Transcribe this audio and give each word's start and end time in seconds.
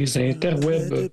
Les 0.00 0.16
interwebs. 0.16 1.10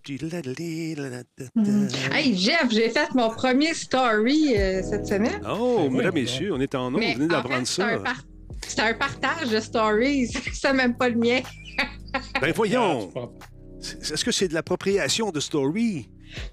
Hey, 2.13 2.38
Jeff, 2.38 2.67
j'ai 2.71 2.90
fait 2.90 3.13
mon 3.13 3.29
premier 3.29 3.74
story 3.74 4.56
euh, 4.58 4.82
cette 4.82 5.06
semaine. 5.06 5.42
Oh, 5.46 5.90
mesdames, 5.90 6.13
oui, 6.16 6.21
messieurs, 6.21 6.54
on 6.54 6.62
est 6.62 6.74
en 6.74 6.86
ondes, 6.88 6.94
vous 6.94 7.00
venez 7.15 7.26
en 7.26 7.28
d'apprendre 7.28 7.68
c'est 7.68 7.81
ça. 7.81 7.88
un, 7.89 7.97
par- 8.00 8.23
c'est 8.65 8.79
un 8.79 8.94
partage 8.94 9.50
de 9.50 9.60
stories. 9.60 10.28
C'est 10.54 10.71
même 10.71 10.96
pas 10.96 11.10
le 11.10 11.18
mien. 11.18 11.42
Ben 12.42 12.54
voyons, 12.55 13.12
Ah, 13.18 13.28
est-ce 13.81 14.23
que 14.23 14.31
c'est 14.31 14.47
de 14.47 14.54
l'appropriation 14.54 15.31
de 15.31 15.42
story? 15.42 16.09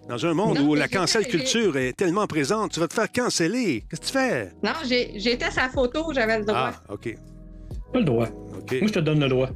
Dans 0.09 0.27
un 0.27 0.35
monde 0.35 0.59
Non, 0.59 0.69
où 0.71 0.75
la 0.75 0.89
cancel 0.89 1.27
culture 1.29 1.77
est 1.77 1.93
tellement 1.93 2.27
présente, 2.27 2.73
tu 2.73 2.81
vas 2.81 2.89
te 2.89 2.95
faire 2.95 3.11
canceller. 3.13 3.85
Qu'est-ce 3.89 4.01
que 4.01 4.07
tu 4.07 4.13
fais? 4.13 4.53
Non, 4.65 4.73
j'ai- 4.89 5.13
j'étais 5.21 5.53
sa 5.53 5.69
photo, 5.69 6.13
j'avais 6.13 6.41
le 6.41 6.45
droit. 6.45 6.73
Ah, 6.75 6.93
OK. 6.93 7.15
Pas 7.93 7.99
le 8.01 8.05
droit. 8.05 8.27
OK. 8.59 8.73
Moi, 8.73 8.89
je 8.89 8.93
te 8.93 8.99
donne 8.99 9.21
le 9.21 9.29
droit. 9.29 9.51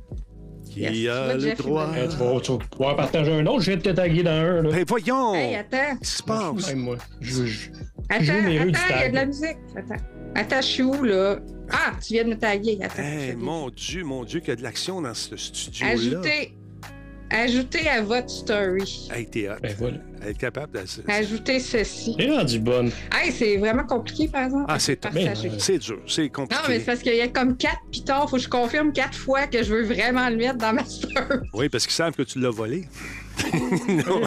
Qui 0.71 0.81
Yes. 0.81 1.09
a 1.09 1.27
Là, 1.29 1.35
le 1.37 1.55
droit? 1.55 1.87
Euh, 1.95 2.09
tu, 2.09 2.17
vas, 2.17 2.41
tu 2.41 2.53
vas 2.53 2.59
pouvoir 2.59 2.97
partager 2.97 3.33
un 3.33 3.47
autre. 3.47 3.61
Je 3.63 3.73
vais 3.73 3.79
te 3.79 3.89
taguer 3.91 4.23
dans 4.23 4.31
un. 4.31 4.63
Là. 4.63 4.85
Voyons! 4.87 5.35
Hey, 5.35 5.57
attends. 5.57 5.77
Qu'est-ce 5.99 6.11
qui 6.11 6.17
se 6.19 6.23
passe? 6.23 6.69
Hey, 6.71 6.75
moi, 6.77 6.97
je, 7.21 7.47
je- 7.47 7.69
Attends, 8.11 8.23
du 8.25 8.31
attends, 8.31 8.47
il 8.49 8.55
y 8.55 8.59
a 8.59 9.09
de 9.11 9.15
la 9.15 9.27
musique. 9.27 9.57
Attends. 9.77 10.03
Attends, 10.35 10.61
je 10.61 10.67
suis 10.67 10.83
où, 10.83 11.03
là? 11.05 11.39
Ah, 11.71 11.93
tu 12.07 12.15
viens 12.15 12.25
de 12.25 12.31
me 12.31 12.39
taguer. 12.39 12.79
Attends. 12.83 13.03
Hey, 13.03 13.33
je- 13.33 13.37
mon 13.37 13.71
Dieu, 13.71 14.05
mon 14.05 14.25
Dieu, 14.25 14.41
qu'il 14.41 14.49
y 14.51 14.53
a 14.53 14.57
de 14.57 14.63
l'action 14.63 15.01
dans 15.03 15.15
ce 15.15 15.37
studio-là. 15.37 15.93
Ajoutez, 15.93 16.55
ajoutez 17.31 17.89
à 17.89 18.03
votre 18.03 18.31
story. 18.31 19.09
Hey, 19.15 19.27
t'es 19.27 19.49
hot. 19.49 19.55
Ben 19.63 19.75
voilà. 19.79 19.97
Être 20.27 20.39
capable 20.39 20.73
de... 20.73 20.85
Ajoutez 21.13 21.61
ceci. 21.61 22.17
T'es 22.17 22.29
rendu 22.31 22.59
bonne. 22.59 22.91
Hey, 23.15 23.31
c'est 23.31 23.57
vraiment 23.57 23.85
compliqué, 23.85 24.27
par 24.29 24.45
exemple. 24.45 24.65
Ah, 24.69 24.79
c'est. 24.79 25.01
Ben, 25.13 25.33
C'est 25.59 25.79
dur, 25.79 26.01
c'est 26.07 26.23
Non, 26.25 26.29
compliqué. 26.31 26.63
mais 26.69 26.79
c'est 26.81 26.85
parce 26.87 27.01
qu'il 27.03 27.15
y 27.15 27.21
a 27.21 27.29
comme 27.29 27.57
quatre 27.57 27.81
pitons. 27.93 28.27
Faut 28.27 28.37
que 28.37 28.43
je 28.43 28.49
confirme 28.49 28.93
quatre 28.93 29.17
fois 29.17 29.47
que 29.47 29.63
je 29.63 29.73
veux 29.73 29.85
vraiment 29.85 30.29
le 30.29 30.37
mettre 30.37 30.59
dans 30.59 30.73
ma 30.73 30.85
story. 30.85 31.15
Oui, 31.55 31.69
parce 31.69 31.85
qu'ils 31.87 31.95
savent 31.95 32.15
que 32.15 32.23
tu 32.23 32.41
l'as 32.41 32.51
volé. 32.51 32.89
non. 33.89 34.23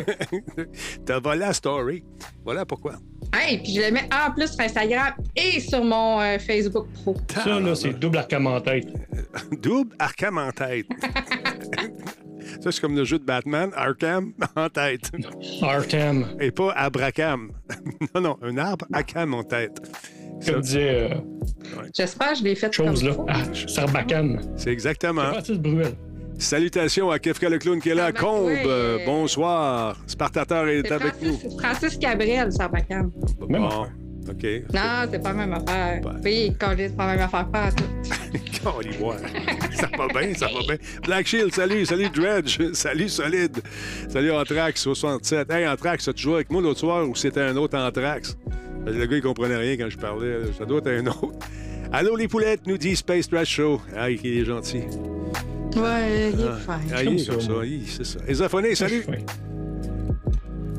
T'as 1.06 1.20
volé 1.20 1.40
la 1.40 1.54
story. 1.54 2.04
Voilà 2.46 2.66
pourquoi. 2.66 2.94
Hey, 3.34 3.62
puis 3.62 3.74
je 3.76 3.82
le 3.82 3.92
mets 3.92 4.10
en 4.14 4.32
plus 4.32 4.48
sur 4.52 4.60
Instagram 4.62 5.14
et 5.36 5.60
sur 5.60 5.84
mon 5.84 6.20
euh, 6.22 6.38
Facebook 6.40 6.88
Pro. 7.04 7.16
Ça, 7.34 7.60
là, 7.60 7.76
c'est 7.76 7.94
double 7.94 8.18
arcam 8.18 8.48
en 8.48 8.60
tête. 8.62 8.88
Double 9.62 9.96
Arkham 10.00 10.38
en 10.38 10.52
tête. 10.52 10.86
Ça, 12.62 12.72
c'est 12.72 12.80
comme 12.80 12.96
le 12.96 13.04
jeu 13.04 13.18
de 13.18 13.24
Batman, 13.24 13.72
Arkham 13.76 14.34
en 14.56 14.70
tête. 14.70 15.12
Artem. 15.64 16.28
Et 16.40 16.52
pas 16.52 16.72
Abracam. 16.74 17.52
non, 18.16 18.22
non, 18.22 18.38
un 18.44 18.58
arbre, 18.58 18.86
Arkham 18.94 19.34
en 19.34 19.44
tête. 19.44 19.82
Ça, 20.42 20.54
Comme 20.54 20.62
disait 20.62 21.12
euh, 21.12 21.16
J'espère 21.96 22.34
que 22.34 22.38
je 22.40 22.44
l'ai 22.44 22.56
fait 22.56 22.72
chose 22.72 23.04
comme 23.04 23.26
là. 23.26 23.26
Ah, 23.30 23.44
Sarbacane. 23.68 24.42
C'est 24.58 24.72
exactement. 24.72 25.24
Francis 25.34 25.58
Bruel. 25.58 25.94
Salutations 26.38 27.10
à 27.10 27.20
Kefka 27.20 27.50
le 27.50 27.58
clown 27.58 27.82
qui 27.82 27.90
est 27.90 27.96
là. 27.96 28.08
Ah, 28.08 28.12
ben, 28.12 28.20
Combe, 28.20 29.06
bonsoir. 29.06 29.98
Spartateur 30.06 30.68
est 30.68 30.92
avec 30.92 31.22
nous. 31.22 31.38
Francis, 31.38 31.60
Francis 31.60 31.98
Cabrel, 31.98 32.52
ça 32.52 32.68
bacane. 32.68 33.12
Même 33.50 33.62
Bon, 33.62 33.88
OK. 34.30 34.44
Non, 34.74 35.10
c'est 35.12 35.22
pas 35.24 35.30
la 35.34 35.46
même 35.46 35.54
affaire. 35.54 36.02
Ouais. 36.06 36.12
Oui, 36.24 36.56
quand 36.60 36.74
c'est 36.78 36.96
pas 36.96 37.08
la 37.08 37.16
même 37.16 37.26
affaire, 37.26 37.48
pas 37.48 37.64
à 37.64 37.72
tout. 37.72 37.84
On 38.66 38.82
y 38.82 38.96
voit. 38.98 39.18
ça 39.74 39.90
va 39.98 40.08
bien, 40.08 40.34
ça 40.36 40.46
va 40.48 40.62
bien. 40.68 40.78
Black 41.04 41.26
Shield, 41.28 41.54
salut, 41.54 41.86
salut 41.86 42.10
Dredge, 42.10 42.60
salut 42.74 43.10
Solide, 43.10 43.58
salut 44.08 44.32
Anthrax 44.32 44.82
67. 44.84 45.50
Hey 45.52 45.68
Anthrax, 45.68 46.08
as-tu 46.08 46.22
joué 46.24 46.36
avec 46.36 46.52
moi 46.52 46.62
l'autre 46.62 46.80
soir 46.80 47.08
ou 47.10 47.16
c'était 47.16 47.42
un 47.42 47.58
autre 47.58 47.78
Anthrax? 47.78 48.38
Le 48.86 49.06
gars, 49.06 49.16
il 49.18 49.22
comprenait 49.24 49.58
rien 49.58 49.78
quand 49.78 49.90
je 49.90 49.98
parlais. 49.98 50.38
Ça 50.58 50.66
doit 50.66 50.78
être 50.80 50.88
un 50.88 51.08
autre. 51.08 51.34
Allô 51.92 52.16
les 52.16 52.28
poulettes, 52.28 52.62
nous 52.68 52.78
dit 52.78 52.96
Space 52.96 53.28
Trash 53.28 53.50
Show. 53.50 53.82
Ah, 53.98 54.10
il 54.10 54.26
est 54.26 54.46
gentil. 54.46 54.84
Ouais, 55.76 56.32
il 56.34 56.40
est 56.42 56.44
Ah, 56.48 56.58
fin. 56.66 56.80
ah, 56.94 57.02
il 57.02 57.06
Comme 57.06 57.16
est 57.16 57.20
ça, 57.20 57.32
comme 57.34 57.42
ça, 57.42 57.52
moi. 57.52 57.66
il- 57.66 57.88
c'est 57.88 58.06
ça. 58.06 58.20
Esophoné, 58.28 58.76
salut. 58.76 59.04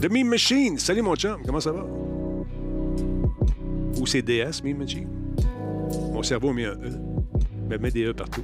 The 0.00 0.10
Meme 0.10 0.28
Machine, 0.28 0.78
salut 0.78 1.02
mon 1.02 1.14
chum, 1.16 1.38
comment 1.44 1.60
ça 1.60 1.72
va? 1.72 1.84
Ou 4.02 4.06
c'est 4.06 4.20
DS, 4.20 4.64
Machine? 4.64 5.06
Mon 6.12 6.24
cerveau 6.24 6.52
mis 6.52 6.64
un 6.64 6.72
E. 6.72 6.90
Mais 7.70 7.78
met 7.78 7.92
des 7.92 8.06
E 8.06 8.12
partout. 8.12 8.42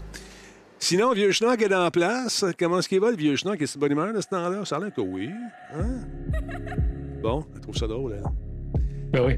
Sinon, 0.79 1.13
Vieux 1.13 1.33
Schnock 1.33 1.61
est 1.61 1.75
en 1.75 1.91
place. 1.91 2.45
Comment 2.57 2.79
est-ce 2.79 2.89
qu'il 2.89 3.01
va, 3.01 3.11
le 3.11 3.17
Vieux 3.17 3.35
Schnock? 3.35 3.61
Est-ce 3.61 3.75
de 3.75 3.81
bonne 3.81 3.91
humeur 3.91 4.13
de 4.15 4.21
ce 4.21 4.29
temps-là? 4.29 4.65
Ça 4.65 4.77
a 4.77 4.79
l'air 4.79 4.95
que 4.95 5.01
oui. 5.01 5.31
Hein? 5.75 6.07
Bon, 7.21 7.45
elle 7.53 7.61
trouve 7.61 7.75
ça 7.77 7.89
drôle, 7.89 8.21
hein? 8.25 8.31
Ben 9.11 9.27
oui. 9.27 9.33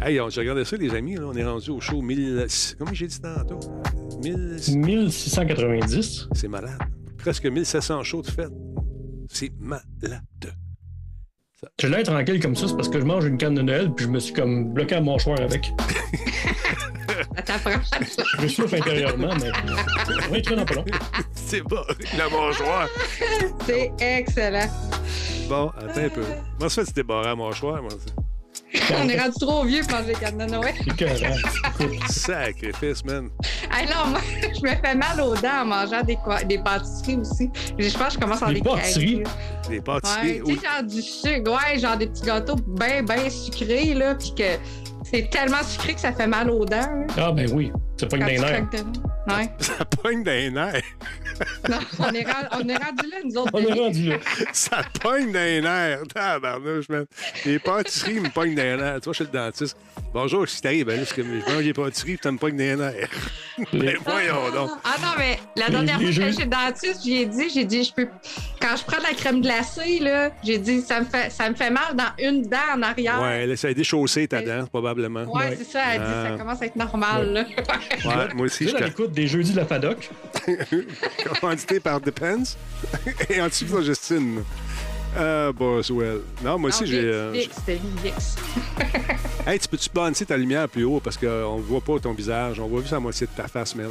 Hey, 0.00 0.18
on- 0.18 0.30
j'ai 0.30 0.40
regardé 0.40 0.64
ça, 0.64 0.78
les 0.78 0.94
amis. 0.94 1.16
Là, 1.16 1.26
on 1.26 1.34
est 1.34 1.44
rendu 1.44 1.68
au 1.72 1.80
show 1.80 2.00
1000... 2.00 2.46
Comment 2.78 2.94
j'ai 2.94 3.06
dit 3.08 3.20
tantôt? 3.20 3.60
1000... 4.24 4.58
1690. 4.78 6.28
C'est 6.32 6.48
malade. 6.48 6.78
Presque 7.18 7.44
1700 7.44 8.02
shows 8.04 8.22
de 8.22 8.30
fête. 8.30 8.52
C'est 9.28 9.52
malade. 9.60 9.84
Je 11.80 11.86
l'ai 11.88 12.02
tranquille 12.02 12.40
comme 12.40 12.54
ça, 12.54 12.68
c'est 12.68 12.76
parce 12.76 12.88
que 12.88 13.00
je 13.00 13.04
mange 13.04 13.24
une 13.24 13.36
canne 13.36 13.54
de 13.54 13.62
Noël 13.62 13.90
puis 13.92 14.04
je 14.04 14.10
me 14.10 14.20
suis 14.20 14.32
comme 14.32 14.72
bloqué 14.72 14.94
à 14.96 15.00
mon 15.00 15.18
choix 15.18 15.38
avec. 15.40 15.72
Je 18.36 18.42
me 18.42 18.48
souffle 18.48 18.76
intérieurement, 18.76 19.34
mais. 19.40 19.50
Ça 19.50 20.28
va 20.28 20.36
être 20.38 20.54
dans 20.54 20.64
pas 20.64 20.74
long. 20.74 20.84
C'est 21.34 21.62
bon, 21.62 21.80
la 22.16 22.28
mâchoire. 22.28 22.88
C'est 23.66 23.90
excellent. 24.00 24.68
Bon, 25.48 25.70
attends 25.78 26.00
un 26.00 26.08
peu. 26.08 26.24
Moi, 26.60 26.68
ça 26.68 26.82
fait, 26.82 26.88
tu 26.88 26.92
débarras 26.94 27.30
à 27.30 27.34
mon 27.34 27.50
choix, 27.52 27.80
moi. 27.80 27.90
On 29.02 29.08
est 29.08 29.18
rendu 29.18 29.34
trop 29.40 29.64
vieux 29.64 29.82
pour 29.82 29.92
manger 29.98 30.12
des 30.12 30.14
cannes 30.20 30.38
de 30.38 30.44
Noël. 30.44 30.74
Sacrifice, 32.08 33.04
man. 33.04 33.28
Hey, 33.72 33.86
non, 33.86 34.10
moi, 34.10 34.20
je 34.42 34.60
me 34.62 34.74
fais 34.76 34.94
mal 34.94 35.20
aux 35.20 35.34
dents 35.36 35.62
en 35.62 35.64
mangeant 35.66 36.02
des, 36.02 36.16
quoi- 36.16 36.42
des 36.44 36.58
pâtisseries 36.58 37.16
aussi. 37.16 37.50
Je 37.78 37.90
pense 37.96 38.08
que 38.08 38.12
je 38.14 38.18
commence 38.18 38.42
à 38.42 38.46
Des 38.48 38.54
les 38.54 38.60
pâtisseries? 38.62 39.22
Ouais, 39.68 39.80
pâtisseries. 39.80 40.42
tu 40.44 40.54
sais, 40.54 40.60
genre 40.66 40.82
du 40.82 41.02
sucre, 41.02 41.50
ouais, 41.52 41.78
genre 41.78 41.96
des 41.96 42.06
petits 42.06 42.22
gâteaux 42.22 42.56
bien, 42.66 43.02
bien 43.02 43.30
sucrés, 43.30 43.94
là, 43.94 44.14
puis 44.14 44.34
que 44.36 44.58
c'est 45.10 45.30
tellement 45.30 45.62
sucré 45.62 45.94
que 45.94 46.00
ça 46.00 46.12
fait 46.12 46.26
mal 46.26 46.50
aux 46.50 46.64
dents. 46.64 46.76
là, 46.76 47.06
Ah, 47.28 47.32
ben 47.32 47.50
oui. 47.52 47.72
Quand 48.00 48.06
tu 48.08 48.18
des 48.18 48.38
nerfs. 48.38 48.66
Ouais. 49.28 49.50
Ça 49.58 49.84
pogne 49.84 50.22
des 50.22 50.50
nerfs. 50.50 50.82
Non, 51.68 51.78
on 52.00 52.12
est, 52.12 52.24
rendu, 52.24 52.46
on 52.52 52.68
est 52.68 52.76
rendu 52.76 53.10
là, 53.10 53.16
nous 53.24 53.36
autres. 53.36 53.50
On 53.52 53.58
est 53.60 53.72
rendu 53.72 54.08
là. 54.08 54.16
Ça 54.52 54.82
pogne 55.00 55.32
des 55.32 55.60
nerfs. 55.60 56.00
Tabarnouche, 56.12 56.88
man. 56.88 57.06
Les 57.44 57.58
pâtisseries 57.58 58.20
me 58.20 58.28
pognent 58.28 58.54
des 58.54 58.76
nerfs. 58.76 59.00
Tu 59.00 59.04
vois, 59.04 59.12
je 59.12 59.22
suis 59.22 59.24
le 59.24 59.30
dentiste. 59.38 59.76
Bonjour, 60.12 60.48
si 60.48 60.60
t'arrives, 60.62 60.86
ben 60.86 60.98
là, 61.00 61.04
je 61.16 61.22
mange 61.52 61.64
des 61.64 61.72
pâtisseries 61.74 62.14
puis 62.14 62.20
ça 62.22 62.32
me 62.32 62.38
pogne 62.38 62.56
des 62.56 62.74
nerfs. 62.74 63.08
Les- 63.72 63.78
Ben 63.92 63.96
voyons 64.04 64.50
donc. 64.54 64.70
Ah 64.84 64.96
non, 65.02 65.08
mais 65.18 65.38
la 65.56 65.68
dernière 65.68 65.96
fois 65.96 66.04
que 66.06 66.12
j'étais 66.12 66.32
chez 66.32 66.44
le 66.44 66.50
dentiste, 66.50 67.00
j'ai 67.04 67.26
dit, 67.26 67.50
j'ai 67.52 67.64
dit, 67.64 67.84
je 67.84 67.92
peux. 67.92 68.08
Quand 68.60 68.74
je 68.76 68.84
prends 68.84 68.98
de 68.98 69.02
la 69.02 69.14
crème 69.14 69.40
glacée, 69.42 69.98
là, 70.00 70.30
j'ai 70.42 70.58
dit, 70.58 70.80
ça 70.80 71.00
me 71.00 71.04
fait, 71.04 71.30
ça 71.30 71.50
me 71.50 71.54
fait 71.54 71.70
mal 71.70 71.94
dans 71.94 72.10
une 72.18 72.42
dent 72.42 72.56
en 72.74 72.82
arrière. 72.82 73.20
Ouais, 73.20 73.46
là, 73.46 73.56
ça 73.56 73.68
a 73.68 73.74
déchaussé 73.74 74.26
ta 74.28 74.40
dent, 74.40 74.66
probablement. 74.66 75.24
Ouais, 75.24 75.48
Ouais. 75.50 75.54
c'est 75.58 75.64
ça, 75.72 75.80
elle 75.94 76.00
dit, 76.00 76.06
Ah. 76.08 76.26
ça 76.30 76.36
commence 76.38 76.62
à 76.62 76.66
être 76.66 76.76
normal, 76.76 77.32
là. 77.32 77.44
Ouais, 78.04 78.34
moi 78.34 78.46
aussi, 78.46 78.58
Tu 78.58 78.64
je 78.66 78.70
sais, 78.76 78.82
à 78.82 78.86
l'écoute 78.86 79.12
des 79.12 79.26
jeudis 79.26 79.52
de 79.52 79.56
la 79.56 79.66
FADOC. 79.66 80.10
suis 80.66 80.86
commandité 81.40 81.80
par 81.80 82.00
Depends 82.00 82.42
et 83.30 83.40
antiflogestine. 83.40 84.42
Ah, 85.16 85.50
Boswell. 85.54 86.20
Non, 86.44 86.58
moi 86.58 86.68
aussi, 86.68 86.86
j'ai. 86.86 87.00
Euh. 87.04 87.32
Hey, 89.46 89.58
tu 89.58 89.66
peux-tu 89.68 89.88
balancer 89.94 90.26
ta 90.26 90.36
lumière 90.36 90.68
plus 90.68 90.84
haut 90.84 91.00
parce 91.00 91.16
qu'on 91.16 91.56
ne 91.56 91.62
voit 91.62 91.80
pas 91.80 91.98
ton 91.98 92.12
visage, 92.12 92.60
on 92.60 92.68
voit 92.68 92.80
juste 92.82 92.92
la 92.92 93.00
moitié 93.00 93.26
de 93.26 93.32
ta 93.34 93.48
face, 93.48 93.74
Mel. 93.74 93.88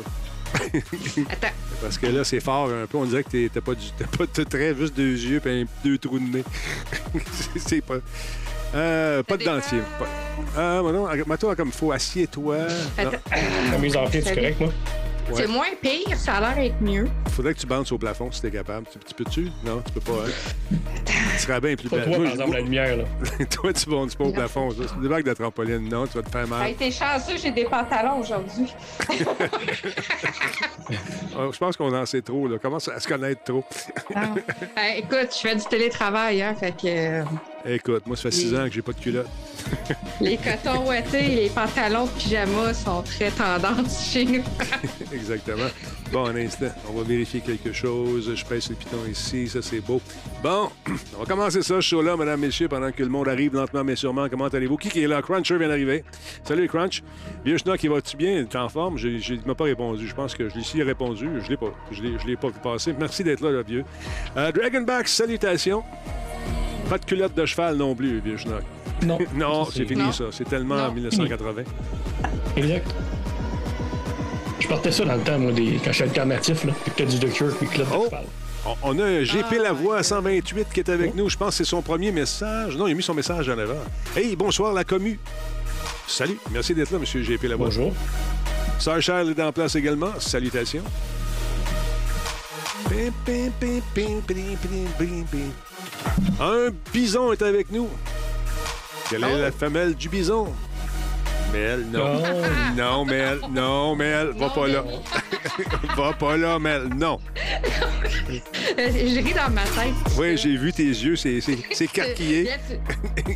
Attends. 0.54 1.48
Parce 1.82 1.98
que 1.98 2.06
là, 2.08 2.24
c'est 2.24 2.40
fort 2.40 2.70
un 2.70 2.86
peu. 2.86 2.98
On 2.98 3.06
dirait 3.06 3.24
que 3.24 3.30
t'es- 3.30 3.50
t'as 3.52 3.62
pas, 3.62 3.74
du- 3.74 3.92
pas 4.18 4.26
de 4.28 4.44
trait, 4.44 4.76
juste 4.78 4.96
deux 4.96 5.14
yeux 5.16 5.42
et 5.48 5.66
deux 5.84 5.98
trous 5.98 6.20
de 6.20 6.38
nez. 6.38 6.44
C'est 7.58 7.82
pas. 7.82 7.96
Euh, 8.76 9.24
pas 9.24 9.38
de 9.38 9.44
dentier. 9.44 9.80
Pas- 10.00 10.06
Ah, 10.56 10.82
mais 10.84 10.92
non, 10.92 11.08
mets-toi 11.26 11.56
comme 11.56 11.72
faut. 11.72 11.92
Assieds-toi. 11.92 12.58
La 13.72 13.78
mise 13.78 13.96
en 13.98 14.06
pied, 14.08 14.22
c'est 14.22 14.36
correct, 14.36 14.60
moi? 14.60 14.70
Ouais. 15.30 15.42
C'est 15.42 15.48
moins 15.48 15.66
pire, 15.82 16.16
ça 16.18 16.36
a 16.36 16.40
l'air 16.40 16.56
d'être 16.56 16.82
mieux. 16.82 17.06
Faudrait 17.32 17.54
que 17.54 17.60
tu 17.60 17.68
bandes 17.68 17.86
au 17.92 17.98
plafond 17.98 18.32
si 18.32 18.42
t'es 18.42 18.50
capable. 18.50 18.88
Tu, 18.90 18.98
tu 19.00 19.14
peux-tu? 19.14 19.52
Non, 19.66 19.82
tu 19.86 19.92
peux 19.92 20.00
pas. 20.00 20.24
Hein? 20.26 20.78
Tu 21.36 21.40
serais 21.40 21.60
bien 21.60 21.76
plus 21.76 21.90
belle. 21.90 22.06
toi, 22.06 22.16
par 22.24 22.26
exemple, 22.32 22.54
la 22.54 22.62
lumière, 22.62 22.96
là. 22.96 23.04
toi, 23.52 23.74
tu 23.74 23.90
bandes 23.90 24.16
pas 24.16 24.24
au 24.24 24.32
plafond. 24.32 24.72
ça. 24.72 24.84
C'est 24.88 25.02
des 25.02 25.10
bagues 25.10 25.26
de 25.26 25.34
trampoline. 25.34 25.90
Non, 25.90 26.08
tu 26.08 26.18
vas 26.18 26.24
te 26.24 26.30
faire 26.30 26.48
mal. 26.48 26.70
été 26.72 26.90
chanceux, 26.92 27.36
j'ai 27.44 27.52
des 27.52 27.66
pantalons 27.66 28.20
aujourd'hui. 28.22 28.74
Ah, 31.38 31.48
Je 31.52 31.58
pense 31.58 31.76
qu'on 31.76 31.94
en 31.94 32.06
sait 32.06 32.22
trop. 32.22 32.48
Là. 32.48 32.58
Commence 32.58 32.88
à 32.88 32.98
se 33.00 33.08
connaître 33.08 33.44
trop. 33.44 33.66
Non. 34.16 34.22
Ben, 34.76 34.94
écoute, 34.96 35.30
je 35.36 35.40
fais 35.50 35.56
du 35.56 35.66
télétravail, 35.66 36.42
hein, 36.42 36.56
fait 36.58 36.72
que. 36.72 37.24
Écoute, 37.66 38.06
moi, 38.06 38.16
ça 38.16 38.24
fait 38.24 38.32
six 38.32 38.56
ans 38.56 38.66
que 38.66 38.72
j'ai 38.72 38.82
pas 38.82 38.94
de 38.94 39.00
culotte. 39.00 39.28
les 40.22 40.38
cotons 40.38 40.88
ouatés 40.88 41.34
et 41.34 41.36
les 41.36 41.50
pantalons 41.50 42.06
de 42.06 42.12
pyjama 42.12 42.74
sont 42.74 43.02
très 43.02 43.30
tendance 43.32 44.10
chez 44.12 44.26
nous. 44.26 44.44
Exactement. 45.12 45.68
Bon, 46.12 46.26
un 46.26 46.36
instant. 46.36 46.68
On 46.90 46.94
va 46.94 47.04
vérifier 47.04 47.42
quelque 47.42 47.74
chose. 47.74 48.34
Je 48.34 48.46
pèse 48.46 48.70
le 48.70 48.76
piton 48.76 48.98
ici. 49.10 49.50
Ça, 49.50 49.62
c'est 49.62 49.82
beau. 49.82 50.00
Bon, 50.42 50.70
on 51.16 51.20
va 51.20 51.26
commencer 51.26 51.62
ça, 51.62 51.76
ce 51.76 51.82
show-là, 51.82 52.16
mesdames, 52.16 52.40
messieurs, 52.40 52.70
pendant 52.70 52.92
que 52.92 53.04
le 53.04 53.10
monde 53.10 53.28
arrive 53.28 53.54
lentement, 53.56 53.84
mais 53.84 53.96
sûrement. 53.96 54.30
Comment 54.30 54.48
allez-vous? 54.48 54.78
Qui, 54.78 54.90
qui 54.90 55.04
est 55.04 55.08
là? 55.08 55.22
Cruncher 55.22 55.58
vient 55.58 55.68
d'arriver. 55.68 56.04
Salut, 56.44 56.68
Crunch. 56.70 57.04
Vieux 57.44 57.58
Schnock, 57.58 57.84
il 57.84 57.90
va-tu 57.90 58.16
bien? 58.16 58.46
Tu 58.46 58.56
es 58.56 58.60
en 58.60 58.70
forme? 58.70 58.98
Je, 58.98 59.18
je, 59.18 59.34
il 59.34 59.42
m'a 59.46 59.56
pas 59.56 59.66
répondu. 59.66 60.08
Je 60.08 60.16
pense 60.16 60.36
que 60.36 60.48
je 60.48 60.56
l'ai 60.56 60.62
ici 60.62 60.82
répondu. 60.84 61.28
Je 61.44 61.50
l'ai 61.50 61.58
pas. 61.58 61.74
Je 61.92 62.02
l'ai, 62.04 62.18
je 62.20 62.28
l'ai 62.28 62.38
pas 62.38 62.48
vu 62.48 62.60
passer. 62.64 62.94
Merci 62.98 63.24
d'être 63.24 63.42
là, 63.42 63.52
le 63.52 63.64
vieux. 63.64 63.84
Euh, 64.38 64.52
Dragonback, 64.52 65.08
salutations. 65.08 65.84
Pas 66.90 66.98
de 66.98 67.06
culotte 67.06 67.36
de 67.36 67.46
cheval 67.46 67.76
non 67.76 67.94
plus, 67.96 68.20
vieux 68.20 68.38
Schnock. 68.38 68.64
Non. 69.06 69.18
Non, 69.36 69.66
c'est 69.66 69.86
fini, 69.86 70.02
Non. 70.04 70.12
ça. 70.12 70.26
C'est 70.32 70.46
tellement 70.48 70.76
Non. 70.78 70.84
en 70.86 70.92
1980. 70.94 71.64
Exact. 72.56 72.88
Je 74.60 74.68
portais 74.68 74.92
ça 74.92 75.06
dans 75.06 75.16
le 75.16 75.22
temps, 75.22 75.38
moi, 75.38 75.52
des... 75.52 75.80
quand 75.84 75.92
j'étais 75.92 76.04
alternatif, 76.06 76.64
là. 76.64 76.74
Puis 76.84 76.92
que 76.92 77.04
t'as 77.12 77.18
du 77.20 77.32
Cure, 77.32 77.56
puis 77.58 77.68
Oh. 77.74 77.78
de 77.78 78.06
cheval. 78.06 78.26
On, 78.84 79.00
a 79.00 79.04
un 79.06 79.24
GP 79.24 79.46
Ah, 79.60 79.64
Lavoie 79.64 80.04
128 80.04 80.68
qui 80.74 80.80
est 80.82 80.90
avec 80.90 81.16
nous. 81.16 81.30
Je 81.30 81.38
pense 81.38 81.50
que 81.50 81.56
c'est 81.64 81.70
son 81.70 81.82
premier 81.82 82.12
message. 82.12 82.76
Non, 82.76 82.88
il 82.88 82.92
a 82.92 82.96
mis 82.96 83.04
son 83.04 83.14
message 83.14 83.48
en 83.48 83.58
avant. 83.58 83.76
Hey, 84.16 84.36
bonsoir, 84.36 84.74
la 84.74 84.84
commu. 84.84 85.20
Salut. 86.08 86.38
Merci 86.52 86.74
d'être 86.74 86.92
là, 86.92 87.00
monsieur 87.00 87.22
GP 87.22 87.44
Lavoie. 87.44 87.68
Bonjour. 87.68 87.94
Sœur 88.80 89.02
Charles 89.02 89.30
est 89.30 89.42
en 89.42 89.52
place 89.54 89.76
également. 89.76 90.12
Salutations. 90.20 90.84
Un 96.40 96.70
bison 96.94 97.32
est 97.32 97.42
avec 97.42 97.72
nous. 97.72 97.90
Quelle 99.10 99.24
est 99.24 99.28
Oh. 99.34 99.38
la 99.42 99.52
femelle 99.52 99.96
du 99.96 100.10
bison? 100.10 100.54
Mel, 101.54 101.86
non. 101.92 102.16
Non. 102.16 102.24
Non, 102.78 103.06
Mel. 103.06 103.40
Non, 103.52 103.96
Mel. 103.96 104.28
Va 104.28 104.34
Non, 104.48 104.50
pas 104.50 104.68
là. 104.68 104.84
Va 105.98 106.14
pas 106.14 106.38
là, 106.38 106.60
Mel. 106.60 106.90
Non. 106.96 107.20
Je 108.78 109.24
ris 109.24 109.34
dans 109.34 109.50
ma 109.54 109.64
tête. 109.64 109.94
Oui, 110.18 110.38
j'ai 110.38 110.58
vu 110.58 110.74
tes 110.74 110.84
yeux. 110.84 111.16
C'est 111.16 111.40
c'est- 111.42 111.58
c'est 111.72 111.88
carquillé. 111.88 112.50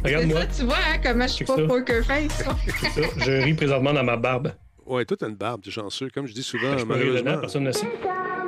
Regarde-moi. 0.03 0.41
C'est 0.41 0.57
ça, 0.57 0.59
tu 0.59 0.65
vois 0.65 0.75
hein, 0.75 0.97
comment 1.01 1.23
je 1.27 1.31
suis 1.33 1.45
pas 1.45 1.55
poker 1.67 2.03
face. 2.05 2.43
C'est 2.67 3.01
ça. 3.01 3.09
Je 3.17 3.31
ris 3.43 3.53
présentement 3.53 3.93
dans 3.93 4.03
ma 4.03 4.17
barbe. 4.17 4.53
Ouais, 4.85 5.05
toi, 5.05 5.15
t'as 5.17 5.29
une 5.29 5.35
barbe, 5.35 5.61
t'es 5.63 5.71
chanceux. 5.71 6.09
Comme 6.13 6.27
je 6.27 6.33
dis 6.33 6.43
souvent, 6.43 6.75
malheureusement. 6.85 7.37
personne 7.39 7.63
ne 7.63 7.71
sait. 7.71 7.87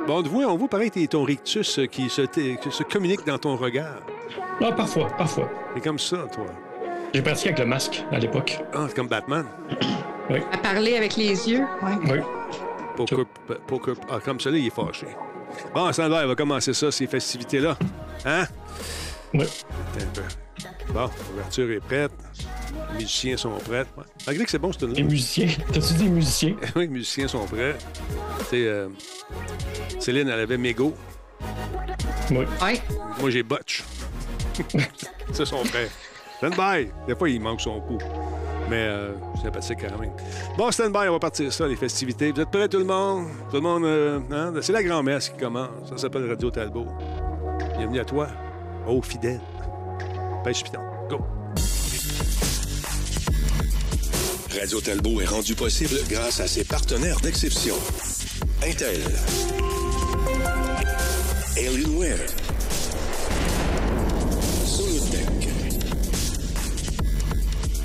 Bon, 0.06 0.18
on 0.18 0.22
te 0.22 0.28
voit, 0.28 0.44
on 0.46 0.56
voit 0.56 0.68
pareil, 0.68 0.90
ton 1.08 1.22
rictus 1.24 1.78
euh, 1.78 1.86
qui 1.86 2.08
se, 2.10 2.22
qui 2.22 2.58
se 2.70 2.82
communique 2.82 3.24
dans 3.26 3.38
ton 3.38 3.56
regard. 3.56 4.02
Non, 4.60 4.72
parfois, 4.72 5.08
parfois. 5.16 5.48
C'est 5.74 5.80
comme 5.82 5.98
ça, 5.98 6.18
toi. 6.32 6.46
J'ai 7.14 7.22
pratiqué 7.22 7.48
avec 7.50 7.60
le 7.60 7.66
masque 7.66 8.04
à 8.12 8.18
l'époque. 8.18 8.58
Ah, 8.74 8.84
c'est 8.88 8.94
comme 8.96 9.08
Batman. 9.08 9.46
À 10.52 10.56
parler 10.56 10.96
avec 10.96 11.16
les 11.16 11.50
yeux. 11.50 11.64
Ouais. 11.82 12.12
Oui. 12.12 12.18
Poker, 12.96 13.26
p- 13.46 13.54
poker, 13.66 13.94
ah, 14.10 14.18
comme 14.24 14.40
ça, 14.40 14.50
là, 14.50 14.56
il 14.56 14.66
est 14.68 14.70
fâché. 14.74 15.06
Bon, 15.74 15.92
Sandra, 15.92 16.22
elle 16.22 16.28
va 16.28 16.34
commencer 16.34 16.72
ça, 16.72 16.90
ces 16.90 17.06
festivités-là. 17.06 17.76
Hein? 18.24 18.44
Oui. 19.34 19.42
Attends 19.44 20.06
un 20.06 20.12
peu. 20.14 20.22
Bon, 20.92 21.08
l'ouverture 21.30 21.70
est 21.70 21.80
prête. 21.80 22.12
Les 22.92 22.98
musiciens 22.98 23.36
sont 23.36 23.50
prêts. 23.58 23.84
Ouais. 23.96 24.04
Malgré 24.26 24.44
que 24.44 24.50
c'est 24.50 24.58
bon, 24.58 24.72
c'est 24.72 24.86
Les 24.86 25.00
une 25.00 25.08
musiciens. 25.08 25.48
T'as-tu 25.72 25.94
dit 25.94 26.08
musiciens? 26.08 26.54
Oui, 26.76 26.82
les 26.82 26.88
musiciens 26.88 27.28
sont 27.28 27.46
prêts. 27.46 27.76
Tu 28.40 28.44
sais, 28.44 28.66
euh, 28.66 28.88
Céline, 29.98 30.28
elle 30.28 30.40
avait 30.40 30.58
Mégo. 30.58 30.94
Oui. 32.30 32.44
Ouais. 32.62 32.80
Moi, 33.20 33.30
j'ai 33.30 33.42
Butch. 33.42 33.82
C'est 35.32 35.44
son 35.44 35.64
frère. 35.64 35.88
Stand 36.38 36.54
by. 36.56 36.90
Des 37.06 37.16
fois, 37.16 37.28
il 37.28 37.40
manque 37.40 37.60
son 37.60 37.80
coup. 37.80 37.98
Mais 38.70 38.86
euh, 38.88 39.12
sympathique 39.42 39.78
quand 39.80 39.98
même. 39.98 40.12
Bon, 40.56 40.70
stand 40.70 40.92
by, 40.92 41.08
on 41.08 41.12
va 41.12 41.18
partir 41.18 41.52
ça, 41.52 41.66
les 41.66 41.76
festivités. 41.76 42.32
Vous 42.32 42.40
êtes 42.40 42.50
prêts, 42.50 42.68
tout 42.68 42.78
le 42.78 42.84
monde? 42.84 43.26
Tout 43.50 43.56
le 43.56 43.62
monde, 43.62 43.84
euh, 43.84 44.20
hein? 44.30 44.52
C'est 44.62 44.72
la 44.72 44.82
grand-messe 44.82 45.28
qui 45.30 45.38
commence. 45.38 45.68
Ça 45.88 45.98
s'appelle 45.98 46.28
Radio 46.28 46.50
Talbot. 46.50 46.86
Bienvenue 47.76 48.00
à 48.00 48.04
toi, 48.04 48.28
oh 48.86 49.02
fidèle. 49.02 49.40
Go. 50.44 51.24
Radio 54.60 54.78
Talbot 54.82 55.22
est 55.22 55.24
rendu 55.24 55.54
possible 55.54 55.96
grâce 56.10 56.38
à 56.40 56.46
ses 56.46 56.64
partenaires 56.64 57.18
d'exception. 57.20 57.74
Intel. 58.62 59.00
Alienware. 61.56 62.18
Solutech. 64.66 65.48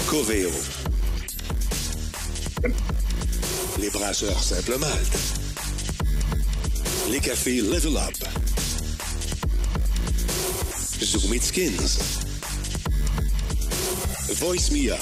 Coveo. 0.09 0.51
Les 3.79 3.89
brasseurs 3.89 4.43
Simple 4.43 4.77
Malte. 4.79 5.17
Les 7.09 7.21
cafés 7.21 7.61
Level 7.61 7.95
Up. 7.95 8.27
Zoom 11.01 11.33
It 11.33 11.43
Skins. 11.43 12.28
Voice 14.33 14.71
Me 14.71 14.91
Up. 14.91 14.99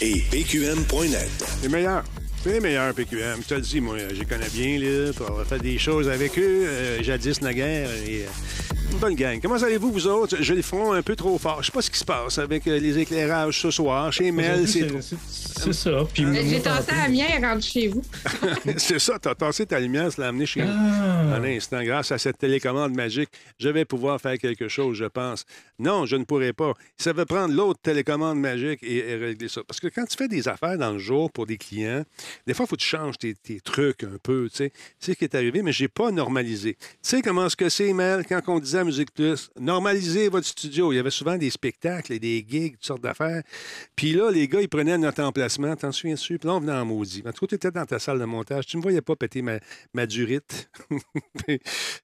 Et 0.00 0.24
PQM.net. 0.30 1.30
Les 1.62 1.68
meilleurs. 1.68 2.04
C'est 2.42 2.54
les 2.54 2.60
meilleurs, 2.60 2.92
PQM. 2.92 3.40
Je 3.42 3.46
te 3.48 3.54
le 3.54 3.60
dis, 3.60 3.80
moi, 3.80 3.96
je 3.98 4.18
les 4.18 4.24
connais 4.26 4.48
bien, 4.48 4.78
là. 4.78 5.12
pour 5.12 5.28
avoir 5.28 5.46
fait 5.46 5.60
des 5.60 5.78
choses 5.78 6.08
avec 6.08 6.36
eux, 6.38 6.64
euh, 6.66 7.02
jadis 7.02 7.40
naguère. 7.40 7.88
Et, 8.06 8.22
euh, 8.22 8.26
une 8.92 8.98
bonne 8.98 9.14
gang. 9.14 9.40
Comment 9.40 9.56
allez-vous, 9.62 9.90
vous 9.90 10.06
autres? 10.06 10.36
Je 10.40 10.52
les 10.52 10.60
front 10.60 10.92
un 10.92 11.02
peu 11.02 11.16
trop 11.16 11.38
fort. 11.38 11.62
Je 11.62 11.66
sais 11.66 11.72
pas 11.72 11.80
ce 11.80 11.90
qui 11.90 11.98
se 11.98 12.04
passe 12.04 12.38
avec 12.38 12.66
euh, 12.66 12.78
les 12.78 12.98
éclairages 12.98 13.58
ce 13.60 13.70
soir. 13.70 14.12
Chez 14.12 14.30
Mel, 14.32 14.68
c'est 14.68 14.86
trop- 14.86 15.00
c'est 15.00 15.16
c'est 15.62 15.72
ça. 15.72 16.04
Puis 16.12 16.26
J'ai 16.48 16.60
tassé 16.60 16.90
la 16.92 17.08
mienne 17.08 17.44
rendu 17.44 17.62
chez 17.66 17.88
vous. 17.88 18.02
c'est 18.76 18.98
ça, 18.98 19.18
t'as 19.18 19.34
tassé 19.34 19.64
ta 19.64 19.78
lumière, 19.80 20.12
tu 20.12 20.20
l'as 20.20 20.28
amené 20.28 20.44
chez 20.44 20.62
nous. 20.62 20.72
Ah. 20.72 21.36
Un 21.36 21.44
instant, 21.44 21.82
grâce 21.84 22.10
à 22.12 22.18
cette 22.18 22.36
télécommande 22.38 22.94
magique, 22.94 23.30
je 23.58 23.68
vais 23.68 23.84
pouvoir 23.84 24.20
faire 24.20 24.36
quelque 24.38 24.68
chose, 24.68 24.96
je 24.96 25.04
pense. 25.04 25.44
Non, 25.78 26.04
je 26.04 26.16
ne 26.16 26.24
pourrai 26.24 26.52
pas. 26.52 26.72
Ça 26.98 27.12
veut 27.12 27.24
prendre 27.24 27.54
l'autre 27.54 27.80
télécommande 27.80 28.38
magique 28.40 28.80
et, 28.82 29.08
et 29.10 29.16
régler 29.16 29.48
ça. 29.48 29.62
Parce 29.66 29.80
que 29.80 29.86
quand 29.88 30.04
tu 30.04 30.16
fais 30.16 30.28
des 30.28 30.48
affaires 30.48 30.76
dans 30.76 30.92
le 30.92 30.98
jour 30.98 31.30
pour 31.30 31.46
des 31.46 31.56
clients, 31.56 32.02
des 32.46 32.54
fois, 32.54 32.64
il 32.64 32.68
faut 32.68 32.76
que 32.76 32.80
tu 32.80 32.86
changes 32.86 33.18
tes, 33.18 33.34
tes 33.34 33.60
trucs 33.60 34.04
un 34.04 34.18
peu, 34.22 34.48
tu 34.50 34.56
sais. 34.56 34.72
Sais 34.98 35.12
ce 35.12 35.18
qui 35.18 35.24
est 35.24 35.34
arrivé, 35.34 35.62
mais 35.62 35.72
j'ai 35.72 35.88
pas 35.88 36.10
normalisé. 36.10 36.74
Tu 36.74 36.88
sais 37.02 37.22
comment 37.22 37.48
ce 37.48 37.56
que 37.56 37.68
c'est, 37.68 37.92
Mel, 37.92 38.24
quand 38.26 38.40
on 38.48 38.58
disait 38.58 38.78
à 38.78 38.84
Musique 38.84 39.12
Plus, 39.12 39.50
normalisez 39.58 40.28
votre 40.28 40.46
studio. 40.46 40.92
Il 40.92 40.96
y 40.96 40.98
avait 40.98 41.10
souvent 41.10 41.36
des 41.36 41.50
spectacles 41.50 42.12
et 42.12 42.18
des 42.18 42.44
gigs, 42.48 42.74
toutes 42.74 42.84
sortes 42.84 43.02
d'affaires. 43.02 43.42
Puis 43.96 44.12
là, 44.12 44.30
les 44.30 44.48
gars, 44.48 44.60
ils 44.60 44.68
prenaient 44.68 44.98
notre 44.98 45.22
emplacement, 45.22 45.74
t'en 45.76 45.92
souviens-tu? 45.92 46.38
Puis 46.38 46.48
là, 46.48 46.54
on 46.54 46.60
venait 46.60 46.72
en 46.72 46.84
maudit. 46.84 47.22
En 47.26 47.32
tout 47.32 47.40
cas, 47.40 47.48
tu 47.48 47.54
étais 47.56 47.70
dans 47.70 47.86
ta 47.86 47.98
salle 47.98 48.18
de 48.18 48.24
montage. 48.24 48.66
Tu 48.66 48.76
me 48.76 48.82
voyais 48.82 49.02
pas 49.02 49.16
péter 49.16 49.42
ma, 49.42 49.58
ma 49.94 50.06
durite. 50.06 50.70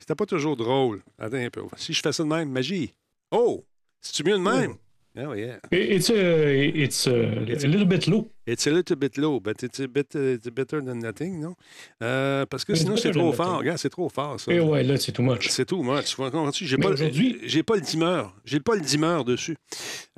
C'était 0.01 0.15
pas 0.15 0.27
toujours 0.27 0.57
drôle. 0.57 1.03
Attends 1.19 1.37
un 1.37 1.51
peu. 1.51 1.63
Si 1.77 1.93
je 1.93 2.01
fais 2.03 2.13
ça 2.13 2.23
de 2.23 2.29
même, 2.29 2.51
magie. 2.51 2.95
Oh! 3.31 3.65
C'est-tu 4.01 4.25
mieux 4.25 4.39
de 4.39 4.43
même? 4.43 4.77
Oh, 5.17 5.33
yeah. 5.33 5.59
It's, 5.73 6.11
uh, 6.11 6.15
it's 6.15 7.07
uh, 7.07 7.45
a 7.65 7.67
little 7.67 7.87
bit 7.87 8.07
low. 8.07 8.31
It's 8.51 8.67
a 8.67 8.71
little 8.71 8.97
bit 8.97 9.17
low, 9.19 9.41
but 9.41 9.63
it's 9.63 9.79
a 9.81 9.87
bit 9.87 10.15
uh, 10.15 10.35
it's 10.37 10.49
better 10.49 10.81
than 10.83 10.95
nothing, 11.01 11.39
non? 11.41 11.55
Euh, 12.03 12.47
parce 12.47 12.65
que 12.65 12.75
sinon, 12.75 12.97
c'est 12.97 13.11
trop 13.11 13.33
fort. 13.33 13.59
Regarde, 13.59 13.77
c'est 13.79 13.91
trop 13.91 14.09
fort, 14.09 14.41
ça. 14.41 14.51
Et 14.53 14.59
ouais, 14.59 14.83
là, 14.83 14.97
c'est 14.97 15.13
too 15.13 15.23
much. 15.23 15.49
C'est 15.51 15.67
tout, 15.67 15.83
moi. 15.83 16.03
Tu 16.03 16.17
vois, 16.17 16.31
comprends-tu? 16.31 16.67
J'ai 16.67 16.79
pas, 16.79 16.89
aujourd'hui- 16.89 17.39
j'ai 17.45 17.63
pas 17.63 17.75
le 17.75 17.83
dimmer. 17.83 18.23
J'ai 18.47 18.61
pas 18.61 18.75
le 18.75 18.81
dimmer 18.81 19.23
dessus. 19.27 19.57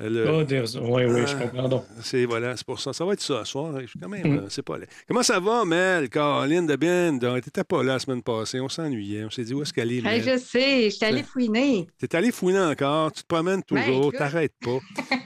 Euh, 0.01 0.09
le- 0.09 0.29
Oh, 0.29 0.43
there's- 0.43 0.77
ouais, 0.79 1.05
ouais, 1.05 1.27
je 1.27 1.35
Ah. 1.37 1.47
comprends. 1.47 1.85
C'est 2.01 2.23
voilà, 2.25 2.55
c'est 2.55 2.65
pour 2.65 2.79
ça. 2.79 2.93
Ça 2.93 3.03
va 3.03 3.13
être 3.13 3.21
ça 3.21 3.41
ce 3.43 3.51
soir. 3.51 3.73
Je 3.81 3.87
suis 3.87 3.99
Quand 3.99 4.07
même, 4.07 4.25
Mm. 4.25 4.37
euh, 4.37 4.45
c'est 4.49 4.61
pas 4.63 4.77
laid. 4.77 4.87
Comment 5.09 5.23
ça 5.23 5.39
va, 5.41 5.65
Mel, 5.65 6.09
Caroline 6.09 6.65
de 6.65 6.75
Ben? 6.77 7.19
T'étais 7.19 7.65
pas 7.65 7.83
là 7.83 7.93
la 7.93 7.99
semaine 7.99 8.21
passée. 8.23 8.61
On 8.61 8.69
s'ennuyait. 8.69 9.25
On 9.25 9.29
s'est 9.29 9.43
dit 9.43 9.53
où 9.53 9.61
est-ce 9.61 9.73
qu'elle 9.73 9.91
est, 9.91 9.97
Hey, 9.97 10.03
Mel? 10.03 10.23
je 10.23 10.37
sais, 10.37 10.85
je 10.85 10.95
suis 10.95 11.05
allée 11.05 11.23
fouiner. 11.23 11.87
T'es 11.99 12.15
allé 12.15 12.31
fouiner 12.31 12.59
encore. 12.59 13.11
Tu 13.11 13.23
te 13.23 13.27
promènes 13.27 13.61
Ben, 13.69 13.83
toujours. 13.83 14.13
T'arrêtes 14.13 14.53
pas. 14.63 14.79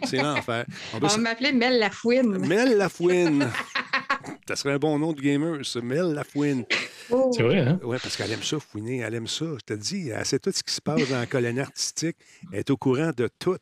C'est 0.05 0.17
l'enfer. 0.23 0.65
On 0.93 1.05
On 1.05 1.17
m'appelait 1.19 1.53
Mel 1.53 1.77
la 1.77 1.91
fouine. 1.91 2.39
Mel 2.39 2.75
Lafouine. 2.77 2.94
Ça 4.47 4.55
serait 4.55 4.73
un 4.73 4.79
bon 4.79 4.97
nom 4.99 5.13
de 5.13 5.21
gamer, 5.21 5.65
ça. 5.65 5.81
Mel 5.81 6.13
Lafouine. 6.13 6.65
Oh. 7.09 7.31
C'est 7.35 7.43
vrai, 7.43 7.59
hein? 7.59 7.79
Oui, 7.83 7.97
parce 8.01 8.15
qu'elle 8.17 8.31
aime 8.31 8.43
ça, 8.43 8.59
fouiner. 8.59 8.99
Elle 8.99 9.15
aime 9.15 9.27
ça. 9.27 9.45
Je 9.59 9.65
te 9.65 9.73
dis, 9.73 10.09
elle 10.09 10.25
sait 10.25 10.39
tout 10.39 10.51
ce 10.51 10.63
qui 10.63 10.73
se 10.73 10.81
passe 10.81 11.07
dans 11.09 11.19
la 11.19 11.25
colonie 11.25 11.59
artistique. 11.59 12.17
Elle 12.51 12.59
est 12.59 12.69
au 12.69 12.77
courant 12.77 13.11
de 13.15 13.29
tout. 13.39 13.57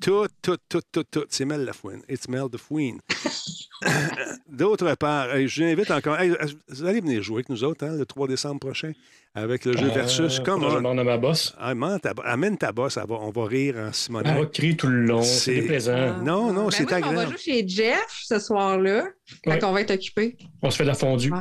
Tout, 0.00 0.26
tout, 0.42 0.56
tout, 0.68 0.80
tout, 0.92 1.04
tout. 1.10 1.24
C'est 1.28 1.44
Mel 1.44 1.64
Lafouine. 1.64 2.02
It's 2.08 2.28
Mel 2.28 2.48
the 2.50 2.56
Fouine. 2.56 2.98
D'autre 4.48 4.94
part, 4.96 5.28
je 5.36 5.62
vous 5.62 5.68
invite 5.70 5.90
encore. 5.90 6.18
hey, 6.18 6.32
vous 6.68 6.84
allez 6.84 7.00
venir 7.00 7.22
jouer 7.22 7.36
avec 7.36 7.48
nous 7.48 7.62
autres 7.64 7.84
hein, 7.86 7.96
le 7.96 8.04
3 8.04 8.26
décembre 8.28 8.58
prochain 8.60 8.92
avec 9.34 9.64
le 9.64 9.76
jeu 9.76 9.86
Versus. 9.88 10.38
Euh, 10.40 10.42
Comment? 10.44 10.70
Je 10.70 10.76
demande 10.76 10.98
à 10.98 11.04
ma 11.04 11.16
boss. 11.16 11.54
Amène 11.58 12.00
ta, 12.00 12.10
amène 12.24 12.58
ta 12.58 12.72
bosse, 12.72 12.96
va- 12.98 13.06
on 13.08 13.30
va 13.30 13.44
rire 13.46 13.74
en 13.76 13.78
Elle 13.78 13.84
va 13.86 13.92
Simonac. 13.92 14.52
crier 14.52 14.76
tout 14.76 14.88
le 14.88 15.02
long. 15.04 15.22
C'est 15.22 15.54
déplaisant. 15.60 16.18
Non, 16.22 16.52
non, 16.52 16.64
Ben 16.64 16.70
c'est 16.70 16.84
mais 16.84 16.94
On 16.94 17.00
va 17.00 17.06
agréable. 17.08 17.30
jouer 17.32 17.38
chez 17.38 17.68
Jeff 17.68 18.06
ce 18.24 18.38
soir-là, 18.38 19.04
quand 19.44 19.50
Ouais. 19.52 19.64
on 19.64 19.72
va 19.72 19.80
être 19.82 19.92
occupé. 19.92 20.36
On 20.62 20.70
se 20.70 20.76
fait 20.76 20.84
de 20.84 20.88
la 20.88 20.94
fondue. 20.94 21.32
Ouais. 21.32 21.40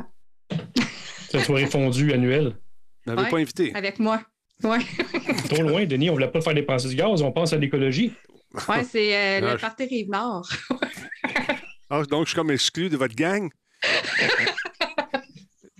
C'est 1.29 1.39
une 1.39 1.43
soirée 1.43 1.65
fondue 1.65 2.13
annuelle. 2.13 2.55
Vous 3.05 3.13
m'avez 3.13 3.23
Ouais. 3.25 3.29
pas 3.31 3.37
invité. 3.37 3.71
Avec 3.75 3.99
moi. 3.99 4.21
Ouais. 4.63 4.79
Trop 5.49 5.61
loin, 5.63 5.85
Denis, 5.85 6.09
on 6.09 6.13
voulait 6.13 6.29
pas 6.31 6.41
faire 6.41 6.53
dépenser 6.53 6.87
du 6.89 6.95
gaz, 6.95 7.21
on 7.21 7.31
pense 7.31 7.51
à 7.53 7.57
l'écologie. 7.57 8.13
Ouais, 8.69 8.83
c'est 8.89 9.15
euh, 9.15 9.39
Ah, 9.43 9.51
le 9.53 9.57
je- 9.57 9.61
parti 9.61 9.83
Rive-Nord. 9.85 10.49
Ah, 11.89 12.03
donc, 12.03 12.25
je 12.25 12.31
suis 12.31 12.35
comme 12.35 12.51
exclu 12.51 12.89
de 12.89 12.97
votre 12.97 13.15
gang? 13.15 13.49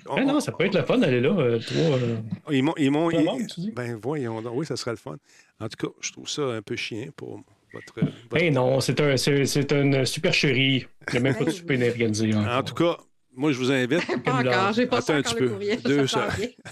On- 0.10 0.16
Ah 0.18 0.24
non, 0.24 0.40
ça 0.40 0.54
peut 0.54 0.64
être 0.66 0.76
le 0.76 0.84
fun 0.84 0.98
d'aller 1.00 1.20
là. 1.20 1.32
euh, 1.38 1.60
trois, 1.60 1.98
euh, 1.98 2.16
Ils 2.50 2.64
m'ont. 2.64 2.74
Ils 2.78 2.90
m'ont 2.90 3.10
Trois 3.10 3.22
ils- 3.22 3.26
membres, 3.26 3.46
tu 3.54 3.60
dis? 3.60 3.72
ben, 3.72 4.00
voyons 4.02 4.42
donc. 4.42 4.54
Oui, 4.56 4.66
ça 4.66 4.78
serait 4.78 4.92
le 4.92 4.98
fun. 4.98 5.18
En 5.60 5.68
tout 5.68 5.76
cas, 5.88 5.94
je 6.00 6.12
trouve 6.14 6.30
ça 6.30 6.44
un 6.44 6.62
peu 6.62 6.78
chien 6.78 7.08
pour 7.18 7.42
votre. 7.74 7.94
votre- 8.30 8.38
Hey 8.42 8.52
non, 8.52 8.80
c'est 8.80 9.02
un, 9.02 9.18
c'est, 9.18 9.46
c'est 9.46 9.70
une 9.74 10.06
supercherie. 10.06 10.88
Il 11.10 11.12
n'y 11.12 11.18
a 11.18 11.20
même 11.20 11.36
pas 11.36 11.44
de 11.44 11.50
souper 11.50 11.90
organisé. 11.90 12.34
En 12.34 12.64
tout 12.64 12.74
cas, 12.76 12.96
moi, 13.36 13.52
je 13.52 13.58
vous 13.58 13.70
invite. 13.70 14.24
Pas 14.24 14.32
encore, 14.36 14.72
j'ai 14.72 14.86
pas 14.88 15.00
Attends 15.00 15.14
un 15.16 15.20
encore 15.20 15.36
petit 15.36 15.76
peu. 15.76 15.76
Deux, 15.90 16.08
ça. 16.08 16.30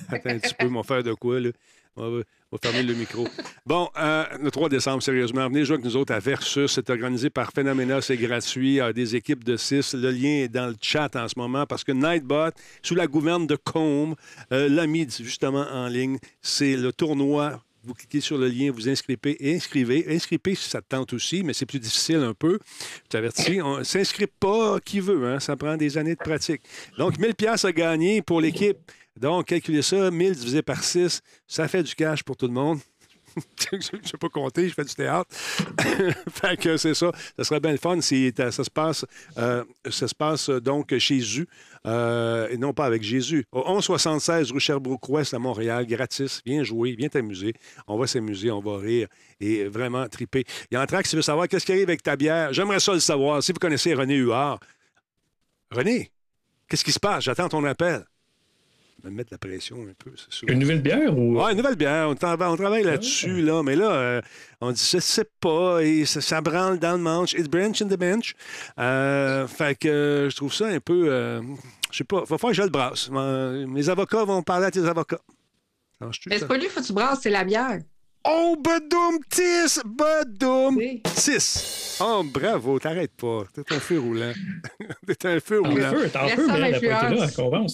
Attends 0.07 0.29
un 0.29 0.39
petit 0.39 0.53
peu, 0.57 0.67
mon 0.69 0.83
faire 0.83 1.03
de 1.03 1.13
quoi, 1.13 1.41
là? 1.41 1.49
On 1.97 2.09
va, 2.09 2.23
on 2.51 2.55
va 2.55 2.57
fermer 2.61 2.83
le 2.83 2.93
micro. 2.93 3.27
Bon, 3.65 3.89
euh, 3.97 4.25
le 4.43 4.51
3 4.51 4.69
décembre, 4.69 5.01
sérieusement, 5.01 5.47
venez 5.47 5.65
jouer 5.65 5.75
avec 5.75 5.85
nous 5.85 5.97
autres 5.97 6.13
à 6.13 6.19
Versus. 6.19 6.71
C'est 6.71 6.87
organisé 6.91 7.31
par 7.31 7.51
Phénoména, 7.51 7.99
c'est 7.99 8.17
gratuit. 8.17 8.79
Des 8.93 9.15
équipes 9.15 9.43
de 9.43 9.57
6. 9.57 9.95
Le 9.95 10.11
lien 10.11 10.43
est 10.43 10.49
dans 10.49 10.67
le 10.67 10.75
chat 10.79 11.15
en 11.15 11.27
ce 11.27 11.33
moment 11.37 11.65
parce 11.65 11.83
que 11.83 11.91
Nightbot, 11.91 12.51
sous 12.83 12.93
la 12.93 13.07
gouverne 13.07 13.47
de 13.47 13.55
Combe, 13.55 14.15
euh, 14.51 14.69
l'a 14.69 14.85
mis 14.85 15.09
justement 15.09 15.65
en 15.71 15.87
ligne. 15.87 16.19
C'est 16.41 16.77
le 16.77 16.93
tournoi. 16.93 17.59
Vous 17.83 17.93
cliquez 17.93 18.21
sur 18.21 18.37
le 18.37 18.47
lien, 18.47 18.71
vous 18.71 18.89
inscrivez, 18.89 19.37
inscrivez. 19.41 20.05
Inscrivez 20.09 20.55
si 20.55 20.69
ça 20.69 20.81
te 20.81 20.87
tente 20.89 21.13
aussi, 21.13 21.43
mais 21.43 21.53
c'est 21.53 21.65
plus 21.65 21.79
difficile 21.79 22.17
un 22.17 22.33
peu. 22.33 22.59
Je 23.03 23.09
t'avertis, 23.09 23.61
on 23.61 23.79
ne 23.79 23.83
s'inscrit 23.83 24.27
pas 24.27 24.79
qui 24.79 24.99
veut. 24.99 25.27
Hein? 25.27 25.39
Ça 25.39 25.55
prend 25.55 25.77
des 25.77 25.97
années 25.97 26.15
de 26.15 26.23
pratique. 26.23 26.61
Donc, 26.97 27.17
1000 27.17 27.35
pièces 27.35 27.65
à 27.65 27.71
gagner 27.71 28.21
pour 28.21 28.41
l'équipe. 28.41 28.77
Donc, 29.19 29.48
calculez 29.48 29.81
ça, 29.81 30.12
1000 30.12 30.36
divisé 30.36 30.62
par 30.62 30.84
6, 30.84 31.22
ça 31.48 31.67
fait 31.67 31.84
du 31.84 31.95
cash 31.95 32.24
pour 32.24 32.36
tout 32.36 32.48
le 32.48 32.53
monde. 32.53 32.79
je 33.72 33.98
ne 33.98 34.03
sais 34.03 34.17
pas 34.17 34.29
compter, 34.29 34.69
je 34.69 34.74
fais 34.74 34.84
du 34.84 34.93
théâtre. 34.93 35.29
fait 36.29 36.57
que 36.57 36.77
c'est 36.77 36.93
ça. 36.93 37.12
Ça 37.38 37.43
serait 37.43 37.60
bien 37.60 37.72
le 37.72 37.77
fun 37.77 38.00
si 38.01 38.31
ça 38.36 38.51
se 38.51 38.69
passe, 38.69 39.05
euh, 39.38 39.63
ça 39.89 40.07
se 40.07 40.15
passe 40.15 40.50
euh, 40.50 40.62
donc 40.62 40.98
chez 40.98 41.19
Jésus, 41.19 41.48
euh, 41.86 42.48
et 42.50 42.57
non 42.57 42.74
pas 42.74 42.86
avec 42.86 43.03
Jésus. 43.03 43.45
Au 43.51 43.60
1176 43.60 44.51
rue 44.51 44.60
Sherbrooke-Ouest 44.60 45.34
à 45.34 45.39
Montréal, 45.39 45.86
gratis. 45.86 46.41
Viens 46.45 46.63
jouer, 46.63 46.95
viens 46.98 47.10
t'amuser. 47.10 47.53
On 47.88 47.98
va 47.98 48.07
s'amuser, 48.07 48.51
on 48.51 48.62
va 48.62 48.77
rire 48.77 49.07
et 49.39 49.65
vraiment 49.65 50.07
triper. 50.07 50.45
Il 50.72 50.75
y 50.75 50.77
a 50.77 50.81
un 50.81 50.86
track 50.86 51.05
qui 51.05 51.15
veut 51.15 51.22
savoir 51.22 51.48
qu'est-ce 51.48 51.65
qui 51.65 51.74
arrive 51.74 51.89
avec 51.89 52.03
ta 52.03 52.15
bière. 52.15 52.53
J'aimerais 52.53 52.79
ça 52.79 52.93
le 52.93 53.00
savoir. 53.00 53.43
Si 53.43 53.51
vous 53.51 53.60
connaissez 53.60 53.93
René 53.93 54.15
Huard, 54.15 54.60
René, 55.72 56.12
qu'est-ce 56.69 56.86
qui 56.86 56.91
se 56.91 57.00
passe? 57.00 57.25
J'attends 57.25 57.50
ton 57.50 57.63
appel. 57.65 58.05
Me 59.05 59.12
mettre 59.12 59.31
la 59.31 59.38
pression 59.38 59.77
un 59.83 59.93
peu, 60.03 60.12
c'est 60.15 60.31
sûr. 60.33 60.50
Une 60.50 60.59
nouvelle 60.59 60.81
bière 60.81 61.15
ou. 61.17 61.39
Ouais, 61.39 61.51
une 61.51 61.57
nouvelle 61.57 61.75
bière. 61.75 62.09
On, 62.09 62.13
trava- 62.15 62.50
on 62.50 62.57
travaille 62.57 62.83
là-dessus, 62.83 63.41
là. 63.41 63.62
Mais 63.63 63.75
là, 63.75 63.91
euh, 63.91 64.21
on 64.62 64.71
dit, 64.71 64.89
je 64.91 64.97
sais 65.00 65.29
pas. 65.39 65.79
Et 65.83 66.05
ça, 66.05 66.21
ça 66.21 66.41
branle 66.41 66.79
dans 66.79 66.93
le 66.93 66.97
manche. 66.97 67.33
It's 67.33 67.47
branch 67.47 67.81
in 67.83 67.88
the 67.88 67.97
bench. 68.00 68.33
Euh, 68.79 69.45
fait 69.47 69.77
que 69.77 70.27
je 70.31 70.35
trouve 70.35 70.51
ça 70.53 70.65
un 70.65 70.79
peu. 70.79 71.05
euh, 71.12 71.41
je 71.91 71.97
sais 72.00 72.03
pas. 72.03 72.21
Va 72.21 72.38
falloir 72.38 72.51
que 72.51 72.57
je 72.57 72.63
le 72.63 72.69
brasse. 72.69 73.09
Mes 73.12 73.88
avocats 73.89 74.24
vont 74.24 74.41
parler 74.41 74.65
à 74.65 74.71
tes 74.71 74.83
avocats. 74.85 75.21
Mais 76.01 76.39
c'est 76.39 76.47
pas 76.47 76.57
lui, 76.57 76.65
faut 76.67 76.81
que 76.81 76.85
tu 76.85 76.93
brasses, 76.93 77.19
c'est 77.21 77.29
la 77.29 77.43
bière. 77.43 77.79
Oh, 78.27 78.55
Badoum 78.60 79.20
Tis! 79.29 79.79
Badoum 79.86 80.77
Oui. 80.77 81.01
6! 81.05 82.00
Oh, 82.01 82.24
bravo, 82.24 82.79
t'arrêtes 82.79 83.15
pas. 83.15 83.44
T'es 83.53 83.75
un 83.75 83.79
feu 83.79 84.00
roulant. 84.00 84.34
T'es 85.08 85.27
un 85.27 85.39
feu 85.39 85.62
roulant. 85.62 85.91
feu, 85.91 86.10
t'es 86.10 86.25
Laisse 86.25 86.36
feu, 86.36 86.48
mais 86.48 86.53
elle 86.53 86.72
n'a 86.72 86.79
pas 86.79 87.29
été 87.29 87.50
là. 87.50 87.65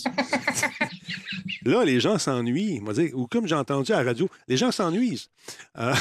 Là, 1.63 1.85
les 1.85 1.99
gens 1.99 2.17
s'ennuient. 2.17 2.81
Ou 3.13 3.27
comme 3.27 3.47
j'ai 3.47 3.55
entendu 3.55 3.93
à 3.93 4.03
la 4.03 4.09
radio, 4.09 4.29
les 4.47 4.57
gens 4.57 4.71
s'ennuient. 4.71 5.27
Euh, 5.77 5.93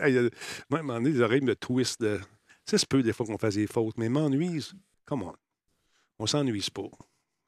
moi, 0.70 0.80
un 0.80 0.84
donné, 0.84 1.10
les 1.10 1.20
oreilles 1.20 1.42
me 1.42 1.54
twistent. 1.54 2.00
De... 2.00 2.18
Ça 2.64 2.78
se 2.78 2.86
peut 2.86 3.02
des 3.02 3.12
fois 3.12 3.26
qu'on 3.26 3.38
fasse 3.38 3.56
des 3.56 3.66
fautes, 3.66 3.98
mais 3.98 4.08
m'ennuise. 4.08 4.72
Come 5.04 5.24
on. 5.24 5.34
On 6.18 6.26
s'ennuise 6.26 6.70
pas. 6.70 6.88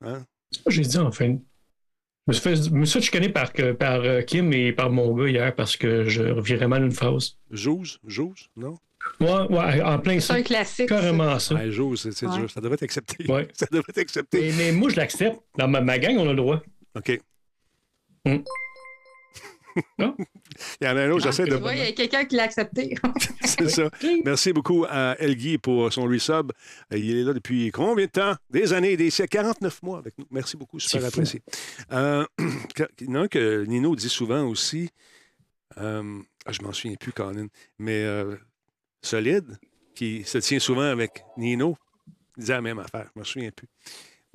Hein? 0.03 0.25
C'est 0.51 0.59
ce 0.59 0.65
que 0.65 0.71
j'ai 0.71 0.83
dit 0.83 0.99
en 0.99 1.11
fin. 1.11 1.39
Je 2.27 2.31
me 2.31 2.33
suis 2.35 2.43
fait, 2.43 2.57
je 2.57 2.71
me 2.71 2.85
suis 2.85 3.01
fait 3.01 3.05
chicaner 3.07 3.29
par, 3.31 3.53
que- 3.53 3.73
par 3.73 4.01
euh, 4.03 4.23
Kim 4.23 4.53
et 4.53 4.73
par 4.73 4.91
mon 4.91 5.13
gars 5.17 5.29
hier 5.29 5.55
parce 5.55 5.77
que 5.77 6.05
je 6.09 6.23
revirais 6.23 6.69
mal 6.69 6.85
une 6.85 6.93
phrase. 6.93 7.37
Jose? 7.51 7.99
Jose? 8.07 8.49
Non? 8.57 8.77
Ouais, 9.21 9.29
ouais, 9.51 9.83
en 9.83 9.99
plein 9.99 10.15
C'est 10.15 10.29
ça. 10.29 10.35
un 10.35 10.43
classique. 10.43 10.89
Carrément 10.89 11.37
ça. 11.41 11.57
Ouais, 11.57 11.71
Jose, 11.73 12.01
c'est 12.01 12.13
c'est 12.13 12.27
Ouais. 12.27 12.47
Ça 12.49 12.61
devrait 12.61 12.75
être 12.75 12.85
accepté. 12.85 13.27
Ouais. 13.31 13.49
Ça 13.55 13.67
devrait 13.73 13.85
être 13.89 13.99
accepté. 13.99 14.41
Mais, 14.41 14.53
mais 14.57 14.73
moi, 14.73 14.89
je 14.91 14.97
l'accepte. 14.97 15.41
Dans 15.59 15.67
ma, 15.67 15.81
ma 15.81 15.99
gang, 15.99 16.17
on 16.19 16.27
a 16.29 16.31
le 16.31 16.37
droit. 16.37 16.63
OK. 16.95 17.21
Hmm. 18.25 18.37
Non? 19.99 20.17
Il 20.81 20.87
y 20.87 20.91
en 20.91 20.97
a 20.97 21.03
un 21.03 21.11
autre, 21.11 21.25
j'essaie 21.25 21.45
de. 21.45 21.57
Tu 21.57 21.61
vois, 21.61 21.75
il 21.75 21.83
y 21.83 21.87
a 21.87 21.93
quelqu'un 21.93 22.25
qui 22.25 22.37
l'a 22.37 22.43
accepté. 22.45 22.95
C'est 23.45 23.69
ça. 23.71 23.91
Merci 24.25 24.53
beaucoup 24.53 24.85
à 24.89 25.17
Elgui 25.19 25.59
pour 25.59 25.93
son 25.93 26.05
resub. 26.05 26.53
Il 26.91 27.17
est 27.17 27.25
là 27.25 27.33
depuis 27.33 27.71
combien 27.71 28.07
de 28.07 28.11
temps? 28.11 28.35
Des 28.51 28.73
années, 28.73 28.97
des 28.97 29.11
siècles, 29.11 29.39
49 29.39 29.83
mois 29.83 29.99
avec 29.99 30.19
nous. 30.19 30.27
Merci 30.31 30.57
beaucoup, 30.57 30.79
super 30.79 31.07
apprécié. 31.07 31.43
Euh, 31.93 32.25
il 33.01 33.07
y 33.07 33.11
en 33.11 33.15
a 33.15 33.19
un 33.21 33.29
que 33.29 33.65
Nino 33.65 33.97
dit 33.97 34.09
souvent 34.09 34.45
aussi. 34.47 34.91
euh, 35.79 36.21
ah, 36.45 36.53
je 36.53 36.63
m'en 36.63 36.73
souviens 36.73 36.97
plus, 36.97 37.13
Colin, 37.13 37.47
mais 37.79 38.03
euh, 38.03 38.37
Solide, 39.01 39.59
qui 39.95 40.25
se 40.25 40.39
tient 40.39 40.59
souvent 40.59 40.83
avec 40.83 41.25
Nino, 41.37 41.77
il 42.37 42.41
disait 42.41 42.55
la 42.55 42.61
même 42.61 42.79
affaire. 42.79 43.09
Je 43.15 43.19
m'en 43.21 43.25
souviens 43.25 43.51
plus. 43.51 43.69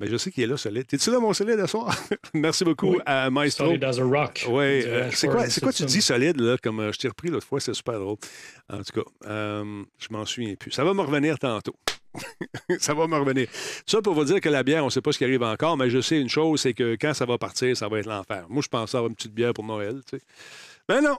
Mais 0.00 0.06
je 0.06 0.16
sais 0.16 0.30
qu'il 0.30 0.44
est 0.44 0.46
là, 0.46 0.56
Solide. 0.56 0.86
T'es-tu 0.86 1.10
là, 1.10 1.18
mon 1.18 1.32
Solide, 1.32 1.58
ce 1.60 1.66
soir? 1.66 1.96
Merci 2.34 2.64
beaucoup 2.64 2.92
Oui. 2.92 2.98
à 3.04 3.30
Maestro. 3.30 3.66
Solid 3.66 3.84
as 3.84 3.98
a 3.98 4.04
rock. 4.04 4.44
Oui, 4.48 4.54
euh, 4.84 5.10
c'est 5.12 5.26
quoi, 5.28 5.72
tu 5.72 5.84
dis 5.84 6.00
solide, 6.00 6.40
là, 6.40 6.56
comme 6.62 6.80
euh, 6.80 6.92
je 6.92 6.98
t'ai 6.98 7.08
repris 7.08 7.28
l'autre 7.30 7.46
fois, 7.46 7.58
c'est 7.60 7.74
super 7.74 7.98
drôle. 7.98 8.16
En 8.72 8.82
tout 8.82 9.02
cas, 9.02 9.10
euh, 9.26 9.82
je 9.98 10.06
m'en 10.10 10.24
souviens 10.24 10.54
plus. 10.54 10.70
Ça 10.70 10.84
va 10.84 10.94
me 10.94 11.00
revenir 11.00 11.38
tantôt. 11.38 11.74
ça 12.78 12.94
va 12.94 13.06
me 13.06 13.16
revenir. 13.16 13.48
Ça 13.86 14.00
pour 14.00 14.14
vous 14.14 14.24
dire 14.24 14.40
que 14.40 14.48
la 14.48 14.62
bière, 14.62 14.82
on 14.82 14.86
ne 14.86 14.90
sait 14.90 15.00
pas 15.02 15.12
ce 15.12 15.18
qui 15.18 15.24
arrive 15.24 15.42
encore, 15.42 15.76
mais 15.76 15.90
je 15.90 16.00
sais 16.00 16.20
une 16.20 16.28
chose, 16.28 16.60
c'est 16.60 16.74
que 16.74 16.96
quand 17.00 17.14
ça 17.14 17.26
va 17.26 17.36
partir, 17.38 17.76
ça 17.76 17.88
va 17.88 17.98
être 17.98 18.06
l'enfer. 18.06 18.46
Moi, 18.48 18.62
je 18.62 18.68
pensais 18.68 18.96
avoir 18.96 19.10
une 19.10 19.16
petite 19.16 19.34
bière 19.34 19.52
pour 19.52 19.64
Noël, 19.64 20.00
tu 20.08 20.16
sais. 20.16 20.24
Ben 20.88 21.02
non! 21.02 21.18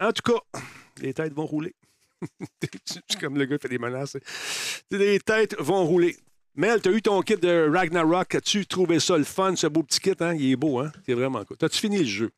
En 0.00 0.12
tout 0.12 0.32
cas, 0.32 0.60
les 1.00 1.12
têtes 1.12 1.34
vont 1.34 1.46
rouler. 1.46 1.74
comme 3.20 3.36
le 3.36 3.44
gars 3.44 3.58
fait 3.58 3.68
des 3.68 3.78
menaces. 3.78 4.16
Les 4.90 5.20
têtes 5.20 5.56
vont 5.58 5.84
rouler. 5.84 6.16
Mel, 6.56 6.80
tu 6.80 6.88
as 6.88 6.92
eu 6.92 7.02
ton 7.02 7.20
kit 7.22 7.36
de 7.36 7.68
Ragnarok. 7.72 8.36
As-tu 8.36 8.66
trouvé 8.66 9.00
ça 9.00 9.18
le 9.18 9.24
fun, 9.24 9.56
ce 9.56 9.66
beau 9.66 9.82
petit 9.82 9.98
kit? 10.00 10.12
Hein? 10.20 10.34
Il 10.34 10.52
est 10.52 10.56
beau, 10.56 10.78
hein? 10.78 10.92
C'est 11.04 11.14
vraiment 11.14 11.44
cool. 11.44 11.56
T'as-tu 11.56 11.78
fini 11.78 11.98
le 11.98 12.04
jeu? 12.04 12.30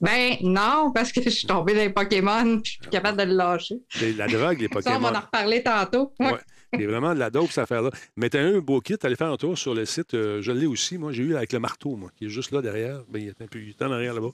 Ben 0.00 0.36
non, 0.42 0.90
parce 0.92 1.12
que 1.12 1.22
je 1.24 1.30
suis 1.30 1.46
tombée 1.46 1.74
dans 1.74 1.80
les 1.80 1.90
Pokémon 1.90 2.60
puis 2.60 2.62
je 2.64 2.70
suis 2.72 2.80
plus 2.80 2.90
capable 2.90 3.18
de 3.18 3.24
le 3.24 3.34
lâcher. 3.34 3.76
C'est 3.90 4.12
la 4.14 4.26
drogue, 4.26 4.58
les 4.60 4.68
Ça, 4.72 4.78
on 4.78 4.82
Pokémon. 4.82 5.00
va 5.10 5.18
en 5.18 5.20
reparler 5.20 5.62
tantôt. 5.62 6.12
Ouais. 6.18 6.32
C'est 6.74 6.86
vraiment 6.86 7.14
de 7.14 7.18
la 7.18 7.30
dope, 7.30 7.48
cette 7.48 7.64
affaire-là. 7.64 7.90
Mais 8.16 8.30
t'as 8.30 8.40
un 8.40 8.58
beau 8.60 8.80
kit, 8.80 8.96
allez 9.02 9.16
faire 9.16 9.30
un 9.30 9.36
tour 9.36 9.58
sur 9.58 9.74
le 9.74 9.84
site. 9.84 10.14
euh, 10.14 10.40
je 10.40 10.52
l'ai 10.52 10.66
aussi, 10.66 10.96
moi. 10.96 11.12
J'ai 11.12 11.22
eu 11.22 11.36
avec 11.36 11.52
le 11.52 11.58
marteau, 11.58 11.96
moi, 11.96 12.10
qui 12.16 12.26
est 12.26 12.28
juste 12.28 12.50
là 12.50 12.62
derrière. 12.62 13.02
Ben, 13.10 13.20
il 13.20 13.28
est 13.28 13.42
un 13.42 13.46
peu 13.46 13.58
il 13.58 13.70
est 13.70 13.82
en 13.82 13.92
arrière 13.92 14.14
là-bas. 14.14 14.30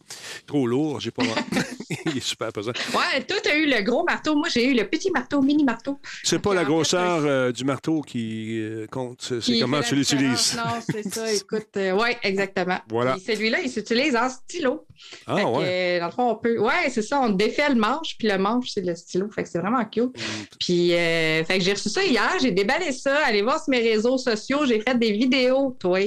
Trop 0.47 0.67
lourd, 0.67 1.01
j'ai 1.01 1.11
pas 1.11 1.25
Il 2.07 2.19
est 2.19 2.21
super 2.21 2.53
pesant. 2.53 2.73
Ouais, 2.95 3.23
toi, 3.27 3.37
t'as 3.43 3.57
eu 3.57 3.67
le 3.67 3.83
gros 3.83 4.05
marteau. 4.05 4.35
Moi, 4.37 4.49
j'ai 4.49 4.67
eu 4.67 4.75
le 4.75 4.85
petit 4.85 5.11
marteau, 5.11 5.41
mini 5.41 5.65
marteau. 5.65 5.99
C'est 6.23 6.39
pas 6.39 6.55
la 6.55 6.65
grosseur 6.65 7.25
euh, 7.25 7.51
du 7.51 7.65
marteau 7.65 8.03
qui 8.03 8.61
euh, 8.61 8.87
compte, 8.87 9.33
c'est 9.41 9.59
comment 9.59 9.81
tu 9.81 9.95
l'utilises. 9.95 10.57
Non, 10.57 10.81
c'est 10.89 11.13
ça. 11.13 11.33
Écoute, 11.33 11.77
ouais, 11.77 12.19
exactement. 12.23 12.79
Voilà. 12.89 13.13
Puis 13.15 13.23
celui-là, 13.23 13.61
il 13.61 13.71
s'utilise 13.71 14.15
en 14.17 14.29
stylo. 14.29 14.87
Ah, 15.27 15.37
que, 15.37 15.47
ouais. 15.47 15.65
euh, 15.67 16.01
dans 16.01 16.07
le 16.07 16.13
fond, 16.13 16.31
on 16.31 16.35
peut. 16.37 16.59
Ouais, 16.59 16.91
c'est 16.91 17.03
ça. 17.03 17.21
On 17.21 17.31
défait 17.31 17.69
le 17.69 17.77
manche, 17.77 18.17
puis 18.19 18.29
le 18.29 18.39
manche, 18.39 18.71
c'est 18.71 18.85
le 18.85 18.95
stylo. 18.95 19.31
Fait 19.31 19.43
que 19.43 19.49
c'est 19.49 19.59
vraiment 19.59 19.85
cute. 19.85 20.15
Puis, 20.59 20.93
euh, 20.95 21.45
fait 21.45 21.59
que 21.59 21.65
j'ai 21.65 21.73
reçu 21.73 21.89
ça 21.89 22.05
hier. 22.05 22.28
J'ai 22.41 22.51
déballé 22.53 22.93
ça. 22.93 23.25
Allez 23.27 23.43
voir 23.43 23.63
sur 23.63 23.71
mes 23.71 23.81
réseaux 23.81 24.19
sociaux. 24.19 24.67
J'ai 24.67 24.81
fait 24.81 24.99
des 24.99 25.13
vidéos, 25.13 25.77
toi. 25.79 25.99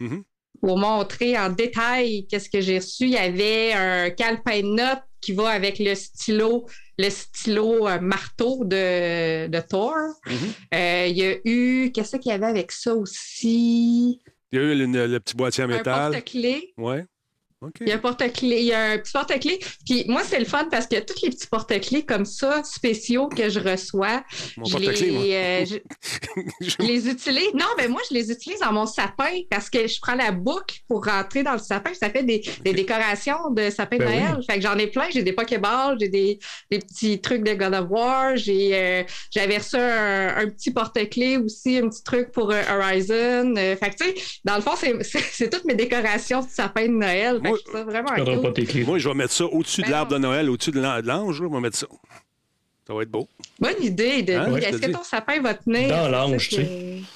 Mhm. 0.00 0.22
Pour 0.60 0.78
montrer 0.78 1.38
en 1.38 1.50
détail 1.50 2.26
qu'est-ce 2.28 2.48
que 2.48 2.60
j'ai 2.60 2.78
reçu. 2.78 3.04
Il 3.04 3.10
y 3.10 3.16
avait 3.18 3.72
un 3.74 4.10
calepin 4.10 4.60
de 4.62 4.66
notes 4.74 5.02
qui 5.20 5.32
va 5.32 5.50
avec 5.50 5.78
le 5.78 5.94
stylo, 5.94 6.66
le 6.98 7.10
stylo 7.10 7.86
euh, 7.86 8.00
marteau 8.00 8.64
de, 8.64 9.48
de 9.48 9.60
Thor. 9.60 9.94
Mhm. 10.26 10.34
Euh, 10.74 11.06
il 11.08 11.16
y 11.18 11.24
a 11.24 11.34
eu. 11.44 11.90
Qu'est-ce 11.92 12.16
qu'il 12.16 12.30
y 12.30 12.34
avait 12.34 12.46
avec 12.46 12.72
ça 12.72 12.94
aussi? 12.94 14.20
Il 14.52 14.58
y 14.58 14.62
a 14.62 14.64
eu 14.64 14.74
le, 14.74 15.06
le 15.06 15.20
petit 15.20 15.36
boîtier 15.36 15.64
en 15.64 15.70
Un 15.70 15.76
métal. 15.76 16.12
porte-clés. 16.12 16.72
Ouais. 16.78 17.04
Il 17.80 17.88
y 17.88 17.92
a 17.92 17.94
un 17.94 17.98
porte-clés, 17.98 18.58
il 18.60 18.66
y 18.66 18.72
a 18.72 18.90
un 18.92 18.98
petit 18.98 19.12
porte-clés. 19.12 19.58
Puis 19.86 20.04
moi, 20.08 20.22
c'est 20.24 20.38
le 20.38 20.44
fun 20.44 20.68
parce 20.70 20.86
que 20.86 21.00
tous 21.00 21.22
les 21.22 21.30
petits 21.30 21.46
porte-clés 21.46 22.04
comme 22.04 22.26
ça, 22.26 22.62
spéciaux 22.62 23.28
que 23.28 23.48
je 23.48 23.60
reçois, 23.60 24.22
Mon 24.58 24.64
je 24.66 24.72
moi. 24.76 24.92
les, 24.92 25.34
euh, 25.34 25.64
je, 25.64 25.76
je 26.60 26.76
les 26.86 27.08
utilise. 27.08 27.54
Non, 27.54 27.64
mais 27.78 27.88
moi, 27.88 28.02
je 28.10 28.14
les 28.14 28.30
utilise 28.30 28.60
dans 28.60 28.72
mon 28.72 28.84
sapin 28.84 29.40
parce 29.50 29.70
que 29.70 29.86
je 29.86 29.98
prends 30.00 30.14
la 30.16 30.32
boucle 30.32 30.76
pour 30.86 31.04
rentrer 31.06 31.42
dans 31.42 31.54
le 31.54 31.58
sapin. 31.58 31.94
Ça 31.94 32.10
fait 32.10 32.24
des, 32.24 32.42
des 32.62 32.74
décorations 32.74 33.50
de 33.50 33.70
sapin 33.70 33.96
de 33.96 34.04
Ben 34.04 34.32
Noël. 34.32 34.44
Fait 34.48 34.56
que 34.56 34.60
j'en 34.62 34.76
ai 34.76 34.88
plein. 34.88 35.06
J'ai 35.10 35.22
des 35.22 35.32
Pokéballs, 35.32 35.96
j'ai 35.98 36.08
des, 36.10 36.38
des 36.70 36.78
petits 36.78 37.20
trucs 37.22 37.42
de 37.42 37.54
God 37.54 37.72
of 37.72 37.86
War. 37.88 38.36
J'ai, 38.36 38.70
euh, 38.74 39.02
j'avais 39.30 39.56
reçu 39.56 39.76
un, 39.76 40.36
un 40.36 40.48
petit 40.50 40.72
porte-clés 40.72 41.38
aussi, 41.38 41.78
un 41.78 41.88
petit 41.88 42.04
truc 42.04 42.32
pour 42.32 42.50
euh, 42.52 42.62
Horizon. 42.70 43.54
Euh, 43.56 43.76
fait 43.76 43.90
que, 43.96 44.04
tu 44.04 44.10
sais, 44.10 44.14
dans 44.44 44.56
le 44.56 44.62
fond, 44.62 44.72
c'est 44.76 45.48
toutes 45.50 45.64
mes 45.64 45.74
décorations 45.74 46.42
de 46.42 46.50
sapin 46.50 46.82
de 46.86 46.92
Noël. 46.92 47.40
Moi, 47.48 47.58
je 47.58 47.62
trouve 47.64 47.74
ça 47.76 47.84
vraiment 47.84 48.08
Tu 48.10 48.14
perdras 48.16 48.34
cool. 48.34 48.42
pas 48.44 48.52
tes 48.52 48.64
clés. 48.64 48.84
Moi, 48.84 48.98
je 48.98 49.08
vais 49.08 49.14
mettre 49.14 49.32
ça 49.32 49.44
au-dessus 49.46 49.80
de 49.82 49.86
Ben 49.86 49.92
l'arbre 49.92 50.12
de. 50.12 50.18
Noël, 50.18 50.50
au-dessus 50.50 50.70
de 50.70 50.80
l'an- 50.80 51.00
de 51.00 51.06
l'ange. 51.06 51.36
Je 51.36 51.44
vais 51.44 51.60
mettre 51.60 51.76
ça. 51.76 51.86
Ça 52.86 52.94
va 52.94 53.02
être 53.02 53.10
beau. 53.10 53.28
Bonne 53.58 53.82
idée, 53.82 54.22
Denis. 54.22 54.36
Hein? 54.38 54.52
Ouais, 54.52 54.62
Est-ce 54.62 54.78
que 54.78 54.86
dis. 54.86 54.92
ton 54.92 55.02
sapin 55.02 55.40
va 55.40 55.54
tenir? 55.54 55.88
Dans 55.88 56.08
l'ange, 56.08 56.48
tu 56.48 56.56
que- 56.56 56.62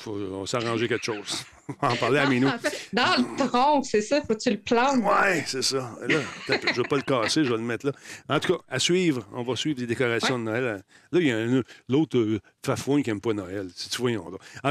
Faut, 0.00 0.18
on 0.32 0.40
va 0.40 0.46
s'arranger 0.46 0.88
quelque 0.88 1.04
chose. 1.04 1.44
On 1.82 1.86
va 1.86 1.92
en 1.92 1.96
parler 1.96 2.18
à 2.18 2.26
Minou. 2.26 2.48
Dans 2.92 3.16
le 3.18 3.46
tronc, 3.48 3.82
c'est 3.84 4.00
ça, 4.02 4.20
faut 4.22 4.34
que 4.34 4.40
tu 4.40 4.50
le 4.50 4.58
plantes. 4.58 5.02
Ouais, 5.04 5.44
c'est 5.46 5.62
ça. 5.62 5.90
Là, 6.08 6.18
je 6.48 6.52
ne 6.52 6.74
vais 6.82 6.88
pas 6.88 6.96
le 6.96 7.02
casser, 7.02 7.44
je 7.44 7.50
vais 7.50 7.56
le 7.56 7.62
mettre 7.62 7.86
là. 7.86 7.92
En 8.28 8.40
tout 8.40 8.54
cas, 8.54 8.60
à 8.68 8.78
suivre, 8.78 9.26
on 9.32 9.42
va 9.42 9.56
suivre 9.56 9.80
les 9.80 9.86
décorations 9.86 10.38
de 10.38 10.44
Noël. 10.44 10.82
Là, 11.12 11.20
il 11.20 11.26
y 11.26 11.32
a 11.32 11.62
l'autre 11.88 12.18
euh, 12.18 12.40
fafouin 12.64 13.02
qui 13.02 13.10
n'aime 13.10 13.20
pas 13.20 13.32
Noël. 13.32 13.68
Si 13.74 13.88
tu 13.88 14.00
En 14.02 14.22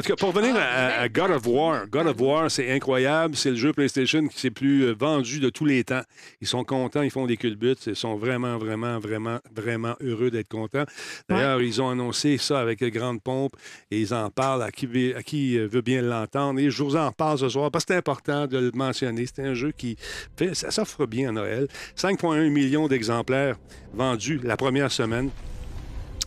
tout 0.02 0.08
cas, 0.08 0.16
pour 0.16 0.34
revenir 0.34 0.56
à, 0.56 1.02
à 1.02 1.10
God 1.10 1.32
of 1.32 1.46
War, 1.48 1.88
God 1.88 2.08
of 2.08 2.20
War, 2.20 2.52
c'est 2.52 2.72
incroyable. 2.72 3.36
C'est 3.36 3.50
le 3.52 3.56
jeu 3.56 3.74
PlayStation 3.74 4.28
qui 4.28 4.40
s'est 4.40 4.52
plus 4.52 4.84
euh, 4.86 4.94
vendu 4.98 5.40
de 5.40 5.50
tous 5.50 5.66
les 5.66 5.84
temps. 5.84 6.02
Ils 6.42 6.48
sont 6.48 6.64
contents, 6.64 7.02
ils 7.02 7.12
font 7.12 7.26
des 7.26 7.38
culbutes. 7.38 7.88
Ils 7.88 7.96
sont 7.96 8.16
vraiment, 8.16 8.58
vraiment, 8.58 9.00
vraiment, 9.00 9.40
vraiment 9.54 9.96
heureux 10.02 10.32
d'être 10.32 10.48
contents. 10.50 10.86
D'ailleurs, 11.28 11.62
ils 11.62 11.82
ont 11.82 11.90
annoncé 11.90 12.38
ça 12.38 12.60
avec 12.60 12.84
grande 12.84 13.22
pompe 13.22 13.54
et 13.92 14.00
ils 14.00 14.14
en 14.14 14.30
parlent 14.30 14.64
à 14.64 14.72
qui, 14.72 14.86
veut- 14.86 15.16
à 15.16 15.24
qui 15.24 15.58
euh, 15.58 15.68
veut 15.68 15.82
bien 15.82 16.02
l'entendre. 16.02 16.60
Et 16.60 16.70
je 16.72 16.84
vous 16.90 16.96
en 16.96 17.12
parle 17.12 17.38
ce 17.38 17.50
soir 17.50 17.72
parce 17.72 17.86
que 17.86 17.94
c'est 17.94 17.98
important 17.98 18.48
de 18.48 18.58
le 18.58 18.72
mentionner. 18.74 19.26
C'est 19.26 19.44
un 19.44 19.54
jeu 19.54 19.72
qui 19.72 19.96
fait, 20.38 20.56
ça 20.56 20.72
s'offre 20.72 21.06
bien 21.06 21.30
à 21.30 21.32
Noël. 21.32 21.68
5,1 21.96 22.50
millions 22.50 22.88
d'exemplaires 22.88 23.58
vendus 23.94 24.40
la 24.44 24.58
première 24.58 24.92
semaine. 24.92 25.30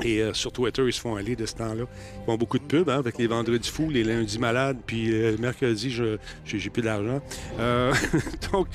Et 0.03 0.21
euh, 0.21 0.33
sur 0.33 0.53
Twitter, 0.53 0.83
ils 0.87 0.93
se 0.93 1.01
font 1.01 1.17
aller 1.17 1.37
de 1.37 1.47
ce 1.47 1.55
temps-là. 1.55 1.85
Ils 1.85 2.27
font 2.27 2.37
beaucoup 2.37 2.59
de 2.59 2.65
pubs 2.65 2.89
hein, 2.89 2.99
avec 2.99 3.19
les 3.19 3.27
vendredis 3.27 3.71
fous, 3.71 3.91
les 3.91 4.03
lundis 4.03 4.39
malades, 4.39 4.79
puis 4.87 5.13
euh, 5.13 5.37
mercredi, 5.39 5.91
je 5.91 6.17
j'ai 6.45 6.59
j'ai 6.59 6.71
plus 6.71 6.83
d'argent. 6.83 7.21
Euh, 7.59 7.93
donc, 8.53 8.69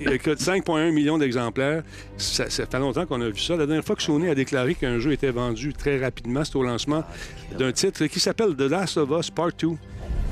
écoute, 0.00 0.40
5,1 0.40 0.90
millions 0.90 1.16
d'exemplaires. 1.16 1.84
Ça, 2.16 2.50
ça 2.50 2.66
fait 2.66 2.78
longtemps 2.78 3.06
qu'on 3.06 3.20
a 3.20 3.28
vu 3.28 3.38
ça. 3.38 3.56
La 3.56 3.66
dernière 3.66 3.84
fois 3.84 3.96
que 3.96 4.02
Sony 4.02 4.28
a 4.28 4.34
déclaré 4.34 4.74
qu'un 4.74 4.98
jeu 4.98 5.12
était 5.12 5.30
vendu 5.30 5.72
très 5.72 5.98
rapidement, 5.98 6.44
c'était 6.44 6.58
au 6.58 6.64
lancement 6.64 7.04
d'un 7.56 7.72
titre 7.72 8.04
qui 8.06 8.20
s'appelle 8.20 8.54
The 8.56 8.62
Last 8.62 8.96
of 8.96 9.10
Us 9.10 9.30
Part 9.30 9.52
2. 9.58 9.68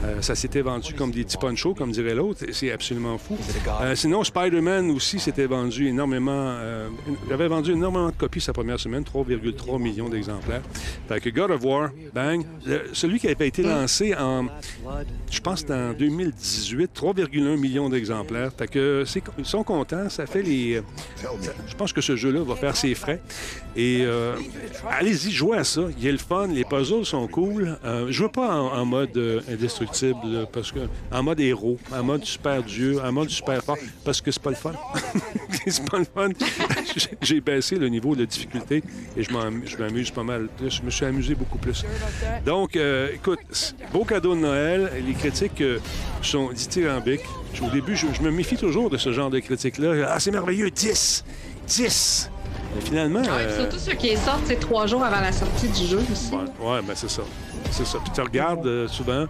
Euh, 0.04 0.20
ça 0.20 0.34
s'était 0.34 0.60
vendu 0.60 0.92
comme 0.92 1.10
des 1.10 1.24
petits 1.24 1.38
ponchos, 1.38 1.74
comme 1.74 1.90
dirait 1.90 2.14
l'autre. 2.14 2.44
C'est 2.52 2.70
absolument 2.70 3.16
fou. 3.18 3.36
Euh, 3.80 3.94
sinon, 3.94 4.22
Spider-Man 4.24 4.90
aussi 4.90 5.18
s'était 5.18 5.46
vendu 5.46 5.88
énormément. 5.88 6.32
euh, 6.32 6.88
il 7.26 7.32
avait 7.32 7.48
vendu 7.48 7.72
énormément 7.72 8.08
de 8.08 8.14
copies 8.14 8.40
sa 8.42 8.52
première 8.52 8.78
semaine, 8.78 9.04
3,3 9.04 9.80
millions 9.80 10.08
d'exemplaires. 10.08 10.62
Fait 11.08 11.20
que 11.20 11.30
God 11.30 11.50
of 11.50 11.64
War, 11.64 11.90
bang. 12.14 12.44
Celui 12.92 13.18
qui 13.18 13.28
avait 13.28 13.48
été 13.48 13.62
lancé 13.62 14.14
en, 14.14 14.46
je 15.30 15.40
pense, 15.40 15.64
en 15.70 15.92
2018, 15.94 16.90
3,1 16.94 17.56
millions 17.56 17.88
d'exemplaires. 17.88 18.50
Fait 18.56 18.68
que 18.68 19.04
ils 19.38 19.46
sont 19.46 19.64
contents. 19.64 20.08
Ça 20.10 20.26
fait 20.26 20.42
les. 20.42 20.82
je 21.68 21.74
pense 21.74 21.92
que 21.92 22.00
ce 22.02 22.16
jeu-là 22.16 22.42
va 22.44 22.54
faire 22.54 22.76
ses 22.76 22.94
frais. 22.94 23.20
Et 23.74 24.02
euh, 24.02 24.34
allez-y, 24.90 25.30
jouez 25.30 25.58
à 25.58 25.64
ça. 25.64 25.82
Il 25.98 26.04
y 26.04 26.08
a 26.08 26.12
le 26.12 26.18
fun. 26.18 26.48
Les 26.48 26.64
puzzles 26.64 27.04
sont 27.06 27.26
cool. 27.28 27.78
Je 28.08 28.22
veux 28.22 28.28
pas 28.28 28.54
en, 28.60 28.78
en 28.78 28.84
mode 28.84 29.16
euh, 29.16 29.40
indestructible, 29.86 30.46
parce 30.52 30.72
que 30.72 30.80
en 31.12 31.22
mode 31.22 31.40
héros, 31.40 31.78
en 31.92 32.02
mode 32.02 32.24
super 32.24 32.62
dieu, 32.62 33.00
en 33.02 33.12
mode 33.12 33.30
super 33.30 33.62
fort, 33.62 33.78
parce 34.04 34.20
que 34.20 34.30
c'est 34.30 34.42
pas 34.42 34.50
le 34.50 34.56
fun. 34.56 34.72
c'est 35.66 35.88
pas 35.88 35.98
le 35.98 36.04
fun. 36.04 36.28
J'ai- 37.22 37.40
baissé 37.40 37.76
le 37.76 37.88
niveau 37.88 38.16
de 38.16 38.24
difficulté 38.24 38.82
et 39.16 39.22
je 39.22 39.30
m'amuse 39.78 40.10
pas 40.10 40.22
mal. 40.24 40.48
Je 40.66 40.82
me 40.82 40.90
suis 40.90 41.04
amusé 41.04 41.34
beaucoup 41.34 41.58
plus. 41.58 41.84
Donc, 42.44 42.74
euh, 42.74 43.10
écoute, 43.14 43.38
beau 43.92 44.04
cadeau 44.04 44.34
de 44.34 44.40
Noël. 44.40 44.90
Les 45.06 45.12
critiques 45.12 45.60
euh, 45.60 45.78
sont 46.22 46.50
dithyrambiques. 46.50 47.20
Au 47.62 47.70
début, 47.70 47.94
je, 47.94 48.06
je 48.12 48.22
me 48.22 48.30
méfie 48.30 48.56
toujours 48.56 48.90
de 48.90 48.96
ce 48.96 49.12
genre 49.12 49.30
de 49.30 49.38
critiques-là. 49.38 50.08
Ah, 50.10 50.18
c'est 50.18 50.30
merveilleux, 50.32 50.70
10! 50.70 51.24
10! 51.68 52.30
Mais 52.74 52.80
finalement. 52.80 53.20
Ouais, 53.20 53.28
euh, 53.30 53.60
surtout 53.60 53.78
ceux 53.78 53.94
qui 53.94 54.16
sortent, 54.16 54.46
c'est 54.46 54.58
trois 54.60 54.86
jours 54.86 55.04
avant 55.04 55.20
la 55.20 55.32
sortie 55.32 55.68
du 55.68 55.86
jeu 55.86 56.00
aussi. 56.10 56.32
Ouais, 56.34 56.68
ouais, 56.68 56.82
ben 56.82 56.94
c'est 56.94 57.10
ça. 57.10 57.22
C'est 57.70 57.86
ça. 57.86 57.98
Puis 58.02 58.12
tu 58.14 58.20
regardes 58.20 58.86
souvent, 58.88 59.26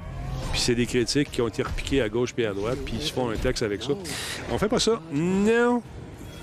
puis 0.57 0.63
c'est 0.63 0.75
des 0.75 0.87
critiques 0.87 1.31
qui 1.31 1.43
ont 1.43 1.49
été 1.49 1.63
repiquées 1.63 2.01
à 2.01 2.09
gauche 2.09 2.33
puis 2.33 2.47
à 2.47 2.55
droite, 2.55 2.79
puis 2.83 2.95
ils 2.97 3.03
se 3.03 3.13
font 3.13 3.29
un 3.29 3.37
texte 3.37 3.63
avec 3.63 3.83
ça. 3.83 3.93
On 4.51 4.57
fait 4.57 4.71
pas 4.71 4.81
ça. 4.81 5.03
Non. 5.13 5.83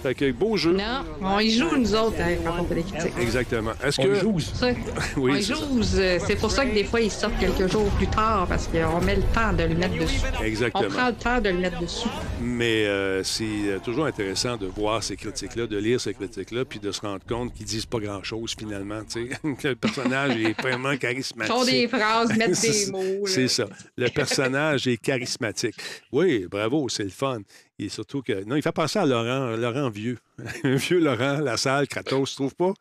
Fait 0.03 0.13
que 0.13 0.31
beau 0.33 0.57
jeu. 0.57 0.73
Non, 0.73 1.05
on 1.21 1.39
y 1.39 1.49
joue, 1.49 1.75
nous 1.77 1.95
autres, 1.95 2.17
hein, 2.19 2.35
quand 2.43 2.55
on 2.59 2.65
fait 2.65 2.75
des 2.75 2.83
critiques. 2.83 3.13
Exactement. 3.21 3.71
Est-ce 3.83 4.01
On 4.01 4.03
que. 4.03 4.15
joue. 4.15 4.39
Ça, 4.39 4.67
Oui, 5.17 5.31
on 5.37 5.41
joue. 5.55 5.81
euh, 5.97 6.19
C'est 6.27 6.35
pour 6.35 6.51
ça 6.51 6.65
que 6.65 6.73
des 6.73 6.83
fois, 6.83 6.99
ils 6.99 7.09
sortent 7.09 7.39
quelques 7.39 7.71
jours 7.71 7.89
plus 7.91 8.07
tard, 8.07 8.45
parce 8.47 8.67
qu'on 8.67 8.99
met 9.01 9.15
le 9.15 9.21
temps 9.33 9.53
de 9.53 9.63
le 9.63 9.75
mettre 9.75 9.97
dessus. 9.97 10.19
On 10.39 10.43
Exactement. 10.43 10.89
prend 10.89 11.07
le 11.07 11.13
temps 11.15 11.39
de 11.39 11.49
le 11.49 11.57
mettre 11.57 11.79
dessus. 11.79 12.09
Mais 12.41 12.85
euh, 12.85 13.23
c'est 13.23 13.43
euh, 13.45 13.79
toujours 13.79 14.05
intéressant 14.05 14.57
de 14.57 14.65
voir 14.67 15.01
ces 15.01 15.15
critiques-là, 15.15 15.67
de 15.67 15.77
lire 15.77 16.01
ces 16.01 16.13
critiques-là, 16.13 16.65
puis 16.65 16.79
de 16.79 16.91
se 16.91 16.99
rendre 17.01 17.23
compte 17.25 17.53
qu'ils 17.53 17.65
disent 17.65 17.85
pas 17.85 17.99
grand-chose 17.99 18.55
finalement. 18.59 19.01
tu 19.09 19.29
sais. 19.29 19.55
que 19.55 19.67
le 19.69 19.75
personnage 19.75 20.35
est 20.37 20.59
vraiment 20.61 20.91
Ils 20.91 20.99
charismatique. 20.99 21.53
font 21.53 21.63
des 21.63 21.87
phrases, 21.87 22.35
mettent 22.37 22.61
des 22.61 22.91
mots. 22.91 23.25
C'est 23.25 23.47
ça. 23.47 23.67
Le 23.97 24.09
personnage 24.09 24.85
est 24.87 24.97
charismatique. 24.97 25.75
Oui, 26.11 26.45
bravo, 26.51 26.89
c'est 26.89 27.03
le 27.03 27.09
fun. 27.09 27.39
Et 27.79 27.89
surtout 27.89 28.21
que. 28.21 28.43
Non, 28.43 28.55
il 28.55 28.61
fait 28.61 28.71
penser 28.71 28.99
à 28.99 29.05
Laurent, 29.05 29.55
Laurent 29.55 29.89
vieux. 29.89 30.19
Vieux 30.63 30.99
Laurent, 30.99 31.39
la 31.39 31.57
salle, 31.57 31.87
Kratos, 31.87 32.29
tu 32.29 32.35
trouves 32.35 32.55
pas? 32.55 32.73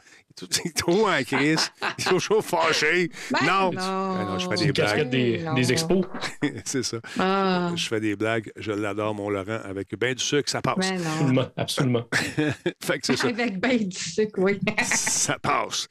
Trop 0.77 1.09
en 1.09 1.23
crise. 1.23 1.71
Il 1.99 2.05
est 2.05 2.09
toujours 2.09 2.45
fâché. 2.45 3.11
Ben 3.31 3.39
non! 3.47 3.73
non. 3.73 4.17
Ben 4.17 4.25
non, 4.27 4.39
je 4.39 4.49
fais 4.49 4.67
des 4.67 4.73
blagues. 4.73 5.09
des, 5.11 5.45
des 5.55 5.73
expos. 5.73 6.05
c'est 6.65 6.83
ça. 6.83 6.99
Ah, 7.19 7.71
Je 7.75 7.87
fais 7.87 8.01
des 8.01 8.17
blagues. 8.17 8.51
Je 8.57 8.73
l'adore, 8.73 9.15
mon 9.15 9.31
Laurent, 9.31 9.61
avec 9.65 9.97
ben 9.99 10.15
du 10.15 10.23
sucre, 10.23 10.49
ça 10.51 10.61
passe. 10.63 10.77
ben 10.79 10.99
non. 10.99 11.11
Absolument. 11.11 11.47
Absolument. 11.57 12.05
fait 12.83 12.99
que 12.99 13.07
c'est 13.07 13.17
ça. 13.17 13.29
Avec 13.29 13.59
ben 13.61 13.79
du 13.79 13.97
sucre, 13.99 14.39
oui. 14.39 14.59
ça 14.85 15.39
passe. 15.39 15.89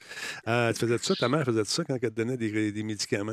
Euh, 0.47 0.71
tu 0.73 0.80
faisais 0.80 0.97
ça, 0.99 1.15
ta 1.15 1.30
mère 1.30 1.43
faisait 1.45 1.63
ça 1.65 1.84
quand 1.84 1.95
elle 2.01 2.10
te 2.10 2.15
donnait 2.15 2.38
des, 2.38 2.71
des 2.71 2.84
médicaments 2.84 3.32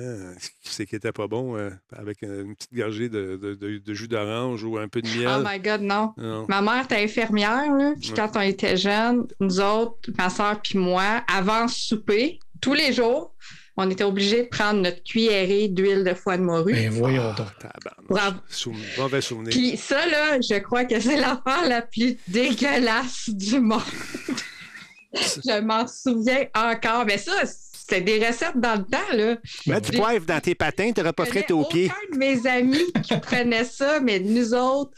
c'est 0.63 0.87
qui 0.87 0.95
n'étaient 0.95 1.13
pas 1.13 1.27
bons, 1.27 1.57
euh, 1.57 1.71
avec 1.97 2.23
une 2.23 2.55
petite 2.55 2.75
gorgée 2.75 3.09
de, 3.09 3.39
de- 3.41 3.55
de- 3.55 3.79
de 3.79 3.95
jus 3.95 4.09
d'orange 4.09 4.63
ou 4.65 4.79
un 4.79 4.89
peu 4.89 5.01
de 5.03 5.09
miel? 5.09 5.29
Oh 5.41 5.43
my 5.47 5.59
God, 5.61 5.81
non. 5.83 6.13
Non. 6.17 6.47
Ma 6.49 6.61
mère 6.61 6.85
était 6.85 7.03
infirmière, 7.03 7.73
là, 7.75 7.95
puis 8.01 8.13
quand 8.15 8.31
on 8.37 8.41
était 8.41 8.77
jeunes, 8.77 9.27
nous 9.41 9.61
autres, 9.61 10.11
ma 10.17 10.31
soeur 10.31 10.61
puis 10.63 10.79
moi, 10.79 10.98
avant 11.27 11.69
souper, 11.69 12.39
tous 12.61 12.75
les 12.75 12.93
jours, 12.93 13.35
on 13.77 13.89
était 13.91 14.05
obligés 14.05 14.43
de 14.43 14.49
prendre 14.49 14.81
notre 14.81 15.03
cuillerée 15.05 15.69
d'huile 15.69 16.03
de 16.03 16.13
foie 16.15 16.37
de 16.37 16.43
morue. 16.43 16.73
Ben 16.73 16.91
voyons 16.91 17.33
donc. 17.35 17.47
Tabarnak. 17.61 18.09
Bravo. 18.09 18.37
Sou- 18.49 18.75
mauvais 18.97 19.21
souvenir. 19.21 19.51
Puis 19.51 19.77
ça, 19.77 20.05
là, 20.07 20.41
je 20.41 20.59
crois 20.59 20.85
que 20.85 20.99
c'est 20.99 21.17
l'affaire 21.17 21.69
la 21.69 21.83
plus 21.83 22.17
dégueulasse 22.27 23.29
du 23.31 23.61
monde. 23.61 23.81
je 25.15 25.61
m'en 25.61 25.87
souviens 25.87 26.47
encore. 26.55 27.05
Mais 27.07 27.19
ça, 27.19 27.33
c'était 27.47 28.01
des 28.01 28.27
recettes 28.27 28.57
dans 28.59 28.75
le 28.75 28.85
temps, 28.85 29.13
là. 29.17 29.37
Mets 29.67 29.81
du 29.81 29.97
poivre 29.97 30.27
dans 30.27 30.41
tes 30.41 30.55
patins, 30.55 30.91
tu 30.93 31.01
n'auras 31.01 31.13
pas 31.13 31.27
connais 31.27 31.53
aux 31.53 31.65
pieds. 31.65 31.87
aucun 31.91 32.13
de 32.15 32.19
mes 32.19 32.47
amis 32.47 32.85
qui 33.03 33.17
prenaient 33.21 33.65
ça, 33.65 34.01
mais 34.01 34.19
nous 34.19 34.55
autres, 34.55 34.91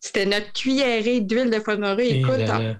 c'était 0.00 0.26
notre 0.26 0.52
cuillerée 0.52 1.20
d'huile 1.20 1.50
de 1.50 1.60
foie 1.60 1.76
de 1.76 1.82
morue. 1.82 2.02
Et 2.02 2.20
Écoute, 2.20 2.38
là, 2.38 2.58
là. 2.58 2.74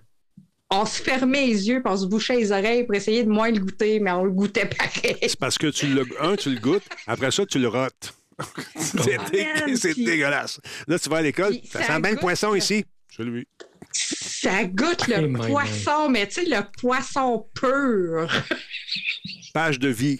On 0.70 0.84
se 0.84 1.00
fermait 1.02 1.46
les 1.46 1.68
yeux, 1.68 1.80
puis 1.82 1.92
on 1.92 1.96
se 1.96 2.06
bouchait 2.06 2.36
les 2.36 2.50
oreilles 2.52 2.84
pour 2.84 2.94
essayer 2.94 3.22
de 3.24 3.28
moins 3.30 3.50
le 3.50 3.58
goûter, 3.60 4.00
mais 4.00 4.10
on 4.10 4.24
le 4.24 4.32
goûtait 4.32 4.66
pareil. 4.66 5.16
C'est 5.22 5.38
parce 5.38 5.58
que 5.58 5.68
tu 5.68 5.86
le, 5.86 6.04
un, 6.20 6.36
tu 6.36 6.50
le 6.50 6.58
goûtes, 6.60 6.82
après 7.06 7.30
ça, 7.30 7.46
tu 7.46 7.58
le 7.58 7.68
rotes. 7.68 8.14
c'est 8.76 9.16
dé- 9.30 9.46
puis- 9.64 10.04
dégueulasse. 10.04 10.60
Là, 10.88 10.98
tu 10.98 11.08
vas 11.08 11.18
à 11.18 11.22
l'école, 11.22 11.54
ça, 11.70 11.80
ça 11.80 11.94
sent 11.94 12.00
bien 12.00 12.10
le 12.12 12.18
poisson 12.18 12.54
ici. 12.54 12.84
Celui. 13.16 13.46
Ça 13.92 14.64
goûte 14.64 15.08
le 15.08 15.32
poisson, 15.48 16.08
mais 16.08 16.26
tu 16.26 16.34
sais, 16.34 16.44
le 16.44 16.60
poisson 16.80 17.46
pur. 17.54 18.28
Page 19.54 19.78
de 19.78 19.88
vie. 19.88 20.18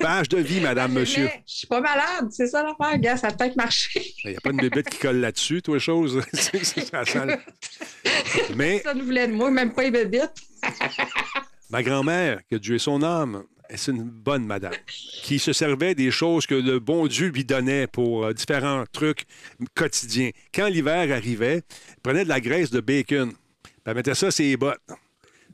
Page 0.00 0.28
de 0.28 0.38
vie, 0.38 0.60
madame, 0.60 0.92
monsieur. 0.98 1.28
Je 1.46 1.54
suis 1.54 1.66
pas 1.68 1.80
malade, 1.80 2.28
c'est 2.30 2.48
ça 2.48 2.64
l'affaire, 2.64 2.98
gars, 2.98 3.16
ça 3.16 3.28
a 3.28 3.32
peut-être 3.32 3.56
marché. 3.56 4.02
Il 4.24 4.30
n'y 4.32 4.36
a 4.36 4.40
pas 4.40 4.50
une 4.50 4.56
bébête 4.56 4.88
qui 4.90 4.98
colle 4.98 5.18
là-dessus, 5.18 5.62
toi, 5.62 5.78
chose. 5.78 6.20
Ça 6.32 7.24
Mais 8.56 8.80
Ça 8.80 8.94
nous 8.94 9.04
voulait 9.04 9.28
de 9.28 9.32
moi, 9.32 9.50
même 9.50 9.72
pas 9.72 9.84
les 9.84 9.92
bébites. 9.92 10.32
ma 11.70 11.82
grand-mère, 11.82 12.40
que 12.50 12.56
Dieu 12.56 12.74
ait 12.74 12.80
son 12.80 13.02
âme, 13.04 13.44
c'est 13.76 13.92
une 13.92 14.02
bonne 14.02 14.44
madame, 14.44 14.72
qui 14.86 15.38
se 15.38 15.52
servait 15.52 15.94
des 15.94 16.10
choses 16.10 16.46
que 16.46 16.54
le 16.54 16.78
bon 16.78 17.06
Dieu 17.06 17.28
lui 17.28 17.44
donnait 17.44 17.86
pour 17.86 18.24
euh, 18.24 18.32
différents 18.32 18.84
trucs 18.92 19.24
quotidiens. 19.74 20.30
Quand 20.54 20.68
l'hiver 20.68 21.10
arrivait, 21.14 21.62
elle 21.62 22.00
prenait 22.02 22.24
de 22.24 22.28
la 22.28 22.40
graisse 22.40 22.70
de 22.70 22.80
bacon, 22.80 23.32
elle 23.84 23.94
mettait 23.94 24.14
ça 24.14 24.30
sur 24.30 24.44
les 24.44 24.56
bottes. 24.56 24.80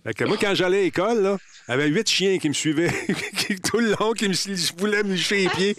Fait 0.04 0.14
que 0.14 0.24
moi, 0.24 0.36
quand 0.40 0.54
j'allais 0.54 0.78
à 0.78 0.82
l'école, 0.82 1.38
il 1.68 1.70
y 1.70 1.74
avait 1.74 1.88
huit 1.88 2.08
chiens 2.08 2.38
qui 2.38 2.48
me 2.48 2.54
suivaient 2.54 2.92
tout 3.70 3.78
le 3.78 3.94
long, 3.98 4.12
qui 4.12 4.28
me 4.28 4.78
voulaient 4.78 5.02
me 5.02 5.14
licher 5.14 5.42
les 5.42 5.48
pieds. 5.48 5.76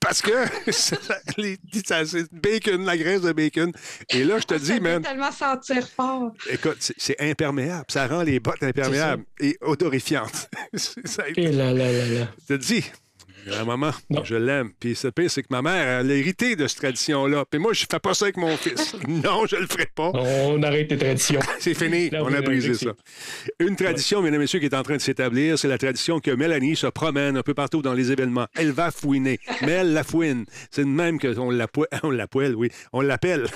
Parce 0.00 0.22
que 0.22 0.30
c'est 0.70 2.32
bacon, 2.32 2.84
la 2.84 2.96
graisse 2.96 3.22
de 3.22 3.32
bacon. 3.32 3.72
Et 4.10 4.24
là, 4.24 4.38
je 4.38 4.44
te 4.44 4.54
dis, 4.54 4.80
man, 4.80 5.02
tellement 5.02 5.32
sentir 5.32 5.86
fort. 5.88 6.32
écoute, 6.50 6.76
c'est- 6.98 7.20
imperméable. 7.20 7.84
Ça 7.88 8.06
rend 8.06 8.22
les 8.22 8.38
bottes 8.40 8.62
imperméables 8.62 9.24
et 9.40 9.56
odorifiantes. 9.60 10.48
C'est- 10.74 11.06
ça- 11.06 11.24
Et 11.36 11.50
là, 11.52 11.72
là, 11.72 11.90
là, 11.92 12.06
là. 12.06 12.28
je 12.48 12.54
te 12.54 12.58
dis, 12.60 12.84
La 13.50 13.64
maman, 13.64 13.90
Non. 14.10 14.24
je 14.24 14.34
l'aime. 14.34 14.70
Puis 14.78 14.96
le 15.02 15.10
pire, 15.10 15.30
c'est 15.30 15.42
que 15.42 15.48
ma 15.50 15.62
mère, 15.62 16.00
elle 16.00 16.10
a 16.10 16.14
hérité 16.14 16.54
de 16.56 16.66
cette 16.66 16.78
tradition-là. 16.78 17.44
Puis 17.50 17.58
moi, 17.60 17.72
je 17.72 17.86
fais 17.90 17.98
pas 17.98 18.14
ça 18.14 18.26
avec 18.26 18.36
mon 18.36 18.56
fils. 18.56 18.94
non, 19.08 19.46
je 19.46 19.56
le 19.56 19.66
ferai 19.66 19.86
pas. 19.94 20.10
On 20.14 20.62
arrête 20.62 20.90
les 20.90 20.98
traditions. 20.98 21.40
C'est 21.58 21.74
fini, 21.74 22.10
Là, 22.10 22.22
on 22.24 22.32
a 22.32 22.40
brisé 22.40 22.74
ça. 22.74 22.90
Une 23.58 23.76
tradition, 23.76 24.20
mesdames 24.22 24.36
et 24.36 24.38
messieurs, 24.44 24.58
qui 24.60 24.66
est 24.66 24.74
en 24.74 24.82
train 24.82 24.96
de 24.96 25.00
s'établir, 25.00 25.58
c'est 25.58 25.68
la 25.68 25.78
tradition 25.78 26.20
que 26.20 26.30
Mélanie 26.30 26.76
se 26.76 26.86
promène 26.86 27.36
un 27.36 27.42
peu 27.42 27.54
partout 27.54 27.82
dans 27.82 27.94
les 27.94 28.12
événements. 28.12 28.46
Elle 28.54 28.72
va 28.72 28.90
fouiner, 28.90 29.38
mais 29.62 29.72
elle 29.72 29.92
la 29.92 30.04
fouine. 30.04 30.44
C'est 30.70 30.82
de 30.82 30.88
même 30.88 31.18
qu'on 31.18 31.50
l'appelle, 31.50 31.86
on 32.02 32.10
l'appelle, 32.10 32.54
oui, 32.56 32.70
on 32.92 33.00
l'appelle. 33.00 33.46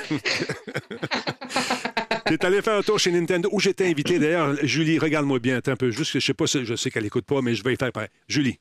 T'es 2.27 2.45
allé 2.47 2.63
faire 2.63 2.79
un 2.79 2.83
tour 2.83 2.99
chez 2.99 3.11
Nintendo 3.13 3.49
où 3.53 3.61
j'étais 3.61 3.87
invité. 3.87 4.19
D'ailleurs, 4.19 4.57
Julie, 4.63 4.99
regarde-moi 4.99 5.39
bien, 5.39 5.57
attends 5.59 5.73
un 5.73 5.77
peu. 5.77 5.91
Juste 5.91 6.13
que 6.13 6.21
je 6.21 6.25
sais 6.27 6.35
pas, 6.35 6.47
si- 6.47 6.65
je 6.65 6.77
sais 6.77 6.91
qu'elle 6.91 7.05
écoute 7.07 7.27
pas, 7.27 7.43
mais 7.43 7.55
je 7.55 7.63
vais 7.63 7.75
y 7.75 7.77
faire 7.77 7.93
pareil. 7.93 8.09
Julie, 8.29 8.59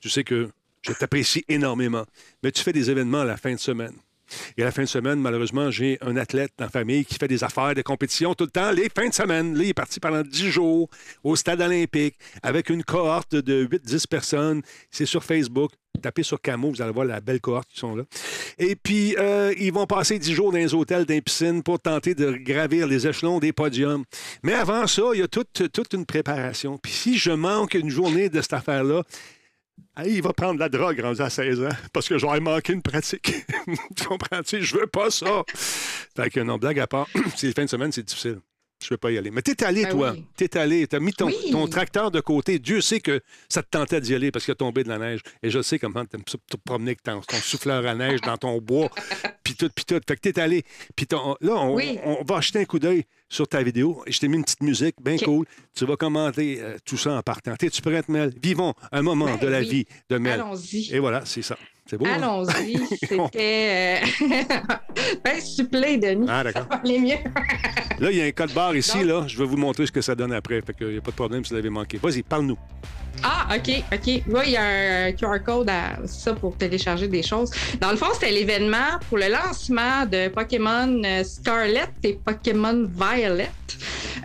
tu 0.00 0.08
sais 0.10 0.24
que 0.24 0.48
je 0.82 0.92
t'apprécie 0.92 1.44
énormément, 1.48 2.04
mais 2.42 2.52
tu 2.52 2.62
fais 2.62 2.72
des 2.72 2.90
événements 2.90 3.20
à 3.20 3.24
la 3.24 3.36
fin 3.36 3.52
de 3.52 3.58
semaine. 3.58 3.94
Et 4.56 4.62
à 4.62 4.66
la 4.66 4.72
fin 4.72 4.82
de 4.82 4.88
semaine, 4.88 5.20
malheureusement, 5.20 5.70
j'ai 5.70 5.98
un 6.00 6.16
athlète 6.16 6.52
dans 6.58 6.66
la 6.66 6.70
famille 6.70 7.04
qui 7.04 7.14
fait 7.14 7.28
des 7.28 7.44
affaires 7.44 7.74
de 7.74 7.82
compétition 7.82 8.34
tout 8.34 8.44
le 8.44 8.50
temps, 8.50 8.70
les 8.70 8.88
fins 8.88 9.08
de 9.08 9.14
semaine. 9.14 9.56
Là, 9.56 9.64
il 9.64 9.68
est 9.70 9.74
parti 9.74 10.00
pendant 10.00 10.22
10 10.22 10.50
jours 10.50 10.88
au 11.24 11.36
stade 11.36 11.60
olympique 11.60 12.16
avec 12.42 12.70
une 12.70 12.84
cohorte 12.84 13.34
de 13.34 13.66
8-10 13.66 14.06
personnes. 14.06 14.62
C'est 14.90 15.06
sur 15.06 15.24
Facebook. 15.24 15.72
Tapez 16.00 16.22
sur 16.22 16.40
Camo, 16.40 16.70
vous 16.70 16.80
allez 16.80 16.92
voir 16.92 17.06
la 17.06 17.20
belle 17.20 17.40
cohorte 17.40 17.68
qui 17.70 17.80
sont 17.80 17.96
là. 17.96 18.04
Et 18.58 18.76
puis, 18.76 19.16
euh, 19.18 19.52
ils 19.58 19.72
vont 19.72 19.86
passer 19.86 20.20
10 20.20 20.32
jours 20.32 20.52
dans 20.52 20.58
les 20.58 20.72
hôtels, 20.72 21.04
dans 21.04 21.14
les 21.14 21.20
piscines 21.20 21.62
pour 21.62 21.80
tenter 21.80 22.14
de 22.14 22.32
gravir 22.32 22.86
les 22.86 23.08
échelons 23.08 23.40
des 23.40 23.52
podiums. 23.52 24.04
Mais 24.44 24.52
avant 24.52 24.86
ça, 24.86 25.02
il 25.14 25.20
y 25.20 25.22
a 25.22 25.28
toute, 25.28 25.72
toute 25.72 25.92
une 25.94 26.06
préparation. 26.06 26.78
Puis 26.78 26.92
si 26.92 27.18
je 27.18 27.32
manque 27.32 27.74
une 27.74 27.90
journée 27.90 28.28
de 28.28 28.40
cette 28.40 28.52
affaire-là, 28.52 29.02
Hey, 29.96 30.14
il 30.14 30.22
va 30.22 30.32
prendre 30.32 30.60
la 30.60 30.68
drogue 30.68 31.00
rendu 31.00 31.20
à 31.20 31.30
16 31.30 31.62
ans 31.62 31.76
parce 31.92 32.08
que 32.08 32.18
j'aurais 32.18 32.40
manqué 32.40 32.72
une 32.72 32.82
pratique. 32.82 33.32
tu 33.96 34.04
comprends-tu? 34.04 34.62
Je 34.62 34.76
veux 34.76 34.86
pas 34.86 35.10
ça. 35.10 35.42
Fait 36.16 36.30
que 36.30 36.40
non, 36.40 36.56
blague 36.56 36.78
à 36.78 36.86
part, 36.86 37.08
c'est 37.36 37.48
les 37.48 37.52
fins 37.52 37.64
de 37.64 37.70
semaine, 37.70 37.92
c'est 37.92 38.04
difficile. 38.04 38.40
Je 38.82 38.88
veux 38.90 38.96
pas 38.96 39.10
y 39.10 39.18
aller. 39.18 39.30
Mais 39.32 39.42
t'es 39.42 39.64
allé, 39.64 39.82
Ben 39.82 39.90
toi. 39.90 40.12
oui. 40.12 40.24
T'es 40.36 40.56
allé. 40.56 40.86
T'as 40.86 41.00
mis 41.00 41.12
ton, 41.12 41.26
Oui. 41.26 41.50
ton 41.50 41.66
tracteur 41.66 42.10
de 42.12 42.20
côté. 42.20 42.58
Dieu 42.60 42.80
sait 42.80 43.00
que 43.00 43.20
ça 43.48 43.62
te 43.62 43.68
tentait 43.70 44.00
d'y 44.00 44.14
aller 44.14 44.30
parce 44.30 44.44
qu'il 44.44 44.52
a 44.52 44.54
tombé 44.54 44.84
de 44.84 44.88
la 44.88 44.98
neige. 44.98 45.20
Et 45.42 45.50
je 45.50 45.60
sais 45.62 45.78
comment 45.80 46.04
t'aimes 46.04 46.22
te 46.22 46.56
promener 46.64 46.90
avec 46.90 47.02
ton, 47.02 47.20
ton 47.20 47.36
souffleur 47.38 47.84
à 47.86 47.94
neige 47.96 48.20
dans 48.20 48.36
ton 48.36 48.58
bois. 48.60 48.88
Puis 49.42 49.54
tout, 49.56 49.70
puis 49.74 49.84
tout. 49.86 49.98
Fait 50.06 50.14
que 50.16 50.20
t'es 50.20 50.38
allé. 50.38 50.62
Puis 50.94 51.06
ton- 51.06 51.34
là, 51.40 51.54
on, 51.54 51.74
Oui. 51.74 51.98
on 52.04 52.22
va 52.22 52.36
acheter 52.36 52.58
un 52.60 52.64
coup 52.66 52.78
d'œil 52.78 53.04
sur 53.30 53.48
ta 53.48 53.62
vidéo. 53.62 54.04
Je 54.06 54.18
t'ai 54.18 54.28
mis 54.28 54.36
une 54.36 54.44
petite 54.44 54.62
musique 54.62 54.96
bien 55.02 55.16
cool. 55.16 55.46
Tu 55.74 55.86
vas 55.86 55.96
commenter 55.96 56.58
euh, 56.60 56.76
tout 56.84 56.98
ça 56.98 57.12
en 57.14 57.22
partant. 57.22 57.56
T'es-tu 57.56 57.80
prête, 57.80 58.08
Mel? 58.10 58.32
Vivons 58.42 58.74
un 58.92 59.00
moment 59.00 59.24
Ben 59.24 59.38
de 59.38 59.46
la 59.48 59.62
vie 59.62 59.86
de 60.10 60.18
Mel. 60.18 60.34
Allons-y. 60.40 60.90
Et 60.94 60.98
voilà, 60.98 61.24
c'est 61.24 61.40
ça. 61.42 61.56
C'est 61.88 61.96
beau. 61.96 62.04
hein? 62.06 62.16
Allons-y. 62.16 62.76
C'était. 63.08 64.02
Euh... 64.02 64.26
ben, 65.24 65.40
supplé, 65.40 65.96
Denis. 65.96 66.26
Ah, 66.28 66.44
d'accord. 66.44 66.66
Ça 66.70 66.76
va 66.84 66.98
mieux. 66.98 67.16
Là, 67.98 68.10
il 68.10 68.16
y 68.16 68.20
a 68.20 68.24
un 68.26 68.30
code 68.32 68.52
barre 68.52 68.76
ici, 68.76 68.98
Donc- 68.98 69.06
là. 69.06 69.24
Je 69.26 69.38
vais 69.38 69.46
vous 69.46 69.56
montrer 69.56 69.86
ce 69.86 69.92
que 69.92 70.00
ça 70.02 70.14
donne 70.14 70.32
après. 70.32 70.60
Fait 70.60 70.74
qu'il 70.74 70.88
n'y 70.88 70.98
a 70.98 71.00
pas 71.00 71.10
de 71.10 71.16
problème 71.16 71.44
si 71.44 71.50
vous 71.50 71.56
l'avez 71.56 71.70
manqué. 71.70 71.98
Vas-y, 72.02 72.22
parle-nous. 72.22 72.58
Ah, 73.22 73.48
OK, 73.56 73.82
OK. 73.92 74.06
Oui, 74.06 74.40
il 74.46 74.52
y 74.52 74.56
a 74.56 75.04
un 75.06 75.12
QR 75.12 75.42
code 75.44 75.68
à 75.68 75.98
ça 76.06 76.34
pour 76.34 76.56
télécharger 76.56 77.08
des 77.08 77.22
choses. 77.22 77.50
Dans 77.80 77.90
le 77.90 77.96
fond, 77.96 78.06
c'était 78.14 78.30
l'événement 78.30 78.98
pour 79.08 79.18
le 79.18 79.28
lancement 79.28 80.06
de 80.06 80.28
Pokémon 80.28 81.02
euh, 81.04 81.24
Scarlet 81.24 81.88
et 82.02 82.14
Pokémon 82.14 82.88
Violet, 82.88 83.50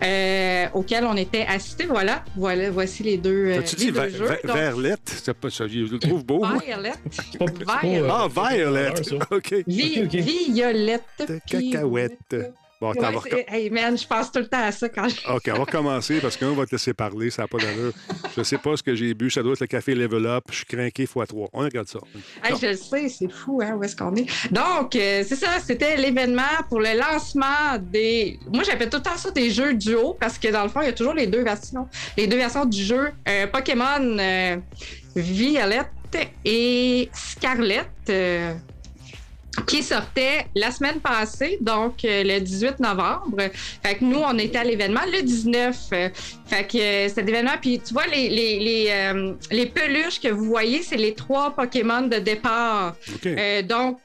euh, 0.02 0.66
auquel 0.74 1.04
on 1.04 1.16
était 1.16 1.44
assistés. 1.48 1.86
Voilà, 1.86 2.24
voilà, 2.36 2.70
voici 2.70 3.02
les 3.02 3.16
deux, 3.16 3.30
euh, 3.48 3.56
les 3.86 3.92
deux 3.92 4.08
jeux. 4.10 4.24
va- 4.26 4.36
Donc, 4.44 4.56
Violet? 4.74 4.94
C'est 5.06 5.34
pas 5.34 5.50
ça. 5.50 5.66
Je 5.66 5.78
le 5.80 5.98
trouve 5.98 6.24
beau. 6.24 6.44
Violet. 6.44 6.92
Euh, 7.40 8.08
Ah, 8.10 8.28
Violet. 8.50 8.90
OK. 9.30 9.54
Vi- 9.66 10.02
Ok, 10.02 10.14
ok. 10.14 10.20
Violette. 10.20 11.02
De 11.28 11.40
cacahuètes. 11.48 12.36
Bon, 12.84 12.92
Ouais, 12.92 13.00
va 13.00 13.56
hey 13.56 13.70
man, 13.70 13.96
je 13.96 14.06
pense 14.06 14.30
tout 14.30 14.40
le 14.40 14.46
temps 14.46 14.62
à 14.62 14.70
ça 14.70 14.90
quand 14.90 15.08
je... 15.08 15.16
OK, 15.26 15.50
on 15.54 15.58
va 15.60 15.64
commencer 15.64 16.20
parce 16.20 16.36
qu'on 16.36 16.52
va 16.52 16.66
te 16.66 16.72
laisser 16.72 16.92
parler. 16.92 17.30
Ça 17.30 17.42
n'a 17.42 17.48
pas 17.48 17.56
d'allure. 17.56 17.92
Je 18.36 18.42
sais 18.42 18.58
pas 18.58 18.76
ce 18.76 18.82
que 18.82 18.94
j'ai 18.94 19.14
bu. 19.14 19.30
Ça 19.30 19.42
doit 19.42 19.54
être 19.54 19.62
le 19.62 19.66
café 19.68 19.94
Level 19.94 20.26
Up. 20.26 20.44
Je 20.50 20.56
suis 20.56 20.66
craqué 20.66 21.06
x3. 21.06 21.48
On 21.54 21.60
regarde 21.60 21.88
ça. 21.88 22.00
Hey, 22.44 22.54
je 22.60 22.66
le 22.66 22.76
sais, 22.76 23.08
c'est 23.08 23.32
fou, 23.32 23.62
hein, 23.62 23.74
où 23.78 23.82
est-ce 23.82 23.96
qu'on 23.96 24.14
est? 24.16 24.26
Donc, 24.52 24.96
euh, 24.96 25.24
c'est 25.26 25.36
ça, 25.36 25.58
c'était 25.64 25.96
l'événement 25.96 26.42
pour 26.68 26.80
le 26.80 26.98
lancement 26.98 27.78
des. 27.80 28.38
Moi, 28.52 28.64
j'appelle 28.64 28.90
tout 28.90 28.98
le 28.98 29.02
temps 29.02 29.16
ça 29.16 29.30
des 29.30 29.48
jeux 29.48 29.72
duo 29.72 30.14
parce 30.20 30.38
que 30.38 30.48
dans 30.48 30.64
le 30.64 30.68
fond, 30.68 30.82
il 30.82 30.86
y 30.86 30.90
a 30.90 30.92
toujours 30.92 31.14
les 31.14 31.26
deux 31.26 31.42
versions. 31.42 31.88
Les 32.18 32.26
deux 32.26 32.36
versions 32.36 32.66
du 32.66 32.82
jeu 32.82 33.12
euh, 33.26 33.46
Pokémon 33.46 34.18
euh, 34.18 34.56
Violette 35.16 35.88
et 36.44 37.08
Scarlet. 37.14 37.86
Qui 39.66 39.82
sortait 39.82 40.46
la 40.54 40.70
semaine 40.70 41.00
passée, 41.00 41.58
donc 41.60 42.04
euh, 42.04 42.22
le 42.24 42.40
18 42.40 42.80
novembre. 42.80 43.50
Fait 43.82 43.96
que 43.96 44.04
nous, 44.04 44.18
on 44.18 44.36
était 44.38 44.58
à 44.58 44.64
l'événement 44.64 45.02
le 45.12 45.22
19. 45.22 45.76
euh, 45.92 46.08
fait 46.46 46.66
que 46.66 46.78
euh, 46.78 47.08
cet 47.08 47.28
événement, 47.28 47.56
puis 47.60 47.80
tu 47.80 47.92
vois, 47.92 48.06
les, 48.06 48.28
les, 48.28 48.58
les, 48.58 48.86
euh, 48.90 49.34
les 49.50 49.66
peluches 49.66 50.20
que 50.20 50.28
vous 50.28 50.44
voyez, 50.44 50.82
c'est 50.82 50.96
les 50.96 51.14
trois 51.14 51.50
Pokémon 51.54 52.02
de 52.02 52.18
départ. 52.18 52.96
Donc, 53.68 53.98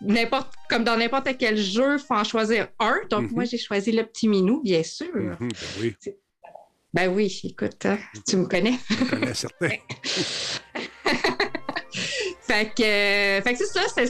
n'importe 0.00 0.52
comme 0.68 0.84
dans 0.84 0.96
n'importe 0.96 1.28
quel 1.38 1.56
jeu, 1.56 1.94
il 1.98 1.98
faut 1.98 2.14
en 2.14 2.24
choisir 2.24 2.68
un. 2.78 2.96
Donc, 3.10 3.24
Mhm. 3.24 3.32
moi, 3.34 3.44
j'ai 3.44 3.58
choisi 3.58 3.92
le 3.92 4.04
petit 4.04 4.28
minou, 4.28 4.62
bien 4.62 4.82
sûr. 4.82 5.14
Mhm, 5.14 5.36
ben 5.38 5.48
oui, 5.80 5.94
Ben 6.94 7.08
oui, 7.14 7.40
écoute, 7.44 7.84
hein, 7.86 7.98
tu 8.26 8.36
me 8.36 8.46
connais. 8.46 8.74
je 8.88 9.04
connais 9.04 9.34
certains. 9.34 9.76
Fait 12.46 12.66
que, 12.76 12.82
euh, 12.82 13.42
fait 13.42 13.52
que 13.54 13.58
c'est 13.58 13.66
ça, 13.66 13.80
c'est 13.92 14.06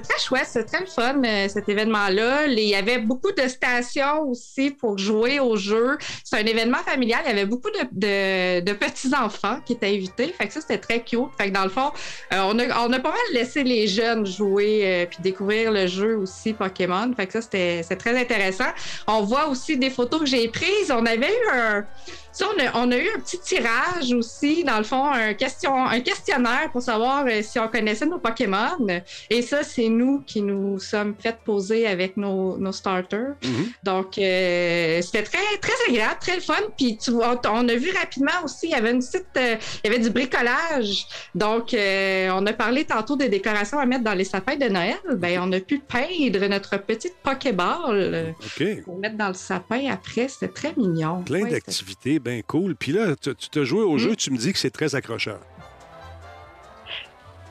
très, 0.00 0.18
chouette, 0.20 0.46
c'est 0.48 0.64
très 0.64 0.86
fun, 0.86 1.20
euh, 1.24 1.48
cet 1.48 1.68
événement-là. 1.68 2.46
Il 2.46 2.60
y 2.60 2.74
avait 2.76 2.98
beaucoup 2.98 3.32
de 3.32 3.48
stations 3.48 4.22
aussi 4.28 4.70
pour 4.70 4.96
jouer 4.96 5.40
au 5.40 5.56
jeu. 5.56 5.98
C'est 6.22 6.36
un 6.36 6.46
événement 6.46 6.78
familial. 6.86 7.20
Il 7.26 7.28
y 7.28 7.32
avait 7.32 7.46
beaucoup 7.46 7.70
de, 7.70 7.80
de- 7.90 8.60
de 8.60 8.72
petits-enfants 8.74 9.58
qui 9.66 9.72
étaient 9.72 9.88
invités. 9.88 10.32
Fait 10.38 10.46
que 10.46 10.52
ça, 10.52 10.60
c'était 10.60 10.78
très 10.78 11.00
cute. 11.02 11.20
Fait 11.36 11.48
que 11.48 11.54
dans 11.54 11.64
le 11.64 11.70
fond, 11.70 11.90
euh, 12.32 12.42
on, 12.44 12.58
a, 12.60 12.86
on 12.86 12.92
a 12.92 13.00
pas 13.00 13.10
mal 13.10 13.18
laissé 13.32 13.64
les 13.64 13.88
jeunes 13.88 14.24
jouer 14.24 14.82
euh, 14.84 15.06
puis 15.06 15.18
découvrir 15.20 15.72
le 15.72 15.86
jeu 15.88 16.16
aussi 16.16 16.52
Pokémon. 16.52 17.12
Fait 17.16 17.26
que 17.26 17.32
ça, 17.32 17.42
c'était 17.42 17.82
très 17.96 18.16
intéressant. 18.18 18.70
On 19.08 19.22
voit 19.22 19.48
aussi 19.48 19.76
des 19.76 19.90
photos 19.90 20.20
que 20.20 20.26
j'ai 20.26 20.46
prises. 20.48 20.90
On 20.90 21.04
avait 21.06 21.32
eu 21.32 21.50
un... 21.52 21.84
Ça, 22.32 22.46
on 22.56 22.60
a, 22.64 22.70
on 22.86 22.92
a 22.92 22.96
eu 22.96 23.08
un 23.16 23.18
petit 23.18 23.40
tirage 23.40 24.12
aussi, 24.12 24.62
dans 24.62 24.78
le 24.78 24.84
fond, 24.84 25.04
un, 25.04 25.34
question, 25.34 25.74
un 25.84 25.98
questionnaire 25.98 26.70
pour 26.70 26.80
savoir 26.80 27.24
euh, 27.26 27.42
si 27.42 27.58
on 27.58 27.66
connaissait 27.80 28.06
nos 28.06 28.18
Pokémon. 28.18 28.86
Et 29.30 29.42
ça, 29.42 29.62
c'est 29.62 29.88
nous 29.88 30.22
qui 30.26 30.42
nous 30.42 30.78
sommes 30.78 31.14
fait 31.18 31.36
poser 31.44 31.86
avec 31.86 32.16
nos, 32.16 32.58
nos 32.58 32.72
starters. 32.72 33.34
Mhm. 33.42 33.66
Donc, 33.82 34.18
euh, 34.18 35.00
c'était 35.02 35.22
très, 35.22 35.56
très 35.60 35.72
agréable, 35.88 36.16
très 36.20 36.36
le 36.36 36.40
fun. 36.42 36.54
Puis, 36.76 36.98
tu 36.98 37.10
vois, 37.12 37.40
on 37.50 37.68
a 37.68 37.74
vu 37.74 37.90
rapidement 37.92 38.38
aussi, 38.44 38.66
il 38.68 38.70
y 38.70 38.74
avait 38.74 38.90
une 38.92 39.00
petite, 39.00 39.26
euh, 39.36 39.56
il 39.84 39.90
y 39.90 39.94
avait 39.94 40.02
du 40.02 40.10
bricolage. 40.10 41.06
Donc, 41.34 41.74
euh, 41.74 42.30
on 42.34 42.44
a 42.46 42.52
parlé 42.52 42.84
tantôt 42.84 43.16
des 43.16 43.28
décorations 43.28 43.78
à 43.78 43.86
mettre 43.86 44.04
dans 44.04 44.14
les 44.14 44.24
sapins 44.24 44.56
de 44.56 44.66
Noël. 44.68 44.98
Ben, 45.16 45.40
on 45.42 45.50
a 45.52 45.60
pu 45.60 45.78
peindre 45.80 46.46
notre 46.48 46.76
petite 46.78 47.14
Pokéball 47.22 47.94
euh, 47.96 48.30
OK. 48.30 48.82
pour 48.84 48.98
mettre 48.98 49.16
dans 49.16 49.28
le 49.28 49.34
sapin 49.34 49.90
après. 49.90 50.28
C'était 50.28 50.52
très 50.52 50.74
mignon. 50.76 51.22
Plein 51.22 51.42
Ouais, 51.42 51.50
d'activités, 51.50 52.18
bien 52.18 52.40
cool. 52.46 52.74
Puis 52.76 52.92
là, 52.92 53.16
tu 53.16 53.34
tu 53.34 53.48
t'as 53.48 53.64
joué 53.64 53.82
au 53.82 53.94
Mm. 53.94 53.98
jeu, 53.98 54.16
tu 54.16 54.30
me 54.30 54.36
dis 54.36 54.52
que 54.52 54.58
c'est 54.58 54.70
très 54.70 54.94
accrocheur. 54.94 55.40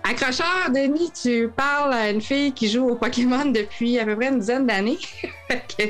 Accrocheur, 0.09 0.71
Denis, 0.73 1.11
tu 1.11 1.51
parles 1.55 1.93
à 1.93 2.09
une 2.09 2.19
fille 2.19 2.51
qui 2.51 2.67
joue 2.67 2.89
au 2.89 2.95
Pokémon 2.95 3.45
depuis 3.45 3.99
à 3.99 4.05
peu 4.05 4.15
près 4.15 4.29
une 4.29 4.39
dizaine 4.39 4.65
d'années. 4.65 4.97
Je 5.79 5.85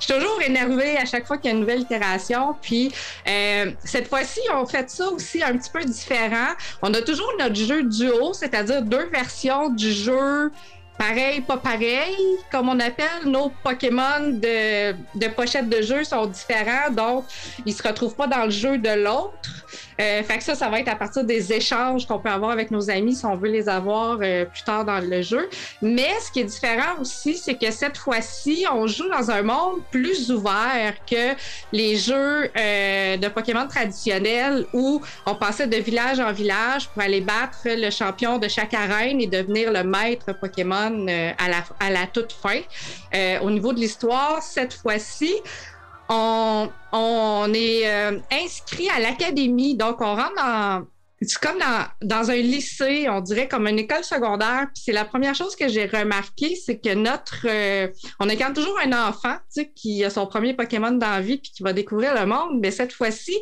suis 0.00 0.12
toujours 0.12 0.42
énervée 0.44 0.96
à 0.96 1.04
chaque 1.04 1.24
fois 1.24 1.38
qu'il 1.38 1.52
y 1.52 1.54
a 1.54 1.54
une 1.54 1.60
nouvelle 1.60 1.82
itération. 1.82 2.56
Puis 2.60 2.92
euh, 3.28 3.70
cette 3.84 4.08
fois-ci, 4.08 4.40
on 4.52 4.66
fait 4.66 4.90
ça 4.90 5.08
aussi 5.10 5.40
un 5.40 5.56
petit 5.56 5.70
peu 5.70 5.84
différent. 5.84 6.48
On 6.82 6.92
a 6.94 7.00
toujours 7.00 7.30
notre 7.38 7.54
jeu 7.54 7.84
duo, 7.84 8.32
c'est-à-dire 8.32 8.82
deux 8.82 9.08
versions 9.08 9.68
du 9.68 9.92
jeu. 9.92 10.50
Pareil, 10.98 11.40
pas 11.40 11.56
pareil, 11.56 12.16
comme 12.50 12.68
on 12.68 12.80
appelle, 12.80 13.24
nos 13.24 13.52
Pokémon 13.62 14.32
de, 14.32 14.92
de 14.92 15.28
pochette 15.28 15.68
de 15.68 15.80
jeu 15.80 16.02
sont 16.02 16.26
différents, 16.26 16.90
donc 16.90 17.24
ils 17.64 17.72
se 17.72 17.82
retrouvent 17.82 18.16
pas 18.16 18.26
dans 18.26 18.44
le 18.44 18.50
jeu 18.50 18.78
de 18.78 19.02
l'autre. 19.02 19.64
Euh, 20.00 20.22
fait 20.22 20.38
que 20.38 20.44
ça, 20.44 20.54
ça 20.54 20.68
va 20.68 20.80
être 20.80 20.88
à 20.88 20.96
partir 20.96 21.24
des 21.24 21.52
échanges 21.52 22.06
qu'on 22.06 22.18
peut 22.18 22.30
avoir 22.30 22.50
avec 22.50 22.70
nos 22.70 22.90
amis 22.90 23.14
si 23.14 23.26
on 23.26 23.36
veut 23.36 23.50
les 23.50 23.68
avoir 23.68 24.18
euh, 24.22 24.44
plus 24.44 24.62
tard 24.62 24.84
dans 24.84 25.00
le 25.00 25.22
jeu. 25.22 25.48
Mais 25.82 26.08
ce 26.20 26.32
qui 26.32 26.40
est 26.40 26.44
différent 26.44 27.00
aussi, 27.00 27.36
c'est 27.36 27.54
que 27.54 27.70
cette 27.70 27.98
fois-ci, 27.98 28.64
on 28.72 28.86
joue 28.86 29.08
dans 29.08 29.30
un 29.30 29.42
monde 29.42 29.80
plus 29.90 30.30
ouvert 30.30 30.94
que 31.08 31.36
les 31.72 31.96
jeux 31.96 32.50
euh, 32.56 33.16
de 33.16 33.28
Pokémon 33.28 33.66
traditionnels 33.68 34.66
où 34.72 35.00
on 35.26 35.34
passait 35.34 35.66
de 35.66 35.76
village 35.76 36.20
en 36.20 36.32
village 36.32 36.88
pour 36.88 37.02
aller 37.02 37.20
battre 37.20 37.58
le 37.66 37.90
champion 37.90 38.38
de 38.38 38.48
chaque 38.48 38.74
arène 38.74 39.20
et 39.20 39.26
devenir 39.26 39.72
le 39.72 39.84
maître 39.84 40.32
Pokémon 40.32 41.06
euh, 41.08 41.32
à, 41.38 41.48
la, 41.48 41.64
à 41.78 41.90
la 41.90 42.06
toute 42.06 42.32
fin. 42.32 42.60
Euh, 43.14 43.40
au 43.40 43.50
niveau 43.50 43.72
de 43.72 43.80
l'histoire, 43.80 44.42
cette 44.42 44.74
fois-ci, 44.74 45.34
on, 46.10 46.68
on 46.92 47.52
est 47.54 47.88
euh, 47.88 48.18
inscrit 48.32 48.90
à 48.90 48.98
l'académie. 48.98 49.76
Donc, 49.76 50.00
on 50.00 50.16
rentre 50.16 50.34
dans, 50.36 50.86
c'est 51.22 51.38
comme 51.38 51.58
dans, 51.58 51.86
dans, 52.02 52.30
un 52.30 52.36
lycée, 52.36 53.08
on 53.08 53.20
dirait 53.20 53.46
comme 53.46 53.68
une 53.68 53.78
école 53.78 54.02
secondaire. 54.02 54.66
Puis 54.74 54.82
c'est 54.86 54.92
la 54.92 55.04
première 55.04 55.36
chose 55.36 55.54
que 55.54 55.68
j'ai 55.68 55.86
remarqué, 55.86 56.56
c'est 56.56 56.78
que 56.80 56.94
notre, 56.94 57.46
euh, 57.46 57.88
on 58.18 58.28
a 58.28 58.34
quand 58.34 58.52
toujours 58.52 58.78
un 58.84 59.08
enfant, 59.08 59.36
tu 59.54 59.62
sais, 59.62 59.72
qui 59.74 60.04
a 60.04 60.10
son 60.10 60.26
premier 60.26 60.54
Pokémon 60.54 60.90
dans 60.90 61.10
la 61.10 61.20
vie 61.20 61.38
puis 61.38 61.52
qui 61.52 61.62
va 61.62 61.72
découvrir 61.72 62.14
le 62.18 62.26
monde. 62.26 62.58
Mais 62.60 62.72
cette 62.72 62.92
fois-ci, 62.92 63.38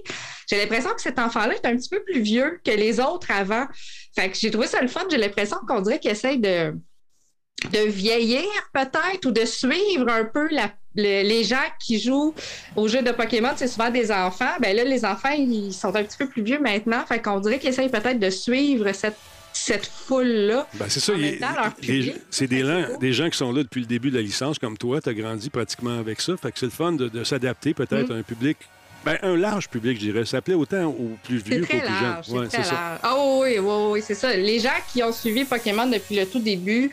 j'ai 0.50 0.58
l'impression 0.58 0.90
que 0.90 1.00
cet 1.00 1.18
enfant-là 1.18 1.54
est 1.54 1.66
un 1.66 1.76
petit 1.76 1.88
peu 1.88 2.02
plus 2.04 2.20
vieux 2.20 2.60
que 2.64 2.72
les 2.72 3.00
autres 3.00 3.30
avant. 3.30 3.66
Fait 4.14 4.28
que 4.28 4.36
j'ai 4.36 4.50
trouvé 4.50 4.66
ça 4.66 4.82
le 4.82 4.88
fun. 4.88 5.04
J'ai 5.10 5.16
l'impression 5.16 5.56
qu'on 5.66 5.80
dirait 5.80 6.00
qu'il 6.00 6.10
essaye 6.10 6.38
de 6.38 6.74
de 7.72 7.80
vieillir 7.88 8.44
peut-être 8.72 9.26
ou 9.26 9.32
de 9.32 9.44
suivre 9.44 10.08
un 10.08 10.24
peu 10.24 10.48
la, 10.52 10.72
les 10.98 11.44
gens 11.44 11.56
qui 11.78 12.00
jouent 12.00 12.34
aux 12.76 12.88
jeux 12.88 13.02
de 13.02 13.12
Pokémon, 13.12 13.50
c'est 13.56 13.68
souvent 13.68 13.90
des 13.90 14.10
enfants. 14.10 14.52
Ben 14.60 14.74
là, 14.76 14.84
les 14.84 15.04
enfants, 15.04 15.34
ils 15.36 15.72
sont 15.72 15.94
un 15.94 16.02
petit 16.02 16.18
peu 16.18 16.28
plus 16.28 16.42
vieux 16.42 16.60
maintenant. 16.60 17.04
Fait 17.06 17.20
qu'on 17.20 17.40
dirait 17.40 17.58
qu'ils 17.58 17.70
essayent 17.70 17.90
peut-être 17.90 18.18
de 18.18 18.30
suivre 18.30 18.90
cette 18.92 19.16
cette 19.52 19.86
foule-là. 19.86 20.66
Ben 20.74 20.86
c'est 20.88 21.00
ça. 21.00 21.12
C'est 22.30 22.46
des, 22.46 22.62
des, 23.00 23.12
gens 23.12 23.28
qui 23.28 23.36
sont 23.36 23.52
là 23.52 23.62
depuis 23.62 23.80
le 23.80 23.86
début 23.86 24.10
de 24.10 24.16
la 24.16 24.22
licence, 24.22 24.58
comme 24.58 24.76
toi. 24.78 25.00
Tu 25.00 25.08
as 25.08 25.14
grandi 25.14 25.50
pratiquement 25.50 25.98
avec 25.98 26.20
ça. 26.20 26.36
Fait 26.36 26.52
que 26.52 26.58
c'est 26.58 26.66
le 26.66 26.72
fun 26.72 26.92
de, 26.92 27.24
s'adapter 27.24 27.74
peut-être 27.74 28.10
mm. 28.10 28.12
à 28.12 28.14
un 28.16 28.22
public 28.22 28.56
ben, 29.04 29.16
un 29.22 29.36
large 29.36 29.68
public, 29.68 29.96
je 29.96 30.06
dirais. 30.06 30.24
Ça 30.24 30.32
s'appelait 30.32 30.54
autant 30.54 30.86
aux 30.86 31.16
plus 31.22 31.38
vieux 31.38 31.60
qu'aux 31.60 31.66
plus 31.66 31.78
jeunes. 31.78 32.40
Ouais, 32.40 32.46
c'est 32.50 32.64
ça. 32.64 32.98
Ah 33.02 33.16
oui, 33.16 33.58
oui, 33.58 33.74
oui, 33.90 34.02
c'est 34.04 34.14
ça. 34.14 34.34
Les 34.36 34.58
gens 34.58 34.70
qui 34.92 35.02
ont 35.02 35.12
suivi 35.12 35.44
Pokémon 35.44 35.86
depuis 35.86 36.16
le 36.16 36.26
tout 36.26 36.40
début, 36.40 36.90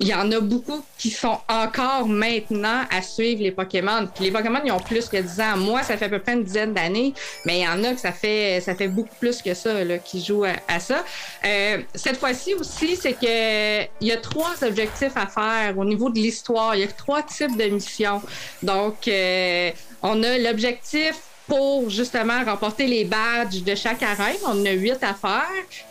il 0.00 0.08
y 0.08 0.14
en 0.14 0.32
a 0.32 0.40
beaucoup 0.40 0.82
qui 0.98 1.10
sont 1.10 1.38
encore 1.46 2.08
maintenant 2.08 2.84
à 2.90 3.02
suivre 3.02 3.42
les 3.42 3.50
Pokémon. 3.50 4.08
Puis 4.14 4.24
les 4.24 4.30
Pokémon, 4.30 4.60
ils 4.64 4.72
ont 4.72 4.80
plus 4.80 5.08
que 5.08 5.18
10 5.18 5.40
ans. 5.40 5.56
Moi, 5.58 5.82
ça 5.82 5.98
fait 5.98 6.06
à 6.06 6.08
peu 6.08 6.18
près 6.18 6.32
une 6.32 6.42
dizaine 6.42 6.72
d'années, 6.72 7.12
mais 7.44 7.58
il 7.58 7.64
y 7.64 7.68
en 7.68 7.84
a 7.84 7.92
que 7.92 8.00
ça 8.00 8.12
fait, 8.12 8.62
ça 8.62 8.74
fait 8.74 8.88
beaucoup 8.88 9.14
plus 9.20 9.42
que 9.42 9.52
ça, 9.52 9.84
là, 9.84 9.98
qui 9.98 10.24
jouent 10.24 10.44
à, 10.44 10.80
ça. 10.80 11.04
Euh, 11.44 11.82
cette 11.94 12.16
fois-ci 12.16 12.54
aussi, 12.54 12.96
c'est 12.96 13.12
que 13.12 13.82
il 14.00 14.08
y 14.08 14.12
a 14.12 14.16
trois 14.16 14.64
objectifs 14.64 15.16
à 15.16 15.26
faire 15.26 15.76
au 15.76 15.84
niveau 15.84 16.08
de 16.08 16.18
l'histoire. 16.18 16.74
Il 16.74 16.80
y 16.80 16.84
a 16.84 16.88
trois 16.88 17.22
types 17.22 17.58
de 17.58 17.64
missions. 17.64 18.22
Donc, 18.62 19.06
euh, 19.06 19.70
on 20.02 20.22
a 20.22 20.38
l'objectif 20.38 21.16
pour 21.46 21.90
justement 21.90 22.42
remporter 22.44 22.86
les 22.86 23.04
badges 23.04 23.62
de 23.64 23.74
chaque 23.74 24.02
arène. 24.02 24.36
On 24.46 24.60
en 24.60 24.64
a 24.64 24.70
huit 24.70 25.02
à 25.02 25.12
faire, 25.12 25.44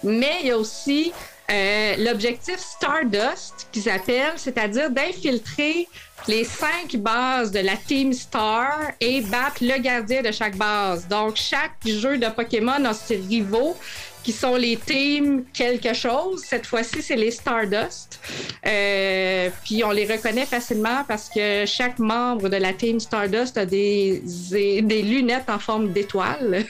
mais 0.04 0.38
il 0.42 0.48
y 0.48 0.52
a 0.52 0.58
aussi 0.58 1.12
euh, 1.52 1.96
l'objectif 1.98 2.58
Stardust, 2.58 3.68
qu'ils 3.72 3.84
s'appelle, 3.84 4.34
c'est-à-dire 4.36 4.90
d'infiltrer 4.90 5.88
les 6.28 6.44
cinq 6.44 6.96
bases 6.98 7.52
de 7.52 7.60
la 7.60 7.76
Team 7.76 8.14
Star 8.14 8.92
et 9.00 9.22
battre 9.22 9.58
le 9.62 9.80
gardien 9.80 10.22
de 10.22 10.32
chaque 10.32 10.58
base. 10.58 11.08
Donc, 11.08 11.38
chaque 11.38 11.78
jeu 11.86 12.18
de 12.18 12.28
Pokémon 12.28 12.84
a 12.86 12.94
ses 12.94 13.16
rivaux 13.16 13.76
qui 14.24 14.32
sont 14.34 14.56
les 14.56 14.78
teams 14.78 15.44
quelque 15.54 15.94
chose. 15.94 16.44
Cette 16.46 16.66
fois-ci, 16.66 17.02
c'est 17.02 17.16
les 17.16 17.32
Stardust. 17.32 18.20
Euh, 18.66 19.50
puis 19.64 19.84
on 19.84 19.92
les 19.92 20.06
reconnaît 20.06 20.46
facilement 20.46 21.04
parce 21.08 21.30
que 21.30 21.66
chaque 21.66 22.00
membre 22.00 22.50
de 22.50 22.58
la 22.58 22.74
team 22.74 23.00
Stardust 23.00 23.58
a 23.58 23.66
des, 23.66 24.22
des 24.52 25.02
lunettes 25.02 25.50
en 25.50 25.60
forme 25.60 25.94
d'étoile. 25.94 26.66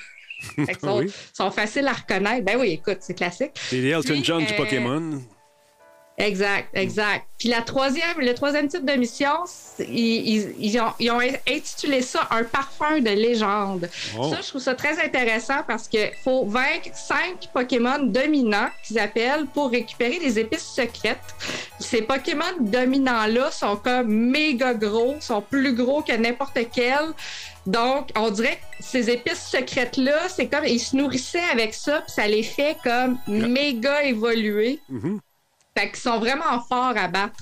sont, 0.81 1.05
sont, 1.33 1.51
faciles 1.51 1.87
à 1.87 1.93
reconnaître. 1.93 2.45
Ben 2.45 2.57
oui, 2.59 2.71
écoute, 2.71 2.97
c'est 3.01 3.13
classique. 3.13 3.51
C'est 3.55 3.77
les 3.77 3.89
Elton 3.89 4.21
John 4.23 4.45
du 4.45 4.53
euh, 4.53 4.57
Pokémon. 4.57 5.21
Exact, 6.19 6.67
exact. 6.73 7.25
Puis 7.37 7.47
la 7.47 7.61
troisième, 7.61 8.19
le 8.19 8.33
troisième 8.33 8.67
type 8.67 8.83
de 8.83 8.91
mission, 8.91 9.31
ils, 9.79 10.53
ils, 10.59 10.77
ont, 10.77 10.91
ils, 10.99 11.09
ont, 11.09 11.21
intitulé 11.47 12.01
ça 12.01 12.27
un 12.31 12.43
parfum 12.43 12.99
de 12.99 13.09
légende. 13.09 13.89
Oh. 14.17 14.29
Ça, 14.29 14.41
je 14.41 14.49
trouve 14.49 14.61
ça 14.61 14.75
très 14.75 15.01
intéressant 15.01 15.63
parce 15.65 15.87
qu'il 15.87 16.11
faut 16.21 16.45
vaincre 16.45 16.89
cinq 16.93 17.47
Pokémon 17.53 17.99
dominants 18.03 18.67
qu'ils 18.85 18.99
appellent 18.99 19.45
pour 19.53 19.71
récupérer 19.71 20.19
des 20.19 20.39
épices 20.39 20.67
secrètes. 20.67 21.19
Ces 21.79 22.01
Pokémon 22.01 22.43
dominants-là 22.59 23.49
sont 23.51 23.77
comme 23.77 24.09
méga 24.09 24.73
gros, 24.73 25.15
sont 25.21 25.41
plus 25.41 25.73
gros 25.73 26.01
que 26.01 26.11
n'importe 26.11 26.59
quel. 26.73 27.13
Donc, 27.69 28.09
on 28.15 28.31
dirait 28.31 28.55
que 28.55 28.83
ces 28.83 29.11
épices 29.11 29.47
secrètes-là, 29.47 30.27
c'est 30.27 30.47
comme 30.47 30.65
ils 30.65 30.79
se 30.79 30.95
nourrissaient 30.95 31.49
avec 31.51 31.75
ça, 31.75 32.01
puis 32.01 32.11
ça 32.11 32.27
les 32.27 32.41
fait 32.41 32.75
comme 32.83 33.19
méga 33.27 34.03
évoluer. 34.03 34.79
Mm-hmm. 34.91 35.19
Fait 35.79 35.87
qu'ils 35.87 35.99
sont 35.99 36.19
vraiment 36.19 36.59
forts 36.67 36.93
à 36.97 37.07
battre. 37.07 37.35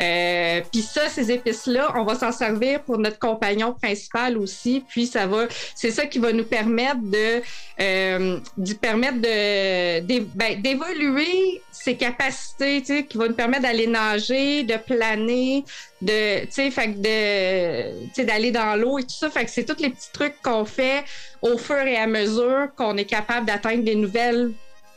Euh, 0.00 0.60
puis 0.72 0.82
ça, 0.82 1.08
ces 1.08 1.30
épices-là, 1.30 1.92
on 1.94 2.04
va 2.04 2.16
s'en 2.16 2.32
servir 2.32 2.82
pour 2.82 2.98
notre 2.98 3.20
compagnon 3.20 3.72
principal 3.72 4.36
aussi. 4.36 4.84
Puis 4.88 5.06
ça 5.06 5.28
va, 5.28 5.46
c'est 5.76 5.92
ça 5.92 6.06
qui 6.06 6.18
va 6.18 6.32
nous 6.32 6.44
permettre 6.44 7.00
de, 7.02 7.40
euh, 7.80 8.40
permettre 8.80 9.18
de, 9.18 10.20
ben, 10.34 10.60
d'évoluer 10.60 11.62
ses 11.70 11.96
capacités, 11.96 12.80
tu 12.80 12.86
sais, 12.86 13.04
qui 13.04 13.16
va 13.16 13.28
nous 13.28 13.34
permettre 13.34 13.62
d'aller 13.62 13.86
nager, 13.86 14.64
de 14.64 14.76
planer, 14.76 15.64
de, 16.02 16.40
tu 16.46 16.50
sais, 16.50 16.70
fait 16.72 17.00
de, 17.00 18.06
tu 18.06 18.14
sais, 18.14 18.24
d'aller 18.24 18.50
dans 18.50 18.74
l'eau 18.74 18.98
et 18.98 19.02
tout 19.02 19.10
ça. 19.10 19.30
Fait 19.30 19.44
que 19.44 19.52
c'est 19.52 19.64
tous 19.64 19.80
les 19.80 19.90
petits 19.90 20.10
trucs 20.12 20.42
qu'on 20.42 20.64
fait 20.64 21.04
au 21.42 21.56
fur 21.56 21.78
et 21.78 21.96
à 21.96 22.08
mesure 22.08 22.70
qu'on 22.76 22.96
est 22.96 23.04
capable 23.04 23.46
d'atteindre 23.46 23.84
des 23.84 23.94
nouvelles 23.94 24.50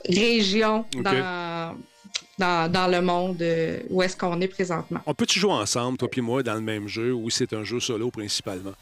régions 0.09 0.85
dans 0.95 1.75
dans, 2.41 2.91
le 2.91 3.01
monde 3.01 3.41
euh, 3.41 3.79
où 3.89 4.01
est-ce 4.01 4.17
qu'on 4.17 4.39
est 4.41 4.47
présentement. 4.47 4.99
On 5.05 5.13
peut-tu 5.13 5.39
jouer 5.39 5.53
ensemble, 5.53 5.97
toi 5.97 6.09
et 6.11 6.21
moi, 6.21 6.43
dans 6.43 6.55
le 6.55 6.61
même 6.61 6.87
jeu 6.87 7.13
ou 7.13 7.29
c'est 7.29 7.53
un 7.53 7.63
jeu 7.63 7.79
solo 7.79 8.09
principalement? 8.11 8.73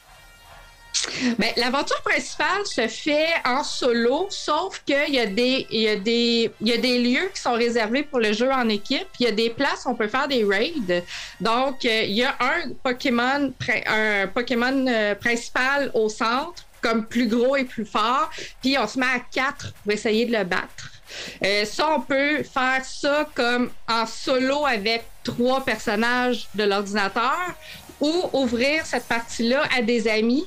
Bien, 1.38 1.52
l'aventure 1.56 2.02
principale 2.02 2.66
se 2.66 2.88
fait 2.88 3.30
en 3.46 3.64
solo, 3.64 4.28
sauf 4.30 4.82
qu'il 4.86 5.14
y, 5.14 5.20
a 5.20 5.28
des, 5.28 5.68
y, 5.70 5.88
a 5.88 5.96
des, 5.96 6.52
il 6.60 6.68
y 6.68 6.74
a 6.74 6.78
des 6.78 7.00
lieux 7.00 7.30
qui 7.34 7.40
sont 7.40 7.54
réservés 7.54 8.04
pour 8.04 8.20
le 8.20 8.34
jeu 8.34 8.52
en 8.52 8.68
équipe. 8.70 9.08
Il 9.20 9.26
y 9.26 9.30
a 9.30 9.32
des 9.32 9.52
places 9.52 9.86
où 9.86 9.90
on 9.90 9.96
peut 9.96 10.08
faire 10.08 10.28
des 10.28 10.44
raids. 10.44 11.04
Donc, 11.40 11.86
euh, 11.86 12.04
il 12.04 12.14
y 12.16 12.24
a 12.24 12.36
un 12.40 12.72
Pokémon, 12.84 13.54
un 13.86 14.28
Pokémon 14.28 14.86
euh, 14.88 15.16
principal 15.16 15.92
au 15.94 16.10
centre, 16.10 16.66
comme 16.82 17.06
plus 17.06 17.28
gros 17.28 17.56
et 17.56 17.66
plus 17.66 17.86
fort. 17.86 18.30
Puis 18.62 18.78
on 18.78 18.88
se 18.88 19.00
met 19.00 19.06
à 19.06 19.20
quatre 19.20 19.74
pour 19.84 19.92
essayer 19.92 20.26
de 20.26 20.36
le 20.36 20.44
battre. 20.44 20.99
Euh, 21.44 21.66
ça, 21.66 21.90
on 21.96 22.02
peut 22.02 22.44
faire 22.44 22.84
ça 22.84 23.28
comme 23.34 23.72
en 23.88 24.06
solo 24.06 24.66
avec 24.66 25.06
trois 25.24 25.64
personnages 25.64 26.48
de 26.56 26.64
l'ordinateur 26.64 27.38
ou 28.00 28.30
ouvrir 28.34 28.86
cette 28.86 29.06
partie-là 29.06 29.64
à 29.76 29.82
des 29.82 30.08
amis 30.08 30.46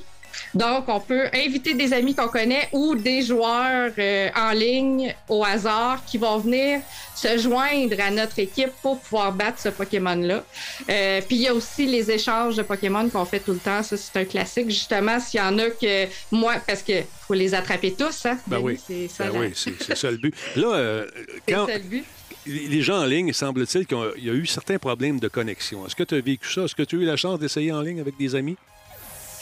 donc, 0.53 0.85
on 0.87 0.99
peut 0.99 1.27
inviter 1.33 1.73
des 1.73 1.93
amis 1.93 2.15
qu'on 2.15 2.27
connaît 2.27 2.69
ou 2.71 2.95
des 2.95 3.21
joueurs 3.21 3.91
euh, 3.97 4.29
en 4.35 4.51
ligne 4.51 5.13
au 5.29 5.43
hasard 5.43 6.03
qui 6.05 6.17
vont 6.17 6.37
venir 6.37 6.81
se 7.15 7.37
joindre 7.37 7.95
à 7.99 8.11
notre 8.11 8.39
équipe 8.39 8.71
pour 8.81 8.99
pouvoir 8.99 9.31
battre 9.31 9.59
ce 9.59 9.69
Pokémon-là. 9.69 10.43
Euh, 10.89 11.21
puis 11.25 11.37
il 11.37 11.41
y 11.43 11.47
a 11.47 11.53
aussi 11.53 11.85
les 11.85 12.11
échanges 12.11 12.55
de 12.55 12.63
Pokémon 12.63 13.07
qu'on 13.09 13.25
fait 13.25 13.39
tout 13.39 13.53
le 13.53 13.59
temps. 13.59 13.83
Ça, 13.83 13.97
c'est 13.97 14.19
un 14.19 14.25
classique. 14.25 14.69
Justement, 14.69 15.19
s'il 15.19 15.39
y 15.39 15.43
en 15.43 15.57
a 15.59 15.69
que 15.69 16.07
moi, 16.31 16.55
parce 16.65 16.83
que 16.83 16.93
faut 17.27 17.33
les 17.33 17.53
attraper 17.53 17.93
tous, 17.93 18.25
hein? 18.25 18.37
Ben 18.47 18.59
oui, 18.59 18.79
c'est 18.85 19.07
ça, 19.07 19.25
ben 19.29 19.39
oui, 19.39 19.53
c'est 19.55 19.95
ça 19.95 20.11
le 20.11 20.17
but. 20.17 20.35
Là, 20.55 20.67
euh, 20.67 21.05
quand... 21.47 21.67
Ça 21.67 21.77
le 21.77 21.83
but 21.83 22.05
les 22.45 22.81
gens 22.81 22.99
en 22.99 23.05
ligne, 23.05 23.31
semble-t-il 23.31 23.85
qu'il 23.85 23.97
y 24.17 24.29
a 24.29 24.33
eu 24.33 24.45
certains 24.45 24.77
problèmes 24.77 25.17
de 25.19 25.29
connexion. 25.29 25.85
Est-ce 25.85 25.95
que 25.95 26.03
tu 26.03 26.15
as 26.15 26.19
vécu 26.19 26.51
ça? 26.51 26.63
Est-ce 26.63 26.75
que 26.75 26.83
tu 26.83 26.97
as 26.97 26.99
eu 26.99 27.05
la 27.05 27.15
chance 27.15 27.39
d'essayer 27.39 27.71
en 27.71 27.81
ligne 27.81 28.01
avec 28.01 28.17
des 28.17 28.35
amis? 28.35 28.57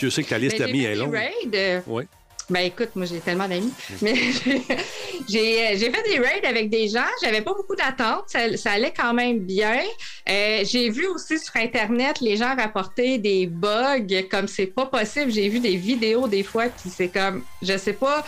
Je 0.02 0.10
sais 0.10 0.24
que 0.24 0.30
ta 0.30 0.40
liste 0.40 0.58
d'amis 0.58 0.84
est 0.84 0.96
longue. 0.96 1.16
Oui. 1.86 2.04
Ben 2.50 2.66
écoute, 2.66 2.90
moi 2.96 3.06
j'ai 3.06 3.20
tellement 3.20 3.48
d'amis. 3.48 3.72
Mais 4.02 4.16
j'ai 5.30 5.78
fait 5.78 6.04
des 6.10 6.20
raids 6.20 6.44
avec 6.44 6.70
des 6.70 6.90
gens. 6.90 7.06
J'avais 7.24 7.42
pas 7.42 7.54
beaucoup 7.54 7.76
d'attentes. 7.76 8.26
Ça, 8.28 8.72
allait 8.72 8.92
quand 8.92 9.14
même 9.14 9.40
bien. 9.40 9.80
Euh, 10.28 10.64
j'ai 10.66 10.90
vu 10.90 11.08
aussi 11.08 11.40
sur 11.40 11.56
Internet 11.56 12.20
les 12.20 12.36
gens 12.36 12.54
rapporter 12.56 13.20
des 13.20 13.46
bugs 13.46 14.26
comme 14.30 14.48
c'est 14.48 14.66
pas 14.66 14.88
possible. 14.88 15.32
J'ai 15.32 15.48
vu 15.48 15.60
des 15.60 15.78
vidéos 15.78 16.28
des 16.28 16.44
fois 16.44 16.68
qui 16.68 16.90
c'est 16.90 17.10
comme 17.10 17.44
je 17.62 17.78
sais 17.78 17.94
pas 17.94 18.26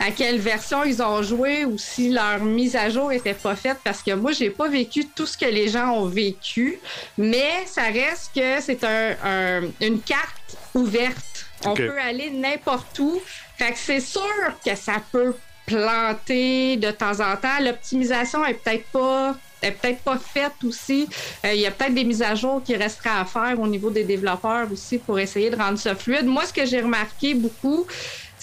à 0.00 0.10
quelle 0.10 0.38
version 0.38 0.84
ils 0.84 1.02
ont 1.02 1.22
joué 1.22 1.64
ou 1.64 1.78
si 1.78 2.10
leur 2.10 2.40
mise 2.40 2.76
à 2.76 2.90
jour 2.90 3.12
était 3.12 3.34
pas 3.34 3.56
faite 3.56 3.78
parce 3.84 4.02
que 4.02 4.12
moi 4.12 4.32
j'ai 4.32 4.50
pas 4.50 4.68
vécu 4.68 5.06
tout 5.06 5.26
ce 5.26 5.38
que 5.38 5.46
les 5.46 5.68
gens 5.68 5.92
ont 5.92 6.06
vécu 6.06 6.78
mais 7.16 7.64
ça 7.66 7.84
reste 7.84 8.32
que 8.34 8.60
c'est 8.60 8.82
un, 8.84 9.62
une 9.80 10.00
carte 10.00 10.56
ouverte. 10.74 11.46
On 11.64 11.74
peut 11.74 11.98
aller 11.98 12.30
n'importe 12.30 12.98
où. 12.98 13.20
Fait 13.56 13.72
que 13.72 13.78
c'est 13.78 14.00
sûr 14.00 14.22
que 14.64 14.74
ça 14.74 14.94
peut 15.12 15.34
planter 15.66 16.76
de 16.76 16.90
temps 16.90 17.20
en 17.20 17.36
temps. 17.36 17.60
L'optimisation 17.60 18.44
est 18.44 18.54
peut-être 18.54 18.84
pas 18.86 19.34
est 19.62 19.70
peut-être 19.72 20.00
pas 20.00 20.18
faite 20.18 20.52
aussi. 20.62 21.08
Euh, 21.44 21.54
il 21.54 21.60
y 21.60 21.66
a 21.66 21.70
peut-être 21.70 21.94
des 21.94 22.04
mises 22.04 22.22
à 22.22 22.34
jour 22.34 22.62
qui 22.62 22.76
resteraient 22.76 23.18
à 23.18 23.24
faire 23.24 23.58
au 23.58 23.66
niveau 23.66 23.90
des 23.90 24.04
développeurs 24.04 24.70
aussi 24.70 24.98
pour 24.98 25.18
essayer 25.18 25.48
de 25.48 25.56
rendre 25.56 25.78
ça 25.78 25.94
fluide. 25.94 26.26
Moi, 26.26 26.44
ce 26.44 26.52
que 26.52 26.66
j'ai 26.66 26.82
remarqué 26.82 27.34
beaucoup, 27.34 27.86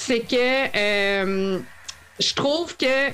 c'est 0.05 0.21
que 0.21 0.77
euh, 0.77 1.59
je 2.19 2.33
trouve 2.33 2.75
que 2.75 3.11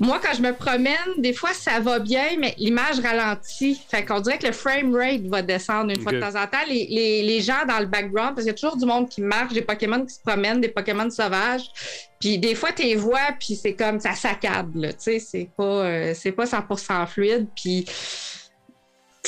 moi, 0.00 0.18
quand 0.22 0.32
je 0.34 0.40
me 0.40 0.54
promène, 0.54 0.96
des 1.18 1.34
fois, 1.34 1.52
ça 1.52 1.78
va 1.78 1.98
bien, 1.98 2.38
mais 2.38 2.54
l'image 2.56 3.00
ralentit. 3.00 3.78
Fait 3.90 4.02
qu'on 4.02 4.20
dirait 4.20 4.38
que 4.38 4.46
le 4.46 4.54
frame 4.54 4.96
rate 4.96 5.26
va 5.26 5.42
descendre 5.42 5.90
une 5.90 6.00
fois 6.00 6.12
de 6.12 6.20
temps 6.20 6.40
en 6.40 6.46
temps. 6.46 6.64
Les, 6.66 6.86
les, 6.88 7.22
les, 7.22 7.40
gens 7.42 7.66
dans 7.68 7.78
le 7.78 7.84
background, 7.84 8.30
parce 8.30 8.46
qu'il 8.46 8.46
y 8.46 8.50
a 8.50 8.54
toujours 8.54 8.78
du 8.78 8.86
monde 8.86 9.10
qui 9.10 9.20
marche, 9.20 9.52
des 9.52 9.60
Pokémon 9.60 10.02
qui 10.06 10.14
se 10.14 10.20
promènent, 10.24 10.62
des 10.62 10.70
Pokémon 10.70 11.10
sauvages. 11.10 11.70
Puis 12.18 12.38
des 12.38 12.54
fois, 12.54 12.72
tu 12.72 12.82
les 12.84 12.96
vois, 12.96 13.34
puis 13.38 13.54
c'est 13.56 13.74
comme 13.74 14.00
ça 14.00 14.14
saccade, 14.14 14.72
Tu 14.72 14.94
sais, 14.96 15.18
c'est 15.18 15.50
pas, 15.54 15.64
euh, 15.64 16.14
c'est 16.14 16.32
pas 16.32 16.44
100% 16.46 17.06
fluide. 17.06 17.48
Puis 17.54 17.84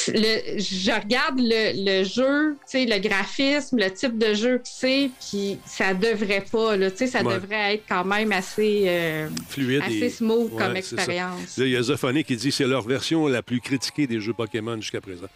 le, 0.09 0.59
je 0.59 0.91
regarde 0.91 1.39
le, 1.39 2.01
le 2.01 2.05
jeu, 2.05 2.57
le 2.75 2.99
graphisme, 2.99 3.77
le 3.79 3.91
type 3.91 4.19
de 4.19 4.35
jeu 4.35 4.59
que 4.59 4.65
c'est, 4.65 5.11
puis 5.21 5.59
ça 5.67 5.93
devrait 5.93 6.45
pas. 6.51 6.77
Là, 6.77 6.89
ça 6.95 7.23
devrait 7.23 7.75
être 7.75 7.85
quand 7.89 8.05
même 8.05 8.33
assez, 8.33 8.85
euh, 8.87 9.29
fluide, 9.49 9.83
assez 9.85 10.09
smooth 10.09 10.57
comme 10.57 10.77
expérience. 10.77 11.57
Il 11.59 11.69
y 11.69 11.77
a 11.77 11.83
Zophonic 11.83 12.27
qui 12.27 12.37
dit 12.37 12.49
que 12.49 12.55
c'est 12.55 12.67
leur 12.67 12.87
version 12.87 13.27
la 13.29 13.43
plus 13.43 13.61
critiquée 13.61 14.07
des 14.07 14.21
jeux 14.21 14.33
Pokémon 14.33 14.77
jusqu'à 14.77 15.01
présent. 15.01 15.27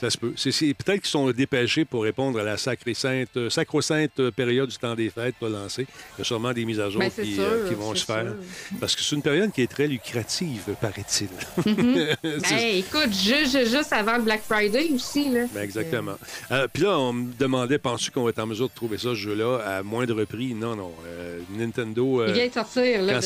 Ça 0.00 0.10
se 0.10 0.18
peut. 0.18 0.32
peut-être 0.32 1.00
qu'ils 1.00 1.06
sont 1.06 1.30
dépêchés 1.32 1.84
pour 1.84 2.04
répondre 2.04 2.38
à 2.38 2.44
la 2.44 2.56
sacrée-sainte, 2.56 3.36
euh, 3.36 3.50
sacro-sainte 3.50 4.30
période 4.30 4.68
du 4.68 4.76
temps 4.76 4.94
des 4.94 5.10
fêtes 5.10 5.34
pas 5.40 5.48
lancée. 5.48 5.86
Il 6.16 6.18
y 6.18 6.22
a 6.22 6.24
sûrement 6.24 6.52
des 6.52 6.64
mises 6.64 6.80
à 6.80 6.88
jour 6.88 7.00
ben, 7.00 7.10
qui, 7.10 7.36
euh, 7.38 7.68
qui, 7.68 7.74
vont 7.74 7.94
se 7.94 8.04
faire. 8.04 8.34
Parce 8.80 8.94
que 8.94 9.02
c'est 9.02 9.16
une 9.16 9.22
période 9.22 9.50
qui 9.52 9.62
est 9.62 9.70
très 9.70 9.88
lucrative, 9.88 10.74
paraît-il. 10.80 11.28
Ben, 12.44 12.58
écoute, 12.76 13.12
juste, 13.12 13.70
juste 13.70 13.92
avant 13.92 14.03
avant 14.06 14.18
le 14.18 14.24
Black 14.24 14.42
Friday 14.42 14.90
aussi. 14.94 15.30
Là. 15.30 15.44
Ben 15.52 15.62
exactement. 15.62 16.14
Euh, 16.50 16.68
Puis 16.72 16.82
là, 16.82 16.98
on 16.98 17.12
me 17.12 17.32
demandait, 17.38 17.78
penses-tu 17.78 18.10
qu'on 18.10 18.24
va 18.24 18.30
être 18.30 18.38
en 18.38 18.46
mesure 18.46 18.68
de 18.68 18.74
trouver 18.74 18.98
ça, 18.98 19.10
ce 19.10 19.14
jeu-là, 19.14 19.58
à 19.58 19.82
moindre 19.82 20.24
prix? 20.24 20.54
Non, 20.54 20.76
non. 20.76 20.92
Euh, 21.06 21.40
Nintendo... 21.50 22.22
Euh, 22.22 22.26
Il 22.28 22.34
vient 22.34 22.48
de 22.48 22.52
sortir, 22.52 23.02
là. 23.02 23.20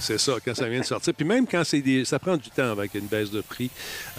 C'est 0.00 0.18
ça, 0.18 0.34
quand 0.44 0.54
ça 0.54 0.68
vient 0.68 0.80
de 0.80 0.84
sortir. 0.84 1.14
Puis 1.14 1.26
même 1.26 1.46
quand 1.46 1.62
c'est 1.64 1.80
des... 1.80 2.04
ça 2.04 2.18
prend 2.18 2.36
du 2.36 2.50
temps 2.50 2.70
avec 2.70 2.94
une 2.94 3.06
baisse 3.06 3.30
de 3.30 3.40
prix. 3.40 3.70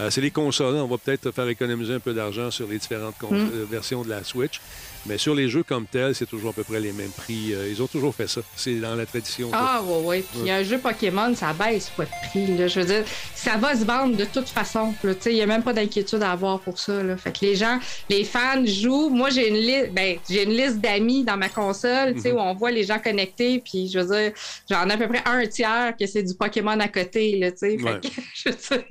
C'est 0.09 0.21
les 0.21 0.31
consoles. 0.31 0.75
On 0.75 0.87
va 0.87 0.97
peut-être 0.97 1.31
faire 1.31 1.47
économiser 1.47 1.93
un 1.93 1.99
peu 1.99 2.13
d'argent 2.13 2.51
sur 2.51 2.67
les 2.67 2.77
différentes 2.77 3.15
mm. 3.21 3.63
versions 3.69 4.03
de 4.03 4.09
la 4.09 4.23
Switch. 4.23 4.61
Mais 5.07 5.17
sur 5.17 5.33
les 5.33 5.47
jeux 5.47 5.63
comme 5.63 5.85
tels, 5.85 6.15
c'est 6.15 6.25
toujours 6.25 6.49
à 6.49 6.53
peu 6.53 6.63
près 6.63 6.79
les 6.79 6.91
mêmes 6.91 7.11
prix. 7.11 7.53
Euh, 7.53 7.69
ils 7.69 7.81
ont 7.81 7.87
toujours 7.87 8.13
fait 8.13 8.27
ça. 8.27 8.41
C'est 8.55 8.75
dans 8.75 8.95
la 8.95 9.05
tradition. 9.05 9.49
Ah, 9.53 9.81
oui, 9.85 9.95
oui. 10.03 10.23
Puis 10.41 10.51
un 10.51 10.63
jeu 10.63 10.77
Pokémon, 10.77 11.33
ça 11.35 11.53
baisse 11.53 11.89
pas 11.95 12.03
de 12.03 12.29
prix. 12.29 12.57
Là. 12.57 12.67
Je 12.67 12.79
veux 12.79 12.85
dire, 12.85 13.03
ça 13.33 13.57
va 13.57 13.75
se 13.75 13.85
vendre 13.85 14.17
de 14.17 14.25
toute 14.25 14.49
façon. 14.49 14.93
Il 15.25 15.33
n'y 15.33 15.41
a 15.41 15.45
même 15.45 15.63
pas 15.63 15.73
d'inquiétude 15.73 16.21
à 16.21 16.31
avoir 16.31 16.59
pour 16.59 16.77
ça. 16.79 17.01
Là. 17.03 17.15
Fait 17.15 17.31
que 17.31 17.45
les 17.45 17.55
gens, 17.55 17.79
les 18.09 18.23
fans 18.23 18.65
jouent. 18.65 19.09
Moi, 19.09 19.29
j'ai 19.29 19.47
une 19.47 19.55
liste 19.55 19.91
ben, 19.93 20.17
j'ai 20.29 20.43
une 20.43 20.53
liste 20.53 20.79
d'amis 20.79 21.23
dans 21.23 21.37
ma 21.37 21.49
console 21.49 22.15
mm 22.15 22.27
où 22.27 22.39
on 22.39 22.53
voit 22.55 22.71
les 22.71 22.83
gens 22.83 22.99
connectés. 22.99 23.59
Puis, 23.63 23.87
je 23.87 23.99
veux 23.99 24.15
dire, 24.15 24.31
j'en 24.69 24.89
ai 24.89 24.93
à 24.93 24.97
peu 24.97 25.07
près 25.07 25.23
un 25.25 25.47
tiers 25.47 25.93
que 25.97 26.05
c'est 26.05 26.23
du 26.23 26.33
Pokémon 26.33 26.77
à 26.79 26.87
côté. 26.89 27.37
Là, 27.37 27.51
fait 27.57 27.77
que, 27.77 28.07
je 28.35 28.49
veux 28.49 28.55
dire, 28.55 28.83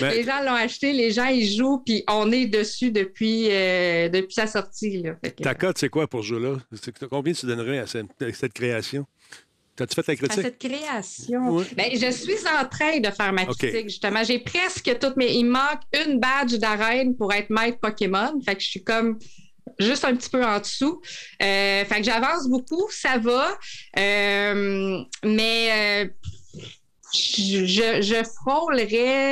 ben, 0.00 0.10
les 0.10 0.24
gens 0.24 0.42
l'ont 0.42 0.54
acheté, 0.54 0.92
les 0.92 1.10
gens 1.10 1.26
ils 1.26 1.46
jouent, 1.46 1.78
puis 1.84 2.04
on 2.08 2.30
est 2.32 2.46
dessus 2.46 2.90
depuis, 2.90 3.48
euh, 3.50 4.08
depuis 4.08 4.34
sa 4.34 4.46
sortie. 4.46 5.02
Là. 5.02 5.14
Ta 5.42 5.54
cote, 5.54 5.78
c'est 5.78 5.88
quoi 5.88 6.06
pour 6.06 6.22
ce 6.22 6.28
jeu-là? 6.28 6.56
Combien 7.10 7.32
tu 7.32 7.46
donnerais 7.46 7.78
à 7.78 7.86
cette, 7.86 8.52
création? 8.52 9.06
T'as-tu 9.76 9.94
fait 9.96 10.06
la 10.06 10.16
critique? 10.16 10.38
À 10.38 10.42
cette 10.42 10.58
création? 10.58 11.56
Ben, 11.76 11.90
je 11.92 12.10
suis 12.10 12.46
en 12.46 12.66
train 12.68 13.00
de 13.00 13.10
faire 13.10 13.32
ma 13.32 13.44
critique, 13.44 13.88
justement. 13.88 14.22
J'ai 14.22 14.38
presque 14.38 14.98
toutes 15.00 15.16
mes. 15.16 15.32
Il 15.32 15.44
manque 15.44 15.80
une 16.06 16.20
badge 16.20 16.54
d'arène 16.54 17.16
pour 17.16 17.32
être 17.32 17.50
maître 17.50 17.78
Pokémon. 17.80 18.40
Fait 18.44 18.54
que 18.54 18.60
je 18.60 18.68
suis 18.68 18.84
comme 18.84 19.18
juste 19.78 20.04
un 20.04 20.14
petit 20.14 20.30
peu 20.30 20.44
en 20.44 20.60
dessous. 20.60 21.00
Euh, 21.42 21.84
fait 21.84 21.96
que 21.96 22.04
j'avance 22.04 22.48
beaucoup, 22.48 22.86
ça 22.90 23.18
va. 23.18 23.58
Euh, 23.98 25.02
mais 25.24 26.10
je, 27.14 28.02
je 28.02 28.24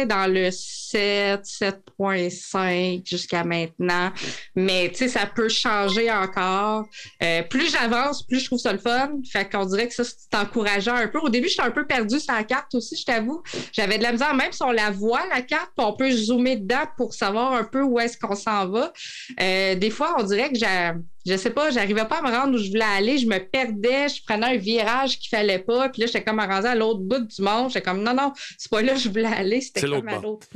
dans 0.06 0.32
le 0.32 0.50
7, 0.92 1.42
7.5 1.44 3.08
jusqu'à 3.08 3.44
maintenant. 3.44 4.12
Mais 4.54 4.90
tu 4.90 4.98
sais, 4.98 5.08
ça 5.08 5.26
peut 5.26 5.48
changer 5.48 6.10
encore. 6.10 6.86
Euh, 7.22 7.42
plus 7.42 7.72
j'avance, 7.72 8.26
plus 8.26 8.40
je 8.40 8.46
trouve 8.46 8.58
ça 8.58 8.72
le 8.72 8.78
fun. 8.78 9.12
Fait 9.30 9.50
qu'on 9.50 9.64
dirait 9.64 9.88
que 9.88 9.94
ça, 9.94 10.04
c'est 10.04 10.36
encourageant 10.36 10.94
un 10.94 11.08
peu. 11.08 11.18
Au 11.18 11.28
début, 11.28 11.48
j'étais 11.48 11.62
un 11.62 11.70
peu 11.70 11.86
perdu 11.86 12.20
sur 12.20 12.34
la 12.34 12.44
carte 12.44 12.74
aussi, 12.74 12.96
je 12.96 13.04
t'avoue. 13.04 13.42
J'avais 13.72 13.98
de 13.98 14.02
la 14.02 14.12
misère, 14.12 14.34
même 14.34 14.52
si 14.52 14.62
on 14.62 14.72
la 14.72 14.90
voit, 14.90 15.22
la 15.32 15.42
carte, 15.42 15.70
on 15.78 15.94
peut 15.94 16.10
zoomer 16.10 16.56
dedans 16.56 16.84
pour 16.96 17.14
savoir 17.14 17.52
un 17.52 17.64
peu 17.64 17.82
où 17.82 17.98
est-ce 17.98 18.18
qu'on 18.18 18.36
s'en 18.36 18.68
va. 18.68 18.92
Euh, 19.40 19.74
des 19.74 19.90
fois, 19.90 20.16
on 20.18 20.22
dirait 20.22 20.50
que 20.50 20.58
j'ai 20.58 20.92
je 21.24 21.36
sais 21.36 21.50
pas, 21.50 21.70
j'arrivais 21.70 22.04
pas 22.04 22.18
à 22.18 22.22
me 22.22 22.30
rendre 22.30 22.54
où 22.54 22.58
je 22.58 22.70
voulais 22.70 22.84
aller, 22.84 23.18
je 23.18 23.26
me 23.26 23.38
perdais, 23.38 24.08
je 24.08 24.22
prenais 24.24 24.46
un 24.46 24.56
virage 24.56 25.18
qu'il 25.18 25.28
fallait 25.28 25.60
pas, 25.60 25.88
puis 25.88 26.00
là, 26.00 26.06
j'étais 26.06 26.24
comme 26.24 26.40
rendu 26.40 26.66
à 26.66 26.74
l'autre 26.74 27.00
bout 27.00 27.20
du 27.20 27.42
monde, 27.42 27.68
j'étais 27.68 27.82
comme 27.82 28.02
non, 28.02 28.14
non, 28.14 28.32
c'est 28.58 28.70
pas 28.70 28.82
là 28.82 28.94
que 28.94 28.98
je 28.98 29.08
voulais 29.08 29.26
aller, 29.26 29.60
c'était 29.60 29.82
comme 29.82 30.08
à 30.08 30.18
l'autre 30.18 30.48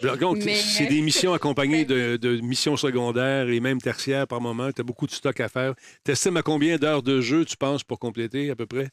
c'est 0.00 0.86
des 0.86 1.00
missions 1.00 1.32
accompagnées 1.32 1.84
de, 1.84 2.40
missions 2.40 2.76
secondaires 2.76 3.48
et 3.48 3.60
même 3.60 3.80
tertiaires 3.80 4.26
par 4.26 4.40
moment. 4.40 4.70
Tu 4.72 4.80
as 4.80 4.84
beaucoup 4.84 5.06
de 5.06 5.12
stock 5.12 5.38
à 5.40 5.48
faire. 5.48 5.74
Tu 6.04 6.12
estimes 6.12 6.36
à 6.36 6.42
combien 6.42 6.76
d'heures 6.76 7.02
de 7.02 7.20
jeu 7.20 7.44
tu 7.44 7.56
penses 7.56 7.84
pour 7.84 7.98
compléter 7.98 8.50
à 8.50 8.56
peu 8.56 8.66
près, 8.66 8.88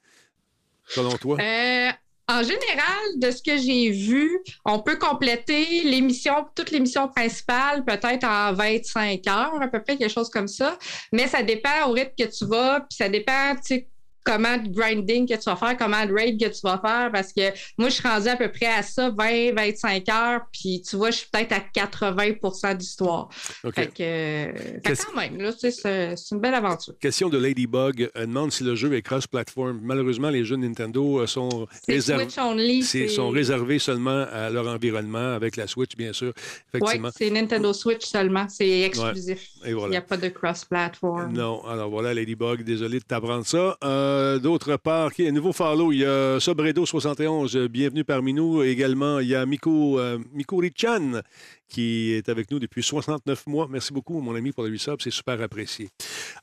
selon 0.88 1.12
toi? 1.18 1.38
Euh, 1.40 1.92
en 2.28 2.42
général, 2.42 3.04
de 3.18 3.30
ce 3.30 3.42
que 3.44 3.58
j'ai 3.58 3.92
vu, 3.92 4.40
on 4.66 4.80
peut 4.80 4.98
compléter 4.98 5.84
les 5.84 6.02
missions, 6.02 6.48
toutes 6.56 6.72
les 6.72 6.80
missions 6.80 7.08
principales, 7.08 7.86
peut-être 7.86 8.24
en 8.24 8.52
25 8.54 9.28
heures, 9.28 9.62
à 9.62 9.68
peu 9.68 9.82
près, 9.82 9.96
quelque 9.98 10.12
chose 10.12 10.30
comme 10.30 10.48
ça. 10.48 10.78
Mais 11.12 11.28
ça 11.28 11.44
dépend 11.44 11.88
au 11.88 11.92
rythme 11.92 12.14
que 12.18 12.26
tu 12.26 12.46
vas, 12.46 12.80
puis 12.80 12.96
ça 12.98 13.10
dépend, 13.10 13.54
tu 13.56 13.62
sais, 13.64 13.88
comment 14.26 14.58
de 14.58 14.68
grinding 14.70 15.28
que 15.28 15.36
tu 15.36 15.44
vas 15.46 15.56
faire, 15.56 15.78
comment 15.78 16.06
de 16.06 16.12
raid 16.12 16.40
que 16.40 16.50
tu 16.50 16.62
vas 16.64 16.82
faire, 16.84 17.12
parce 17.12 17.32
que 17.32 17.42
moi, 17.78 17.90
je 17.90 17.94
suis 17.94 18.08
rendue 18.08 18.28
à 18.28 18.36
peu 18.36 18.50
près 18.50 18.66
à 18.66 18.82
ça, 18.82 19.12
20, 19.12 19.54
25 19.54 20.10
heures, 20.10 20.42
puis 20.52 20.82
tu 20.82 20.96
vois, 20.96 21.12
je 21.12 21.18
suis 21.18 21.28
peut-être 21.32 21.54
à 21.54 21.60
80% 21.60 22.76
d'histoire. 22.76 23.30
Fait 23.32 23.88
que, 23.88 24.80
quand 24.84 25.16
même, 25.16 25.38
là, 25.38 25.52
c'est 25.58 26.32
une 26.32 26.40
belle 26.40 26.56
aventure. 26.56 26.96
Question 27.00 27.30
de 27.30 27.38
Ladybug, 27.38 28.10
elle 28.16 28.28
demande 28.28 28.52
si 28.52 28.64
le 28.64 28.76
jeu 28.76 28.94
est 28.94 29.04
cross-platform. 29.04 29.80
Malheureusement, 29.84 30.30
les 30.30 30.44
jeux 30.44 30.56
Nintendo 30.56 31.20
euh, 31.20 31.28
sont, 31.28 31.68
réservés, 31.88 33.08
sont 33.08 33.30
réservés 33.30 33.80
seulement 33.80 34.26
à 34.32 34.50
leur 34.50 34.68
environnement, 34.68 35.36
avec 35.36 35.56
la 35.56 35.68
Switch, 35.68 35.96
bien 35.96 36.14
sûr. 36.14 36.34
Oui, 36.74 36.94
c'est 37.16 37.30
Nintendo 37.30 37.72
Switch 37.74 38.06
seulement, 38.06 38.48
c'est 38.50 38.82
exclusif. 38.82 39.50
Il 39.66 39.76
n'y 39.76 39.98
a 39.98 40.02
pas 40.02 40.18
de 40.18 40.30
cross-platform. 40.30 41.32
Non, 41.32 41.64
alors 41.66 41.92
voilà, 41.92 42.14
Ladybug, 42.14 42.64
désolé 42.64 43.00
de 43.00 43.04
t'apprendre 43.04 43.46
ça. 43.46 43.78
Euh, 43.84 44.15
euh, 44.16 44.40
d'autre 44.40 44.78
part, 44.78 45.12
un 45.20 45.32
nouveau 45.32 45.52
follow, 45.52 45.92
il 45.92 46.00
y 46.00 46.06
a 46.06 46.38
Sobredo71, 46.38 47.68
bienvenue 47.68 48.04
parmi 48.04 48.34
nous. 48.34 48.64
Également, 48.64 49.20
il 49.20 49.28
y 49.28 49.36
a 49.36 49.46
Miko, 49.46 50.00
euh, 50.00 50.18
Miko 50.34 50.58
Richan 50.58 51.22
qui 51.68 52.14
est 52.14 52.30
avec 52.30 52.50
nous 52.52 52.60
depuis 52.60 52.82
69 52.82 53.48
mois. 53.48 53.68
Merci 53.70 53.92
beaucoup, 53.92 54.22
mon 54.22 54.36
ami, 54.36 54.52
pour 54.52 54.64
le 54.64 54.78
sub, 54.78 55.02
c'est 55.02 55.12
super 55.12 55.42
apprécié. 55.42 55.90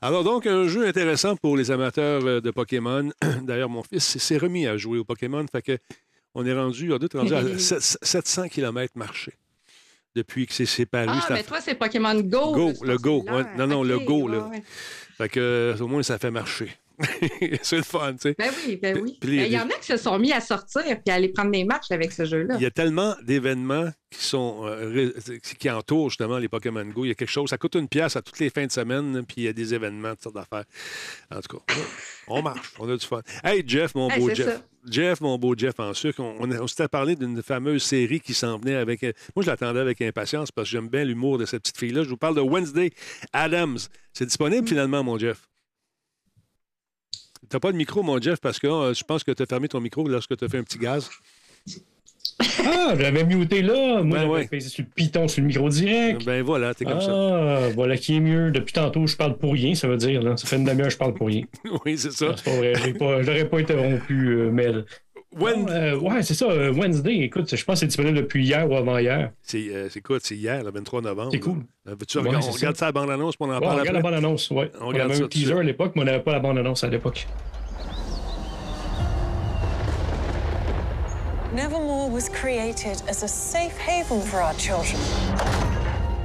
Alors 0.01 0.23
donc, 0.23 0.45
un 0.45 0.67
jeu 0.67 0.85
intéressant 0.85 1.35
pour 1.35 1.57
les 1.57 1.71
amateurs 1.71 2.23
euh, 2.25 2.41
de 2.41 2.51
Pokémon. 2.51 3.09
D'ailleurs, 3.41 3.69
mon 3.69 3.83
fils 3.83 4.17
s'est 4.17 4.37
remis 4.37 4.67
à 4.67 4.77
jouer 4.77 4.99
au 4.99 5.03
Pokémon, 5.03 5.45
fait 5.51 5.61
que 5.61 5.77
on 6.35 6.45
est 6.45 6.53
rendu, 6.53 6.93
on 6.93 6.99
est 6.99 7.15
rendu 7.15 7.33
à 7.33 7.41
700 7.57 8.49
km 8.49 8.93
marché 8.95 9.33
depuis 10.15 10.45
que 10.45 10.53
c'est 10.53 10.67
séparé. 10.67 11.07
Ah, 11.09 11.27
mais 11.31 11.43
toi, 11.43 11.59
c'est 11.59 11.75
Pokémon 11.75 12.15
Go. 12.21 12.53
Go, 12.53 12.73
le 12.83 12.97
Go. 12.97 13.25
non, 13.57 13.67
non, 13.67 13.83
le 13.83 13.99
Go. 13.99 14.27
Là. 14.27 14.49
Fait 15.17 15.29
que, 15.29 15.75
au 15.79 15.87
moins, 15.87 16.03
ça 16.03 16.19
fait 16.19 16.31
marcher. 16.31 16.75
c'est 17.63 17.77
le 17.77 17.83
fun, 17.83 18.13
tu 18.13 18.19
sais. 18.19 18.35
Ben 18.37 18.51
oui, 18.65 18.77
ben 18.77 18.99
oui. 19.01 19.17
Ben, 19.21 19.29
il 19.31 19.51
y 19.51 19.57
en 19.57 19.67
a 19.67 19.73
qui 19.73 19.87
se 19.87 19.97
sont 19.97 20.19
mis 20.19 20.31
à 20.31 20.39
sortir 20.39 20.83
puis 20.83 21.11
à 21.11 21.15
aller 21.15 21.29
prendre 21.29 21.51
des 21.51 21.63
marches 21.63 21.91
avec 21.91 22.11
ce 22.11 22.25
jeu-là. 22.25 22.55
Il 22.57 22.61
y 22.61 22.65
a 22.65 22.71
tellement 22.71 23.15
d'événements 23.23 23.89
qui 24.11 24.23
sont 24.23 24.61
euh, 24.65 25.11
qui 25.59 25.69
entourent 25.69 26.09
justement 26.09 26.37
les 26.37 26.47
Pokémon 26.47 26.85
Go. 26.85 27.05
Il 27.05 27.09
y 27.09 27.11
a 27.11 27.15
quelque 27.15 27.31
chose, 27.31 27.49
ça 27.49 27.57
coûte 27.57 27.75
une 27.75 27.87
pièce 27.87 28.15
à 28.15 28.21
toutes 28.21 28.39
les 28.39 28.49
fins 28.49 28.65
de 28.65 28.71
semaine, 28.71 29.23
puis 29.27 29.37
il 29.37 29.43
y 29.43 29.47
a 29.47 29.53
des 29.53 29.73
événements, 29.73 30.11
toutes 30.11 30.23
sortes 30.23 30.35
d'affaires. 30.35 30.65
En 31.31 31.39
tout 31.41 31.57
cas, 31.57 31.73
on 32.27 32.41
marche, 32.41 32.73
on 32.79 32.89
a 32.89 32.95
du 32.95 33.05
fun. 33.05 33.21
Hey, 33.43 33.63
Jeff, 33.65 33.95
mon 33.95 34.07
beau 34.09 34.29
Jeff. 34.33 34.61
Jeff, 34.85 35.21
mon 35.21 35.37
beau 35.37 35.55
Jeff, 35.57 35.79
en 35.79 35.93
sucre, 35.93 36.19
on, 36.19 36.51
on, 36.51 36.67
s'était 36.67 36.89
parlé 36.89 37.15
d'une 37.15 37.41
fameuse 37.41 37.83
série 37.83 38.19
qui 38.19 38.33
s'en 38.33 38.57
venait 38.57 38.75
avec. 38.75 39.01
Moi, 39.01 39.43
je 39.43 39.47
l'attendais 39.47 39.79
avec 39.79 40.01
impatience 40.01 40.51
parce 40.51 40.67
que 40.67 40.73
j'aime 40.73 40.89
bien 40.89 41.05
l'humour 41.05 41.37
de 41.37 41.45
cette 41.45 41.61
petite 41.61 41.77
fille-là. 41.77 42.03
Je 42.03 42.09
vous 42.09 42.17
parle 42.17 42.35
de 42.35 42.41
Wednesday 42.41 42.91
Adams. 43.31 43.79
C'est 44.11 44.25
disponible 44.25 44.67
finalement, 44.67 45.01
mon 45.01 45.17
Jeff. 45.17 45.47
T'as 47.53 47.59
pas 47.59 47.71
de 47.71 47.77
micro, 47.77 48.01
mon 48.01 48.19
Jeff, 48.19 48.39
parce 48.41 48.57
que 48.57 48.65
euh, 48.65 48.93
je 48.95 49.03
pense 49.03 49.23
que 49.23 49.29
tu 49.29 49.43
as 49.43 49.45
fermé 49.45 49.67
ton 49.67 49.79
micro 49.79 50.07
lorsque 50.07 50.35
tu 50.35 50.43
as 50.43 50.49
fait 50.49 50.57
un 50.57 50.63
petit 50.63 50.79
gaz. 50.79 51.07
Ah, 52.65 52.95
j'avais 52.97 53.23
muté 53.25 53.61
là. 53.61 54.01
Moi, 54.01 54.25
ben 54.25 54.41
j'avais 54.41 54.59
sur 54.59 54.83
le 54.83 54.89
piton 54.89 55.27
sur 55.27 55.43
le 55.43 55.49
micro 55.49 55.69
direct. 55.69 56.25
Ben 56.25 56.41
voilà, 56.41 56.73
t'es 56.73 56.83
comme 56.83 56.99
ça. 56.99 57.11
Ah, 57.13 57.69
voilà 57.75 57.95
qui 57.95 58.15
est 58.15 58.19
mieux. 58.19 58.49
Depuis 58.49 58.73
tantôt, 58.73 59.05
je 59.05 59.15
parle 59.15 59.37
pour 59.37 59.53
rien, 59.53 59.75
ça 59.75 59.87
veut 59.87 59.97
dire. 59.97 60.23
Là. 60.23 60.35
Ça 60.35 60.47
fait 60.47 60.55
une 60.55 60.63
demi-heure 60.63 60.89
je 60.89 60.97
parle 60.97 61.13
pour 61.13 61.27
rien. 61.27 61.43
oui, 61.85 61.95
c'est 61.95 62.11
ça. 62.11 62.33
C'est 62.35 62.43
pas 62.43 62.57
vrai. 62.57 62.73
Je 62.73 63.29
n'aurais 63.29 63.47
pas 63.47 63.59
interrompu, 63.59 64.49
euh, 65.41 65.55
Mel. 65.55 65.65
Euh, 65.69 65.99
ouais, 65.99 66.21
c'est 66.21 66.33
ça. 66.33 66.47
Wednesday, 66.47 67.19
écoute, 67.19 67.55
je 67.55 67.63
pense 67.63 67.75
que 67.75 67.79
c'est 67.81 67.87
disponible 67.87 68.17
depuis 68.17 68.45
hier 68.45 68.69
ou 68.69 68.75
avant-hier. 68.75 69.31
C'est 69.41 69.67
euh, 69.69 69.89
quoi? 70.03 70.17
C'est 70.21 70.35
hier, 70.35 70.63
le 70.63 70.71
23 70.71 71.01
novembre. 71.01 71.29
C'est 71.31 71.39
cool. 71.39 71.63
tu 72.07 72.17
on 72.17 72.21
regarde 72.21 72.75
ça 72.75 72.85
à 72.85 72.89
la 72.89 72.91
bande-annonce, 72.91 73.35
on 73.39 73.49
en 73.49 73.59
parle 73.59 73.77
On 73.77 73.79
regarde 73.79 73.95
la 73.95 74.01
bande-annonce, 74.01 74.51
oui. 74.51 74.65
On, 74.79 74.87
on 74.87 74.95
avait 74.95 75.21
un 75.21 75.27
teaser 75.27 75.53
à 75.53 75.63
l'époque, 75.63 75.93
mais 75.95 76.01
on 76.01 76.05
n'avait 76.05 76.23
pas 76.23 76.31
la 76.33 76.39
bande-annonce 76.39 76.83
à 76.83 76.87
l'époque. 76.87 77.27
Nevermore 81.53 82.09
was 82.09 82.29
created 82.29 83.03
as 83.07 83.21
a 83.21 83.27
safe 83.27 83.77
haven 83.77 84.21
for 84.21 84.41
our 84.41 84.55
children 84.55 84.99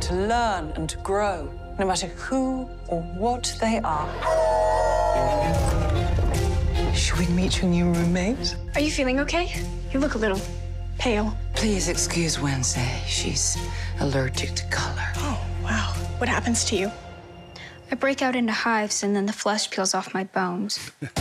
to 0.00 0.14
learn 0.14 0.72
and 0.76 0.88
to 0.88 0.96
grow, 1.02 1.50
no 1.78 1.86
matter 1.86 2.06
who 2.06 2.66
or 2.88 3.02
what 3.18 3.54
they 3.60 3.78
are. 3.84 4.08
Should 6.98 7.20
we 7.20 7.28
meet 7.28 7.62
your 7.62 7.70
new 7.70 7.92
roommate? 7.92 8.56
Are 8.74 8.80
you 8.80 8.90
feeling 8.90 9.20
okay? 9.20 9.62
You 9.92 10.00
look 10.00 10.16
a 10.16 10.18
little 10.18 10.40
pale. 10.98 11.32
Please 11.54 11.88
excuse 11.88 12.40
Wednesday. 12.40 13.00
She's 13.06 13.56
allergic 14.00 14.56
to 14.56 14.64
color. 14.66 15.06
Oh, 15.18 15.40
wow. 15.62 15.94
What 16.18 16.28
happens 16.28 16.64
to 16.66 16.76
you? 16.76 16.90
I 17.92 17.94
break 17.94 18.20
out 18.20 18.34
into 18.34 18.52
hives 18.52 19.04
and 19.04 19.14
then 19.14 19.26
the 19.26 19.32
flesh 19.32 19.70
peels 19.70 19.94
off 19.94 20.12
my 20.12 20.24
bones. 20.24 20.90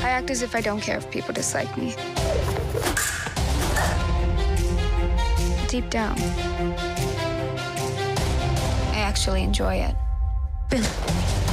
I 0.00 0.10
act 0.10 0.30
as 0.30 0.42
if 0.42 0.54
I 0.54 0.60
don't 0.60 0.80
care 0.80 0.98
if 0.98 1.10
people 1.10 1.34
dislike 1.34 1.76
me. 1.76 1.96
Deep 5.66 5.90
down, 5.90 6.16
I 8.94 9.00
actually 9.00 9.42
enjoy 9.42 9.74
it. 9.74 9.96
Bill. 10.70 11.47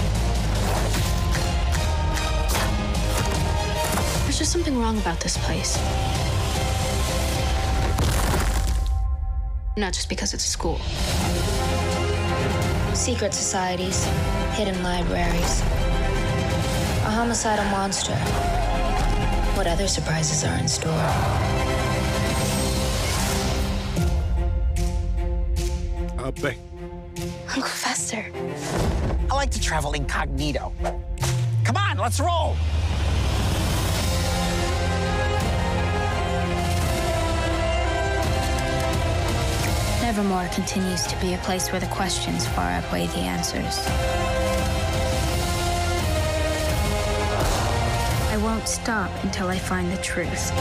There's 4.35 4.49
just 4.49 4.51
something 4.51 4.77
wrong 4.77 4.97
about 4.97 5.21
this 5.21 5.37
place. 5.45 5.77
Not 9.77 9.93
just 9.93 10.09
because 10.09 10.33
it's 10.33 10.43
a 10.43 10.49
school. 10.49 10.77
Secret 12.93 13.33
societies, 13.33 14.03
hidden 14.51 14.83
libraries, 14.83 15.61
a 17.05 17.11
homicidal 17.11 17.63
monster. 17.71 18.17
What 19.55 19.67
other 19.67 19.87
surprises 19.87 20.43
are 20.43 20.57
in 20.57 20.67
store? 20.67 20.91
Ben. 26.41 26.57
Uncle 27.55 27.63
Fester. 27.63 28.25
I 29.31 29.33
like 29.33 29.51
to 29.51 29.61
travel 29.61 29.93
incognito. 29.93 30.73
Come 31.63 31.77
on, 31.77 31.97
let's 31.97 32.19
roll. 32.19 32.57
Nevermore 40.15 40.47
continues 40.53 41.05
to 41.07 41.19
be 41.19 41.33
a 41.33 41.37
place 41.39 41.73
where 41.73 41.81
the 41.81 41.87
questions 41.87 42.47
far 42.47 42.69
outweigh 42.69 43.07
the 43.07 43.17
answers. 43.17 43.85
I 48.31 48.37
won't 48.41 48.65
stop 48.65 49.11
until 49.25 49.49
I 49.49 49.59
find 49.59 49.91
the 49.91 50.01
truth. 50.01 50.53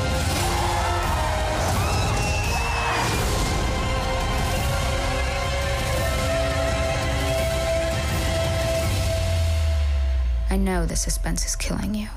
I 10.51 10.57
know 10.57 10.85
the 10.85 10.97
suspense 10.97 11.47
is 11.47 11.55
killing 11.55 11.95
you. 11.95 12.09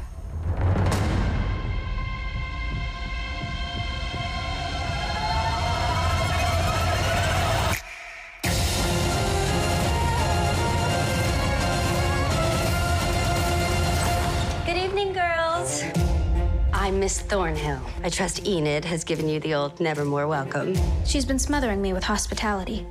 Thornhill. 17.27 17.81
I 18.03 18.09
trust 18.09 18.47
Enid 18.47 18.85
has 18.85 19.03
given 19.03 19.27
you 19.27 19.41
the 19.41 19.53
old 19.53 19.79
Nevermore 19.81 20.27
welcome. 20.27 20.75
She's 21.05 21.25
been 21.25 21.39
smothering 21.39 21.81
me 21.81 21.91
with 21.91 22.03
hospitality. 22.03 22.85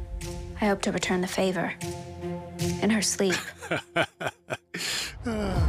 I 0.61 0.67
hope 0.67 0.83
to 0.83 0.93
return 0.93 1.23
the 1.23 1.27
favor. 1.27 1.73
In 2.83 2.91
her 2.91 3.01
sleep. 3.01 3.35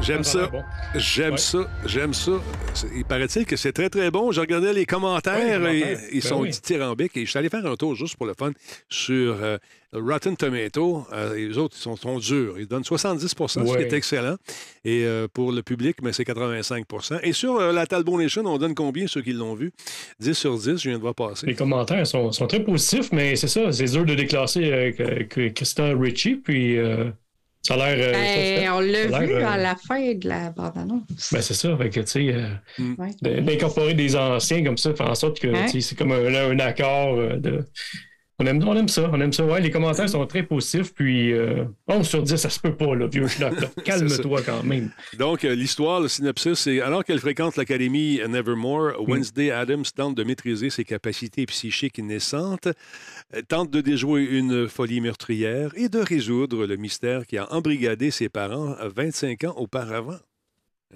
J'aime 0.00 0.24
Ça 0.24 0.46
bon. 0.46 0.62
J'aime 0.94 1.32
Ouais. 1.32 1.36
ça. 1.38 1.58
J'aime 1.84 2.14
ça. 2.14 2.32
Il 2.96 3.04
paraît-il 3.04 3.44
que 3.44 3.56
c'est 3.56 3.72
très, 3.72 3.90
très 3.90 4.10
bon. 4.10 4.32
Je 4.32 4.40
regardais 4.40 4.72
les 4.72 4.86
commentaires. 4.86 5.34
Ouais, 5.36 5.58
les 5.72 5.78
et- 5.78 5.80
commentaires. 5.82 6.00
ils 6.12 6.20
Ben 6.20 6.28
sont 6.28 6.40
oui. 6.40 6.50
dithyrambiques. 6.50 7.16
Et 7.16 7.24
je 7.26 7.30
suis 7.30 7.38
allé 7.38 7.48
faire 7.50 7.66
un 7.66 7.76
tour 7.76 7.94
juste 7.94 8.16
pour 8.16 8.26
le 8.26 8.32
fun 8.38 8.52
sur 8.88 9.36
euh, 9.42 9.58
Rotten 9.92 10.36
Tomato. 10.36 11.04
Euh, 11.12 11.34
les 11.34 11.58
autres, 11.58 11.76
ils 11.78 11.82
sont, 11.82 11.96
sont 11.96 12.18
durs. 12.18 12.54
Ils 12.58 12.66
donnent 12.66 12.84
70% 12.84 13.48
ce 13.48 13.58
qui 13.64 13.70
Ouais. 13.70 13.82
est 13.82 13.92
excellent. 13.92 14.36
Et 14.84 15.04
euh, 15.04 15.26
pour 15.32 15.52
le 15.52 15.62
public, 15.62 15.96
mais 16.02 16.12
c'est 16.12 16.24
85% 16.24 17.18
Et 17.22 17.32
sur 17.32 17.58
la 17.60 17.86
Talbot 17.86 18.18
Nation, 18.18 18.42
on 18.46 18.56
donne 18.56 18.74
combien 18.74 19.06
ceux 19.08 19.20
qui 19.20 19.32
l'ont 19.32 19.54
vu? 19.54 19.72
10 20.20 20.32
sur 20.34 20.56
10, 20.56 20.78
je 20.78 20.88
viens 20.88 20.96
de 20.98 21.02
voir 21.02 21.14
passer. 21.14 21.46
Les 21.46 21.54
commentaires 21.54 22.06
sont, 22.06 22.32
sont 22.32 22.46
très 22.46 22.62
positifs, 22.64 23.10
mais 23.12 23.36
c'est 23.36 23.48
ça, 23.48 23.70
c'est 23.72 23.84
dur 23.84 24.04
de 24.06 24.14
déclasser 24.14 24.94
Krista 25.54 25.92
Ritchie, 25.94 26.36
puis 26.36 26.78
ça 27.62 27.74
a 27.74 27.76
l'air. 27.94 27.96
euh, 28.08 28.12
Ben, 28.12 28.70
on 28.72 28.80
l'a 28.80 29.20
vu 29.20 29.26
l'air, 29.26 29.46
euh, 29.46 29.52
à 29.52 29.56
la 29.58 29.76
fin 29.76 30.14
de 30.14 30.28
la 30.28 30.50
bande-annonce. 30.50 31.32
Ben, 31.32 31.42
c'est 31.42 31.54
ça, 31.54 31.76
fait 31.76 31.90
que, 31.90 32.00
tu 32.00 32.06
sais, 32.06 32.32
euh, 32.32 32.48
de- 33.22 33.40
d'incorporer 33.40 33.94
des 33.94 34.16
anciens 34.16 34.64
comme 34.64 34.78
ça, 34.78 34.94
faire 34.94 35.10
en 35.10 35.14
sorte 35.14 35.38
que, 35.40 35.52
c'est 35.80 35.96
comme 35.98 36.12
un, 36.12 36.34
un 36.34 36.58
accord 36.60 37.16
euh, 37.18 37.36
de. 37.36 37.64
On 38.40 38.46
aime, 38.46 38.62
on 38.68 38.76
aime 38.76 38.86
ça, 38.86 39.10
on 39.12 39.20
aime 39.20 39.32
ça. 39.32 39.44
Ouais, 39.44 39.60
les 39.60 39.72
commentaires 39.72 40.08
sont 40.08 40.24
très 40.24 40.44
positifs, 40.44 40.94
puis 40.94 41.32
euh, 41.32 41.64
11 41.88 42.06
sur 42.08 42.22
10, 42.22 42.36
ça 42.36 42.48
se 42.48 42.60
peut 42.60 42.72
pas, 42.72 42.94
là, 42.94 43.08
vieux 43.08 43.26
schnock. 43.26 43.52
Calme-toi 43.84 44.42
quand 44.46 44.62
même. 44.62 44.92
Donc, 45.18 45.44
euh, 45.44 45.56
l'histoire, 45.56 45.98
le 45.98 46.06
synopsis, 46.06 46.54
c'est 46.54 46.80
alors 46.80 47.04
qu'elle 47.04 47.18
fréquente 47.18 47.56
l'Académie 47.56 48.20
Nevermore, 48.28 48.92
Wednesday 49.08 49.50
Adams 49.50 49.82
tente 49.92 50.14
de 50.14 50.22
maîtriser 50.22 50.70
ses 50.70 50.84
capacités 50.84 51.46
psychiques 51.46 51.98
naissantes, 51.98 52.68
tente 53.48 53.70
de 53.70 53.80
déjouer 53.80 54.24
une 54.24 54.68
folie 54.68 55.00
meurtrière 55.00 55.72
et 55.76 55.88
de 55.88 55.98
résoudre 55.98 56.66
le 56.66 56.76
mystère 56.76 57.26
qui 57.26 57.36
a 57.38 57.52
embrigadé 57.52 58.10
ses 58.10 58.28
parents 58.28 58.74
euh, 58.80 58.88
25 58.94 59.44
ans 59.44 59.54
auparavant. 59.56 60.18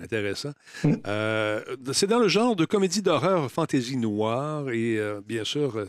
Intéressant. 0.01 0.53
Mm. 0.85 0.93
Euh, 1.07 1.63
c'est 1.93 2.07
dans 2.07 2.19
le 2.19 2.29
genre 2.29 2.57
de 2.57 2.65
comédie 2.65 3.03
d'horreur, 3.03 3.51
fantaisie 3.51 3.99
noire 3.99 4.71
et 4.71 4.99
euh, 4.99 5.21
bien 5.27 5.45
sûr, 5.45 5.77
euh, 5.77 5.85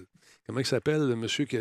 comment 0.45 0.59
il 0.59 0.65
s'appelle, 0.65 1.07
le 1.07 1.15
monsieur 1.15 1.45
qui. 1.45 1.57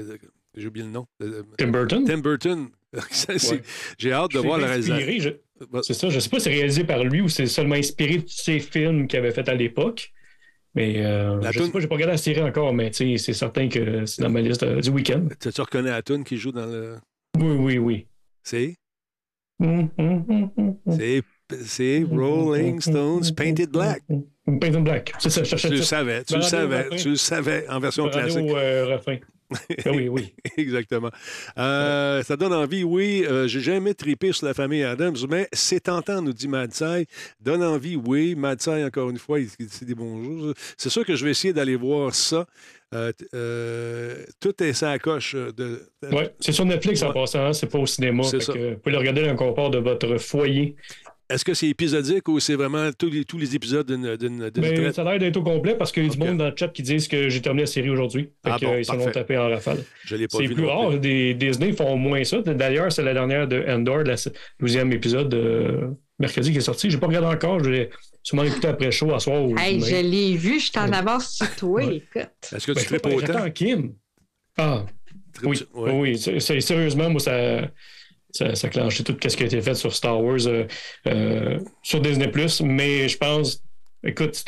J'ai 0.55 0.67
oublié 0.67 0.85
le 0.85 0.93
nom. 0.93 1.07
Euh, 1.23 1.43
Tim 1.57 1.69
Burton? 1.69 2.05
Tim 2.05 2.19
Burton. 2.19 2.69
Ouais. 3.29 3.63
J'ai 3.97 4.13
hâte 4.13 4.33
de 4.33 4.39
voir 4.41 4.59
la 4.59 4.73
inspiré, 4.73 4.99
réalisation. 5.05 5.39
je- 5.61 5.81
C'est 5.83 5.95
ça, 5.95 6.11
je 6.11 6.19
sais 6.19 6.29
pas 6.29 6.39
si 6.41 6.45
c'est 6.45 6.51
réalisé 6.51 6.85
par 6.85 7.03
lui 7.05 7.23
ou 7.23 7.29
c'est 7.31 7.47
seulement 7.47 7.77
inspiré 7.77 8.19
de 8.19 8.29
ses 8.29 8.59
films 8.61 9.07
qu'il 9.09 9.19
avait 9.19 9.31
fait 9.31 9.49
à 9.49 9.55
l'époque. 9.55 10.13
Mais 10.75 11.05
euh, 11.05 11.39
La 11.41 11.51
je 11.51 11.59
toune- 11.59 11.67
sais 11.67 11.73
pas, 11.73 11.81
j'ai 11.81 11.87
pas 11.89 11.95
regardé 11.97 12.13
la 12.13 12.19
série 12.19 12.43
encore, 12.43 12.73
mais 12.73 12.91
c'est 12.93 13.19
certain 13.19 13.69
que 13.69 14.07
c'est 14.07 14.23
dans 14.23 14.31
ma 14.31 14.41
liste 14.41 14.63
euh, 14.63 14.81
du 14.81 14.91
week-end. 14.91 15.27
Tu, 15.39 15.61
reconnais 15.61 15.91
la 15.91 16.03
qui 16.25 16.37
joue 16.39 16.53
dans 16.53 16.67
le. 16.67 16.97
Oui, 17.39 17.57
oui, 17.59 17.79
oui. 17.79 18.07
C'est? 18.43 18.77
Hum, 19.61 19.89
hum, 19.99 20.51
hum. 20.57 20.77
C'est. 21.61 22.05
Rolling 22.11 22.81
Stones 22.81 23.35
Painted 23.37 23.71
Black. 23.71 24.03
Painted 24.47 24.83
Black. 24.83 25.13
C'est 25.19 25.29
ça, 25.31 25.43
je 25.43 25.49
cherchais 25.51 25.69
Tu 25.69 25.75
le 25.77 25.83
savais, 25.83 26.25
tu 26.25 26.37
le 26.37 26.43
savais, 26.43 26.89
tu 26.97 27.11
le 27.11 27.17
savais 27.17 27.69
en 27.69 27.79
version 27.79 28.09
classique. 28.09 28.49
euh, 28.51 28.87
oui, 29.87 30.09
oui. 30.09 30.35
Exactement. 30.57 31.11
Euh, 31.59 32.23
Ça 32.23 32.37
donne 32.37 32.53
envie, 32.53 32.85
oui. 32.85 33.25
Euh, 33.27 33.47
J'ai 33.49 33.61
jamais 33.61 33.95
tripé 33.95 34.33
sur 34.33 34.47
la 34.47 34.55
famille 34.55 34.83
Adams, 34.83 35.17
mais 35.29 35.49
c'est 35.53 35.81
tentant, 35.81 36.23
nous 36.23 36.33
dit 36.33 36.49
Madsai. 36.49 37.07
Donne 37.41 37.63
envie, 37.63 37.97
oui. 37.97 38.35
Madsai, 38.35 38.85
encore 38.85 39.11
une 39.11 39.19
fois, 39.19 39.41
il, 39.41 39.49
il 39.59 39.67
dit 39.67 39.85
des 39.85 39.95
bonjours. 39.95 40.55
C'est 40.77 40.91
sûr 40.91 41.05
que 41.05 41.17
je 41.17 41.25
vais 41.25 41.31
essayer 41.31 41.53
d'aller 41.53 41.77
voir 41.77 42.15
ça. 42.15 42.47
Euh, 42.95 44.23
tout 44.39 44.63
est 44.63 44.75
sa 44.75 44.99
coche 44.99 45.35
de. 45.35 45.83
Ouais, 46.11 46.35
c'est 46.41 46.53
sur 46.53 46.67
Netflix 46.67 47.03
en 47.03 47.13
passant, 47.13 47.47
hein, 47.47 47.53
c'est 47.53 47.67
pas 47.67 47.79
au 47.79 47.87
cinéma. 47.87 48.23
Vous 48.23 48.39
pouvez 48.39 48.77
le 48.87 48.99
regarder 48.99 49.23
dans 49.23 49.31
le 49.31 49.37
confort 49.37 49.71
de 49.71 49.79
votre 49.79 50.19
foyer. 50.19 50.77
Est-ce 51.31 51.45
que 51.45 51.55
c'est 51.55 51.69
épisodique 51.69 52.29
ou 52.29 52.41
c'est 52.41 52.55
vraiment 52.57 52.91
tous 52.93 53.09
les, 53.09 53.25
tous 53.25 53.39
les 53.39 53.55
épisodes 53.57 53.87
d'une 53.91 54.51
Mais 54.57 54.75
traite? 54.75 54.95
ça 54.95 55.03
a 55.03 55.05
l'air 55.13 55.19
d'être 55.19 55.37
au 55.39 55.43
complet 55.43 55.75
parce 55.77 55.91
qu'il 55.91 56.05
y 56.05 56.07
a 56.07 56.11
du 56.11 56.19
monde 56.19 56.37
dans 56.39 56.49
le 56.51 56.55
chat 56.57 56.69
qui 56.69 56.83
disent 56.83 57.09
que 57.09 57.29
j'ai 57.31 57.41
terminé 57.41 57.63
la 57.63 57.67
série 57.67 57.89
aujourd'hui. 57.89 58.31
Ah 58.45 58.59
bon, 58.61 58.73
euh, 58.73 58.81
ils 58.81 58.85
se 58.85 58.93
l'ont 58.93 59.11
tapé 59.11 59.39
en 59.39 59.49
rafale. 59.49 59.79
Je 60.05 60.17
l'ai 60.17 60.29
pas 60.29 60.39
C'est 60.39 60.47
vu. 60.47 60.55
plus 60.55 60.67
rare. 60.67 60.99
Des, 60.99 61.33
Disney 61.35 61.73
font 61.73 61.97
moins 61.97 62.23
ça. 62.25 62.43
D'ailleurs, 62.43 62.93
c'est 62.93 63.03
la 63.03 63.15
dernière 63.15 63.49
de 63.49 63.65
Endor, 63.67 63.99
la 64.05 64.17
12e 64.17 64.93
épisode 64.93 65.31
de 65.31 65.89
mercredi 66.19 66.53
qui 66.53 66.59
est 66.59 66.61
sorti. 66.61 66.91
J'ai 66.91 66.99
pas 66.99 67.07
regardé 67.07 67.29
encore. 67.29 67.63
Je 67.65 67.71
vais 67.71 67.91
sûrement 68.23 68.43
l'écouter 68.43 68.69
après 68.69 68.87
le 68.87 68.91
show 68.91 69.13
à 69.15 69.19
soir. 69.21 69.43
Hey, 69.59 69.81
je 69.81 69.97
l'ai 70.03 70.37
vu, 70.37 70.61
je 70.61 70.67
suis 70.67 70.79
en 70.79 70.89
Ouais. 70.91 70.97
avance 70.97 71.37
sur 71.37 71.57
toi, 71.57 71.71
Ouais. 71.85 71.97
écoute. 71.97 72.29
Est-ce 72.55 72.67
que 72.67 72.73
Ben, 72.73 72.81
tu 72.81 72.87
tripes 72.87 73.03
ben, 73.05 73.15
autant? 73.15 73.27
J'attends 73.27 73.51
Kim. 73.51 73.95
Ah, 74.59 74.85
oui. 75.45 75.63
Ouais. 75.73 75.91
Oui, 75.93 76.19
c'est- 76.19 76.41
c'est- 76.41 76.61
sérieusement, 76.61 77.09
moi, 77.09 77.21
ça, 77.21 77.71
ça, 78.33 78.55
ça 78.55 78.69
clenchait 78.69 79.05
tout 79.05 79.17
ce 79.23 79.37
qui 79.37 79.43
a 79.43 79.47
été 79.47 79.61
fait 79.61 79.75
sur 79.75 79.95
Star 79.95 80.23
Wars, 80.23 80.47
euh, 80.47 80.67
euh, 81.07 81.61
sur 81.83 82.01
Disney+, 82.01 82.31
mais 82.65 83.09
je 83.09 83.19
pense, 83.19 83.63
écoute, 84.03 84.35
c'est 84.35 84.47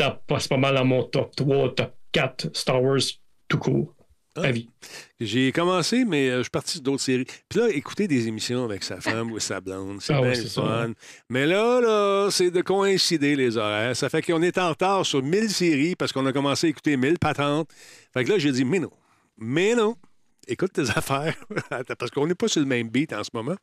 pas, 0.48 0.56
mal 0.56 0.74
dans 0.74 0.84
mon 0.84 1.02
top 1.04 1.36
3, 1.36 1.74
top 1.74 1.94
4 2.12 2.50
Star 2.54 2.82
Wars 2.82 3.00
tout 3.46 3.58
court. 3.58 3.94
à 4.36 4.50
vie. 4.50 4.70
J'ai 5.20 5.52
commencé, 5.52 6.04
mais 6.04 6.30
euh, 6.30 6.38
je 6.38 6.42
suis 6.44 6.50
parti 6.50 6.72
sur 6.72 6.80
d'autres 6.80 7.02
séries. 7.02 7.26
Puis 7.48 7.60
là, 7.60 7.68
écouter 7.68 8.08
des 8.08 8.26
émissions 8.26 8.64
avec 8.64 8.82
sa 8.82 9.00
femme 9.00 9.30
ou 9.30 9.38
sa 9.38 9.60
blonde, 9.60 9.98
c'est 10.00 10.14
Ah 10.14 10.20
bien 10.20 10.30
ouais, 10.30 10.36
le 10.36 10.42
c'est 10.42 10.48
ça, 10.48 10.62
fun. 10.62 10.92
Mais 11.28 11.46
là, 11.46 11.80
là, 11.80 12.30
c'est 12.30 12.50
de 12.50 12.62
coïncider 12.62 13.36
les 13.36 13.58
horaires. 13.58 13.94
Ça 13.94 14.08
fait 14.08 14.22
qu'on 14.22 14.42
est 14.42 14.56
en 14.58 14.70
retard 14.70 15.04
sur 15.04 15.22
1000 15.22 15.50
séries 15.50 15.94
parce 15.94 16.10
qu'on 16.10 16.24
a 16.26 16.32
commencé 16.32 16.68
à 16.68 16.70
écouter 16.70 16.96
1000 16.96 17.18
patentes. 17.18 17.68
Fait 18.14 18.24
que 18.24 18.30
là, 18.30 18.38
j'ai 18.38 18.50
dit, 18.50 18.64
mais 18.64 18.80
non, 18.80 18.90
mais 19.36 19.74
non, 19.74 19.94
écoute 20.48 20.72
tes 20.72 20.90
affaires. 20.96 21.34
parce 21.98 22.10
qu'on 22.10 22.26
n'est 22.26 22.34
pas 22.34 22.48
sur 22.48 22.60
le 22.60 22.66
même 22.66 22.88
beat 22.88 23.12
en 23.12 23.24
ce 23.24 23.30
moment. 23.34 23.56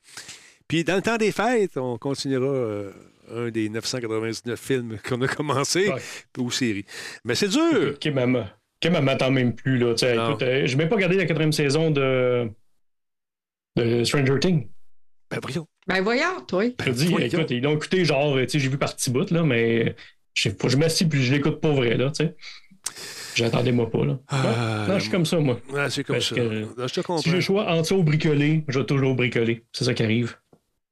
Puis 0.67 0.83
dans 0.83 0.95
le 0.95 1.01
temps 1.01 1.17
des 1.17 1.31
fêtes, 1.31 1.75
on 1.77 1.97
continuera 1.97 2.47
euh, 2.53 2.91
un 3.29 3.49
des 3.49 3.67
999 3.69 4.59
films 4.59 4.97
qu'on 5.07 5.21
a 5.21 5.27
commencé, 5.27 5.89
Ouais. 5.89 6.01
ou 6.37 6.49
séries. 6.51 6.85
Mais 7.25 7.35
c'est 7.35 7.49
dur. 7.49 7.97
Kim, 7.99 8.17
elle 8.17 8.27
me- 8.27 8.43
Kim, 8.79 8.95
elle 8.95 9.03
m'attend 9.03 9.31
même 9.31 9.53
plus. 9.53 9.77
Là, 9.77 9.93
tu 9.93 9.99
sais, 9.99 10.15
Non. 10.15 10.29
écoute, 10.29 10.41
euh, 10.43 10.65
je 10.65 10.71
n'ai 10.71 10.77
même 10.77 10.89
pas 10.89 10.95
regardé 10.95 11.17
la 11.17 11.25
quatrième 11.25 11.51
saison 11.51 11.91
de, 11.91 12.49
de 13.75 14.03
Stranger 14.03 14.39
Things. 14.39 14.67
Ben 15.29 15.39
voyons. 15.41 15.67
Ben 15.87 16.01
voyons, 16.01 16.41
toi. 16.47 16.63
Je 16.65 16.69
te 16.85 16.89
dis, 16.89 17.07
voyons. 17.07 17.27
écoute, 17.27 17.51
ils 17.51 17.61
l'ont 17.61 17.75
écouté 17.75 18.03
genre, 18.05 18.35
tu 18.37 18.49
sais, 18.49 18.59
j'ai 18.59 18.69
vu 18.69 18.77
par 18.77 18.95
petits 18.95 19.09
bouts, 19.11 19.31
là, 19.31 19.43
mais 19.43 19.95
je 20.33 20.41
sais 20.49 20.55
pas, 20.55 20.67
je 20.67 20.77
m'assis 20.77 21.05
puis 21.07 21.23
je 21.23 21.33
l'écoute 21.33 21.61
pas 21.61 21.71
vrai, 21.71 21.95
là, 21.95 22.11
tu 22.11 22.25
sais. 22.25 22.35
J'attendais 23.35 23.71
moi 23.71 23.89
pas, 23.89 24.05
là. 24.05 24.19
Ah, 24.27 24.85
non, 24.87 24.95
je 24.95 25.01
suis 25.03 25.11
comme 25.11 25.25
ça, 25.25 25.39
moi. 25.39 25.59
Ouais, 25.71 25.89
c'est 25.89 26.03
comme 26.03 26.15
Parce 26.17 26.29
ça. 26.29 26.35
que 26.35 26.41
Là, 26.41 26.87
je 26.87 26.93
te 26.93 27.01
comprends. 27.01 27.17
Si 27.21 27.29
j'ai 27.29 27.35
le 27.35 27.41
choix 27.41 27.69
entre 27.71 27.87
ça 27.87 27.95
ou 27.95 28.03
bricoler, 28.03 28.63
je 28.67 28.79
vais 28.79 28.85
toujours 28.85 29.15
bricoler. 29.15 29.65
C'est 29.71 29.85
ça 29.85 29.93
qui 29.93 30.03
arrive. 30.03 30.37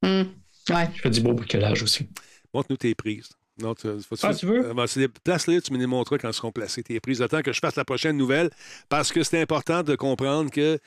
Hum. 0.03 0.27
Ouais. 0.69 0.87
Je 0.95 1.01
fais 1.01 1.09
du 1.09 1.21
beau 1.21 1.33
bricolage 1.33 1.83
aussi. 1.83 2.07
Montre-nous 2.53 2.77
tes 2.77 2.95
prises. 2.95 3.29
Non, 3.61 3.73
tu, 3.75 3.87
faut- 4.07 4.15
Ah, 4.23 4.33
tu 4.33 4.45
veux? 4.45 4.65
Euh, 4.65 5.07
places-là, 5.23 5.59
tu 5.61 5.73
me 5.73 5.77
les 5.77 5.85
montreras 5.85 6.17
quand 6.17 6.27
elles 6.27 6.33
seront 6.33 6.51
placées, 6.51 6.83
tes 6.83 6.99
prises. 6.99 7.21
Attends 7.21 7.41
que 7.41 7.51
je 7.53 7.59
fasse 7.59 7.75
la 7.75 7.85
prochaine 7.85 8.15
nouvelle, 8.17 8.49
parce 8.87 9.11
que 9.11 9.23
c'est 9.23 9.41
important 9.41 9.83
de 9.83 9.95
comprendre 9.95 10.49
que 10.49 10.79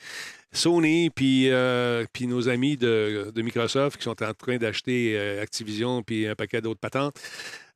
Sony 0.51 1.09
puis 1.09 1.49
euh, 1.49 2.05
nos 2.21 2.47
amis 2.47 2.77
de, 2.77 3.31
de 3.33 3.41
Microsoft 3.41 3.97
qui 3.97 4.03
sont 4.03 4.21
en 4.23 4.33
train 4.33 4.57
d'acheter 4.57 5.17
euh, 5.17 5.41
Activision 5.41 6.03
puis 6.03 6.27
un 6.27 6.35
paquet 6.35 6.61
d'autres 6.61 6.79
patentes, 6.79 7.15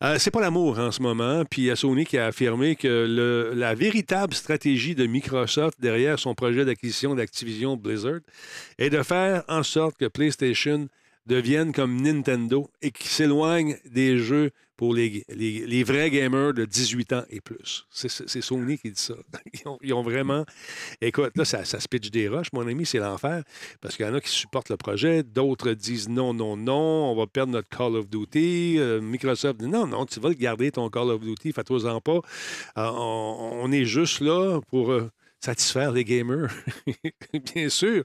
euh, 0.04 0.18
c'est 0.20 0.30
pas 0.32 0.42
l'amour 0.42 0.78
en 0.78 0.92
ce 0.92 1.02
moment. 1.02 1.44
Puis 1.50 1.64
il 1.64 1.66
y 1.66 1.72
a 1.72 1.76
Sony 1.76 2.06
qui 2.06 2.18
a 2.20 2.28
affirmé 2.28 2.76
que 2.76 2.88
le- 3.08 3.54
la 3.56 3.74
véritable 3.74 4.34
stratégie 4.36 4.94
de 4.94 5.06
Microsoft 5.08 5.80
derrière 5.82 6.20
son 6.20 6.36
projet 6.36 6.66
d'acquisition 6.66 7.16
d'Activision 7.16 7.76
Blizzard 7.78 8.20
est 8.78 8.92
de 8.92 9.02
faire 9.02 9.44
en 9.48 9.64
sorte 9.64 9.98
que 9.98 10.06
PlayStation 10.06 10.88
devienne 11.28 11.72
comme 11.74 12.02
Nintendo 12.02 12.70
et 12.82 12.92
qui 12.92 13.08
s'éloigne 13.08 13.78
des 13.86 14.18
jeux 14.18 14.52
pour 14.78 14.94
les, 14.94 15.24
vrais 15.84 16.12
gamers 16.12 16.54
de 16.54 16.64
18 16.64 17.14
ans 17.14 17.24
et 17.32 17.42
plus. 17.42 17.86
C'est- 17.90 18.42
Sony 18.42 18.78
qui 18.78 18.92
dit 18.92 19.02
ça. 19.02 19.16
Ils 19.82 19.94
ont, 19.94 20.04
vraiment... 20.04 20.46
Écoute, 21.02 21.32
là, 21.36 21.46
ça, 21.46 21.66
se 21.66 21.88
pitch 21.88 22.12
des 22.12 22.30
roches, 22.30 22.54
mon 22.54 22.68
ami, 22.68 22.86
c'est 22.86 23.00
l'enfer. 23.00 23.44
Parce 23.82 23.98
qu'il 23.98 24.06
y 24.06 24.10
en 24.10 24.14
a 24.14 24.22
qui 24.22 24.30
supportent 24.30 24.70
le 24.70 24.78
projet, 24.78 25.24
d'autres 25.24 25.72
disent 25.72 26.08
non, 26.08 26.34
non, 26.34 26.56
non, 26.56 27.12
on 27.12 27.16
va 27.16 27.26
perdre 27.26 27.54
notre 27.54 27.70
Call 27.70 27.96
of 27.96 28.08
Duty. 28.08 28.76
Euh, 28.78 29.02
Microsoft 29.02 29.60
dit 29.60 29.68
non, 29.68 29.88
non, 29.88 30.06
tu 30.06 30.20
vas 30.20 30.34
garder, 30.34 30.72
ton 30.72 30.90
Call 30.90 31.10
of 31.10 31.22
Duty, 31.22 31.54
fais-toi-en 31.54 32.00
pas. 32.00 32.20
Euh, 32.78 32.90
on, 32.92 33.62
on 33.64 33.72
est 33.72 33.86
juste 33.86 34.22
là 34.22 34.62
pour... 34.70 34.92
euh, 34.92 35.10
satisfaire 35.40 35.92
les 35.92 36.04
gamers, 36.04 36.50
bien 37.56 37.70
sûr. 37.70 38.04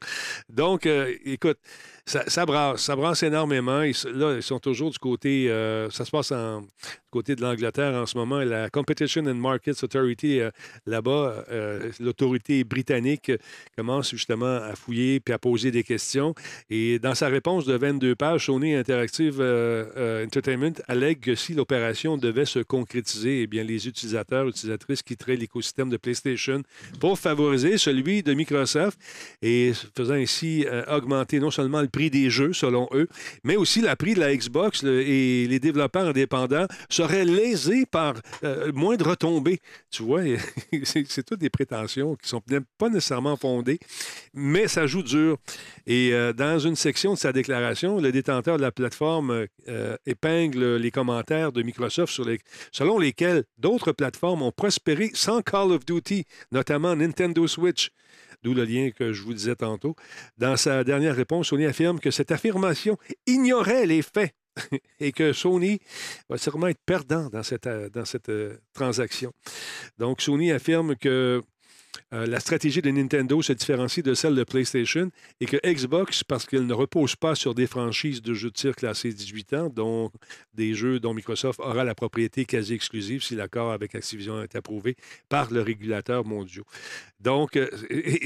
Donc, 0.51 0.87
écoute, 1.25 1.59
ça, 2.05 2.47
brasse, 2.47 2.83
ça 2.83 2.97
brasse 2.97 3.23
énormément. 3.23 3.83
Ils, 3.83 3.95
là, 4.15 4.35
ils 4.35 4.43
sont 4.43 4.59
toujours 4.59 4.91
du 4.91 4.99
côté, 4.99 5.49
euh, 5.49 5.89
ça 5.91 6.05
se 6.05 6.11
passe 6.11 6.33
du 6.33 6.91
côté 7.11 7.37
de 7.37 7.43
l'Angleterre 7.43 7.95
en 7.95 8.07
ce 8.07 8.19
moment. 8.19 8.41
La 8.41 8.71
Competition 8.71 9.25
and 9.27 9.35
Markets 9.35 9.85
Authority, 9.85 10.41
euh, 10.41 10.51
là-bas, 10.85 11.45
euh, 11.51 11.91
l'autorité 12.01 12.65
britannique 12.65 13.31
commence 13.77 14.11
justement 14.11 14.57
à 14.57 14.75
fouiller 14.75 15.21
puis 15.21 15.33
à 15.33 15.39
poser 15.39 15.71
des 15.71 15.85
questions. 15.85 16.35
Et 16.71 16.99
dans 16.99 17.15
sa 17.15 17.29
réponse 17.29 17.67
de 17.67 17.75
22 17.75 18.17
pages, 18.17 18.47
Sony 18.47 18.75
Interactive 18.75 19.41
Entertainment 19.41 20.75
allègue 20.89 21.21
que 21.21 21.35
si 21.37 21.55
l'opération 21.55 22.17
devait 22.17 22.47
se 22.47 22.59
concrétiser, 22.59 23.43
eh 23.43 23.47
bien, 23.47 23.63
les 23.63 23.87
utilisateurs, 23.87 24.49
utilisatrices 24.49 25.03
quitteraient 25.03 25.37
l'écosystème 25.37 25.89
de 25.89 25.97
PlayStation 25.97 26.63
pour 26.99 27.19
favoriser 27.19 27.79
celui 27.79 28.23
de 28.23 28.35
Microsoft 28.35 28.99
et 29.41 29.73
faisant 29.97 30.15
ainsi 30.15 30.67
augmenter 30.89 31.39
non 31.39 31.51
seulement 31.51 31.81
le 31.81 31.92
prix 31.93 32.11
des 32.11 32.31
jeux, 32.31 32.53
selon 32.53 32.89
eux, 32.93 33.09
mais 33.45 33.57
aussi 33.57 33.81
le 33.81 33.95
prix 33.95 34.15
de 34.15 34.21
la 34.21 34.35
Xbox 34.35 34.83
et 34.83 35.47
les 35.49 35.61
développeurs 35.61 36.09
indépendants 36.09 36.67
seraient 36.89 37.25
lésés 37.25 37.87
par 37.87 38.15
euh, 38.43 38.73
moins 38.73 38.97
de 38.97 39.05
retombées. 39.05 39.61
Tu 39.91 40.03
vois, 40.03 40.23
c'est 40.85 41.23
toutes 41.25 41.41
des 41.41 41.51
prétentions 41.51 42.17
qui 42.17 42.29
sont 42.29 42.43
pas 42.79 42.89
nécessairement 42.89 43.37
fondées, 43.37 43.79
mais 44.35 44.67
ça 44.69 44.87
joue 44.87 45.03
dur. 45.03 45.37
Et 45.87 46.13
euh, 46.13 46.33
dans 46.33 46.59
une 46.59 46.77
section 46.77 47.15
de 47.15 47.19
sa 47.19 47.33
déclaration, 47.33 48.01
le 48.01 48.11
détenteur 48.11 48.57
de 48.57 48.63
la 48.63 48.73
plateforme 48.73 49.47
euh, 49.69 49.97
épingle 50.07 50.77
les 50.77 50.91
commentaires 50.91 51.53
de 51.53 51.63
Microsoft 51.63 52.13
sur 52.13 52.25
les, 52.25 52.39
selon 52.73 52.99
lesquels 52.99 53.45
d'autres 53.59 53.93
plateformes 53.93 54.43
ont 54.43 54.53
prospéré 54.53 55.11
sans 55.15 55.43
Call 55.43 55.73
of 55.73 55.85
Duty, 55.85 56.25
notamment 56.51 56.97
Nintendo 56.97 57.47
Switch. 57.47 57.91
D'où 58.43 58.55
le 58.55 58.65
lien 58.65 58.91
que 58.91 59.13
je 59.13 59.23
vous 59.23 59.35
disais 59.35 59.55
tantôt. 59.55 59.95
Dans 60.37 60.57
sa 60.57 60.85
dernière 60.85 61.15
réponse, 61.15 61.49
Sony 61.49 61.65
affirme 61.67 62.01
que 62.01 62.11
cette 62.11 62.33
affirmation 62.33 62.99
ignorait 63.27 63.87
les 63.87 64.03
faits 64.03 64.35
et 65.01 65.13
que 65.13 65.33
Sony 65.33 65.79
va 66.29 66.39
sûrement 66.39 66.69
être 66.69 66.83
perdant 66.85 67.29
dans 67.29 67.43
cette, 67.43 67.67
euh, 67.67 67.89
euh, 68.29 68.57
transaction. 68.73 69.33
Donc, 69.99 70.21
Sony 70.21 70.53
affirme 70.53 70.97
que 70.97 71.43
euh, 72.13 72.27
la 72.27 72.41
stratégie 72.41 72.83
de 72.83 72.91
Nintendo 72.91 73.41
se 73.43 73.53
différencie 73.53 74.05
de 74.05 74.15
celle 74.15 74.35
de 74.35 74.45
PlayStation 74.45 75.11
et 75.41 75.47
que 75.47 75.57
Xbox, 75.65 76.25
parce 76.25 76.47
qu'elle 76.47 76.67
ne 76.67 76.75
repose 76.75 77.17
pas 77.17 77.35
sur 77.35 77.55
des 77.55 77.67
franchises 77.67 78.21
de 78.21 78.35
jeux 78.35 78.51
de 78.51 78.55
tir 78.55 78.77
classés 78.77 79.13
18 79.13 79.55
ans, 79.55 79.69
dont 79.69 80.11
des 80.55 80.75
jeux 80.75 81.01
dont 81.01 81.15
Microsoft 81.15 81.61
aura 81.61 81.85
la 81.85 81.95
propriété 81.95 82.45
quasi 82.45 82.75
exclusive 82.75 83.23
si 83.23 83.35
l'accord 83.35 83.73
avec 83.73 83.95
Activision 83.95 84.43
est 84.43 84.55
approuvé 84.57 84.97
par 85.29 85.51
le 85.51 85.63
régulateur 85.63 86.25
mondial. 86.25 86.65
Donc, 87.21 87.57
euh, 87.57 87.69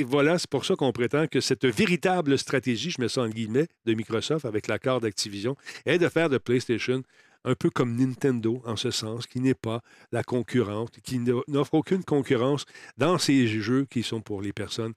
voilà, 0.06 0.38
c'est 0.38 0.50
pour 0.50 0.64
ça 0.64 0.74
qu'on 0.74 0.92
prétend 0.92 1.26
que 1.26 1.40
cette 1.40 1.66
véritable 1.66 2.38
stratégie, 2.38 2.90
je 2.90 3.00
mets 3.00 3.08
ça 3.08 3.22
en 3.22 3.28
guillemets, 3.28 3.68
de 3.84 3.94
Microsoft 3.94 4.44
avec 4.44 4.66
l'accord 4.68 5.00
d'Activision, 5.00 5.56
est 5.84 5.98
de 5.98 6.08
faire 6.08 6.28
de 6.28 6.38
PlayStation 6.38 7.02
un 7.46 7.54
peu 7.54 7.70
comme 7.70 7.96
Nintendo 7.96 8.60
en 8.66 8.76
ce 8.76 8.90
sens, 8.90 9.26
qui 9.26 9.40
n'est 9.40 9.54
pas 9.54 9.80
la 10.12 10.22
concurrente, 10.22 10.98
qui 11.02 11.20
n'offre 11.48 11.74
aucune 11.74 12.04
concurrence 12.04 12.66
dans 12.98 13.16
ces 13.18 13.46
jeux 13.46 13.86
qui 13.88 14.02
sont 14.02 14.20
pour 14.20 14.42
les 14.42 14.52
personnes 14.52 14.92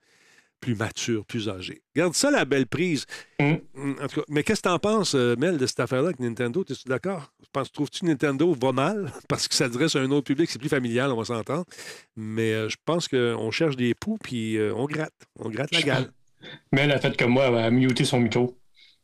plus 0.59 0.75
matures, 0.75 1.25
plus 1.25 1.47
âgées. 1.49 1.81
Garde 1.95 2.13
ça, 2.13 2.31
la 2.31 2.45
belle 2.45 2.67
prise. 2.67 3.05
Mm. 3.39 3.53
En 4.01 4.07
tout 4.07 4.19
cas, 4.19 4.25
mais 4.27 4.43
qu'est-ce 4.43 4.61
que 4.61 4.67
t'en 4.67 4.79
penses, 4.79 5.15
euh, 5.15 5.35
Mel, 5.37 5.57
de 5.57 5.65
cette 5.65 5.79
affaire-là 5.79 6.07
avec 6.09 6.19
Nintendo? 6.19 6.65
Es-tu 6.69 6.87
d'accord? 6.87 7.31
Trouves-tu 7.73 8.01
que 8.01 8.05
Nintendo 8.05 8.53
va 8.53 8.71
mal? 8.71 9.11
Parce 9.29 9.47
que 9.47 9.55
ça 9.55 9.65
s'adresse 9.65 9.95
à 9.95 9.99
un 9.99 10.11
autre 10.11 10.25
public, 10.25 10.49
c'est 10.49 10.59
plus 10.59 10.69
familial, 10.69 11.11
on 11.11 11.17
va 11.17 11.25
s'entendre. 11.25 11.65
Mais 12.15 12.51
euh, 12.53 12.69
je 12.69 12.75
pense 12.83 13.07
qu'on 13.07 13.51
cherche 13.51 13.77
des 13.77 13.93
poux, 13.93 14.17
puis 14.21 14.57
euh, 14.57 14.73
on 14.75 14.85
gratte. 14.85 15.13
On 15.39 15.49
gratte 15.49 15.71
la 15.71 15.81
gale. 15.81 16.11
Elle 16.71 16.91
a 16.91 16.99
fait 16.99 17.17
comme 17.17 17.31
moi, 17.31 17.47
elle 17.47 17.57
a 17.57 17.69
muté 17.69 18.05
son 18.05 18.21
micro. 18.21 18.58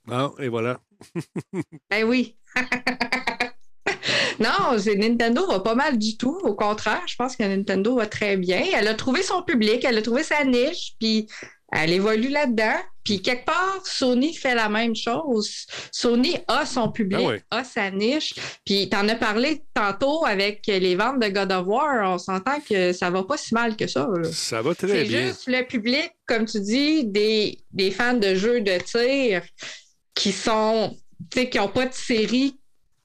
Ah, 0.09 0.31
et 0.39 0.47
voilà. 0.47 0.79
Ben 1.89 2.03
oui. 2.05 2.35
non, 4.39 4.77
c'est- 4.77 4.95
Nintendo 4.95 5.45
va 5.47 5.59
pas 5.59 5.75
mal 5.75 5.97
du 5.97 6.17
tout. 6.17 6.37
Au 6.43 6.53
contraire, 6.55 7.03
je 7.07 7.15
pense 7.15 7.35
que 7.35 7.43
Nintendo 7.43 7.95
va 7.95 8.05
très 8.07 8.37
bien. 8.37 8.63
Elle 8.73 8.87
a 8.87 8.93
trouvé 8.93 9.21
son 9.23 9.41
public, 9.43 9.83
elle 9.85 9.97
a 9.97 10.01
trouvé 10.01 10.23
sa 10.23 10.43
niche, 10.43 10.93
puis 10.99 11.27
elle 11.71 11.91
évolue 11.91 12.29
là-dedans. 12.29 12.77
Puis 13.03 13.21
quelque 13.21 13.45
part, 13.45 13.81
Sony 13.85 14.33
fait 14.33 14.55
la 14.55 14.67
même 14.67 14.95
chose. 14.95 15.67
Sony 15.91 16.37
a 16.47 16.65
son 16.65 16.91
public, 16.91 17.43
Ah 17.51 17.57
a 17.59 17.63
sa 17.63 17.91
niche. 17.91 18.33
Puis 18.65 18.89
tu 18.89 18.97
en 18.97 19.07
as 19.09 19.15
parlé 19.15 19.63
tantôt 19.75 20.25
avec 20.25 20.65
les 20.65 20.95
ventes 20.95 21.19
de 21.19 21.27
God 21.27 21.51
of 21.51 21.67
War. 21.67 22.09
On 22.13 22.17
s'entend 22.17 22.59
que 22.67 22.93
ça 22.93 23.11
va 23.11 23.23
pas 23.23 23.37
si 23.37 23.53
mal 23.53 23.75
que 23.75 23.85
ça. 23.85 24.07
là. 24.11 24.23
Ça 24.31 24.61
va 24.63 24.73
très 24.73 24.87
C'est 24.87 25.03
bien. 25.03 25.27
juste 25.27 25.43
le 25.47 25.61
public, 25.67 26.11
comme 26.25 26.45
tu 26.45 26.59
dis, 26.61 27.05
des, 27.05 27.59
des 27.71 27.91
fans 27.91 28.13
de 28.15 28.33
jeux 28.33 28.61
de 28.61 28.77
tir 28.79 29.43
qui 30.15 30.31
sont, 30.31 30.95
tu 31.31 31.39
sais, 31.41 31.49
qui 31.49 31.57
n'ont 31.59 31.67
pas 31.67 31.85
de 31.85 31.93
série 31.93 32.55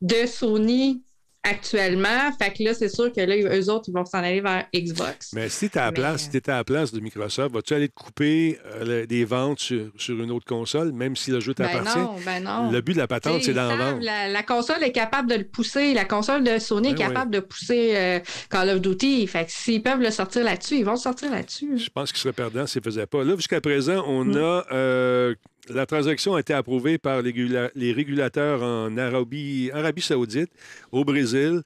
de 0.00 0.24
Sony 0.26 1.02
actuellement. 1.42 2.30
Fait 2.38 2.52
que 2.52 2.62
là, 2.62 2.74
c'est 2.74 2.90
sûr 2.90 3.10
que 3.12 3.20
là, 3.22 3.34
eux 3.36 3.70
autres, 3.70 3.86
ils 3.88 3.94
vont 3.94 4.04
s'en 4.04 4.18
aller 4.18 4.42
vers 4.42 4.66
Xbox. 4.74 5.32
Mais 5.34 5.48
si 5.48 5.70
tu 5.70 5.78
à 5.78 5.86
la 5.86 5.92
place, 5.92 6.14
euh, 6.14 6.24
si 6.24 6.30
t'étais 6.30 6.52
à 6.52 6.56
la 6.56 6.64
place 6.64 6.92
de 6.92 7.00
Microsoft, 7.00 7.54
vas-tu 7.54 7.72
aller 7.74 7.88
te 7.88 7.94
couper 7.94 8.58
euh, 8.66 9.06
des 9.06 9.24
ventes 9.24 9.58
sur, 9.58 9.86
sur 9.96 10.20
une 10.22 10.30
autre 10.30 10.44
console, 10.44 10.92
même 10.92 11.16
si 11.16 11.30
le 11.30 11.40
jeu 11.40 11.54
Ben 11.56 11.66
t'appartient? 11.68 11.98
non, 11.98 12.14
ben 12.24 12.44
non. 12.44 12.70
Le 12.70 12.80
but 12.82 12.92
de 12.92 12.98
la 12.98 13.06
patente, 13.06 13.42
c'est 13.42 13.54
d'en 13.54 13.74
vendre. 13.74 14.00
La, 14.02 14.28
la 14.28 14.42
console 14.42 14.82
est 14.82 14.92
capable 14.92 15.30
de 15.30 15.36
le 15.36 15.44
pousser. 15.44 15.94
La 15.94 16.04
console 16.04 16.44
de 16.44 16.58
Sony 16.58 16.88
est 16.90 16.94
Ben 16.94 17.08
capable 17.08 17.30
de 17.30 17.40
pousser 17.40 17.96
euh, 17.96 18.20
Call 18.50 18.68
of 18.70 18.80
Duty. 18.82 19.26
Fait 19.26 19.46
que 19.46 19.50
s'ils 19.52 19.82
peuvent 19.82 20.00
le 20.02 20.10
sortir 20.10 20.44
là-dessus, 20.44 20.76
ils 20.76 20.84
vont 20.84 20.92
le 20.92 20.98
sortir 20.98 21.30
là-dessus. 21.30 21.78
Je 21.78 21.88
pense 21.88 22.12
qu'il 22.12 22.20
serait 22.20 22.34
perdant 22.34 22.66
s'il 22.66 22.80
ne 22.80 22.84
faisait 22.84 23.06
pas. 23.06 23.24
Là, 23.24 23.34
jusqu'à 23.36 23.60
présent, 23.62 24.04
on 24.06 24.24
Mm. 24.26 24.36
a. 24.36 24.66
euh, 24.72 25.34
la 25.70 25.86
transaction 25.86 26.34
a 26.34 26.40
été 26.40 26.52
approuvée 26.54 26.98
par 26.98 27.22
les, 27.22 27.32
régula- 27.32 27.70
les 27.74 27.92
régulateurs 27.92 28.62
en 28.62 28.96
Arabie, 28.96 29.70
Arabie 29.72 30.02
Saoudite, 30.02 30.50
au 30.92 31.04
Brésil, 31.04 31.62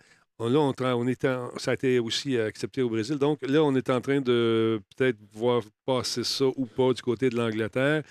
Là, 0.49 0.61
on, 0.97 1.07
est 1.07 1.25
en- 1.25 1.51
ça 1.57 1.73
a 1.73 1.75
été 1.75 1.99
aussi 1.99 2.39
accepté 2.39 2.83
au 2.83 2.89
Brésil. 2.89 3.17
Donc 3.17 3.39
là, 3.43 3.63
on 3.63 3.75
est 3.75 3.91
en 3.91 4.01
train 4.01 4.21
de 4.21 4.81
peut-être 4.97 5.17
voir 5.33 5.63
passer 5.87 6.25
ça 6.25 6.47
ou 6.57 6.65
pas 6.67 6.93
du 6.95 7.03
côté 7.03 7.29
de 7.29 7.37
l'Angleterre. 7.37 8.03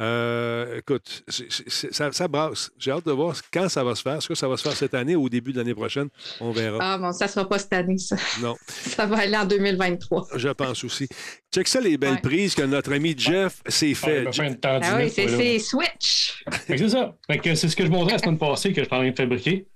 Euh, 0.00 0.78
écoute, 0.78 1.24
ça, 1.28 2.12
ça 2.12 2.28
brasse. 2.28 2.70
J'ai 2.78 2.92
hâte 2.92 3.06
de 3.06 3.12
voir 3.12 3.34
quand 3.52 3.68
ça 3.68 3.82
va 3.82 3.94
se 3.94 4.02
faire. 4.02 4.16
Est-ce 4.16 4.28
que 4.28 4.34
ça 4.34 4.48
va 4.48 4.56
se 4.56 4.62
faire 4.62 4.76
cette 4.76 4.94
année 4.94 5.16
ou 5.16 5.24
au 5.24 5.28
début 5.28 5.52
de 5.52 5.58
l'année 5.58 5.74
prochaine? 5.74 6.08
On 6.40 6.52
verra. 6.52 6.78
Ah 6.80 6.98
bon, 6.98 7.12
ça 7.12 7.26
sera 7.28 7.48
pas 7.48 7.58
cette 7.58 7.72
année, 7.72 7.98
ça. 7.98 8.16
Non, 8.40 8.54
Ça 8.68 9.06
va 9.06 9.18
aller 9.18 9.36
en 9.36 9.44
2023. 9.44 10.28
je 10.36 10.48
pense 10.50 10.84
aussi. 10.84 11.08
Check 11.54 11.68
ça, 11.68 11.80
les 11.80 11.96
belles 11.98 12.14
Ouais. 12.14 12.20
prises 12.20 12.54
que 12.54 12.62
notre 12.62 12.92
ami 12.92 13.14
Jeff 13.16 13.60
s'est 13.66 13.88
Ouais, 13.88 13.94
fait. 13.94 14.58
Ah 14.64 14.96
oui, 14.98 15.10
c'est 15.10 15.58
Switch. 15.58 16.44
C'est 16.66 16.88
ça. 16.88 17.16
Fait 17.28 17.38
que 17.38 17.54
c'est 17.54 17.68
ce 17.68 17.74
que 17.76 17.84
je 17.84 17.90
montrais 17.90 18.12
la 18.12 18.18
semaine 18.18 18.38
passée 18.38 18.72
que 18.72 18.80
je 18.82 18.86
suis 18.86 18.94
en 18.94 18.98
train 19.00 19.10
de 19.10 19.16
fabriquer. 19.16 19.66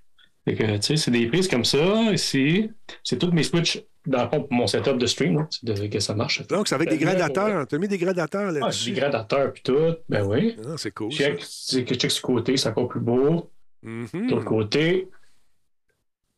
Fait 0.45 0.55
que, 0.55 0.75
tu 0.77 0.81
sais, 0.81 0.97
c'est 0.97 1.11
des 1.11 1.27
prises 1.27 1.47
comme 1.47 1.63
ça. 1.65 2.11
Ici, 2.11 2.69
c'est 3.03 3.17
toutes 3.19 3.33
mes 3.33 3.43
switches 3.43 3.79
dans 4.07 4.27
mon 4.49 4.65
setup 4.65 4.97
de 4.97 5.05
stream. 5.05 5.45
C'est 5.51 5.65
de- 5.65 5.87
que 5.87 5.99
ça 5.99 6.15
marche. 6.15 6.45
Donc, 6.47 6.67
c'est 6.67 6.73
avec 6.75 6.89
des 6.89 6.97
gradateurs. 6.97 7.67
Tu 7.67 7.75
as 7.75 7.77
mis 7.77 7.87
des 7.87 7.99
gradateurs 7.99 8.51
là-dessus. 8.51 8.89
des 8.91 8.99
gradateurs 8.99 9.53
puis 9.53 9.61
tout. 9.61 9.95
Ben 10.09 10.25
oui. 10.25 10.55
Ah, 10.65 10.73
c'est 10.77 10.91
cool. 10.91 11.13
ça. 11.13 11.25
Check, 11.35 11.85
check 11.97 12.09
ce 12.11 12.21
côté, 12.21 12.57
c'est 12.57 12.69
encore 12.69 12.87
plus 12.87 12.99
beau. 12.99 13.51
Mhm. 13.83 14.07
De 14.13 14.31
l'autre 14.31 14.45
côté, 14.45 15.07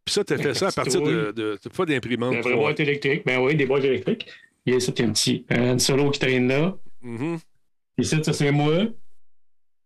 Puis 0.05 0.13
ça, 0.15 0.23
tu 0.25 0.33
as 0.33 0.37
fait 0.37 0.53
ça 0.53 0.67
à 0.67 0.71
partir 0.73 1.01
de, 1.01 1.31
de, 1.31 1.57
de- 1.63 1.69
pas 1.69 1.85
d'imprimante. 1.85 2.33
une 2.33 2.41
vraie 2.41 2.55
boîte 2.55 2.79
électrique. 2.81 3.23
Ben 3.25 3.39
oui, 3.39 3.55
des 3.55 3.65
boîtes 3.65 3.85
électriques. 3.85 4.27
Et 4.65 4.75
ici, 4.75 4.91
il 4.97 5.01
y 5.01 5.05
a 5.05 5.07
un 5.07 5.13
petit 5.13 5.45
un 5.49 5.79
solo 5.79 6.11
qui 6.11 6.19
traîne 6.19 6.47
là. 6.49 6.75
Mhm. 7.01 7.37
Ici, 7.97 8.17
ça, 8.21 8.33
c'est 8.33 8.51
moi. 8.51 8.85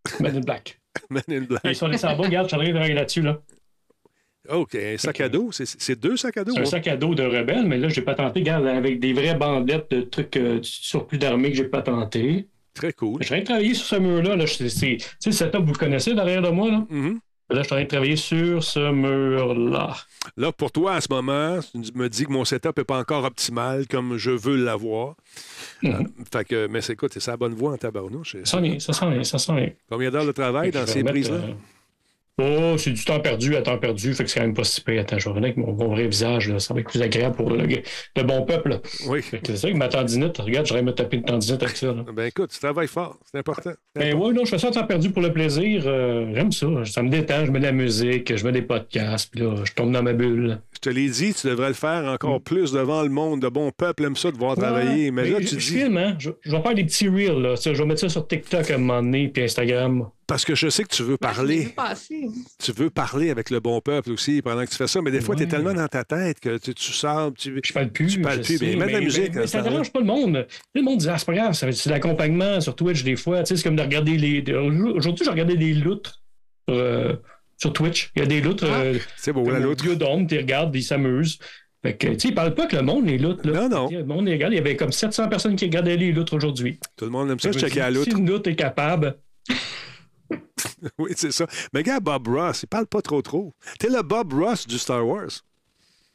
Men 0.20 0.38
in 0.38 0.40
Black. 0.40 0.80
Men 1.12 1.24
in 1.30 1.42
Black. 1.42 1.62
Ils 1.66 1.76
sont 1.76 1.88
laissés 1.88 2.08
en 2.08 2.16
bas, 2.18 2.24
regarde, 2.24 2.50
je 2.50 2.56
suis 2.56 2.68
en 2.68 2.74
train 2.74 2.90
de 2.90 2.94
là-dessus. 2.96 3.22
Là. 3.22 3.40
OK, 4.50 4.76
un 4.76 4.98
sac 4.98 5.22
à 5.22 5.30
dos. 5.30 5.50
C'est 5.52 6.00
deux 6.00 6.18
sacs 6.18 6.38
à 6.38 6.44
dos. 6.44 6.52
C'est 6.54 6.60
un 6.60 6.64
hein? 6.64 6.66
sac 6.66 6.88
à 6.88 6.96
dos 6.98 7.14
de 7.16 7.24
rebelle, 7.24 7.66
mais 7.66 7.78
là, 7.78 7.90
j'ai 7.90 8.02
pas 8.02 8.16
tenté, 8.16 8.40
regarde, 8.40 8.66
avec 8.68 9.00
des 9.00 9.14
vraies 9.14 9.36
bandelettes 9.36 9.92
de 9.92 10.02
trucs 10.02 10.38
euh, 10.38 10.60
surplus 10.62 11.18
d'armée 11.18 11.52
que 11.52 11.58
j'ai 11.58 11.64
pas 11.66 11.82
tenté. 11.82 12.48
Très 12.74 12.94
cool. 12.94 13.18
Je 13.22 13.26
suis 13.28 13.34
en 13.34 13.38
train 13.38 13.42
de 13.42 13.46
travailler 13.48 13.74
sur 13.74 13.86
ce 13.88 13.96
mur-là. 13.96 14.36
Là. 14.36 14.46
Tu 14.46 14.70
sais, 14.70 14.98
le 15.26 15.32
setup, 15.32 15.62
vous 15.62 15.74
le 15.74 15.78
connaissez 15.78 16.14
derrière 16.14 16.42
de 16.42 16.50
moi. 16.50 16.70
Là, 16.70 16.86
Mhm. 16.90 17.20
là 17.50 17.62
je 17.62 17.64
suis 17.64 17.74
en 17.74 17.76
train 17.78 17.84
de 17.84 17.88
travailler 17.88 18.16
sur 18.16 18.64
ce 18.64 18.92
mur-là. 18.92 19.96
Là, 20.38 20.52
pour 20.52 20.72
toi, 20.72 20.96
en 20.96 21.02
ce 21.02 21.08
moment, 21.10 21.60
tu 21.72 21.80
me 21.96 22.08
dis 22.08 22.26
que 22.26 22.32
mon 22.32 22.46
setup 22.46 22.78
n'est 22.78 22.84
pas 22.84 23.00
encore 23.00 23.24
optimal 23.26 23.88
comme 23.88 24.18
je 24.18 24.30
veux 24.32 24.58
l'avoir. 24.58 25.16
Euh, 25.84 26.04
fait 26.32 26.46
que, 26.48 26.68
mais 26.68 26.82
c'est 26.82 26.94
écoute, 26.94 27.12
c'est 27.14 27.26
la 27.32 27.38
bonne 27.38 27.54
voie 27.56 27.72
en 27.74 27.78
tabarnouche. 27.78 28.38
Ça 28.44 28.58
sent 28.58 28.62
bien, 28.62 28.80
ça 28.80 28.94
sent 28.94 29.10
bien, 29.10 29.24
ça 29.24 29.38
sent 29.40 29.54
bien. 29.56 29.70
Combien 29.90 30.12
d'heures 30.12 30.26
de 30.28 30.32
travail 30.32 30.70
dans 30.72 30.86
ces 30.86 31.04
prises-là? 31.04 31.36
euh, 31.38 31.54
Oh, 32.40 32.76
c'est 32.78 32.92
du 32.92 33.04
temps 33.04 33.20
perdu 33.20 33.56
à 33.56 33.64
temps 33.64 33.80
perdu, 33.80 34.14
fait 34.14 34.24
que 34.24 34.30
c'est 34.30 34.40
quand 34.40 34.46
même 34.46 34.54
pas 34.54 34.64
si 34.64 34.80
pire. 34.82 35.02
Attends, 35.02 35.18
je 35.18 35.24
vais 35.26 35.30
revenir 35.32 35.46
avec 35.48 35.58
mon, 35.58 35.74
mon 35.74 35.88
vrai 35.96 36.06
visage, 36.08 36.48
là. 36.50 36.60
ça 36.60 36.74
va 36.74 36.82
être 36.82 36.90
plus 36.90 37.02
agréable 37.02 37.36
pour 37.36 37.50
le, 37.50 37.66
le 37.66 38.24
bon 38.24 38.44
peuple. 38.46 38.70
là. 38.70 38.80
Oui. 39.08 39.22
C'est 39.44 39.56
ça 39.58 39.72
que 39.72 39.76
ma 39.76 39.88
tendinite, 39.88 40.38
regarde, 40.38 40.68
j'aurais 40.68 40.84
me 40.84 40.92
taper 40.94 41.18
une 41.18 41.24
tendinite 41.24 41.64
avec 41.64 41.76
ça. 41.76 41.88
Là. 41.88 42.06
Ben 42.14 42.26
écoute, 42.26 42.52
tu 42.52 42.60
travailles 42.60 42.88
fort, 42.88 43.18
c'est 43.32 43.40
important. 43.40 43.72
Ben 43.96 44.14
oui, 44.14 44.36
non, 44.36 44.46
je 44.46 44.52
fais 44.52 44.60
ça 44.60 44.68
à 44.68 44.72
temps 44.72 44.86
perdu 44.86 45.10
pour 45.10 45.24
le 45.24 45.34
plaisir. 45.34 45.84
euh, 45.88 46.32
J'aime 46.36 46.52
ça. 46.52 46.68
Ça 46.86 47.02
me 47.02 47.10
détend, 47.10 47.44
je 47.46 47.52
mets 47.52 47.60
de 47.60 47.64
la 47.66 47.72
musique, 47.72 48.36
je 48.36 48.46
mets 48.46 48.52
des 48.52 48.62
podcasts, 48.62 49.32
puis 49.32 49.42
là, 49.42 49.56
je 49.64 49.74
tombe 49.74 49.92
dans 49.92 50.04
ma 50.04 50.14
bulle. 50.14 50.62
Je 50.76 50.80
te 50.80 50.90
l'ai 50.90 51.10
dit, 51.10 51.34
tu 51.34 51.48
devrais 51.48 51.70
le 51.70 51.74
faire 51.74 52.06
encore 52.06 52.40
plus 52.42 52.72
devant 52.72 53.02
le 53.02 53.10
monde. 53.10 53.42
De 53.42 53.50
bon 53.50 53.72
peuple 53.72 54.04
aime 54.06 54.16
ça 54.16 54.30
de 54.32 54.38
voir 54.38 54.56
travailler. 54.56 55.10
Mais 55.10 55.28
là, 55.28 55.38
je, 55.42 55.48
tu 55.48 55.56
je 55.60 55.72
dis. 55.72 55.80
filme, 55.80 55.98
hein? 55.98 56.16
Je, 56.20 56.30
je 56.44 56.52
vais 56.52 56.62
faire 56.62 56.76
des 56.76 56.84
petits 56.84 57.10
reels, 57.10 57.42
là. 57.42 57.56
Je 57.56 57.72
vais 57.72 57.86
mettre 57.86 58.02
ça 58.02 58.10
sur 58.10 58.28
TikTok 58.28 58.70
à 58.70 58.76
un 58.76 58.78
moment 58.78 59.02
donné, 59.02 59.28
puis 59.30 59.42
Instagram. 59.44 60.08
Parce 60.28 60.44
que 60.44 60.56
je 60.56 60.68
sais 60.68 60.84
que 60.84 60.90
tu 60.94 61.04
veux 61.04 61.18
Je 61.22 61.42
l'ai 61.44 61.68
parler. 61.70 62.30
Tu 62.62 62.74
veux 62.74 62.90
parler 62.90 63.30
avec 63.30 63.50
le 63.50 63.62
bon 63.62 63.80
peuple 63.80 64.12
aussi 64.12 64.42
pendant 64.42 64.66
que 64.66 64.70
tu 64.70 64.76
fais 64.76 64.88
ça. 64.88 65.02
Mais 65.02 65.10
des 65.10 65.22
fois, 65.22 65.36
tu 65.38 65.44
es 65.44 65.48
tellement 65.48 65.74
dans 65.74 65.88
ta 65.88 66.04
tête 66.04 66.42
que 66.42 66.58
tu, 66.58 66.74
tu 66.74 66.92
sors. 66.92 67.34
Tu... 67.34 67.60
Je 67.64 67.72
parle 67.74 67.90
plus. 67.90 68.08
Tu 68.08 68.22
parles 68.22 68.44
je 68.44 68.58
plus, 68.58 68.60
mais 68.62 68.72
sais, 68.72 68.76
mets 68.76 68.88
de 68.88 68.92
la 68.92 69.00
musique 69.00 69.36
Mais, 69.36 69.42
à 69.44 69.48
ça 69.48 69.62
dérange 69.62 69.92
pas 69.92 70.00
le 70.00 70.06
monde. 70.06 70.46
Le 70.76 70.82
monde 70.82 71.00
dit, 71.00 71.08
ah, 71.10 71.18
c'est 71.18 71.26
pas 71.26 71.34
grave, 71.34 71.54
c'est 71.54 71.86
l'accompagnement 71.90 72.60
sur 72.60 72.76
Twitch 72.76 73.04
des 73.04 73.16
fois. 73.16 73.42
Tu 73.44 73.48
sais, 73.48 73.56
c'est 73.58 73.64
comme 73.64 73.78
de 73.78 73.82
regarder 73.82 74.18
les. 74.18 74.44
Aujourd'hui, 74.54 75.24
j'ai 75.24 75.32
regardé 75.32 75.56
des 75.56 75.74
loutres 75.74 76.22
euh, 76.70 77.16
sur 77.58 77.72
Twitch. 77.72 78.12
Il 78.18 78.20
y 78.20 78.24
a 78.24 78.28
des 78.28 78.42
loutres. 78.42 78.66
Ah. 78.70 78.82
euh, 78.82 79.00
C'est 79.16 79.32
beau, 79.32 79.50
la 79.50 79.60
loutre. 79.60 79.86
biodôme, 79.86 80.28
tu 80.28 80.38
regardes, 80.38 80.76
ils 80.76 80.84
s'amusent. 80.84 81.40
Fait 81.84 81.96
que, 81.96 82.08
tu 82.08 82.20
sais, 82.20 82.28
ils 82.30 82.36
parlent 82.36 82.54
pas 82.56 82.66
que 82.66 82.76
le 82.76 82.82
monde, 82.82 83.06
les 83.08 83.18
loutres. 83.18 83.48
Là. 83.48 83.62
Non, 83.62 83.70
non. 83.70 83.90
Le 83.90 84.04
monde 84.04 84.26
les 84.26 84.34
regarde. 84.34 84.52
Il 84.52 84.58
y 84.58 84.60
avait 84.60 84.76
comme 84.76 84.92
700 84.92 85.30
personnes 85.30 85.56
qui 85.56 85.64
regardaient 85.66 85.96
les 85.96 86.12
loutres 86.12 86.34
aujourd'hui. 86.34 86.80
Tout 86.98 87.06
le 87.06 87.12
monde 87.12 87.30
aime 87.32 87.40
ça, 87.40 87.54
checker 87.54 87.80
la 87.80 87.88
si- 87.92 87.94
loutre. 87.96 88.12
Si 88.12 88.18
une 88.18 88.30
loutre 88.30 88.50
est 88.50 88.56
capable. 88.58 89.16
Oui, 90.98 91.12
c'est 91.16 91.32
ça. 91.32 91.46
Mais 91.74 91.80
regarde 91.80 92.04
Bob 92.04 92.28
Ross, 92.28 92.64
il 92.64 92.68
parle 92.68 92.88
pas 92.88 93.02
trop 93.02 93.22
trop. 93.22 93.54
T'es 93.80 93.90
le 93.90 94.02
Bob 94.02 94.34
Ross 94.34 94.68
du 94.68 94.78
Star 94.78 95.06
Wars. 95.08 95.30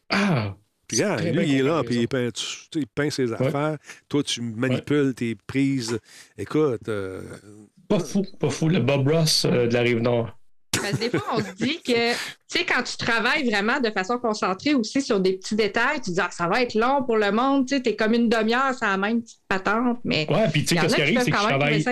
Ah! 0.09 0.57
Puis 0.87 0.99
très 0.99 1.33
lui, 1.33 1.49
il 1.49 1.55
est 1.61 1.63
là, 1.63 1.83
puis 1.83 1.97
il 1.97 2.09
peint, 2.09 2.29
tu 2.31 2.79
il 2.79 2.87
peint 2.87 3.09
ses 3.09 3.33
affaires. 3.33 3.79
Toi, 4.11 4.23
tu 4.23 4.43
manipules 4.43 5.15
tes 5.15 5.35
prises. 5.35 5.99
Écoute, 6.37 6.87
euh, 6.89 7.23
Pas 7.89 7.99
fou, 7.99 8.23
pas 8.39 8.51
fou, 8.51 8.69
le 8.69 8.81
Bob 8.81 9.09
Ross 9.09 9.47
euh, 9.47 9.67
de 9.69 9.73
la 9.73 9.81
Rive-Nord. 9.81 10.37
Parce 10.73 10.93
que 10.95 10.99
des 10.99 11.11
fois, 11.11 11.35
on 11.35 11.39
se 11.39 11.55
dit 11.55 11.79
que, 11.85 12.13
tu 12.13 12.19
sais, 12.49 12.65
quand 12.65 12.83
tu 12.83 12.97
travailles 12.97 13.49
vraiment 13.49 13.79
de 13.81 13.91
façon 13.91 14.19
concentrée 14.19 14.75
aussi 14.75 15.01
sur 15.03 15.21
des 15.21 15.35
petits 15.35 15.55
détails, 15.55 16.01
tu 16.01 16.11
dis, 16.11 16.21
ah, 16.21 16.31
ça 16.31 16.49
va 16.49 16.63
être 16.63 16.75
long 16.75 17.05
pour 17.05 17.17
le 17.17 17.31
monde, 17.31 17.67
tu 17.69 17.77
sais, 17.77 17.83
t'es 17.83 17.95
comme 17.95 18.15
une 18.15 18.29
demi-heure 18.29 18.75
sans 18.75 18.89
la 18.89 18.97
même 18.97 19.23
petite 19.23 19.41
patente, 19.49 19.99
mais. 20.05 20.27
Ouais, 20.31 20.49
puis 20.53 20.65
tu 20.65 20.75
sais, 20.75 20.81
ce 20.89 20.93
a 20.93 20.97
qui 20.97 21.03
arrive, 21.03 21.21
c'est 21.21 21.31
que 21.31 21.37
je 21.37 21.43
travaille 21.43 21.83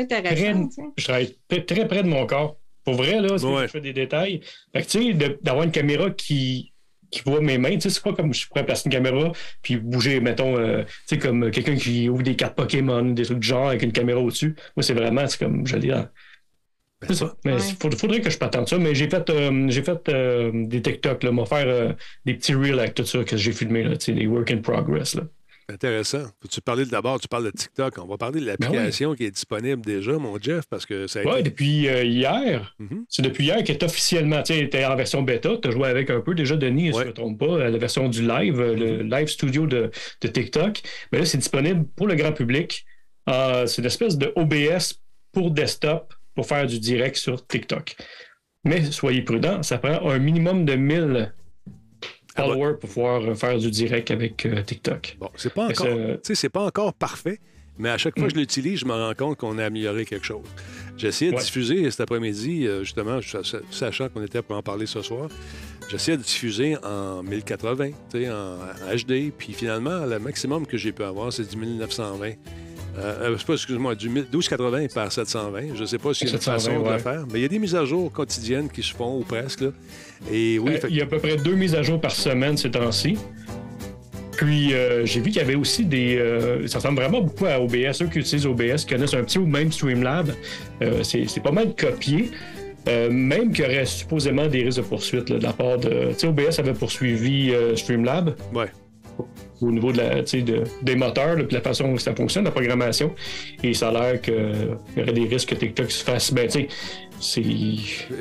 je 0.96 1.04
travaille 1.04 1.36
très, 1.66 1.86
près 1.86 2.02
de 2.02 2.08
mon 2.08 2.26
corps. 2.26 2.56
Pour 2.84 2.94
vrai, 2.94 3.20
là, 3.20 3.36
c'est 3.36 3.44
Ouais. 3.46 3.62
je 3.62 3.66
fais 3.68 3.80
des 3.80 3.92
détails. 3.92 4.40
Fait 4.72 4.82
que, 4.82 4.88
tu 4.88 5.12
sais, 5.12 5.36
d'avoir 5.42 5.64
une 5.64 5.70
caméra 5.70 6.10
qui, 6.10 6.72
qui 7.10 7.22
voit 7.26 7.40
mes 7.40 7.58
mains, 7.58 7.74
tu 7.74 7.82
sais, 7.82 7.90
c'est 7.90 8.02
pas 8.02 8.14
comme 8.14 8.32
je 8.32 8.48
pourrais 8.48 8.64
placer 8.64 8.84
une 8.86 8.92
caméra 8.92 9.32
puis 9.62 9.76
bouger, 9.76 10.20
mettons, 10.20 10.56
euh, 10.56 10.82
tu 10.84 10.90
sais, 11.06 11.18
comme 11.18 11.50
quelqu'un 11.50 11.76
qui 11.76 12.08
ouvre 12.08 12.22
des 12.22 12.36
cartes 12.36 12.56
Pokémon, 12.56 13.02
des 13.02 13.24
trucs 13.24 13.40
du 13.40 13.46
genre 13.48 13.68
avec 13.68 13.82
une 13.82 13.92
caméra 13.92 14.18
au-dessus. 14.18 14.56
Moi, 14.76 14.82
c'est 14.82 14.94
vraiment, 14.94 15.26
c'est 15.28 15.38
comme, 15.38 15.66
je 15.66 15.76
dis, 15.76 15.90
c'est 17.08 17.14
ça. 17.14 17.34
Mais 17.44 17.54
Ouais. 17.54 17.58
il 17.68 17.76
faudrait, 17.76 17.98
faudrait 17.98 18.20
que 18.20 18.30
je 18.30 18.38
patente 18.38 18.68
ça. 18.68 18.78
Mais 18.78 18.94
j'ai 18.94 19.08
fait, 19.08 19.28
euh, 19.30 19.66
j'ai 19.68 19.82
fait 19.82 20.08
euh, 20.08 20.50
des 20.54 20.82
TikTok, 20.82 21.22
là, 21.22 21.32
m'a 21.32 21.46
faire 21.46 21.66
euh, 21.66 21.92
des 22.26 22.34
petits 22.34 22.54
reels 22.54 22.78
avec 22.78 22.94
tout 22.94 23.04
ça 23.04 23.24
que 23.24 23.36
j'ai 23.36 23.52
filmé, 23.52 23.82
là, 23.84 23.96
tu 23.96 24.12
des 24.12 24.26
work 24.26 24.50
in 24.50 24.58
progress, 24.58 25.14
là. 25.14 25.22
intéressant. 25.72 26.24
Peux-tu 26.40 26.60
parler 26.60 26.84
d'abord, 26.84 27.20
tu 27.20 27.28
parles 27.28 27.44
de 27.44 27.50
TikTok. 27.52 27.94
On 27.98 28.06
va 28.06 28.16
parler 28.18 28.40
de 28.40 28.46
l'application 28.46 29.14
qui 29.14 29.24
est 29.26 29.30
disponible 29.30 29.82
déjà, 29.82 30.12
mon 30.18 30.36
Jeff, 30.40 30.64
parce 30.68 30.84
que 30.84 31.06
ça 31.06 31.20
a 31.20 31.24
Ouais, 31.24 31.40
été. 31.40 31.50
depuis 31.50 31.88
euh, 31.88 32.02
hier. 32.02 32.74
Mhm. 32.80 33.04
C'est 33.08 33.22
depuis 33.22 33.44
hier 33.44 33.62
qu'elle 33.62 33.76
est 33.76 33.82
officiellement, 33.84 34.42
tu 34.42 34.52
était 34.54 34.84
en 34.84 34.96
version 34.96 35.22
bêta. 35.22 35.50
Tu 35.62 35.68
as 35.68 35.70
joué 35.70 35.86
avec 35.88 36.10
un 36.10 36.20
peu 36.20 36.34
déjà, 36.34 36.56
Denis, 36.56 36.92
si 36.92 36.98
je 36.98 37.04
ne 37.04 37.08
me 37.08 37.12
trompe 37.12 37.38
pas, 37.38 37.58
la 37.70 37.78
version 37.78 38.08
du 38.08 38.26
live, 38.26 38.60
le 38.60 39.02
live 39.04 39.28
studio 39.28 39.66
de, 39.68 39.92
de 40.20 40.28
TikTok. 40.28 40.80
Mais 41.12 41.20
là, 41.20 41.24
c'est 41.24 41.38
disponible 41.38 41.86
pour 41.94 42.08
le 42.08 42.16
grand 42.16 42.32
public. 42.32 42.84
Euh, 43.28 43.66
c'est 43.66 43.80
une 43.80 43.86
espèce 43.86 44.18
de 44.18 44.32
OBS 44.34 45.00
pour 45.32 45.52
desktop 45.52 46.12
pour 46.34 46.46
faire 46.46 46.66
du 46.66 46.78
direct 46.78 47.16
sur 47.16 47.46
TikTok. 47.46 47.96
Mais 48.64 48.84
soyez 48.90 49.22
prudents, 49.22 49.62
ça 49.62 49.78
prend 49.78 50.08
un 50.10 50.18
minimum 50.18 50.64
de 50.64 50.74
1000 50.74 51.32
Ah 52.36 52.42
followers 52.44 52.74
pour 52.78 52.88
pouvoir 52.90 53.36
faire 53.36 53.58
du 53.58 53.70
direct 53.70 54.10
avec 54.10 54.44
euh, 54.46 54.62
TikTok. 54.62 55.16
Bon, 55.18 55.30
c'est 55.36 55.52
pas 55.52 55.68
encore, 55.68 55.98
c'est 56.22 56.48
pas 56.48 56.64
encore 56.64 56.94
parfait, 56.94 57.38
mais 57.78 57.88
à 57.90 57.98
chaque 57.98 58.18
fois 58.18 58.28
que 58.28 58.34
je 58.34 58.38
l'utilise, 58.38 58.80
je 58.80 58.84
me 58.84 58.92
rends 58.92 59.14
compte 59.14 59.38
qu'on 59.38 59.58
a 59.58 59.64
amélioré 59.64 60.04
quelque 60.04 60.26
chose. 60.26 60.44
J'ai 60.96 61.08
essayé 61.08 61.30
de 61.30 61.36
Ouais. 61.36 61.42
diffuser 61.42 61.90
cet 61.90 62.00
après-midi, 62.02 62.66
euh, 62.66 62.84
justement, 62.84 63.20
sa- 63.22 63.42
sa- 63.42 63.60
sachant 63.70 64.08
qu'on 64.10 64.22
était 64.22 64.42
pour 64.42 64.56
en 64.56 64.62
parler 64.62 64.84
ce 64.86 65.00
soir. 65.00 65.28
J'essayais 65.90 66.18
de 66.18 66.22
diffuser 66.22 66.76
en 66.84 67.22
1080, 67.22 67.90
tu 68.12 68.20
sais, 68.22 68.30
en 68.30 68.58
HD, 68.94 69.32
puis 69.36 69.52
finalement, 69.54 70.04
le 70.06 70.18
maximum 70.18 70.66
que 70.66 70.76
j'ai 70.76 70.92
pu 70.92 71.02
avoir, 71.02 71.32
c'est 71.32 71.48
du 71.48 71.56
1920. 71.56 72.34
Euh, 72.98 73.30
euh, 73.32 73.36
excuse-moi, 73.54 73.94
du 73.94 74.08
1000 74.08 74.24
1280 74.32 74.86
par 74.94 75.10
720. 75.12 75.74
Je 75.74 75.80
ne 75.80 75.86
sais 75.86 75.98
pas 75.98 76.12
s'il 76.12 76.28
y 76.28 76.30
a 76.30 76.34
une 76.34 76.40
720, 76.40 76.58
façon 76.58 76.82
de 76.88 76.92
le 76.92 76.98
faire, 76.98 77.24
mais 77.32 77.38
il 77.38 77.42
y 77.42 77.44
a 77.44 77.48
des 77.48 77.58
mises 77.58 77.74
à 77.74 77.84
jour 77.84 78.10
quotidiennes 78.12 78.68
qui 78.68 78.82
se 78.82 78.94
font, 78.94 79.18
ou 79.18 79.22
presque. 79.22 79.60
là. 79.60 79.68
Et 80.30 80.58
oui, 80.58 80.72
Euh, 80.74 80.78
fait- 80.80 80.88
Il 80.90 80.96
y 80.96 81.00
a 81.00 81.04
à 81.04 81.06
peu 81.06 81.18
près 81.18 81.36
deux 81.36 81.54
mises 81.54 81.74
à 81.74 81.82
jour 81.82 82.00
par 82.00 82.10
semaine 82.10 82.56
ces 82.56 82.70
temps-ci. 82.70 83.16
Puis 84.36 84.72
euh, 84.74 85.04
j'ai 85.04 85.20
vu 85.20 85.26
qu'il 85.30 85.36
y 85.36 85.44
avait 85.44 85.54
aussi 85.54 85.84
des. 85.84 86.16
euh, 86.16 86.66
ça 86.66 86.78
ressemble 86.78 87.00
vraiment 87.00 87.20
beaucoup 87.20 87.46
à 87.46 87.60
OBS. 87.60 87.92
Ceux 87.92 88.06
qui 88.06 88.18
utilisent 88.20 88.46
OBS 88.46 88.84
connaissent 88.88 89.14
un 89.14 89.22
petit 89.22 89.38
ou 89.38 89.46
même 89.46 89.70
Streamlab. 89.70 90.32
euh, 90.82 91.02
c'est 91.02 91.42
pas 91.42 91.52
mal 91.52 91.74
copié. 91.76 92.30
Même 92.86 93.52
qu'il 93.52 93.64
y 93.64 93.68
aurait 93.68 93.84
supposément 93.84 94.46
des 94.46 94.62
risques 94.64 94.78
de 94.78 94.82
poursuite 94.84 95.28
là, 95.28 95.36
de 95.38 95.42
la 95.42 95.52
part 95.52 95.76
de. 95.78 96.12
Tu 96.12 96.20
sais, 96.20 96.26
OBS 96.26 96.58
avait 96.58 96.72
poursuivi 96.72 97.52
Streamlab 97.76 98.34
ouais. 98.54 98.66
Au 99.60 99.70
niveau 99.70 99.92
de 99.92 99.98
la, 99.98 100.22
de- 100.22 100.64
des 100.82 100.96
moteurs, 100.96 101.36
là, 101.36 101.44
puis 101.44 101.54
la 101.54 101.60
façon 101.62 101.88
dont 101.88 101.98
ça 101.98 102.14
fonctionne, 102.14 102.44
la 102.44 102.50
programmation. 102.50 103.14
Et 103.62 103.74
ça 103.74 103.88
a 103.88 103.92
l'air 103.92 104.20
qu'il 104.20 104.34
y 104.96 105.00
aurait 105.02 105.12
des 105.12 105.26
risques 105.26 105.50
que 105.50 105.54
TikTok 105.54 105.90
se 105.90 106.02
fasse. 106.04 106.32
Ben, 106.32 106.48
tu 106.48 106.66
sais. 107.20 107.42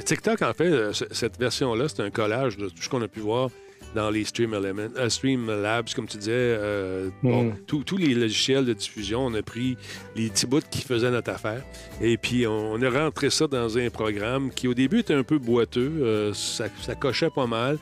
TikTok, 0.06 0.42
en 0.42 0.54
fait, 0.54 0.66
euh, 0.66 0.92
cette 0.94 1.40
version-là, 1.40 1.88
c'est 1.88 2.02
un 2.02 2.10
collage 2.10 2.58
de 2.58 2.68
tout 2.70 2.82
ce 2.82 2.90
qu'on 2.90 3.02
a 3.02 3.08
pu 3.08 3.20
voir 3.22 3.50
dans 3.96 4.10
les 4.10 4.24
Stream, 4.26 4.54
Element, 4.54 4.90
euh, 4.98 5.10
Stream 5.10 5.48
Labs, 5.50 5.90
comme 5.96 6.08
tu 6.08 6.18
disais. 6.18 6.32
euh, 6.34 7.10
bon, 7.24 7.44
Mhm. 7.46 7.56
tous- 7.66 7.84
tous 7.84 7.98
les 7.98 8.14
logiciels 8.14 8.66
de 8.66 8.74
diffusion, 8.74 9.26
on 9.26 9.34
a 9.34 9.42
pris 9.42 9.78
les 10.16 10.30
petits 10.30 10.46
bouts 10.46 10.60
qui 10.70 10.82
faisaient 10.82 11.10
notre 11.12 11.32
affaire. 11.32 11.64
Et 12.02 12.18
puis, 12.18 12.46
on, 12.48 12.74
on 12.74 12.82
a 12.82 12.90
rentré 12.90 13.30
ça 13.30 13.48
dans 13.48 13.78
un 13.78 13.90
programme 13.90 14.52
qui, 14.52 14.68
au 14.68 14.74
début, 14.74 15.00
était 15.00 15.14
un 15.16 15.24
peu 15.24 15.38
boiteux. 15.40 15.92
euh, 16.02 16.34
ça, 16.34 16.66
ça 16.82 16.96
cochait 16.96 17.30
pas 17.34 17.48
mal. 17.48 17.78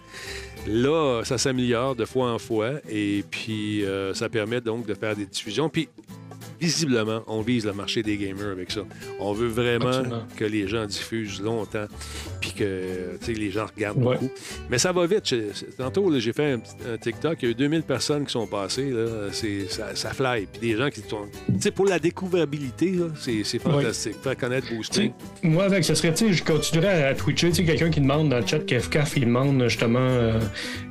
Là, 0.67 1.21
ça 1.23 1.37
s'améliore 1.37 1.95
de 1.95 2.05
fois 2.05 2.31
en 2.31 2.39
fois. 2.39 2.71
Et 2.89 3.23
puis, 3.29 3.85
euh, 3.85 4.13
ça 4.13 4.27
permet 4.29 4.59
donc 4.61 4.85
de 4.85 4.93
faire 4.93 5.15
des 5.15 5.25
diffusions. 5.25 5.69
Puis, 5.69 5.87
visiblement, 6.59 7.23
on 7.27 7.41
vise 7.41 7.65
le 7.65 7.73
marché 7.73 8.03
des 8.03 8.17
gamers 8.17 8.49
avec 8.51 8.71
ça. 8.71 8.81
On 9.19 9.33
veut 9.33 9.47
vraiment 9.47 9.87
Absolument. 9.87 10.23
que 10.35 10.45
les 10.45 10.67
gens 10.67 10.85
diffusent 10.85 11.41
longtemps, 11.41 11.85
puis 12.41 12.51
que 12.53 13.17
les 13.27 13.51
gens 13.51 13.65
regardent 13.75 14.03
Ouais. 14.03 14.15
beaucoup. 14.15 14.29
Mais 14.69 14.77
ça 14.77 14.91
va 14.91 15.05
vite. 15.05 15.33
Tantôt, 15.77 16.11
j'ai 16.19 16.33
fait 16.33 16.53
un, 16.53 16.97
TikTok, 16.97 17.37
il 17.41 17.45
y 17.45 17.47
a 17.49 17.51
eu 17.51 17.55
2000 17.55 17.83
personnes 17.83 18.25
qui 18.25 18.31
sont 18.31 18.47
passées. 18.47 18.89
Là. 18.91 19.05
Ça, 19.69 19.95
ça 19.95 20.09
fly. 20.11 20.47
Puis 20.51 20.71
des 20.71 20.77
gens 20.77 20.89
qui 20.89 21.01
sont... 21.01 21.27
Pour 21.75 21.85
la 21.85 21.99
découvrabilité, 21.99 22.95
c'est, 23.43 23.59
fantastique. 23.59 24.15
Faire 24.23 24.37
connaître 24.37 24.67
streams. 24.83 25.11
moi, 25.43 25.65
avec, 25.65 25.83
ce 25.83 25.93
serait, 25.95 26.13
je 26.17 26.43
continuerais 26.43 27.03
à 27.03 27.13
twitcher. 27.15 27.51
Quelqu'un 27.51 27.89
qui 27.89 28.01
demande 28.01 28.29
dans 28.29 28.39
le 28.39 28.45
chat, 28.45 28.59
KFKF, 28.59 29.13
il 29.17 29.25
demande 29.25 29.63
justement, 29.67 29.99
euh, 29.99 30.39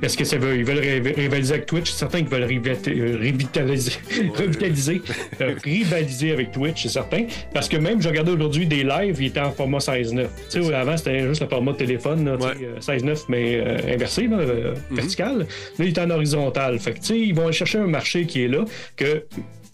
est-ce 0.01 0.15
que 0.17 0.23
ça 0.23 0.37
veut, 0.37 0.55
ils 0.57 0.65
veulent 0.65 0.79
ré- 0.79 0.99
rivaliser 0.99 1.55
avec 1.55 1.65
Twitch? 1.65 1.91
Certains 1.91 2.23
qui 2.23 2.29
veulent 2.29 2.43
euh, 2.43 3.17
revitaliser, 3.17 3.91
revitaliser, 4.35 5.01
euh, 5.41 5.55
rivaliser 5.63 6.31
avec 6.31 6.51
Twitch, 6.51 6.83
c'est 6.83 6.89
certain. 6.89 7.25
Parce 7.53 7.69
que 7.69 7.77
même, 7.77 8.01
je 8.01 8.07
regardais 8.07 8.31
aujourd'hui 8.31 8.65
des 8.65 8.83
lives, 8.83 9.17
ils 9.19 9.27
étaient 9.27 9.39
en 9.39 9.51
format 9.51 9.79
16-9. 9.79 10.27
Tu 10.49 10.63
sais, 10.63 10.73
avant, 10.73 10.97
c'était 10.97 11.27
juste 11.27 11.41
le 11.41 11.47
format 11.47 11.73
de 11.73 11.77
téléphone, 11.77 12.25
là, 12.25 12.37
tu 12.37 12.59
sais, 12.81 12.93
euh, 12.93 12.99
16-9, 12.99 13.25
mais 13.29 13.55
euh, 13.55 13.93
inversé, 13.93 14.27
là, 14.27 14.37
euh, 14.37 14.73
vertical. 14.91 15.39
Là, 15.39 15.45
il 15.79 15.87
est 15.87 15.99
en 15.99 16.09
horizontal. 16.09 16.79
Fait 16.79 16.93
que, 16.93 16.99
tu 16.99 17.05
sais, 17.05 17.19
ils 17.19 17.33
vont 17.33 17.43
aller 17.43 17.53
chercher 17.53 17.79
un 17.79 17.87
marché 17.87 18.25
qui 18.25 18.43
est 18.43 18.47
là, 18.47 18.65
que 18.95 19.25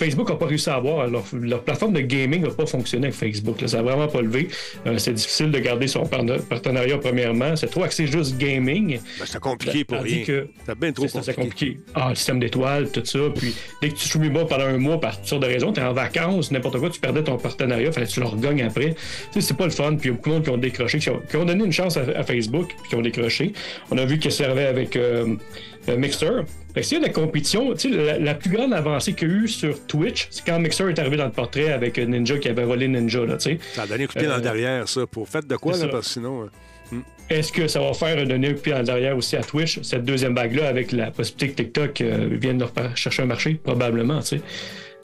Facebook 0.04 0.30
n'a 0.30 0.36
pas 0.36 0.46
réussi 0.46 0.70
à 0.70 0.76
avoir. 0.76 1.08
Leur, 1.08 1.24
leur 1.34 1.62
plateforme 1.64 1.94
de 1.94 2.02
gaming 2.02 2.42
n'a 2.44 2.50
pas 2.52 2.66
fonctionné 2.66 3.08
avec 3.08 3.18
Facebook. 3.18 3.62
là. 3.62 3.68
Ça 3.68 3.78
n'a 3.78 3.84
vraiment 3.84 4.08
pas 4.08 4.22
levé. 4.22 4.48
Euh, 4.86 4.98
c'est 4.98 5.14
difficile 5.14 5.52
de 5.52 5.60
garder 5.60 5.88
son 5.88 6.06
partenariat 6.06 6.98
premièrement. 6.98 7.56
C'est 7.56 7.68
trop 7.68 7.84
axé 7.84 8.08
juste 8.08 8.38
gaming. 8.38 9.00
Ben, 9.20 9.26
c'est 9.26 9.40
compliqué 9.40 9.84
pour 9.84 10.00
rien. 10.02 10.24
que 10.24 10.48
C'est 10.66 10.78
bien 10.78 10.92
trop 10.92 11.08
ça, 11.08 11.20
compliqué. 11.20 11.42
compliqué. 11.42 11.80
Ah, 11.96 12.10
le 12.10 12.16
système 12.16 12.40
d'étoiles, 12.40 12.90
tout 12.92 13.06
ça. 13.06 13.20
Puis 13.36 13.54
dès 13.82 13.90
que 13.90 13.96
tu 13.96 14.08
streames 14.08 14.34
pas 14.34 14.46
pendant 14.46 14.66
un 14.66 14.78
mois 14.78 15.00
par 15.00 15.18
toutes 15.18 15.28
sortes 15.28 15.44
de 15.44 15.48
raisons, 15.48 15.72
tu 15.74 15.80
es 15.80 15.84
en 15.84 15.94
vacances, 15.94 16.52
n'importe 16.52 16.80
quoi, 16.80 16.90
tu 16.90 17.00
perdais 17.00 17.24
ton 17.24 17.38
partenariat, 17.38 17.92
fallait 17.92 18.08
que 18.08 18.12
tu 18.12 18.20
le 18.20 18.26
regagnes 18.28 18.64
après. 18.64 18.94
Tu 19.32 19.42
sais, 19.42 19.42
c'est 19.42 19.58
pas 19.58 19.66
le 19.66 19.72
fun. 19.72 19.96
Puis 19.96 20.10
il 20.10 20.12
y 20.12 20.14
a 20.14 20.14
beaucoup 20.16 20.30
de 20.30 20.34
monde 20.36 20.44
qui 20.44 20.50
ont 20.50 20.58
décroché, 20.58 21.00
qui 21.00 21.10
ont, 21.10 21.22
qui 21.30 21.36
ont 21.38 21.46
donné 21.46 21.64
une 21.64 21.72
chance 21.72 21.98
à, 21.98 22.02
à 22.16 22.24
Facebook, 22.24 22.68
puis 22.82 22.90
qui 22.90 22.96
ont 22.96 23.02
décroché. 23.02 23.54
On 23.92 23.98
a 23.98 24.06
vu 24.06 24.20
qu'ils 24.20 24.32
servaient 24.32 24.66
avec 24.66 24.96
euh, 24.96 25.04
euh, 25.04 25.36
Mixer. 25.92 26.44
Fait 26.74 26.82
que 26.82 26.86
s'il 26.88 26.98
y 27.00 27.02
a 27.04 27.04
de 27.04 27.08
la 27.08 27.14
compétition, 27.14 27.74
tu 27.74 27.92
sais, 27.92 27.98
la, 27.98 28.18
la 28.20 28.34
plus 28.34 28.50
grande 28.50 28.74
avancée 28.74 29.14
qu'il 29.14 29.28
y 29.30 29.32
a 29.32 29.36
eu 29.36 29.48
sur 29.48 29.86
Twitch, 29.86 30.28
c'est 30.32 30.46
quand 30.46 30.60
Mixer 30.60 30.90
est 30.90 30.98
arrivé 31.00 31.18
dans 31.18 31.26
le 31.26 31.32
portrait 31.32 31.72
avec 31.72 31.98
euh, 32.00 32.06
Ninja 32.06 32.38
qui 32.38 32.50
avait 32.50 32.64
volé 32.64 32.88
Ninja, 32.88 33.26
là, 33.26 33.38
tu 33.38 33.52
sais. 33.52 33.60
Ça 33.74 33.84
a 33.84 33.88
donné 33.88 34.06
un 34.06 34.08
coup 34.08 34.14
de 34.14 34.20
pied 34.20 34.28
dans 34.28 34.34
Euh, 34.34 34.38
le 34.38 34.42
derrière, 34.44 34.88
ça. 34.90 35.06
Pour 35.06 35.28
faites 35.30 35.48
de 35.48 35.56
quoi, 35.56 35.74
là, 35.74 35.78
ça. 35.80 35.88
parce 35.88 36.08
que 36.08 36.14
sinon... 36.14 36.44
euh, 36.44 36.98
Est-ce 37.30 37.52
que 37.52 37.68
ça 37.68 37.80
va 37.80 37.94
faire 37.94 38.26
donner 38.28 38.50
un 38.50 38.54
pied 38.54 38.74
en 38.74 38.84
derrière 38.84 39.16
aussi 39.16 39.36
à 39.36 39.42
Twitch, 39.44 39.80
cette 39.82 40.04
deuxième 40.06 40.36
vague-là, 40.36 40.68
avec 40.68 40.92
la 40.92 41.12
possibilité 41.12 41.48
que 41.48 41.62
TikTok 41.62 42.02
euh, 42.02 42.28
vienne 42.32 42.60
leur 42.60 42.72
faire 42.72 42.96
chercher 42.98 43.24
un 43.24 43.28
marché? 43.28 43.60
Probablement, 43.64 44.20
tu 44.22 44.38
sais. 44.38 44.42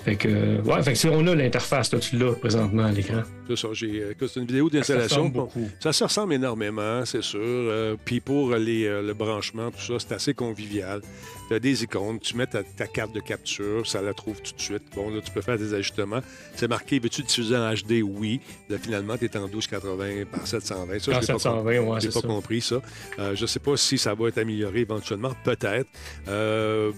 Fait 0.04 0.16
que, 0.16 0.62
ouais, 0.62 0.82
fait 0.82 0.94
que 0.94 0.98
si 0.98 1.08
on 1.10 1.28
a 1.28 1.36
l'interface, 1.36 1.94
tu 2.00 2.18
l'as 2.18 2.32
présentement 2.34 2.86
à 2.86 2.92
l'écran. 2.92 3.22
C'est 3.50 3.58
ça, 3.58 3.68
j'ai, 3.74 4.02
euh, 4.02 4.14
c'est 4.28 4.40
une 4.40 4.46
vidéo 4.46 4.70
Ça 4.70 4.78
d'installation. 4.78 5.16
ressemble 5.18 5.34
beaucoup. 5.34 5.70
Ça 5.82 5.92
se 5.92 6.04
ressemble 6.06 6.34
énormément, 6.34 7.04
c'est 7.06 7.22
sûr. 7.22 7.40
Euh, 7.44 7.96
Puis 8.06 8.22
pour 8.22 8.56
les, 8.56 8.86
euh, 8.86 9.02
le 9.02 9.14
branchement, 9.14 9.72
tout 9.72 9.82
ça, 9.82 9.94
c'est 10.00 10.14
assez 10.16 10.34
convivial. 10.34 11.02
Tu 11.50 11.54
as 11.56 11.60
des 11.60 11.84
icônes, 11.84 12.18
tu 12.20 12.38
mets 12.38 12.46
ta, 12.48 12.64
ta 12.64 12.88
carte 12.88 13.14
de 13.14 13.20
capture, 13.20 13.86
ça 13.86 14.02
la 14.02 14.14
trouve 14.14 14.42
tout 14.42 14.54
de 14.56 14.62
suite. 14.62 14.84
Bon, 14.96 15.10
là, 15.10 15.20
tu 15.22 15.32
peux 15.32 15.42
faire 15.42 15.58
des 15.58 15.74
ajustements. 15.74 16.22
C'est 16.56 16.70
marqué, 16.70 17.00
veux-tu 17.00 17.24
diffuser 17.24 17.58
en 17.58 17.74
HD? 17.74 18.02
Oui. 18.02 18.40
Là, 18.70 18.78
finalement, 18.78 19.18
tu 19.18 19.26
es 19.26 19.36
en 19.38 19.48
1280 19.48 20.26
par 20.32 20.48
720. 20.48 21.00
Ça, 21.00 21.12
Par 21.12 21.22
je 21.22 21.28
l'ai 21.28 21.34
pas 21.34 21.40
720, 21.40 21.52
compris. 21.62 21.80
ouais, 21.80 22.00
J'ai 22.00 22.08
c'est 22.08 22.14
pas 22.14 22.22
ça. 22.22 22.28
compris 22.28 22.62
ça. 22.62 22.82
Euh, 23.20 23.36
je 23.36 23.46
sais 23.46 23.60
pas 23.60 23.76
si 23.76 23.98
ça 23.98 24.14
va 24.14 24.30
être 24.30 24.38
amélioré 24.38 24.80
éventuellement. 24.80 25.34
Peut-être. 25.44 25.90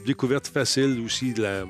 Découverte 0.06 0.48
facile 0.48 1.02
aussi 1.04 1.34
de 1.34 1.42
la 1.42 1.64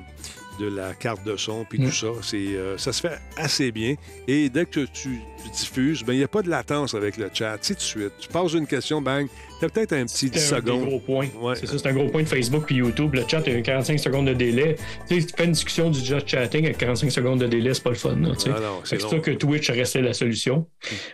de 0.70 0.74
la 0.74 0.94
carte 0.94 1.24
de 1.26 1.36
son 1.36 1.64
puis 1.68 1.78
Mm. 1.80 1.84
tout 1.86 1.90
ça. 1.94 2.06
C'est, 2.22 2.36
euh, 2.36 2.78
ça 2.78 2.92
se 2.92 3.00
fait 3.00 3.18
assez 3.36 3.72
bien. 3.72 3.94
Et 4.28 4.48
dès 4.48 4.64
que 4.66 4.80
tu, 4.86 5.20
diffuses, 5.52 6.02
ben, 6.04 6.12
il 6.14 6.18
n'y 6.18 6.24
a 6.24 6.28
pas 6.28 6.40
de 6.42 6.48
latence 6.48 6.94
avec 6.94 7.16
le 7.16 7.28
chat. 7.34 7.58
Tout 7.58 7.74
de 7.74 7.80
suite. 7.80 8.12
Tu 8.20 8.28
poses 8.28 8.54
une 8.54 8.66
question, 8.66 9.02
bang, 9.02 9.26
tu 9.58 9.64
as 9.64 9.68
peut-être 9.68 9.92
un 9.92 10.04
petit 10.06 10.30
10 10.30 10.38
C'est 10.38 10.54
un 10.54 10.56
secondes. 10.58 10.88
gros. 10.88 11.02
Ouais. 11.22 11.54
C'est 11.56 11.66
ça, 11.66 11.78
c'est 11.78 11.88
un 11.88 11.92
gros 11.92 12.08
point 12.08 12.22
de 12.22 12.28
Facebook 12.28 12.64
puis 12.66 12.76
YouTube. 12.76 13.14
Le 13.14 13.24
chat, 13.28 13.42
il 13.46 13.52
y 13.52 13.56
a 13.56 13.60
45 13.60 13.98
secondes 13.98 14.28
de 14.28 14.34
délai. 14.34 14.76
Tu 15.08 15.20
sais, 15.20 15.26
tu 15.26 15.34
fais 15.36 15.44
une 15.44 15.52
discussion 15.52 15.90
du 15.90 15.98
just 16.00 16.26
chatting 16.28 16.64
avec 16.64 16.78
45 16.78 17.10
secondes 17.10 17.40
de 17.40 17.46
délai, 17.48 17.74
c'est 17.74 17.82
pas 17.82 17.90
le 17.90 17.96
fun. 17.96 18.14
là. 18.16 18.30
Ah 18.46 18.60
non, 18.60 18.80
c'est 18.84 19.00
c'est 19.00 19.08
sûr 19.08 19.20
que 19.20 19.32
Twitch 19.32 19.68
restait 19.70 20.00
la 20.00 20.12
solution. 20.14 20.66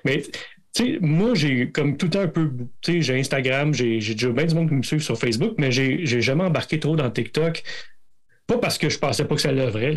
Mais 0.04 0.22
tu 0.22 0.30
sais, 0.84 0.98
moi, 1.00 1.30
j'ai 1.34 1.70
comme 1.70 1.96
tout 1.96 2.06
le 2.06 2.10
temps 2.12 2.20
un 2.20 2.28
peu. 2.28 2.50
Tu 2.82 2.92
sais, 2.92 3.00
j'ai 3.02 3.18
Instagram, 3.18 3.72
j'ai 3.72 4.00
j'ai 4.00 4.12
déjà 4.14 4.28
bien 4.28 4.44
du 4.44 4.54
monde 4.54 4.68
qui 4.68 4.74
me 4.74 4.82
suit 4.82 5.00
sur 5.00 5.18
Facebook, 5.18 5.54
mais 5.58 5.72
j'ai 5.72 6.04
j'ai 6.04 6.20
jamais 6.20 6.44
embarqué 6.44 6.78
trop 6.78 6.94
dans 6.96 7.10
TikTok. 7.10 7.62
Pas 8.48 8.58
parce 8.58 8.78
que 8.78 8.88
je 8.88 8.98
pensais 8.98 9.26
pas 9.26 9.34
que 9.34 9.40
ça 9.42 9.52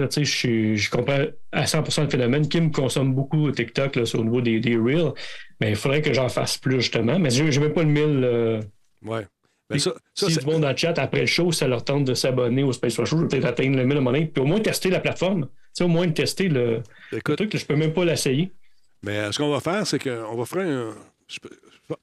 sais, 0.10 0.26
je, 0.26 0.76
je 0.76 0.90
comprends 0.90 1.24
à 1.54 1.64
100% 1.64 2.04
le 2.04 2.10
phénomène. 2.10 2.48
Kim 2.50 2.70
consomme 2.72 3.16
beaucoup 3.16 3.50
TikTok 3.50 3.96
là, 3.96 4.06
sur 4.06 4.20
le 4.20 4.26
niveau 4.26 4.42
des, 4.42 4.60
des 4.60 4.76
Reels, 4.76 5.14
mais 5.62 5.70
il 5.70 5.76
faudrait 5.78 6.02
que 6.02 6.14
j'en 6.14 6.28
fasse 6.28 6.58
plus, 6.58 6.82
justement. 6.82 7.18
Mais 7.18 7.30
j'ai 7.30 7.50
j'ai 7.50 7.62
même 7.62 7.74
pas 7.74 7.84
le 7.84 7.90
1000. 7.90 8.04
euh, 8.24 8.62
Ouais. 9.04 9.26
Ben, 9.70 9.80
ça, 9.80 9.94
ça, 10.14 10.30
si 10.30 10.38
du 10.38 10.46
monde 10.46 10.64
dans 10.64 10.70
le 10.72 10.76
chat, 10.76 10.94
après 11.00 11.22
le 11.22 11.28
show, 11.28 11.54
ça 11.54 11.66
leur 11.66 11.86
tente 11.86 12.04
de 12.04 12.14
s'abonner 12.14 12.62
au 12.62 12.74
Space 12.74 12.94
Show, 12.94 13.06
je 13.06 13.16
vais 13.16 13.28
peut-être 13.30 13.46
atteindre 13.46 13.78
le 13.78 13.86
1000 13.86 13.98
à 13.98 14.02
donné, 14.02 14.26
puis 14.26 14.44
au 14.44 14.46
moins 14.46 14.60
tester 14.60 14.90
la 14.90 15.00
plateforme. 15.00 15.48
Au 15.80 15.88
moins 15.88 16.10
tester 16.10 16.50
le, 16.50 16.82
truc, 17.24 17.56
je 17.56 17.66
peux 17.66 17.78
même 17.78 17.94
pas 17.94 18.04
l'essayer. 18.04 18.52
Mais 19.02 19.18
euh, 19.18 19.32
ce 19.32 19.38
qu'on 19.38 19.50
va 19.50 19.62
faire, 19.62 19.88
c'est 19.88 19.98
qu'on 19.98 20.36
va 20.36 20.46
faire 20.46 20.68
un. 20.68 20.94
je 21.30 21.40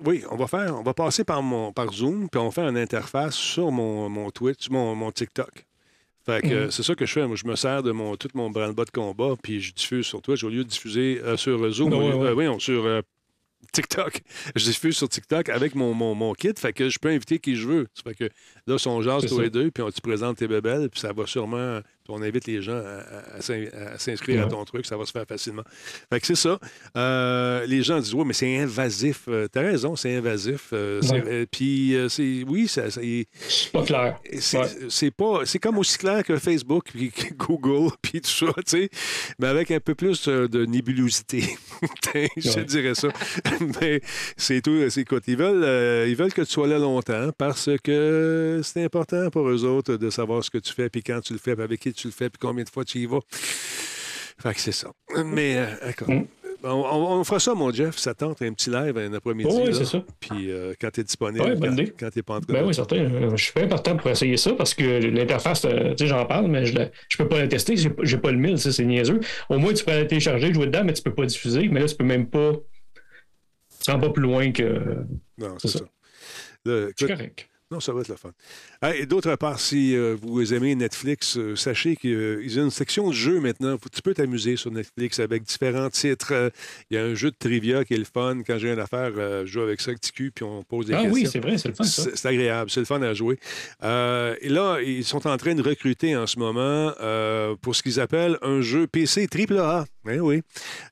Oui, 0.02 0.24
on 0.30 0.36
va 0.36 0.46
faire. 0.46 0.74
On 0.78 0.82
va 0.82 0.94
passer 0.94 1.24
par 1.24 1.42
mon 1.42 1.72
par 1.72 1.92
Zoom, 1.92 2.30
puis 2.30 2.40
on 2.40 2.46
va 2.46 2.50
faire 2.50 2.68
une 2.68 2.78
interface 2.78 3.34
sur 3.34 3.70
mon, 3.70 4.08
mon 4.08 4.30
Twitch, 4.30 4.70
mon, 4.70 4.94
mon 4.94 5.12
TikTok. 5.12 5.67
Fait 6.28 6.42
que 6.42 6.48
euh, 6.48 6.70
c'est 6.70 6.82
ça 6.82 6.94
que 6.94 7.06
je 7.06 7.12
fais. 7.12 7.26
Moi, 7.26 7.36
je 7.36 7.46
me 7.46 7.56
sers 7.56 7.82
de 7.82 7.90
mon 7.90 8.16
tout 8.16 8.28
mon 8.34 8.50
branle-bas 8.50 8.84
de 8.84 8.90
combat, 8.90 9.34
puis 9.42 9.60
je 9.62 9.72
diffuse 9.72 10.04
sur 10.04 10.20
Twitch 10.20 10.44
au 10.44 10.50
lieu 10.50 10.62
de 10.62 10.68
diffuser 10.68 11.20
euh, 11.24 11.36
sur 11.38 11.70
Zoom. 11.70 11.92
Ouais, 11.94 12.10
lieu- 12.10 12.14
ouais. 12.16 12.26
euh, 12.28 12.34
oui, 12.54 12.60
sur 12.60 12.84
euh, 12.84 13.00
TikTok. 13.72 14.20
Je 14.56 14.64
diffuse 14.64 14.96
sur 14.96 15.08
TikTok 15.08 15.48
avec 15.48 15.74
mon, 15.74 15.92
mon, 15.94 16.14
mon 16.14 16.32
kit, 16.34 16.52
fait 16.56 16.72
que 16.72 16.88
je 16.88 16.98
peux 16.98 17.08
inviter 17.08 17.38
qui 17.38 17.56
je 17.56 17.66
veux. 17.66 17.86
Fait 18.04 18.14
que 18.14 18.28
là, 18.66 18.78
si 18.78 18.88
on 18.88 19.02
jase 19.02 19.26
tous 19.26 19.36
ça. 19.36 19.42
les 19.42 19.50
deux, 19.50 19.70
puis 19.70 19.82
on 19.82 19.90
te 19.90 20.00
présente 20.00 20.36
tes 20.38 20.48
bébelles, 20.48 20.88
puis 20.90 21.00
ça 21.00 21.12
va 21.12 21.26
sûrement. 21.26 21.80
On 22.08 22.22
invite 22.22 22.46
les 22.46 22.62
gens 22.62 22.76
à, 22.76 22.78
à- 23.34 23.36
à 23.36 23.40
s'in- 23.40 23.66
à 23.94 23.98
s'inscrire 23.98 24.44
à 24.44 24.48
ton 24.48 24.64
truc, 24.64 24.86
ça 24.86 24.96
va 24.96 25.04
se 25.04 25.12
faire 25.12 25.26
facilement. 25.26 25.62
Fait 26.12 26.20
que 26.20 26.26
c'est 26.26 26.34
ça. 26.34 26.58
Euh, 26.96 27.66
les 27.66 27.82
gens 27.82 27.98
disent, 28.00 28.14
oui, 28.14 28.24
mais 28.26 28.32
c'est 28.34 28.58
invasif. 28.58 29.22
Euh, 29.28 29.46
T'as 29.50 29.62
raison, 29.62 29.96
c'est 29.96 30.14
invasif. 30.16 30.68
Euh, 30.72 31.00
Ouais. 31.10 31.46
Puis, 31.50 31.94
euh, 31.94 32.08
c'est, 32.08 32.44
oui, 32.46 32.68
ça, 32.68 32.90
C'est 32.90 33.26
pas 33.72 33.82
clair. 33.82 34.18
c'est, 34.40 34.58
Ouais. 34.58 34.66
c'est 34.88 35.10
pas, 35.10 35.40
c'est 35.44 35.58
comme 35.58 35.78
aussi 35.78 35.96
clair 35.98 36.22
que 36.24 36.36
Facebook, 36.38 36.84
puis 36.92 37.10
que 37.10 37.32
Google, 37.34 37.90
puis 38.02 38.20
tout 38.20 38.28
ça, 38.30 38.46
tu 38.56 38.62
sais, 38.66 38.90
mais 39.38 39.46
avec 39.48 39.70
un 39.70 39.80
peu 39.80 39.94
plus 39.94 40.28
de 40.28 40.64
nébulosité. 40.66 41.44
Je 42.36 42.52
te 42.52 42.60
dirais 42.60 42.94
ça. 42.94 43.08
mais 43.80 44.00
c'est 44.36 44.60
tout. 44.62 44.78
C'est, 44.90 45.00
écoute, 45.02 45.24
ils 45.26 45.36
veulent, 45.36 46.08
ils 46.08 46.16
veulent 46.16 46.32
que 46.32 46.42
tu 46.42 46.50
sois 46.52 46.66
là 46.66 46.78
longtemps 46.78 47.30
parce 47.36 47.70
que 47.82 48.60
c'est 48.62 48.84
important 48.84 49.30
pour 49.30 49.48
eux 49.48 49.64
autres 49.64 49.96
de 49.96 50.10
savoir 50.10 50.44
ce 50.44 50.50
que 50.50 50.58
tu 50.58 50.72
fais, 50.72 50.88
puis 50.88 51.02
quand 51.02 51.20
tu 51.20 51.32
le 51.32 51.38
fais, 51.38 51.54
puis 51.54 51.64
avec 51.64 51.80
qui 51.80 51.92
tu 51.92 51.97
le 52.06 52.12
fais, 52.12 52.30
puis 52.30 52.38
combien 52.40 52.62
de 52.62 52.68
fois 52.70 52.84
tu 52.84 52.98
y 52.98 53.06
vas. 53.06 53.18
Fait 54.40 54.54
que 54.54 54.60
c'est 54.60 54.70
ça. 54.72 54.92
Mais, 55.24 55.56
euh, 55.56 55.66
d'accord. 55.84 56.08
Mm. 56.10 56.26
On, 56.64 56.68
on- 56.70 57.20
on 57.20 57.24
fera 57.24 57.38
ça, 57.38 57.54
mon 57.54 57.72
Jeff. 57.72 57.96
Ça 57.98 58.14
tente 58.14 58.42
un 58.42 58.52
petit 58.52 58.68
live 58.70 58.96
un 58.98 59.12
après-midi. 59.12 59.48
Oh, 59.52 59.62
oui, 59.64 59.72
c'est 59.74 59.84
ça. 59.84 60.04
Puis 60.18 60.50
euh, 60.50 60.74
quand 60.80 60.90
tu 60.90 61.00
es 61.00 61.04
disponible, 61.04 61.44
Ouais, 61.44 61.54
bonne 61.54 61.70
quand, 61.76 61.82
idée. 61.82 61.92
quand 61.98 62.10
tu 62.10 62.18
n'es 62.18 62.22
pas 62.24 62.34
en 62.36 62.40
train 62.40 62.52
Ben 62.52 62.64
oui, 62.66 62.74
certain. 62.74 62.96
Euh, 62.96 63.30
Je 63.36 63.44
suis 63.44 63.52
pas 63.52 63.62
important 63.62 63.96
pour 63.96 64.10
essayer 64.10 64.36
ça 64.36 64.52
parce 64.54 64.74
que 64.74 64.82
l'interface, 65.06 65.64
euh, 65.64 65.90
tu 65.94 65.98
sais, 65.98 66.06
j'en 66.08 66.24
parle, 66.26 66.48
mais 66.48 66.66
je 66.66 66.76
ne 66.76 66.84
peux 67.16 67.28
pas 67.28 67.38
la 67.38 67.46
tester. 67.48 67.76
J'ai 67.76 67.90
pas- 68.18 68.30
le 68.32 68.38
1000, 68.38 68.58
ça, 68.58 68.72
c'est 68.72 68.84
niaiseux. 68.84 69.20
Au 69.48 69.58
moins, 69.58 69.72
tu 69.72 69.84
peux 69.84 69.92
la 69.92 70.04
télécharger, 70.04 70.52
jouer 70.52 70.66
dedans, 70.66 70.82
mais 70.84 70.92
tu 70.94 71.02
peux 71.02 71.14
pas 71.14 71.26
diffuser. 71.26 71.68
Mais 71.68 71.78
là, 71.80 71.86
tu 71.86 71.94
peux 71.94 72.04
même 72.04 72.26
pas. 72.28 72.52
Tu 73.84 73.90
rends 73.92 74.00
pas 74.00 74.10
plus 74.10 74.22
loin 74.22 74.50
que. 74.50 75.04
Non, 75.38 75.54
c'est 75.58 75.68
ça. 75.68 75.80
C'est 76.66 76.90
écoute, 76.90 77.06
correct. 77.08 77.48
Non, 77.70 77.80
ça 77.80 77.92
va 77.92 78.00
être 78.00 78.08
le 78.08 78.16
fun. 78.16 78.30
Ah, 78.80 78.96
et 78.96 79.04
d'autre 79.04 79.34
part, 79.36 79.60
si 79.60 79.94
euh, 79.94 80.16
vous 80.22 80.54
aimez 80.54 80.74
Netflix, 80.74 81.36
euh, 81.36 81.54
sachez 81.54 81.96
qu'ils 81.96 82.58
ont 82.58 82.64
une 82.64 82.70
section 82.70 83.08
de 83.08 83.14
jeux 83.14 83.40
maintenant. 83.40 83.76
Faut- 83.76 83.90
Tu 83.90 84.00
peux 84.00 84.14
t'amuser 84.14 84.56
sur 84.56 84.70
Netflix 84.70 85.18
avec 85.20 85.42
différents 85.42 85.90
titres. 85.90 86.32
Euh, 86.32 86.50
Il 86.90 86.94
y 86.96 86.98
a 86.98 87.04
un 87.04 87.14
jeu 87.14 87.30
de 87.30 87.36
trivia 87.38 87.84
qui 87.84 87.92
est 87.94 87.98
le 87.98 88.04
fun. 88.04 88.38
Quand 88.46 88.58
j'ai 88.58 88.72
une 88.72 88.78
affaire, 88.78 89.12
euh, 89.18 89.44
je 89.44 89.52
joue 89.52 89.60
avec 89.60 89.80
ça 89.82 89.90
avec 89.90 90.00
TQ, 90.00 90.30
puis 90.34 90.44
on 90.44 90.62
pose 90.62 90.86
des 90.86 90.94
Ah 90.94 91.02
questions. 91.02 91.12
oui, 91.14 91.26
c'est 91.30 91.40
vrai, 91.40 91.58
c'est 91.58 91.68
le 91.68 91.74
fun. 91.74 91.84
C'est 91.84 92.26
agréable, 92.26 92.70
c'est 92.70 92.80
le 92.80 92.86
fun 92.86 93.02
à 93.02 93.12
jouer. 93.12 93.38
Euh, 93.84 94.34
et 94.40 94.48
là, 94.48 94.78
ils 94.80 95.04
sont 95.04 95.26
en 95.26 95.36
train 95.36 95.54
de 95.54 95.62
recruter 95.62 96.16
en 96.16 96.26
ce 96.26 96.38
moment 96.38 96.92
euh, 97.00 97.54
pour 97.60 97.76
ce 97.76 97.82
qu'ils 97.82 98.00
appellent 98.00 98.38
un 98.42 98.60
jeu 98.62 98.86
PC 98.86 99.26
AAA. 99.28 99.84
Eh 100.10 100.20
oui. 100.20 100.42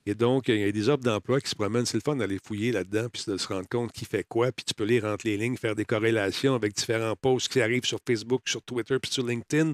Et 0.05 0.15
donc, 0.15 0.47
il 0.47 0.57
y 0.57 0.63
a 0.63 0.71
des 0.71 0.89
offres 0.89 1.03
d'emploi 1.03 1.41
qui 1.41 1.49
se 1.49 1.55
promènent. 1.55 1.85
C'est 1.85 1.97
le 1.97 2.01
fun 2.01 2.15
d'aller 2.15 2.39
fouiller 2.43 2.71
là-dedans, 2.71 3.07
puis 3.11 3.23
de 3.27 3.37
se 3.37 3.47
rendre 3.47 3.67
compte 3.67 3.91
qui 3.91 4.05
fait 4.05 4.23
quoi, 4.23 4.51
puis 4.51 4.65
tu 4.65 4.73
peux 4.73 4.83
lire 4.83 5.05
entre 5.05 5.27
les 5.27 5.37
lignes, 5.37 5.57
faire 5.57 5.75
des 5.75 5.85
corrélations 5.85 6.55
avec 6.55 6.73
différents 6.73 7.15
posts 7.15 7.49
qui 7.49 7.61
arrivent 7.61 7.85
sur 7.85 7.99
Facebook, 8.05 8.41
sur 8.45 8.61
Twitter, 8.61 8.97
puis 8.99 9.11
sur 9.11 9.25
LinkedIn. 9.25 9.73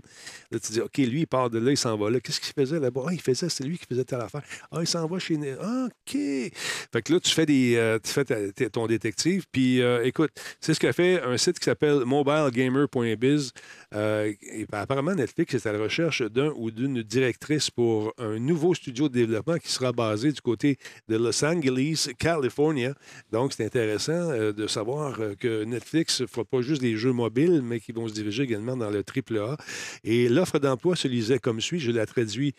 Là, 0.51 0.59
tu 0.59 0.71
dis, 0.71 0.81
OK, 0.81 0.97
lui, 0.97 1.21
il 1.21 1.27
part 1.27 1.49
de 1.49 1.59
là, 1.59 1.71
il 1.71 1.77
s'en 1.77 1.97
va 1.97 2.09
là. 2.09 2.19
Qu'est-ce 2.19 2.39
qu'il 2.39 2.53
faisait 2.53 2.79
là-bas? 2.79 3.05
Ah, 3.07 3.13
il 3.13 3.21
faisait, 3.21 3.49
c'est 3.49 3.63
lui 3.63 3.77
qui 3.77 3.85
faisait 3.85 4.05
telle 4.05 4.21
affaire. 4.21 4.43
Ah, 4.71 4.77
il 4.81 4.87
s'en 4.87 5.05
va 5.07 5.19
chez... 5.19 5.35
OK. 5.35 6.13
Fait 6.13 7.01
que 7.03 7.13
là, 7.13 7.19
tu 7.19 7.31
fais, 7.31 7.45
des, 7.45 7.75
euh, 7.75 7.99
tu 8.03 8.11
fais 8.11 8.69
ton 8.69 8.87
détective, 8.87 9.45
puis 9.51 9.81
euh, 9.81 10.03
écoute, 10.03 10.31
c'est 10.61 10.73
ce 10.73 10.79
qu'a 10.79 10.93
fait 10.93 11.21
un 11.21 11.37
site 11.37 11.59
qui 11.59 11.65
s'appelle 11.65 12.03
mobilegamer.biz. 12.05 13.51
Euh, 13.93 14.33
et 14.41 14.65
apparemment, 14.71 15.13
Netflix 15.13 15.53
est 15.53 15.65
à 15.65 15.73
la 15.73 15.79
recherche 15.79 16.21
d'un 16.21 16.51
ou 16.55 16.71
d'une 16.71 17.03
directrice 17.03 17.69
pour 17.69 18.13
un 18.17 18.39
nouveau 18.39 18.73
studio 18.73 19.09
de 19.09 19.13
développement 19.13 19.32
qui 19.61 19.71
sera 19.71 19.91
basé 19.91 20.31
du 20.31 20.41
côté 20.41 20.77
de 21.07 21.17
Los 21.17 21.43
Angeles, 21.43 22.09
California. 22.19 22.93
Donc, 23.31 23.53
c'est 23.53 23.65
intéressant 23.65 24.11
euh, 24.31 24.51
de 24.53 24.67
savoir 24.67 25.19
euh, 25.19 25.35
que 25.35 25.63
Netflix 25.63 26.21
ne 26.21 26.25
fera 26.27 26.43
pas 26.45 26.61
juste 26.61 26.81
des 26.81 26.95
jeux 26.97 27.11
mobiles, 27.13 27.61
mais 27.63 27.79
qu'ils 27.79 27.95
vont 27.95 28.07
se 28.07 28.13
diriger 28.13 28.43
également 28.43 28.75
dans 28.77 28.89
le 28.89 29.03
AAA. 29.03 29.57
Et 30.03 30.29
l'offre 30.29 30.59
d'emploi 30.59 30.95
se 30.95 31.07
lisait 31.07 31.39
comme 31.39 31.61
suit. 31.61 31.79
Je 31.79 31.91
la 31.91 32.05
traduis 32.05 32.53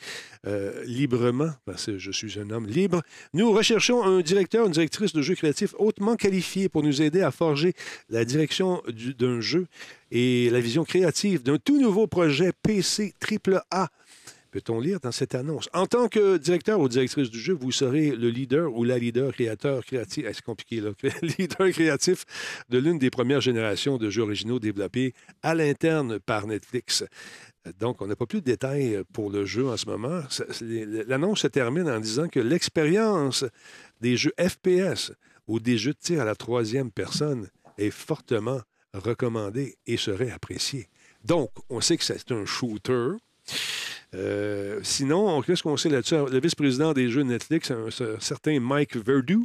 euh, 0.47 0.83
librement, 0.85 1.51
parce 1.65 1.87
que 1.87 1.99
je 1.99 2.11
suis 2.11 2.39
un 2.39 2.51
homme 2.51 2.67
libre. 2.67 3.03
Nous 3.33 3.51
recherchons 3.53 4.03
un 4.03 4.21
directeur, 4.21 4.67
une 4.67 4.73
directrice 4.73 5.13
de 5.13 5.23
jeux 5.23 5.35
créatifs 5.35 5.75
hautement 5.79 6.17
qualifié 6.17 6.69
pour 6.69 6.83
nous 6.83 7.03
aider 7.03 7.23
à 7.23 7.31
forger 7.31 7.75
la 8.09 8.25
direction 8.25 8.83
du- 8.89 9.15
d'un 9.15 9.41
jeu 9.41 9.67
et 10.11 10.49
la 10.51 10.61
vision 10.61 10.85
créative 10.85 11.43
d'un 11.43 11.59
tout 11.59 11.81
nouveau 11.81 12.07
projet 12.07 12.53
PC 12.63 13.15
AAA. 13.21 13.89
Peut-on 14.55 14.79
lire 14.79 15.01
dans 15.01 15.11
cette 15.11 15.35
annonce? 15.35 15.69
En 15.73 15.87
tant 15.87 16.07
que 16.07 16.37
directeur 16.37 16.79
ou 16.79 16.89
directrice 16.89 17.29
du 17.29 17.41
jeu, 17.41 17.55
vous 17.55 17.73
serez 17.73 18.13
le 18.15 18.31
leader 18.31 18.73
ou 18.73 18.85
la 18.85 18.99
leader 18.99 19.33
créateur 19.33 19.85
créatif. 19.85 20.43
Compliqué, 20.43 20.81
là? 20.81 20.91
leader 21.39 21.73
créatif 21.73 22.25
de 22.69 22.79
l'une 22.79 23.01
des 23.01 23.11
premières 23.11 23.41
générations 23.41 23.99
de 23.99 24.11
jeux 24.11 24.23
originaux 24.23 24.61
développés 24.61 25.13
à 25.43 25.57
l'interne 25.57 26.21
par 26.21 26.47
Netflix. 26.47 27.03
Donc, 27.81 28.01
on 28.01 28.07
n'a 28.07 28.15
pas 28.15 28.27
plus 28.27 28.43
de 28.43 28.45
détails 28.45 29.03
pour 29.13 29.29
le 29.29 29.45
jeu 29.45 29.67
en 29.67 29.77
ce 29.77 29.87
moment. 29.87 30.21
L'annonce 30.61 31.41
se 31.41 31.49
termine 31.49 31.89
en 31.89 31.99
disant 31.99 32.29
que 32.29 32.39
l'expérience 32.39 33.45
des 34.01 34.17
jeux 34.17 34.35
FPS 34.39 35.11
ou 35.49 35.59
des 35.59 35.79
jeux 35.79 35.95
de 35.95 35.99
tir 35.99 36.21
à 36.21 36.25
la 36.25 36.37
troisième 36.37 36.93
personne 36.93 37.49
est 37.77 37.91
fortement 37.91 38.61
recommandée 38.93 39.79
et 39.89 39.97
serait 39.97 40.31
appréciée. 40.31 40.87
Donc, 41.25 41.51
on 41.71 41.81
sait 41.81 41.97
que 41.97 42.05
c'est 42.05 42.31
un 42.31 42.45
shooter. 42.45 43.17
Euh, 44.15 44.81
sinon, 44.83 45.43
qu'est-ce 45.43 45.63
qu'on 45.63 45.77
sait 45.77 45.89
là-dessus? 45.89 46.15
Le 46.31 46.41
vice-président 46.41 46.93
des 46.93 47.09
jeux 47.09 47.23
Netflix, 47.23 47.71
un, 47.71 47.91
ce- 47.91 48.17
certain 48.21 48.61
Mike 48.61 48.97
Verdu, 48.97 49.41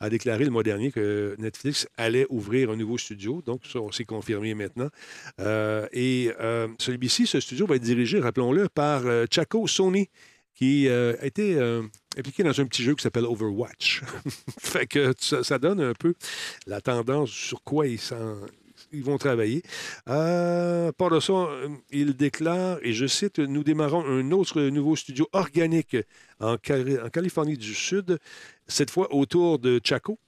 a 0.00 0.08
déclaré 0.08 0.44
le 0.44 0.50
mois 0.50 0.62
dernier 0.62 0.90
que 0.90 1.34
Netflix 1.38 1.86
allait 1.96 2.26
ouvrir 2.30 2.70
un 2.70 2.76
nouveau 2.76 2.98
studio. 2.98 3.42
Donc, 3.44 3.62
ça, 3.70 3.80
on 3.80 3.92
s'est 3.92 4.04
confirmé 4.04 4.54
maintenant. 4.54 4.88
Euh, 5.40 5.86
et 5.92 6.32
euh, 6.40 6.68
celui-ci, 6.78 7.26
ce 7.26 7.40
studio 7.40 7.66
va 7.66 7.76
être 7.76 7.82
dirigé, 7.82 8.18
rappelons-le, 8.20 8.68
par 8.68 9.02
Chaco 9.30 9.66
Sony, 9.66 10.08
qui 10.54 10.88
a 10.88 11.24
été 11.24 11.58
impliqué 12.16 12.42
dans 12.44 12.58
un 12.60 12.64
petit 12.66 12.82
jeu 12.82 12.94
qui 12.94 13.02
s'appelle 13.02 13.24
Overwatch. 13.24 14.02
fait 14.60 14.86
que 14.86 15.12
ça, 15.18 15.58
donne 15.58 15.80
un 15.80 15.94
peu 15.94 16.14
la 16.66 16.80
tendance 16.80 17.30
sur 17.30 17.62
quoi 17.62 17.86
ils 17.86 17.98
s'en 18.00 18.36
ils 18.94 19.04
vont 19.04 19.18
travailler. 19.18 19.62
Par 20.06 21.10
de 21.10 21.20
ça, 21.20 21.48
il 21.90 22.14
déclare, 22.14 22.78
et 22.82 22.92
je 22.92 23.06
cite, 23.06 23.38
Nous 23.38 23.64
démarrons 23.64 24.04
un 24.04 24.30
autre 24.30 24.60
nouveau 24.62 24.96
studio 24.96 25.28
organique 25.32 25.96
en, 26.40 26.56
Cali- 26.56 26.98
en 26.98 27.08
Californie 27.08 27.56
du 27.56 27.74
Sud, 27.74 28.18
cette 28.66 28.90
fois 28.90 29.12
autour 29.14 29.58
de 29.58 29.80
Chaco, 29.82 30.18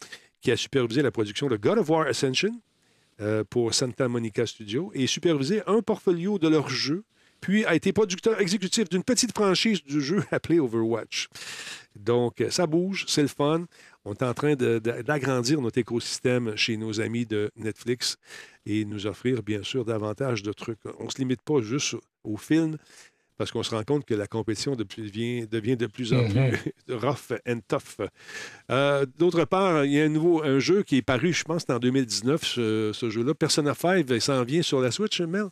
qui 0.40 0.50
a 0.50 0.56
supervisé 0.56 1.02
la 1.02 1.10
production 1.10 1.48
de 1.48 1.56
God 1.56 1.78
of 1.78 1.88
War 1.88 2.06
Ascension 2.06 2.52
euh, 3.20 3.44
pour 3.48 3.72
Santa 3.74 4.08
Monica 4.08 4.46
Studio 4.46 4.90
et 4.94 5.06
supervisé 5.06 5.62
un 5.66 5.80
portfolio 5.80 6.38
de 6.38 6.48
leurs 6.48 6.68
jeux, 6.68 7.04
puis 7.40 7.64
a 7.64 7.74
été 7.74 7.92
producteur 7.92 8.40
exécutif 8.40 8.88
d'une 8.88 9.02
petite 9.02 9.32
franchise 9.32 9.82
du 9.84 10.00
jeu 10.00 10.22
appelée 10.30 10.58
Overwatch. 10.58 11.28
Donc, 11.94 12.44
ça 12.50 12.66
bouge, 12.66 13.04
c'est 13.08 13.22
le 13.22 13.28
fun. 13.28 13.66
On 14.08 14.12
est 14.14 14.22
en 14.22 14.34
train 14.34 14.54
d'agrandir 14.54 15.60
notre 15.60 15.78
écosystème 15.78 16.56
chez 16.56 16.76
nos 16.76 17.00
amis 17.00 17.26
de 17.26 17.50
Netflix 17.56 18.18
et 18.64 18.84
nous 18.84 19.06
offrir, 19.08 19.42
bien 19.42 19.64
sûr, 19.64 19.84
davantage 19.84 20.44
de 20.44 20.52
trucs. 20.52 20.78
On 21.00 21.06
ne 21.06 21.10
se 21.10 21.18
limite 21.18 21.42
pas 21.42 21.60
juste 21.60 21.96
au 22.22 22.36
film 22.36 22.76
parce 23.36 23.50
qu'on 23.50 23.64
se 23.64 23.74
rend 23.74 23.82
compte 23.82 24.04
que 24.04 24.14
la 24.14 24.28
compétition 24.28 24.76
devient, 24.76 25.46
devient 25.48 25.76
de 25.76 25.86
plus 25.86 26.12
en 26.14 26.22
Mhm. 26.22 26.52
plus 26.52 26.72
rough 26.94 27.32
and 27.48 27.58
tough. 27.66 28.06
Euh, 28.70 29.04
D'autre 29.18 29.44
part, 29.44 29.84
il 29.84 29.92
y 29.92 30.00
a 30.00 30.04
un 30.04 30.08
nouveau 30.08 30.40
un 30.42 30.60
jeu 30.60 30.84
qui 30.84 30.98
est 30.98 31.02
paru, 31.02 31.32
je 31.32 31.42
pense, 31.42 31.64
c'est 31.66 31.72
en 31.72 31.78
2019, 31.80 32.44
ce, 32.44 32.92
ce 32.94 33.10
jeu-là. 33.10 33.34
Persona 33.34 33.74
5, 33.74 34.06
il 34.08 34.20
s'en 34.22 34.42
vient 34.44 34.62
sur 34.62 34.80
la 34.80 34.90
Switch, 34.92 35.20
Mel? 35.20 35.46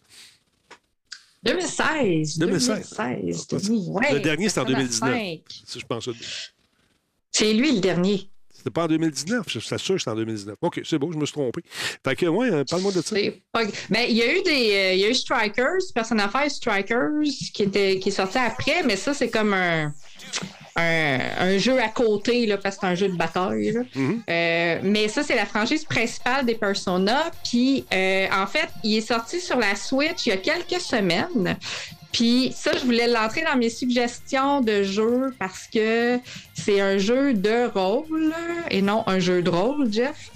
2016. 1.43 2.39
2016. 2.39 2.97
2016. 2.97 3.71
Ouais, 3.89 4.15
le 4.15 4.21
dernier, 4.21 4.49
c'est 4.49 4.61
en 4.61 4.65
Persona 4.65 4.85
2019. 4.85 5.11
5. 5.13 5.41
Si 5.67 5.81
je 5.81 5.87
pense. 5.87 6.09
C'est 7.33 7.53
lui 7.53 7.73
le 7.75 7.81
dernier. 7.81 8.31
C'était 8.65 8.73
pas 8.73 8.85
en 8.85 8.89
2019. 8.89 9.45
Je 9.47 9.59
sûr 9.77 9.95
que 9.97 10.01
c'est 10.01 10.09
en 10.11 10.15
2019. 10.15 10.57
OK, 10.62 10.81
c'est 10.85 10.99
bon, 10.99 11.12
je 11.12 11.19
me 11.19 11.27
suis 11.27 11.35
trompé. 11.35 11.61
Fait 12.03 12.17
que, 12.17 12.25
ouais, 12.25 12.51
euh, 12.51 12.65
parle-moi 12.65 12.93
de 12.93 13.03
ça. 13.03 13.15
Pas- 13.53 13.65
Ben, 13.91 14.07
il 14.09 14.17
y 14.17 14.23
a 14.23 14.33
eu 14.39 14.43
des. 14.43 14.71
euh, 14.75 14.93
il 14.95 15.01
y 15.01 15.05
a 15.05 15.11
eu 15.11 15.15
Strikers, 15.15 15.81
Persona 15.95 16.31
5 16.33 16.51
Strikers, 16.51 17.11
qui, 17.53 17.62
était, 17.65 17.99
qui 17.99 18.09
est 18.09 18.12
sorti 18.12 18.39
après, 18.39 18.83
mais 18.85 18.97
ça, 18.97 19.12
c'est 19.12 19.29
comme 19.29 19.53
un. 19.53 19.93
Un, 20.77 21.21
un 21.39 21.59
jeu 21.59 21.79
à 21.81 21.89
côté, 21.89 22.47
là, 22.47 22.59
parce 22.59 22.75
que 22.77 22.81
c'est 22.81 22.87
un 22.89 22.95
jeu 22.97 23.09
de 23.09 23.15
bataille. 23.17 23.71
là. 23.71 23.83
Euh, 24.29 24.81
mais 24.83 25.07
ça, 25.07 25.23
c'est 25.23 25.37
la 25.37 25.47
franchise 25.47 25.85
principale 25.85 26.45
des 26.47 26.57
Persona. 26.57 27.31
Puis, 27.49 27.85
euh, 27.95 28.27
en 28.33 28.47
fait, 28.49 28.69
il 28.83 28.97
est 28.97 29.01
sorti 29.07 29.41
sur 29.41 29.57
la 29.59 29.77
Switch 29.77 30.27
il 30.27 30.31
y 30.31 30.33
a 30.33 30.37
quelques 30.39 30.81
semaines. 30.81 31.57
Puis 32.15 32.55
ça, 32.57 32.71
je 32.79 32.85
voulais 32.85 33.09
l'entrer 33.09 33.43
dans 33.43 33.57
mes 33.59 33.69
suggestions 33.71 34.61
de 34.61 34.85
jeux 34.85 35.35
parce 35.41 35.67
que 35.67 36.19
c'est 36.55 36.81
un 36.81 36.97
jeu 36.97 37.35
de 37.35 37.69
rôle 37.75 38.33
et 38.71 38.81
non 38.83 39.03
un 39.09 39.19
jeu 39.19 39.43
de 39.43 39.51
rôle, 39.51 39.93
Jeff. 39.93 40.31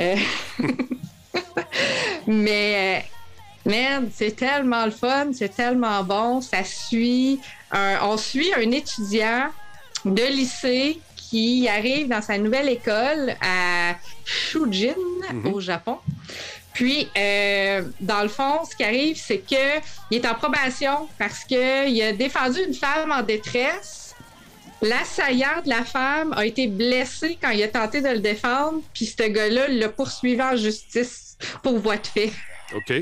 Euh, 0.00 0.14
Mais, 2.26 3.02
euh, 3.66 3.70
man, 3.70 4.08
c'est 4.14 4.36
tellement 4.36 4.84
le 4.84 4.90
fun, 4.92 5.28
c'est 5.32 5.54
tellement 5.54 6.02
bon. 6.04 6.40
Ça 6.40 6.62
suit, 6.64 7.40
un- 7.70 7.98
on 8.02 8.16
suit 8.16 8.52
un 8.56 8.70
étudiant 8.70 9.48
de 10.04 10.22
lycée 10.32 11.00
qui 11.16 11.68
arrive 11.68 12.08
dans 12.08 12.22
sa 12.22 12.38
nouvelle 12.38 12.68
école 12.68 13.34
à 13.40 13.96
Shujin, 14.24 14.94
au 15.52 15.58
Japon. 15.60 15.98
Puis, 16.74 17.08
euh, 17.16 17.82
dans 18.00 18.22
le 18.22 18.28
fond, 18.28 18.64
ce 18.68 18.74
qui 18.76 18.82
arrive, 18.84 19.16
c'est 19.16 19.38
que 19.38 19.78
il 20.10 20.18
est 20.18 20.26
en 20.26 20.34
probation 20.34 21.08
parce 21.18 21.44
qu'il 21.44 22.02
a 22.02 22.12
défendu 22.12 22.60
une 22.66 22.74
femme 22.74 23.10
en 23.12 23.22
détresse. 23.22 24.14
L'assaillant 24.82 25.62
de 25.64 25.70
la 25.70 25.84
femme 25.84 26.34
a 26.36 26.44
été 26.44 26.66
blessé 26.66 27.38
quand 27.40 27.50
il 27.50 27.62
a 27.62 27.68
tenté 27.68 28.00
de 28.02 28.08
le 28.08 28.18
défendre, 28.18 28.82
puis 28.92 29.06
ce 29.06 29.22
gars-là 29.22 29.68
l'a 29.68 29.88
poursuivi 29.88 30.42
en 30.42 30.56
justice 30.56 31.38
pour 31.62 31.78
voie 31.78 31.96
de 31.96 32.06
fait. 32.06 32.32
OK. 32.74 32.92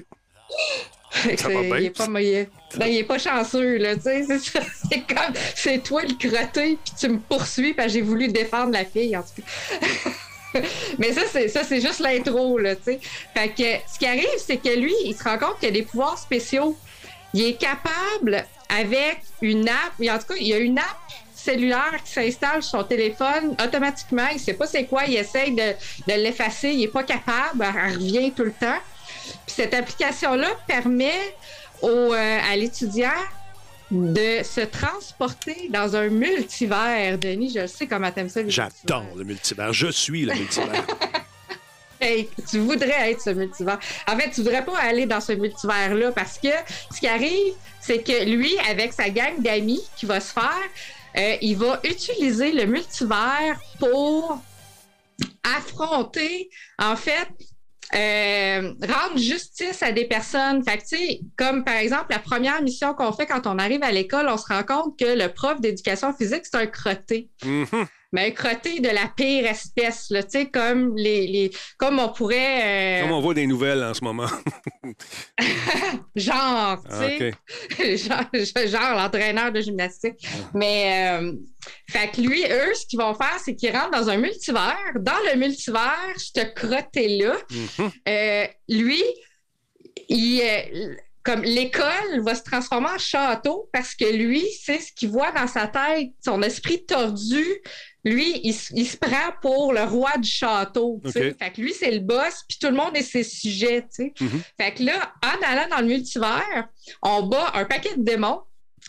Ça 1.38 1.48
va. 1.48 1.60
Il 1.78 1.86
est 1.86 1.90
pas, 1.90 2.06
il 2.20 2.26
est- 2.28 2.50
ben, 2.76 2.86
il 2.86 2.96
est 2.98 3.04
pas 3.04 3.18
chanceux, 3.18 3.76
là, 3.78 3.96
tu 3.96 4.02
sais. 4.02 4.24
C'est 4.38 5.00
comme, 5.06 5.34
c'est 5.54 5.82
toi 5.82 6.02
le 6.02 6.14
crotté, 6.14 6.78
puis 6.82 6.94
tu 6.98 7.08
me 7.08 7.18
poursuis 7.18 7.74
parce 7.74 7.88
que 7.88 7.94
j'ai 7.94 8.00
voulu 8.00 8.28
défendre 8.28 8.72
la 8.72 8.84
fille, 8.84 9.14
en 9.16 9.22
tout 9.22 9.42
cas. 9.42 9.86
Mais 10.98 11.12
ça, 11.12 11.22
c'est, 11.30 11.48
ça, 11.48 11.64
c'est 11.64 11.80
juste 11.80 12.00
l'intro, 12.00 12.58
là, 12.58 12.76
tu 12.76 12.84
sais. 12.84 13.00
Fait 13.34 13.48
que 13.48 13.92
ce 13.92 13.98
qui 13.98 14.06
arrive, 14.06 14.26
c'est 14.38 14.58
que 14.58 14.68
lui, 14.68 14.94
il 15.04 15.14
se 15.14 15.24
rend 15.24 15.38
compte 15.38 15.58
qu'il 15.58 15.68
a 15.68 15.72
des 15.72 15.82
pouvoirs 15.82 16.18
spéciaux. 16.18 16.76
Il 17.34 17.42
est 17.44 17.54
capable, 17.54 18.44
avec 18.68 19.20
une 19.40 19.68
app, 19.68 19.92
en 20.00 20.18
tout 20.18 20.26
cas, 20.28 20.34
il 20.38 20.46
y 20.46 20.54
a 20.54 20.58
une 20.58 20.78
app 20.78 20.96
cellulaire 21.34 21.98
qui 22.04 22.12
s'installe 22.12 22.62
sur 22.62 22.78
son 22.78 22.84
téléphone 22.84 23.56
automatiquement. 23.62 24.28
Il 24.32 24.38
sait 24.38 24.54
pas 24.54 24.66
c'est 24.66 24.84
quoi, 24.84 25.04
il 25.06 25.16
essaye 25.16 25.52
de, 25.52 25.72
de 26.06 26.14
l'effacer, 26.14 26.70
il 26.70 26.84
est 26.84 26.88
pas 26.88 27.02
capable, 27.02 27.64
elle 27.64 27.94
revient 27.94 28.32
tout 28.32 28.44
le 28.44 28.52
temps. 28.52 28.78
Puis 29.46 29.54
cette 29.56 29.74
application-là 29.74 30.48
permet 30.66 31.34
au, 31.80 31.88
euh, 31.88 32.38
à 32.50 32.56
l'étudiant 32.56 33.10
de 33.92 34.42
se 34.42 34.62
transporter 34.62 35.68
dans 35.68 35.94
un 35.94 36.08
multivers. 36.08 37.18
Denis, 37.18 37.52
je 37.54 37.66
sais 37.66 37.86
comment 37.86 38.10
t'aimes 38.10 38.30
ça. 38.30 38.40
J'adore 38.46 39.06
le 39.16 39.24
multivers. 39.24 39.72
Je 39.72 39.88
suis 39.88 40.24
le 40.24 40.34
multivers. 40.34 40.86
Hey, 42.04 42.28
tu 42.50 42.58
voudrais 42.58 43.12
être 43.12 43.20
ce 43.20 43.30
multivers. 43.30 43.78
En 44.08 44.18
fait, 44.18 44.28
tu 44.30 44.42
voudrais 44.42 44.64
pas 44.64 44.76
aller 44.76 45.06
dans 45.06 45.20
ce 45.20 45.30
multivers-là 45.34 46.10
parce 46.10 46.36
que 46.36 46.48
ce 46.92 46.98
qui 46.98 47.06
arrive, 47.06 47.54
c'est 47.80 48.02
que 48.02 48.24
lui, 48.24 48.58
avec 48.68 48.92
sa 48.92 49.08
gang 49.08 49.40
d'amis 49.40 49.80
qui 49.96 50.06
va 50.06 50.18
se 50.18 50.32
faire, 50.32 50.68
euh, 51.16 51.36
il 51.40 51.56
va 51.56 51.78
utiliser 51.84 52.50
le 52.50 52.66
multivers 52.66 53.56
pour 53.78 54.42
affronter, 55.44 56.50
en 56.76 56.96
fait, 56.96 57.28
euh, 57.94 58.72
rendre 58.82 59.18
justice 59.18 59.82
à 59.82 59.92
des 59.92 60.06
personnes. 60.06 60.62
Fait 60.64 60.78
que, 60.78 61.24
comme 61.36 61.64
par 61.64 61.76
exemple, 61.76 62.06
la 62.10 62.18
première 62.18 62.62
mission 62.62 62.94
qu'on 62.94 63.12
fait 63.12 63.26
quand 63.26 63.46
on 63.46 63.58
arrive 63.58 63.82
à 63.82 63.92
l'école, 63.92 64.28
on 64.28 64.36
se 64.36 64.46
rend 64.46 64.62
compte 64.62 64.98
que 64.98 65.04
le 65.04 65.28
prof 65.28 65.60
d'éducation 65.60 66.12
physique, 66.12 66.42
c'est 66.44 66.56
un 66.56 66.66
crotté. 66.66 67.28
Mhm. 67.44 67.86
Mais 68.12 68.26
un 68.26 68.30
crotté 68.32 68.80
de 68.80 68.88
la 68.90 69.10
pire 69.16 69.46
espèce, 69.46 70.06
là, 70.10 70.22
tu 70.22 70.30
sais, 70.30 70.46
comme 70.50 70.94
les, 70.96 71.26
les, 71.26 71.50
comme 71.78 71.98
on 71.98 72.10
pourrait, 72.10 73.00
euh, 73.00 73.02
Comme 73.02 73.12
on 73.12 73.20
voit 73.20 73.32
des 73.34 73.46
nouvelles 73.46 73.82
en 73.82 73.94
ce 73.94 74.04
moment. 74.04 74.26
genre, 76.16 76.82
tu 76.82 76.88
Ah, 76.90 77.08
sais, 77.78 77.96
genre, 77.96 78.66
genre 78.66 78.94
l'entraîneur 78.96 79.52
de 79.52 79.60
gymnastique. 79.60 80.26
Mais, 80.54 81.18
euh, 81.20 81.32
fait 81.90 82.10
que 82.10 82.20
lui, 82.20 82.42
eux, 82.44 82.74
ce 82.74 82.86
qu'ils 82.86 82.98
vont 82.98 83.14
faire, 83.14 83.38
c'est 83.42 83.54
qu'ils 83.54 83.72
rentrent 83.74 83.90
dans 83.98 84.08
un 84.08 84.16
multivers. 84.16 84.76
Dans 84.96 85.18
le 85.30 85.38
multivers, 85.38 86.14
ce 86.16 86.40
crotté-là, 86.54 87.36
Mhm. 87.50 87.90
euh, 88.08 88.46
lui, 88.68 89.02
il, 90.08 90.96
comme 91.22 91.42
l'école 91.42 92.20
va 92.24 92.34
se 92.34 92.42
transformer 92.42 92.88
en 92.94 92.98
château 92.98 93.68
parce 93.72 93.94
que 93.94 94.04
lui, 94.04 94.44
c'est 94.62 94.80
ce 94.80 94.92
qu'il 94.92 95.10
voit 95.10 95.32
dans 95.32 95.46
sa 95.46 95.66
tête, 95.68 96.10
son 96.24 96.42
esprit 96.42 96.84
tordu. 96.84 97.44
Lui, 98.04 98.40
il, 98.42 98.54
il 98.74 98.86
se 98.86 98.96
prend 98.96 99.32
pour 99.40 99.72
le 99.72 99.82
roi 99.82 100.16
du 100.18 100.28
château. 100.28 101.00
Fait 101.12 101.34
que 101.54 101.60
lui, 101.60 101.72
c'est 101.72 101.90
le 101.90 102.00
boss, 102.00 102.42
puis 102.48 102.58
tout 102.60 102.68
le 102.68 102.74
monde 102.74 102.96
est 102.96 103.02
ses 103.02 103.22
sujets. 103.22 103.86
Mhm. 103.98 104.42
Fait 104.60 104.74
que 104.74 104.82
là, 104.82 105.12
en 105.22 105.46
allant 105.46 105.68
dans 105.68 105.80
le 105.80 105.86
multivers, 105.86 106.68
on 107.02 107.22
bat 107.22 107.52
un 107.54 107.64
paquet 107.64 107.96
de 107.96 108.02
démons, 108.02 108.42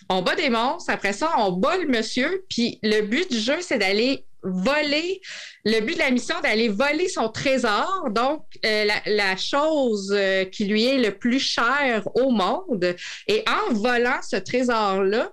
on 0.09 0.21
bat 0.21 0.35
des 0.35 0.49
monstres, 0.49 0.91
après 0.91 1.13
ça, 1.13 1.31
on 1.37 1.51
bat 1.51 1.77
le 1.77 1.87
monsieur, 1.87 2.43
puis 2.49 2.79
le 2.81 3.01
but 3.01 3.29
du 3.31 3.39
jeu, 3.39 3.57
c'est 3.61 3.77
d'aller 3.77 4.25
voler, 4.43 5.21
le 5.63 5.79
but 5.79 5.93
de 5.93 5.99
la 5.99 6.11
mission, 6.11 6.35
d'aller 6.41 6.67
voler 6.67 7.07
son 7.07 7.29
trésor, 7.29 8.09
donc 8.09 8.45
euh, 8.65 8.85
la, 8.85 9.01
la 9.05 9.37
chose 9.37 10.11
euh, 10.13 10.45
qui 10.45 10.65
lui 10.65 10.85
est 10.85 10.97
le 10.97 11.17
plus 11.17 11.39
chère 11.39 12.03
au 12.15 12.29
monde. 12.29 12.95
Et 13.27 13.43
en 13.47 13.73
volant 13.73 14.19
ce 14.21 14.35
trésor-là, 14.35 15.31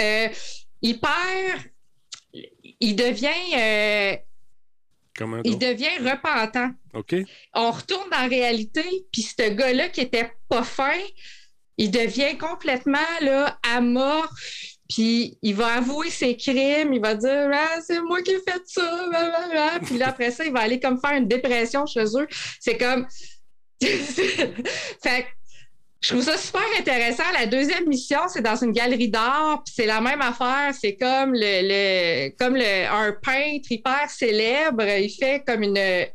euh, 0.00 0.28
il 0.82 1.00
perd, 1.00 1.60
il 2.80 2.96
devient, 2.96 3.28
euh, 3.56 4.16
Comment 5.16 5.40
il 5.44 5.58
devient 5.58 5.98
repentant 6.00 6.70
OK. 6.94 7.16
on 7.54 7.70
retourne 7.70 8.08
dans 8.10 8.20
la 8.20 8.28
réalité, 8.28 8.84
puis 9.12 9.22
ce 9.22 9.50
gars-là 9.50 9.88
qui 9.88 10.00
était 10.00 10.32
pas 10.48 10.62
fin, 10.62 10.98
il 11.76 11.90
devient 11.90 12.36
complètement 12.38 12.98
là, 13.20 13.58
amorphe, 13.62 14.30
puis 14.88 15.38
il 15.42 15.54
va 15.54 15.74
avouer 15.74 16.10
ses 16.10 16.36
crimes, 16.36 16.92
il 16.92 17.00
va 17.00 17.14
dire 17.14 17.50
ah, 17.52 17.80
c'est 17.84 18.00
moi 18.00 18.22
qui 18.22 18.30
ai 18.32 18.40
fait 18.40 18.62
ça, 18.66 19.06
blablabla. 19.08 19.80
puis 19.84 19.98
là 19.98 20.08
après 20.08 20.30
ça, 20.30 20.44
il 20.44 20.52
va 20.52 20.60
aller 20.60 20.80
comme 20.80 21.00
faire 21.00 21.16
une 21.16 21.28
dépression 21.28 21.84
chez 21.86 22.04
eux. 22.16 22.26
C'est 22.60 22.78
comme 22.78 23.06
fait 23.80 25.26
je 26.00 26.08
trouve 26.10 26.22
ça 26.22 26.36
super 26.36 26.62
intéressant. 26.78 27.24
La 27.32 27.46
deuxième 27.46 27.88
mission, 27.88 28.20
c'est 28.28 28.42
dans 28.42 28.56
une 28.56 28.72
galerie 28.72 29.08
d'art, 29.08 29.62
puis 29.64 29.74
c'est 29.76 29.86
la 29.86 30.00
même 30.00 30.20
affaire. 30.22 30.72
C'est 30.80 30.94
comme 30.96 31.32
le, 31.34 31.40
le 31.40 32.30
comme 32.38 32.54
le, 32.54 32.86
un 32.86 33.12
peintre 33.12 33.70
hyper 33.70 34.08
célèbre, 34.08 34.82
il 34.84 35.10
fait 35.10 35.42
comme 35.46 35.62
une 35.64 36.06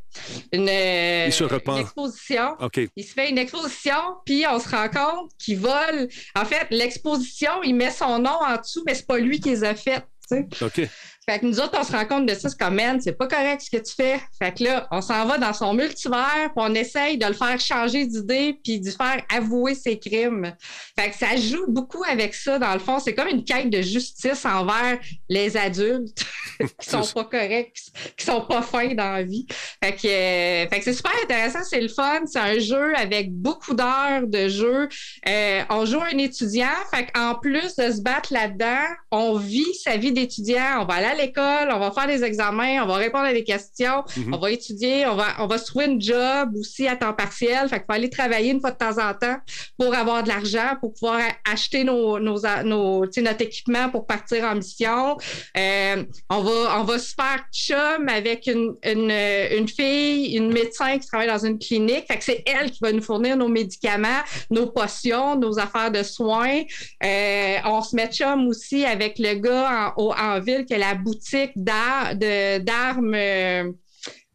une, 0.51 0.69
Il 0.69 1.34
se 1.34 1.43
repent. 1.43 1.69
une 1.69 1.77
exposition. 1.79 2.55
Il 2.95 3.03
se 3.03 3.13
fait 3.13 3.29
une 3.29 3.38
exposition, 3.38 3.95
puis 4.25 4.45
on 4.49 4.59
se 4.59 4.69
rend 4.69 4.88
compte 4.89 5.31
qu'il 5.39 5.59
vole. 5.59 6.07
En 6.36 6.45
fait, 6.45 6.67
l'exposition, 6.69 7.63
il 7.63 7.73
met 7.75 7.91
son 7.91 8.19
nom 8.19 8.38
en 8.41 8.57
dessous, 8.57 8.84
mais 8.86 8.93
c'est 8.93 9.07
pas 9.07 9.17
lui 9.17 9.39
qui 9.39 9.49
les 9.49 9.63
a 9.63 9.75
faites. 9.75 10.05
tu 10.29 10.38
sais. 10.38 10.65
OK. 10.65 10.89
Fait 11.26 11.39
que 11.39 11.45
nous 11.45 11.59
autres, 11.61 11.78
on 11.80 11.84
se 11.84 11.91
rend 11.93 12.05
compte 12.05 12.26
de 12.26 12.34
ça, 12.34 12.49
c'est 12.49 12.59
comme, 12.59 12.76
man, 12.76 12.99
c'est 12.99 13.13
pas 13.13 13.28
correct 13.28 13.61
ce 13.61 13.69
que 13.69 13.82
tu 13.82 13.95
fais. 13.95 14.19
Fait 14.38 14.53
que 14.53 14.63
là, 14.65 14.88
on 14.91 14.99
s'en 14.99 15.26
va 15.26 15.38
dans 15.38 15.53
son 15.53 15.74
multivers, 15.74 16.49
puis 16.53 16.57
on 16.57 16.74
essaye 16.74 17.17
de 17.17 17.26
le 17.26 17.34
faire 17.34 17.57
changer 17.61 18.05
d'idée, 18.05 18.59
puis 18.61 18.82
de 18.82 18.91
faire 18.91 19.24
avouer 19.34 19.74
ses 19.74 19.97
crimes. 19.97 20.53
Fait 20.99 21.11
que 21.11 21.15
ça 21.15 21.38
joue 21.38 21.65
beaucoup 21.69 22.03
avec 22.03 22.34
ça, 22.34 22.59
dans 22.59 22.74
le 22.74 22.80
fond. 22.80 22.99
C'est 22.99 23.15
comme 23.15 23.30
une 23.30 23.45
quête 23.45 23.69
de 23.69 23.82
justice 23.82 24.45
envers 24.45 24.99
les 25.30 25.55
adultes 25.55 26.26
qui 26.59 26.89
sont 26.89 27.05
pas 27.13 27.24
corrects, 27.24 27.80
qui 28.17 28.26
sont 28.26 28.41
pas 28.41 28.61
fins 28.61 28.93
dans 28.93 29.13
la 29.13 29.24
vie. 29.24 29.47
Fait 29.82 29.93
que, 29.93 30.07
euh, 30.07 30.69
fait 30.69 30.80
que 30.80 30.84
c'est 30.84 30.93
super 30.93 31.13
intéressant, 31.24 31.63
c'est 31.63 31.82
le 31.82 31.88
fun. 31.88 32.21
C'est 32.26 32.39
un 32.39 32.59
jeu 32.59 32.93
avec 32.97 33.32
beaucoup 33.32 33.74
d'heures 33.74 34.28
de 34.28 34.49
jeu. 34.49 34.89
Euh, 35.30 35.61
on 35.69 35.86
joue 35.86 36.01
un 36.01 36.17
étudiant, 36.17 36.67
fait 36.93 37.07
qu'en 37.13 37.36
plus 37.36 37.76
de 37.78 37.91
se 37.91 38.01
battre 38.01 38.34
là-dedans, 38.34 38.88
on 39.11 39.38
vit 39.38 39.74
sa 39.76 39.95
vie 39.95 40.11
d'étudiant. 40.11 40.82
On 40.82 40.86
va 40.86 40.95
aller 40.95 41.12
à 41.14 41.16
l'école, 41.16 41.70
on 41.72 41.80
va 41.80 41.91
faire 41.91 42.07
des 42.07 42.24
examens, 42.24 42.84
on 42.84 42.88
va 42.88 42.95
répondre 42.95 43.26
à 43.26 43.34
des 43.34 43.43
questions, 43.43 44.03
Mhm. 44.18 44.34
on 44.34 44.38
va 44.38 44.51
étudier, 44.51 45.05
on 45.07 45.16
va, 45.16 45.28
on 45.39 45.47
va 45.47 45.57
se 45.57 45.66
trouver 45.66 45.86
une 45.86 46.01
job 46.01 46.49
aussi 46.59 46.88
à 46.88 46.95
temps 46.95 47.14
partiel. 47.14 47.70
Fait 47.70 47.78
qu'il 47.78 47.86
faut 47.88 47.93
aller 47.93 48.09
travailler 48.09 48.51
une 48.51 48.59
fois 48.61 48.72
de 48.72 48.78
temps 48.78 48.97
en 48.97 49.14
temps 49.14 49.38
pour 49.78 49.93
avoir 49.95 50.24
de 50.24 50.30
l'argent, 50.30 50.76
pour 50.80 50.93
pouvoir 50.93 51.20
acheter 51.51 51.84
nos, 51.84 52.20
nos, 52.20 52.39
nos, 52.64 53.05
notre 53.05 53.41
équipement 53.41 53.89
pour 53.89 54.05
partir 54.05 54.43
en 54.45 54.55
mission. 54.55 55.18
Euh, 55.57 56.03
on, 56.30 56.41
va, 56.41 56.80
on 56.80 56.84
va 56.84 56.99
se 56.99 57.14
faire 57.14 57.43
chum 57.51 58.07
avec 58.09 58.47
une, 58.47 58.74
une, 58.84 59.11
une 59.11 59.68
fille, 59.68 60.36
une 60.36 60.51
médecin 60.51 60.97
qui 60.99 61.07
travaille 61.07 61.28
dans 61.28 61.45
une 61.45 61.59
clinique. 61.59 62.05
Fait 62.07 62.18
que 62.18 62.24
c'est 62.24 62.43
elle 62.45 62.72
qui 62.72 62.80
va 62.82 62.91
nous 62.91 63.01
fournir 63.01 63.38
nos 63.38 63.47
médicaments, 63.47 64.22
nos 64.49 64.68
potions, 64.68 65.36
nos 65.36 65.59
affaires 65.59 65.91
de 65.91 66.03
soins. 66.03 66.61
Euh, 67.03 67.55
on 67.66 67.82
se 67.82 67.95
met 67.95 68.07
chum 68.11 68.47
aussi 68.47 68.86
avec 68.86 69.20
le 69.20 69.34
gars 69.36 69.93
en, 69.97 70.11
en 70.14 70.39
ville 70.39 70.66
qui 70.66 70.74
a 70.74 70.78
la 70.78 70.95
boutique 71.03 71.51
de- 71.55 72.59
d'armes. 72.59 73.13
euh, 73.15 73.71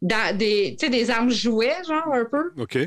des, 0.01 1.11
armes 1.11 1.31
jouets, 1.31 1.75
genre 1.87 2.15
un 2.15 2.25
peu 2.25 2.53
OK. 2.57 2.79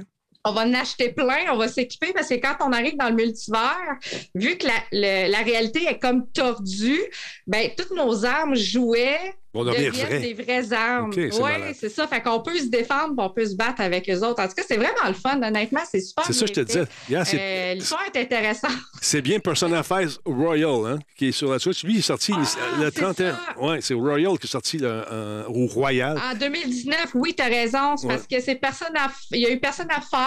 on 0.45 0.53
va 0.53 0.61
en 0.61 0.73
acheter 0.73 1.09
plein, 1.11 1.51
on 1.51 1.57
va 1.57 1.67
s'équiper 1.67 2.13
parce 2.13 2.29
que 2.29 2.35
quand 2.35 2.55
on 2.61 2.71
arrive 2.71 2.95
dans 2.97 3.09
le 3.09 3.15
multivers, 3.15 3.97
vu 4.33 4.57
que 4.57 4.65
la, 4.65 4.73
le- 4.93 5.29
la 5.29 5.39
réalité 5.39 5.85
est 5.89 5.99
comme 5.99 6.31
tordue, 6.31 7.01
ben 7.47 7.69
toutes 7.77 7.91
nos 7.91 8.23
armes 8.25 8.55
jouets 8.55 9.19
Devenir 9.53 9.91
deviennent 9.91 10.07
vraies. 10.07 10.19
des 10.19 10.33
vraies 10.33 10.73
armes. 10.73 11.09
Ok, 11.09 11.15
c'est 11.15 11.41
oui, 11.41 11.51
c'est 11.79 11.89
ça. 11.89 12.07
Fait 12.07 12.21
qu'on 12.21 12.39
peut 12.41 12.57
se 12.57 12.65
défendre, 12.67 13.13
on 13.17 13.29
peut 13.29 13.45
se 13.45 13.55
battre 13.55 13.81
avec 13.81 14.09
eux 14.09 14.19
autres. 14.23 14.41
En 14.41 14.47
tout 14.47 14.53
cas, 14.55 14.63
c'est 14.67 14.77
vraiment 14.77 15.07
le 15.07 15.13
fun. 15.13 15.41
Honnêtement, 15.41 15.81
c'est 15.89 15.99
super. 15.99 16.23
C'est 16.25 16.33
ça 16.33 16.41
que 16.41 16.47
je 16.47 16.53
te 16.53 16.59
disais. 16.61 16.83
Yeah, 17.09 17.23
Euh, 17.33 17.73
L'histoire 17.73 18.03
est 18.13 18.17
intéressante. 18.19 18.71
C'est 19.01 19.21
bien 19.21 19.39
Persona 19.39 19.81
5 19.83 20.09
Royal, 20.25 20.85
hein, 20.85 20.99
qui 21.17 21.29
est 21.29 21.31
sur 21.31 21.51
la 21.51 21.57
Switch. 21.59 21.83
Lui, 21.83 21.93
il 21.95 21.99
est 21.99 22.01
sorti 22.01 22.31
le 22.33 22.37
Ah, 22.41 22.45
c'est 22.85 22.91
31. 23.01 23.31
ça. 23.33 23.39
Oui, 23.59 23.77
c'est 23.81 23.93
Royal 23.95 24.37
qui 24.39 24.45
est 24.47 24.49
sorti 24.49 24.77
le, 24.77 24.87
euh, 25.11 25.43
au 25.47 25.65
Royal. 25.65 26.17
En 26.17 26.35
2019, 26.37 27.07
oui, 27.15 27.33
tu 27.35 27.43
as 27.43 27.47
raison. 27.47 27.97
C'est 27.97 28.07
Ouais. 28.07 28.13
parce 28.15 28.27
que 28.27 28.39
c'est 28.39 28.55
Persona. 28.55 29.11
Il 29.31 29.39
y 29.39 29.45
a 29.47 29.49
eu 29.51 29.59
Persona 29.59 29.95
5. 29.95 30.19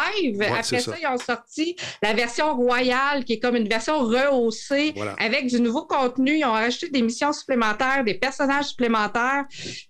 Après 0.50 0.62
ça. 0.62 0.78
ça. 0.80 0.94
ils 1.00 1.06
ont 1.06 1.18
sorti 1.18 1.76
la 2.02 2.12
version 2.14 2.54
royale, 2.56 3.24
qui 3.24 3.34
est 3.34 3.38
comme 3.38 3.56
une 3.56 3.68
version 3.68 4.00
rehaussée 4.00 4.92
Voilà. 4.96 5.14
avec 5.18 5.46
du 5.46 5.60
nouveau 5.60 5.84
contenu. 5.86 6.38
Ils 6.38 6.44
ont 6.44 6.52
rajouté 6.52 6.88
des 6.88 7.02
missions 7.02 7.32
supplémentaires, 7.32 8.02
des 8.04 8.14
personnages 8.14 8.66
supplémentaires. 8.66 9.13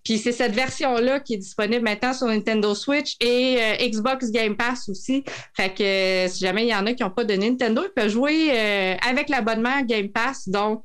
Puis 0.05 0.18
c'est 0.18 0.33
cette 0.33 0.55
version-là 0.55 1.20
qui 1.20 1.35
est 1.35 1.39
disponible 1.39 1.83
maintenant 1.83 2.12
sur 2.12 2.27
Nintendo 2.27 2.75
Switch 2.75 3.16
et 3.20 3.57
euh, 3.59 3.89
Xbox 3.89 4.31
Game 4.31 4.57
Pass 4.57 4.89
aussi. 4.89 5.25
Fait 5.57 5.72
que 5.72 5.83
euh, 5.83 6.29
si 6.29 6.41
jamais 6.41 6.66
il 6.66 6.68
y 6.68 6.75
en 6.75 6.87
a 6.87 6.93
qui 6.93 7.03
n'ont 7.03 7.11
pas 7.11 7.25
de 7.25 7.35
Nintendo, 7.35 7.83
ils 7.85 7.93
peuvent 7.95 8.11
jouer 8.11 8.51
euh, 8.51 8.95
avec 9.07 9.29
l'abonnement 9.29 9.83
Game 9.83 10.09
Pass. 10.09 10.49
Donc, 10.49 10.85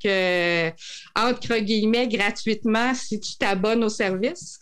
entre 1.15 1.57
guillemets, 1.57 2.07
gratuitement 2.07 2.93
si 2.93 3.19
tu 3.19 3.37
t'abonnes 3.37 3.83
au 3.83 3.89
service. 3.89 4.59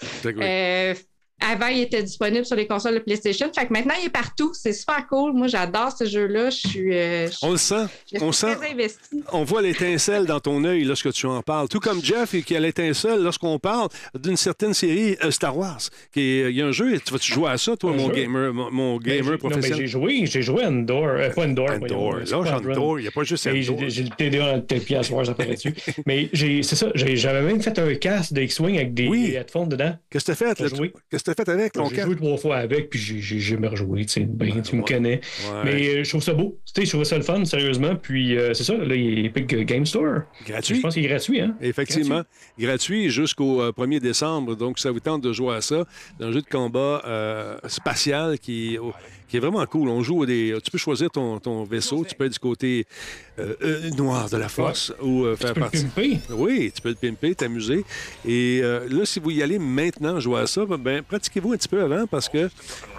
Euh, 1.44 1.46
avant, 1.54 1.68
il 1.68 1.82
était 1.82 2.02
disponible 2.04 2.46
sur 2.46 2.56
les 2.56 2.68
consoles 2.68 2.96
de 2.96 3.00
PlayStation. 3.00 3.50
Fait 3.54 3.68
que 3.68 3.74
maintenant, 3.74 3.94
il 4.02 4.08
est 4.08 4.12
partout. 4.12 4.52
C'est 4.54 4.74
super 4.74 5.08
cool. 5.08 5.34
Moi, 5.34 5.48
j'adore 5.48 5.92
ce 5.92 6.06
jeu-là. 6.06 6.50
Je 6.50 6.68
suis, 6.68 6.94
euh, 6.94 7.28
je- 7.30 7.38
On 7.44 7.52
le 7.52 7.58
sent. 7.58 7.86
je 8.12 8.20
On 8.22 8.32
suis 8.32 8.48
sent. 8.48 8.56
très. 8.56 8.76
On 9.32 9.44
voit 9.44 9.62
l'étincelle 9.62 10.26
dans 10.26 10.40
ton 10.40 10.64
œil 10.66 10.84
lorsque 10.84 11.12
tu 11.14 11.26
en 11.28 11.42
parles. 11.42 11.68
Tout 11.70 11.80
comme 11.80 12.04
Jeff 12.04 12.34
et 12.34 12.42
qui 12.42 12.56
a 12.56 12.60
l'étincelle 12.60 13.22
lorsqu'on 13.22 13.60
parle 13.60 13.90
d'une 14.20 14.36
certaine 14.38 14.74
série 14.74 15.16
euh, 15.24 15.32
Star 15.32 15.56
Wars. 15.58 15.80
Qui 16.14 16.22
est- 16.22 16.50
Il 16.52 16.56
y 16.58 16.62
a 16.62 16.66
un 16.66 16.72
jeu, 16.72 17.00
tu 17.00 17.14
vas-tu 17.14 17.32
jouer 17.34 17.50
à 17.52 17.58
ça, 17.58 17.78
toi, 17.78 17.94
mon 17.94 18.10
gamer, 18.10 18.54
mon, 18.54 18.72
mon 18.72 18.98
Ben, 18.98 19.04
gamer 19.18 19.24
non, 19.26 19.32
mais 19.32 19.38
professionnel? 19.38 19.78
j'ai 19.80 19.88
joué, 19.88 20.26
j'ai 20.26 20.42
joué 20.42 20.64
à 20.64 20.70
Endor, 20.70 21.06
euh, 21.08 21.30
pas 21.30 21.44
Endor. 21.44 21.70
Endor. 21.72 22.16
Là, 22.18 22.38
Endor, 22.58 23.00
il 23.00 23.04
n'y 23.04 23.08
a 23.08 23.12
pas 23.12 23.24
juste 23.24 23.46
Et 23.48 23.50
Endor. 23.70 23.84
J'ai 23.90 24.04
le 24.04 24.10
TDA 24.10 24.40
dans 24.52 24.56
le 24.58 24.66
tapis 24.66 24.96
à 24.96 25.04
soir, 25.04 25.26
ça 25.26 25.34
paraît 25.34 25.54
dessus. 25.56 25.74
Mais 26.08 26.30
j'ai- 26.34 26.64
c'est 26.64 26.76
ça, 26.76 26.88
j'ai- 26.96 27.16
j'avais 27.16 27.42
même 27.42 27.62
fait 27.62 27.78
un 27.78 27.94
casque 27.96 28.34
de 28.34 28.42
X-Wing 28.42 28.76
avec 28.78 28.94
des 28.94 29.08
Oui. 29.08 29.34
headphones 29.36 29.70
dedans. 29.70 29.94
Qu'est-ce 30.10 30.26
que 30.26 30.32
t'as 30.32 30.36
fait? 30.56 31.27
T'as 31.34 31.46
fait 31.46 31.50
avec 31.52 31.74
ton 31.74 31.90
J'ai 31.90 32.02
joué 32.02 32.16
trois 32.16 32.38
fois 32.38 32.58
avec, 32.58 32.90
puis 32.90 33.00
j'ai- 33.00 33.40
jamais 33.40 33.68
rejoué. 33.68 34.06
Tu 34.06 34.14
sais, 34.14 34.20
ben, 34.22 34.62
tu 34.62 34.76
me 34.76 34.82
ouais. 34.82 34.88
connais. 34.88 35.22
Ouais. 35.52 35.62
Mais 35.66 35.88
euh, 36.00 36.04
je 36.04 36.10
trouve 36.10 36.24
ça 36.24 36.34
beau. 36.34 36.60
Tu 36.66 36.82
sais, 36.82 36.86
je 36.86 36.92
trouve 36.92 37.04
ça 37.04 37.18
le 37.18 37.24
fun, 37.24 37.44
sérieusement. 37.46 37.96
Puis 37.96 38.38
euh, 38.38 38.54
c'est 38.54 38.64
ça, 38.64 38.76
là, 38.76 38.96
il 38.96 39.20
est 39.20 39.26
Epic 39.26 39.48
Game 39.66 39.86
Store. 39.86 40.22
Gratuit. 40.46 40.76
Je 40.78 40.82
pense 40.82 40.94
qu'il 40.94 41.06
est 41.06 41.10
gratuit, 41.10 41.42
hein? 41.42 41.56
Effectivement, 41.62 42.24
gratuit, 42.60 43.10
jusqu'au 43.10 43.62
euh, 43.62 43.72
1er 43.72 44.00
décembre. 44.00 44.56
Donc, 44.56 44.80
ça 44.80 44.92
vous 44.92 45.00
tente 45.00 45.22
de 45.22 45.34
jouer 45.34 45.56
à 45.56 45.62
ça. 45.62 45.86
Un 46.20 46.32
jeu 46.32 46.42
de 46.42 46.48
combat 46.48 47.02
euh, 47.06 47.58
spatial 47.68 48.40
qui, 48.40 48.78
qui 49.28 49.38
est 49.38 49.40
vraiment 49.40 49.66
cool. 49.66 49.90
On 49.90 50.02
joue 50.04 50.26
des. 50.26 50.58
Tu 50.64 50.72
peux 50.72 50.78
choisir 50.78 51.10
ton, 51.10 51.40
ton 51.40 51.64
vaisseau. 51.64 52.06
Tu 52.08 52.16
peux 52.16 52.26
être 52.26 52.34
du 52.34 52.40
côté 52.40 52.86
euh, 53.40 53.54
euh, 53.62 53.90
noir 53.92 54.30
de 54.30 54.38
la 54.38 54.50
force 54.50 54.94
ou 55.02 55.26
euh, 55.26 55.36
faire 55.36 55.54
Tu 55.54 55.54
peux 55.54 55.60
le 55.60 55.70
partie. 55.70 55.86
pimper. 55.86 56.20
Oui, 56.32 56.72
tu 56.74 56.82
peux 56.82 56.90
le 56.90 56.96
pimper, 56.96 57.36
t'amuser. 57.36 57.84
Et 58.26 58.62
là, 58.62 59.06
si 59.06 59.20
vous 59.20 59.32
y 59.32 59.44
allez 59.44 59.60
maintenant 59.60 60.20
jouer 60.20 60.42
à 60.42 60.48
ça, 60.48 60.66
ben, 60.66 61.02
pratiquez-vous 61.04 61.54
un 61.54 61.58
petit 61.58 61.68
peu 61.68 61.82
avant 61.82 62.08
parce 62.08 62.30
que 62.30 62.50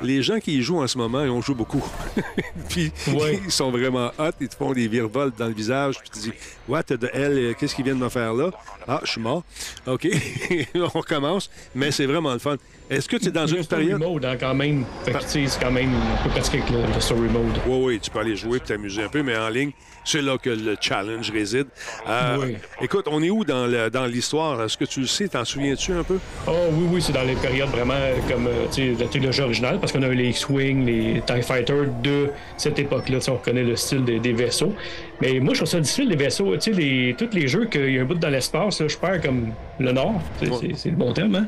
les 0.03 0.22
gens 0.22 0.39
qui 0.41 0.59
y 0.59 0.62
jouent 0.62 0.81
en 0.83 0.87
ce 0.87 0.99
moment, 0.99 1.22
ils 1.24 1.31
ont 1.31 1.41
joué 1.41 1.55
beaucoup. 1.55 1.85
puis 2.68 2.93
Ouais. 3.09 3.41
ils 3.45 3.51
sont 3.51 3.70
vraiment 3.70 4.11
hot, 4.18 4.31
ils 4.41 4.49
te 4.49 4.55
font 4.57 4.72
des 4.72 4.87
virevolts 4.89 5.37
dans 5.39 5.47
le 5.47 5.55
visage, 5.55 5.99
puis 5.99 6.11
tu 6.11 6.18
te 6.18 6.24
dis 6.24 6.33
What 6.68 6.85
the 6.85 7.05
hell, 7.12 7.55
qu'est-ce 7.59 7.74
qu'ils 7.74 7.85
viennent 7.85 7.99
de 7.99 8.05
me 8.05 8.09
faire 8.09 8.35
là? 8.35 8.51
Ah, 8.87 9.01
je 9.05 9.11
suis 9.12 9.20
mort. 9.20 9.43
OK, 9.87 10.09
on 10.74 10.87
recommence, 10.89 11.51
mais 11.74 11.91
c'est 11.91 12.07
vraiment 12.07 12.33
le 12.33 12.39
fun. 12.39 12.57
Est-ce 12.91 13.09
que 13.09 13.16
tu 13.16 13.28
es 13.28 13.30
dans 13.30 13.47
une 13.47 13.59
un 13.59 13.62
story 13.62 13.82
période. 13.89 14.01
mode 14.01 14.24
hein, 14.24 14.36
quand 14.39 14.55
même. 14.55 14.84
Fait 15.05 15.12
que, 15.12 15.18
c'est 15.26 15.47
quand 15.61 15.70
même. 15.70 15.91
On 15.95 16.24
peut 16.24 16.30
pratiquer 16.30 16.59
avec 16.59 16.70
le, 16.70 16.95
le 16.95 17.01
story 17.01 17.20
mode. 17.28 17.45
Oui, 17.66 17.78
oui, 17.84 18.01
tu 18.01 18.11
peux 18.11 18.18
aller 18.20 18.36
jouer 18.36 18.59
et 18.59 18.61
t'amuser 18.61 19.03
un 19.03 19.09
peu, 19.09 19.22
mais 19.22 19.36
en 19.36 19.49
ligne, 19.49 19.72
c'est 20.05 20.22
là 20.22 20.39
que 20.39 20.49
le 20.51 20.76
challenge 20.80 21.30
réside. 21.30 21.66
Euh, 22.09 22.36
Oui. 22.41 22.57
Écoute, 22.80 23.07
on 23.11 23.22
est 23.22 23.30
où 23.30 23.45
dans 23.45 23.66
le- 23.66 23.91
dans 23.91 24.07
l'histoire? 24.07 24.62
Est-ce 24.62 24.76
que 24.78 24.84
tu 24.86 25.01
le 25.01 25.07
sais? 25.07 25.28
T'en 25.28 25.45
souviens-tu 25.45 25.93
un 25.93 26.03
peu? 26.03 26.18
Oh 26.47 26.53
oui, 26.72 26.86
oui, 26.93 27.03
c'est 27.03 27.12
dans 27.12 27.24
les 27.24 27.34
périodes 27.34 27.68
vraiment 27.68 27.95
comme 28.28 28.47
euh, 28.47 28.66
tu 28.72 28.95
sais, 28.95 29.03
la 29.03 29.09
trilogie 29.09 29.43
originale, 29.43 29.78
parce 29.80 29.93
qu'on 29.93 30.03
a 30.03 30.09
les 30.09 30.28
X-Wing, 30.30 30.86
les 30.86 31.22
TIE 31.26 31.43
Fighters 31.43 31.86
de 32.03 32.28
cette 32.57 32.78
époque-là. 32.78 33.18
On 33.28 33.34
reconnaît 33.34 33.64
le 33.64 33.76
style 33.76 34.05
des, 34.05 34.18
des 34.18 34.32
vaisseaux. 34.32 34.74
Mais 35.20 35.41
moi, 35.41 35.53
je 35.53 35.59
trouve 35.61 35.68
ça 35.68 35.80
difficile, 35.80 36.09
les 36.09 36.16
vaisseaux. 36.16 36.55
Tu 36.57 36.61
sais, 36.61 36.80
les, 36.80 37.14
tous 37.18 37.28
les 37.32 37.49
jeux 37.49 37.66
qu'il 37.66 37.91
y 37.93 37.99
a 37.99 38.03
un 38.03 38.05
bout 38.05 38.14
dans 38.14 38.28
l'espace, 38.30 38.80
là, 38.80 38.89
je 38.89 38.97
perds 38.97 39.20
comme 39.20 39.49
le 39.78 39.93
Nord. 39.93 40.20
Ouais. 40.41 40.49
C'est 40.76 40.91
le 40.91 40.97
bon 40.97 41.12
terme, 41.12 41.34
hein? 41.34 41.47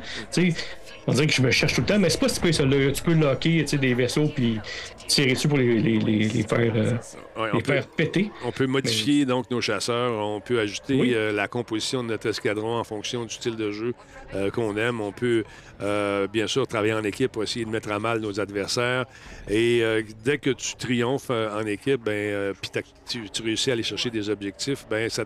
On 1.07 1.13
dirait 1.13 1.27
que 1.27 1.33
je 1.33 1.43
me 1.43 1.51
cherche 1.51 1.75
tout 1.75 1.81
le 1.81 1.87
temps, 1.87 1.99
mais 1.99 2.11
c'est 2.11 2.21
pas 2.21 2.29
si 2.29 2.39
peu 2.41 2.53
ça. 2.53 2.65
là. 2.65 2.91
Tu 2.93 3.03
peux 3.03 3.15
locker 3.15 3.65
des 3.65 3.95
vaisseaux 3.95 4.29
puis 4.29 4.59
tirer 5.09 5.33
dessus 5.33 5.49
pour 5.49 5.59
les, 5.59 5.81
les, 5.81 5.99
les, 5.99 6.19
les 6.29 6.43
faire, 6.43 6.73
euh, 6.77 6.93
Ouais, 7.37 7.49
on 7.53 7.57
les 7.57 7.63
peut- 7.63 7.73
faire 7.73 7.87
péter. 7.89 8.31
On 8.45 8.53
peut 8.53 8.67
modifier 8.67 9.25
donc 9.25 9.51
nos 9.51 9.61
chasseurs, 9.61 10.13
on 10.25 10.41
peut 10.41 10.61
ajuster 10.61 10.95
Oui. 10.95 11.13
euh, 11.15 11.33
la 11.33 11.49
composition 11.49 12.03
de 12.05 12.09
notre 12.09 12.29
escadron 12.29 12.77
en 12.79 12.85
fonction 12.85 13.25
du 13.25 13.35
style 13.35 13.57
de 13.57 13.73
jeu 13.73 13.95
euh, 14.35 14.51
qu'on 14.51 14.77
aime. 14.77 15.01
On 15.01 15.11
peut 15.13 15.45
bien 16.33 16.47
sûr 16.47 16.67
travailler 16.67 16.93
en 16.93 17.03
équipe 17.05 17.33
pour 17.33 17.43
essayer 17.43 17.65
de 17.65 17.71
mettre 17.71 17.91
à 17.91 17.99
mal 17.99 18.21
nos 18.21 18.39
adversaires. 18.39 19.07
Et 19.49 19.83
dès 20.23 20.37
que 20.37 20.51
tu 20.51 20.77
triomphes 20.77 21.31
en 21.31 21.65
équipe, 21.67 22.03
ben, 22.05 22.53
puis 22.61 22.71
tu, 23.09 23.31
tu 23.31 23.43
réussis 23.43 23.71
à 23.71 23.73
aller 23.73 23.83
chercher 23.83 24.11
des 24.11 24.29
objectifs, 24.29 24.87
ben, 24.91 25.09
ça, 25.09 25.25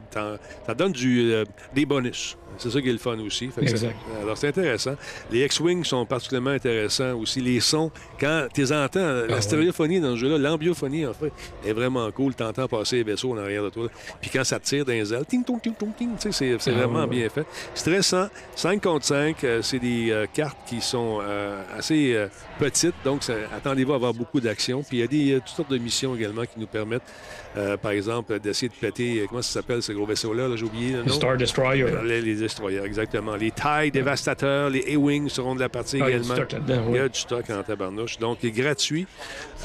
ça 0.67 0.75
donne 0.75 0.93
du, 0.93 1.33
des 1.75 1.85
bonus. 1.85 2.37
C'est 2.59 2.71
ça 2.71 2.81
qui 2.81 2.89
est 2.89 2.93
le 2.93 2.99
fun 2.99 3.19
aussi. 3.21 3.51
Exact. 3.61 3.97
alors 4.21 4.37
c'est 4.37 4.49
intéressant. 4.49 4.95
Les 5.31 5.45
X-Wing 5.45 5.85
sont 5.85 6.05
particulièrement 6.07 6.51
intéressants 6.51 7.15
aussi. 7.19 7.41
Les 7.41 7.61
sons, 7.61 7.91
quand 8.21 8.47
tu 8.55 8.61
les 8.63 8.73
entends, 8.73 9.01
la 9.01 9.25
Ah 9.29 9.33
ouais. 9.35 9.41
stéréophonie 9.41 10.01
dans 10.01 10.15
ce 10.15 10.21
jeu-là, 10.21 10.39
l'ambiophonie 10.39 11.07
en 11.07 11.13
fait, 11.15 11.33
est 11.67 11.73
vraiment 11.73 12.11
cool. 12.13 12.35
Tu 12.35 12.43
entends 12.43 12.69
passer 12.69 12.97
les 12.97 13.03
vaisseaux 13.05 13.33
en 13.33 13.39
arrière 13.39 13.63
de 13.65 13.71
toi. 13.71 13.89
Puis 14.21 14.31
quand 14.33 14.45
ça 14.45 14.59
tire 14.61 14.85
dans 14.85 14.93
les 14.93 15.13
ailes, 15.13 15.25
ting, 15.27 15.45
tong, 15.45 15.61
ting, 15.61 15.75
tong, 15.75 15.95
ting, 15.97 16.11
c'est 16.19 16.57
Ah 16.67 16.71
vraiment 16.71 17.01
ouais. 17.01 17.07
bien 17.07 17.29
fait. 17.29 17.47
Stressant. 17.75 18.29
5 18.57 18.83
contre 18.83 19.05
5, 19.07 19.43
euh, 19.45 19.63
c'est 19.63 19.79
des 19.79 20.11
euh, 20.11 20.27
cartes 20.33 20.57
qui 20.67 20.81
sont 20.81 21.19
euh, 21.23 21.63
assez 21.77 22.15
euh, 22.15 22.29
petites, 22.59 22.95
donc 23.05 23.23
ça- 23.23 23.35
attendez-vous 23.55 23.93
à 23.93 23.97
avoir 23.97 24.15
beaucoup 24.15 24.41
d'action. 24.41 24.83
Puis 24.83 24.99
il 24.99 25.01
y 25.01 25.03
a 25.03 25.07
des, 25.07 25.41
toutes 25.41 25.57
sortes 25.57 25.71
de 25.71 25.79
missions 25.79 26.15
également 26.15 26.43
qui 26.43 26.59
nous 26.59 26.67
permettent, 26.67 27.03
euh, 27.57 27.77
par 27.77 27.93
exemple, 27.93 28.39
d'essayer 28.41 28.69
de 28.69 28.75
péter, 28.75 29.21
euh, 29.21 29.27
comment 29.29 29.43
ça 29.43 29.53
s'appelle 29.61 29.83
ce 29.83 29.93
gros 29.93 30.07
vaisseau-là? 30.07 30.49
là, 30.49 30.57
J'ai 30.57 30.65
oublié 30.65 30.93
le 30.93 31.03
Les 31.03 31.07
nom. 31.09 31.15
Star 31.15 31.37
Destroyer. 31.37 31.87
Les, 32.05 32.21
les 32.21 32.35
destroyers, 32.35 32.83
exactement. 32.85 33.37
Les 33.37 33.51
tailles 33.51 33.91
dévastateurs, 33.91 34.71
les 34.71 34.95
A-Wings 34.95 35.29
seront 35.29 35.55
de 35.55 35.61
la 35.61 35.69
partie 35.69 35.99
Ah, 36.03 36.09
il 36.11 36.13
y 36.13 36.15
a 36.17 36.19
du 36.19 36.25
également. 36.25 36.35
stock 36.35 36.53
là-dedans, 36.53 36.83
Il 36.91 36.97
y 36.97 36.99
a 36.99 37.09
du 37.09 37.19
stock 37.19 37.45
en 37.51 37.63
tabarnouche. 37.63 38.19
Donc, 38.19 38.39
il 38.43 38.49
est 38.49 38.53
gratuit. 38.53 39.07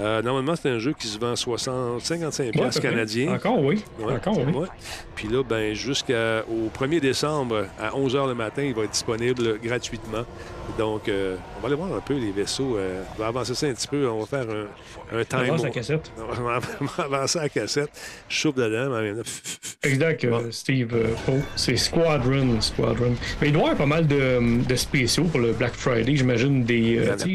Euh, 0.02 0.22
normalement, 0.22 0.56
c'est 0.56 0.70
un 0.70 0.80
jeu 0.80 0.94
qui 0.94 1.08
se 1.08 1.18
vend 1.18 1.36
60, 1.36 2.02
55 2.02 2.56
Ouais, 2.56 2.70
canadiens. 2.82 3.34
Encore, 3.34 3.60
oui. 3.64 3.84
Ouais, 4.00 4.14
Encore, 4.14 4.38
oui. 4.38 4.54
ouais. 4.54 4.68
Puis 5.16 5.28
là, 5.28 5.44
ben, 5.44 5.74
jusqu'au 5.74 6.14
1er 6.14 7.00
décembre, 7.00 7.66
à 7.80 7.90
11h 7.92 8.28
le 8.28 8.36
matin, 8.36 8.64
il 8.64 8.74
va 8.74 8.84
être 8.84 8.92
disponible 8.92 9.60
gratuitement. 9.64 10.26
Donc, 10.78 11.10
euh, 11.10 11.36
on 11.58 11.62
va 11.62 11.68
aller 11.68 11.76
voir 11.76 11.94
un 11.94 12.00
peu 12.00 12.14
les 12.18 12.32
vaisseaux. 12.32 12.78
euh, 12.78 13.02
on 13.18 13.22
va 13.22 13.28
avancer 13.28 13.54
ça 13.56 13.68
un 13.68 13.74
petit 13.74 13.88
peu. 13.88 14.08
On 14.08 14.20
va 14.22 14.26
faire 14.26 14.46
un, 14.50 15.18
un 15.20 15.24
time. 15.26 15.40
Avance 15.40 15.64
la 15.64 15.70
cassette. 15.70 16.12
On 16.18 16.34
va 16.44 16.60
on 16.82 16.86
va 16.86 17.04
avancer 17.18 17.40
à 17.40 17.44
la 17.44 17.50
cassette. 17.50 17.90
Je 18.30 18.38
souffle 18.40 18.58
dedans. 18.60 18.90
mais 19.02 19.14
Exact, 19.84 20.24
euh, 20.26 20.30
Bon. 20.30 20.52
Steve 20.52 20.88
Poe. 21.26 21.34
C'est 21.56 21.76
Squadron, 21.76 22.62
Squadron. 22.62 23.14
Mais 23.42 23.48
il 23.48 23.54
doit 23.54 23.62
y 23.62 23.66
avoir 23.66 23.78
pas 23.78 23.86
mal 23.86 24.08
de, 24.08 24.64
de 24.66 24.76
spéciaux 24.76 25.26
pour 25.26 25.40
le 25.40 25.54
Black 25.54 25.74
Friday, 25.74 26.16
j'imagine. 26.16 26.64
Des, 26.64 26.78
Il 26.78 27.04
y 27.04 27.10
en 27.10 27.14
a 27.14 27.18
plein. 27.18 27.28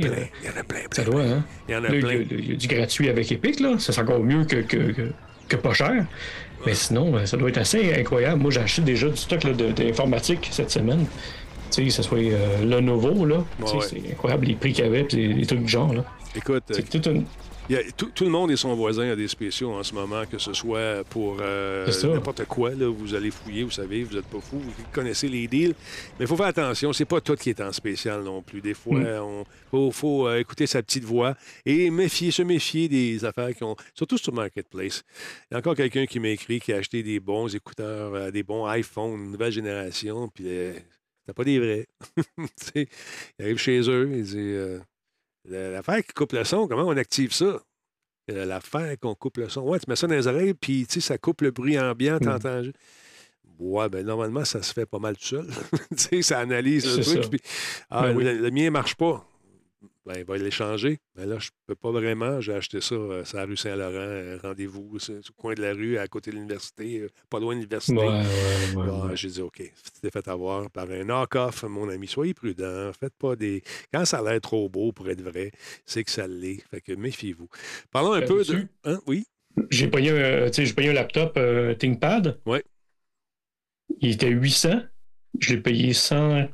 Il 0.43 0.47
y 0.47 0.49
en 0.49 0.61
a 0.61 0.65
plein, 0.65 0.79
Ça 0.91 1.03
plein, 1.03 1.13
doit, 1.13 1.23
hein? 1.23 1.45
Il 1.69 1.73
y 1.73 1.77
en 1.77 1.85
a 1.85 1.89
Là, 1.89 1.95
il 1.95 1.97
y, 1.97 2.01
plein. 2.01 2.11
a, 2.11 2.15
il 2.15 2.51
y 2.51 2.53
a 2.53 2.57
du 2.57 2.67
gratuit 2.69 3.09
avec 3.09 3.31
Epic, 3.33 3.61
là. 3.61 3.79
Ça, 3.79 3.93
c'est 3.93 4.01
encore 4.01 4.21
mieux 4.23 4.45
que, 4.45 4.57
que, 4.57 4.93
que, 4.93 5.13
que 5.49 5.57
pas 5.57 5.75
cher. 5.75 6.07
Mais 6.67 6.75
sinon, 6.75 7.27
ça 7.27 7.37
doit 7.37 7.51
être 7.51 7.59
assez 7.59 7.93
incroyable. 7.95 8.41
Moi, 8.41 8.51
j'ai 8.51 8.61
acheté 8.61 8.81
déjà 8.83 9.09
du 9.09 9.17
stock 9.19 9.41
d'informatique 9.47 10.49
cette 10.51 10.71
semaine. 10.71 11.05
Tu 11.71 11.83
sais, 11.83 11.85
que 11.85 11.91
ce 11.91 12.03
soit 12.03 12.19
euh, 12.19 12.65
le 12.65 12.81
nouveau, 12.81 13.25
là. 13.25 13.45
Ouais, 13.61 13.73
ouais. 13.73 13.81
C'est 13.89 14.11
incroyable 14.13 14.47
les 14.47 14.55
prix 14.55 14.73
qu'il 14.73 14.85
y 14.85 14.89
avait, 14.89 15.05
puis 15.05 15.17
des, 15.17 15.35
des 15.35 15.47
trucs 15.47 15.61
du 15.63 15.69
genre, 15.69 15.93
là. 15.93 16.05
Écoute, 16.37 16.65
euh, 16.71 17.11
une. 17.11 17.25
Il 17.71 17.77
y 17.77 17.79
a- 17.79 17.83
tout, 17.97 18.11
tout 18.15 18.25
le 18.25 18.31
monde 18.31 18.51
et 18.51 18.57
son 18.57 18.75
voisin 18.75 19.09
a 19.11 19.17
des 19.17 19.27
spéciaux 19.27 19.73
en 19.73 19.83
ce 19.83 19.95
moment, 19.95 20.25
que 20.31 20.37
ce 20.37 20.53
soit 20.53 21.03
pour 21.09 21.39
euh, 21.41 21.91
n'importe 22.13 22.45
quoi. 22.45 22.71
Là, 22.75 22.89
vous 22.91 23.15
allez 23.15 23.31
fouiller, 23.31 23.63
vous 23.63 23.71
savez, 23.71 24.03
vous 24.05 24.15
n'êtes 24.17 24.27
pas 24.27 24.39
fou, 24.41 24.59
vous 24.59 24.73
connaissez 24.93 25.29
les 25.29 25.49
deals. 25.49 25.75
Mais 26.19 26.25
il 26.25 26.27
faut 26.27 26.37
faire 26.37 26.45
attention, 26.47 26.93
c'est 26.93 27.07
pas 27.07 27.23
tout 27.23 27.35
qui 27.37 27.49
est 27.49 27.61
en 27.63 27.73
spécial 27.73 28.23
non 28.23 28.43
plus. 28.43 28.61
Des 28.61 28.75
fois, 28.75 29.01
Mm. 29.01 29.07
on 29.23 29.45
faut, 29.71 29.91
faut, 29.93 30.29
euh, 30.29 30.39
écouter 30.41 30.67
sa 30.67 30.83
petite 30.83 31.05
voix 31.05 31.37
et 31.65 31.89
méfier, 31.89 32.31
se 32.33 32.43
méfier 32.43 32.87
des 32.87 33.25
affaires 33.25 33.55
qui 33.57 33.65
ont. 33.65 33.77
Surtout 33.95 34.19
sur 34.19 34.35
Marketplace. 34.35 35.03
Il 35.51 35.55
y 35.55 35.57
a 35.57 35.59
encore 35.61 35.75
quelqu'un 35.75 36.05
qui 36.05 36.21
m'a 36.21 36.29
écrit 36.29 36.61
qui 36.61 36.71
a 36.71 36.77
acheté 36.77 37.03
des 37.03 37.19
bons 37.19 37.55
écouteurs, 37.57 38.31
des 38.31 38.43
bons 38.43 38.71
iPhones, 38.71 39.31
nouvelle 39.31 39.53
génération, 39.53 40.29
puis 40.29 40.45
c'était 41.25 41.35
pas 41.35 41.45
des 41.45 41.59
vrais. 41.59 41.87
Tu 42.37 42.47
sais, 42.57 42.89
il 43.39 43.45
arrive 43.45 43.59
chez 43.59 43.81
eux, 43.89 44.11
il 44.13 44.23
dit. 44.25 44.37
euh, 44.39 44.79
la- 45.49 45.71
L'affaire 45.71 46.05
qui 46.05 46.13
coupe 46.13 46.33
le 46.33 46.45
son, 46.45 46.67
comment 46.69 46.85
on 46.87 46.97
active 46.97 47.33
ça? 47.33 47.61
Euh, 48.31 48.45
L'affaire 48.47 48.99
qu'on 49.01 49.15
coupe 49.15 49.37
le 49.39 49.49
son. 49.49 49.63
Ouais, 49.63 49.79
tu 49.79 49.85
mets 49.89 49.97
ça 49.97 50.07
dans 50.07 50.15
les 50.15 50.27
oreilles, 50.27 50.55
puis 50.55 50.87
tu 50.87 50.95
sais, 50.95 51.01
ça 51.01 51.19
coupe 51.19 51.43
le 51.43 51.51
bruit 51.51 51.79
ambiant, 51.79 52.17
Mm. 52.17 52.21
t'entends. 52.21 52.63
Ouais, 53.59 53.89
ben 53.89 54.05
normalement, 54.05 54.45
ça 54.45 54.63
se 54.63 54.73
fait 54.73 54.87
pas 54.87 54.99
mal 54.99 55.17
tout 55.17 55.25
seul. 55.27 55.47
tu 55.91 55.97
sais, 55.97 56.23
ça 56.23 56.41
analyse 56.41 56.97
le 56.99 57.05
truc. 57.05 57.41
ah, 57.91 58.03
Ben 58.03 58.17
oui. 58.17 58.25
le, 58.25 58.39
le 58.39 58.51
mien 58.51 58.71
marche 58.71 58.95
pas. 58.97 59.25
Ben, 60.07 60.15
il 60.19 60.25
va 60.25 60.37
l'échanger. 60.37 60.99
Mais 61.17 61.25
là, 61.25 61.39
je 61.39 61.49
peux 61.67 61.75
pas 61.75 61.91
vraiment. 61.91 62.41
J'ai 62.41 62.53
acheté 62.53 62.81
ça 62.81 62.95
euh, 62.95 63.25
sur 63.25 63.39
la 63.39 63.45
rue 63.47 63.57
Saint-Laurent. 63.57 63.91
euh, 63.95 64.39
Rendez-vous 64.43 64.99
sur, 64.99 65.15
sur 65.25 65.33
le 65.37 65.41
coin 65.41 65.55
de 65.55 65.63
la 65.63 65.73
rue, 65.73 65.97
à 65.97 66.07
côté 66.09 66.31
de 66.31 66.37
l'université, 66.37 67.01
euh, 67.01 67.09
pas 67.31 67.41
loin 67.41 67.55
de 67.55 67.61
l'université. 67.61 67.97
Ouais, 67.97 68.05
ouais, 68.07 68.77
ouais. 68.77 68.89
Ah. 69.11 69.15
J'ai 69.15 69.29
dit, 69.29 69.41
OK, 69.41 69.57
tu 69.57 70.01
t'es 70.03 70.11
fait 70.11 70.29
avoir 70.29 70.71
par 70.71 70.91
un 70.91 71.05
knock-off, 71.05 71.63
mon 71.65 71.89
ami. 71.89 72.07
Soyez 72.07 72.35
prudent. 72.35 72.91
Faites 72.99 73.15
pas 73.19 73.35
des. 73.35 73.63
Quand 73.93 74.05
ça 74.05 74.19
a 74.19 74.23
l'air 74.23 74.41
trop 74.41 74.69
beau 74.69 74.93
pour 74.93 75.09
être 75.09 75.23
vrai, 75.23 75.51
c'est 75.87 76.05
que 76.05 76.11
ça 76.11 76.27
l'est. 76.27 76.63
Fait 76.71 76.81
que 76.83 76.93
méfiez-vous. 76.93 77.49
Parlons 77.91 78.13
un 78.13 78.21
Euh, 78.23 78.27
peu 78.27 78.45
de. 78.45 78.67
Hein? 78.85 79.01
Oui? 79.07 79.25
J'ai 79.71 79.89
payé, 79.89 80.11
un, 80.11 80.47
tu 80.51 80.55
sais, 80.55 80.67
j'ai 80.67 80.75
payé 80.75 80.91
un 80.91 80.95
laptop 80.95 81.35
euh, 81.37 81.75
ThinkPad. 81.75 82.41
Ouais. 82.45 82.63
Il 84.01 84.11
était 84.13 84.29
800. 84.29 84.83
Je 85.41 85.55
l'ai 85.55 85.61
payé 85.61 85.93
100, 85.93 86.49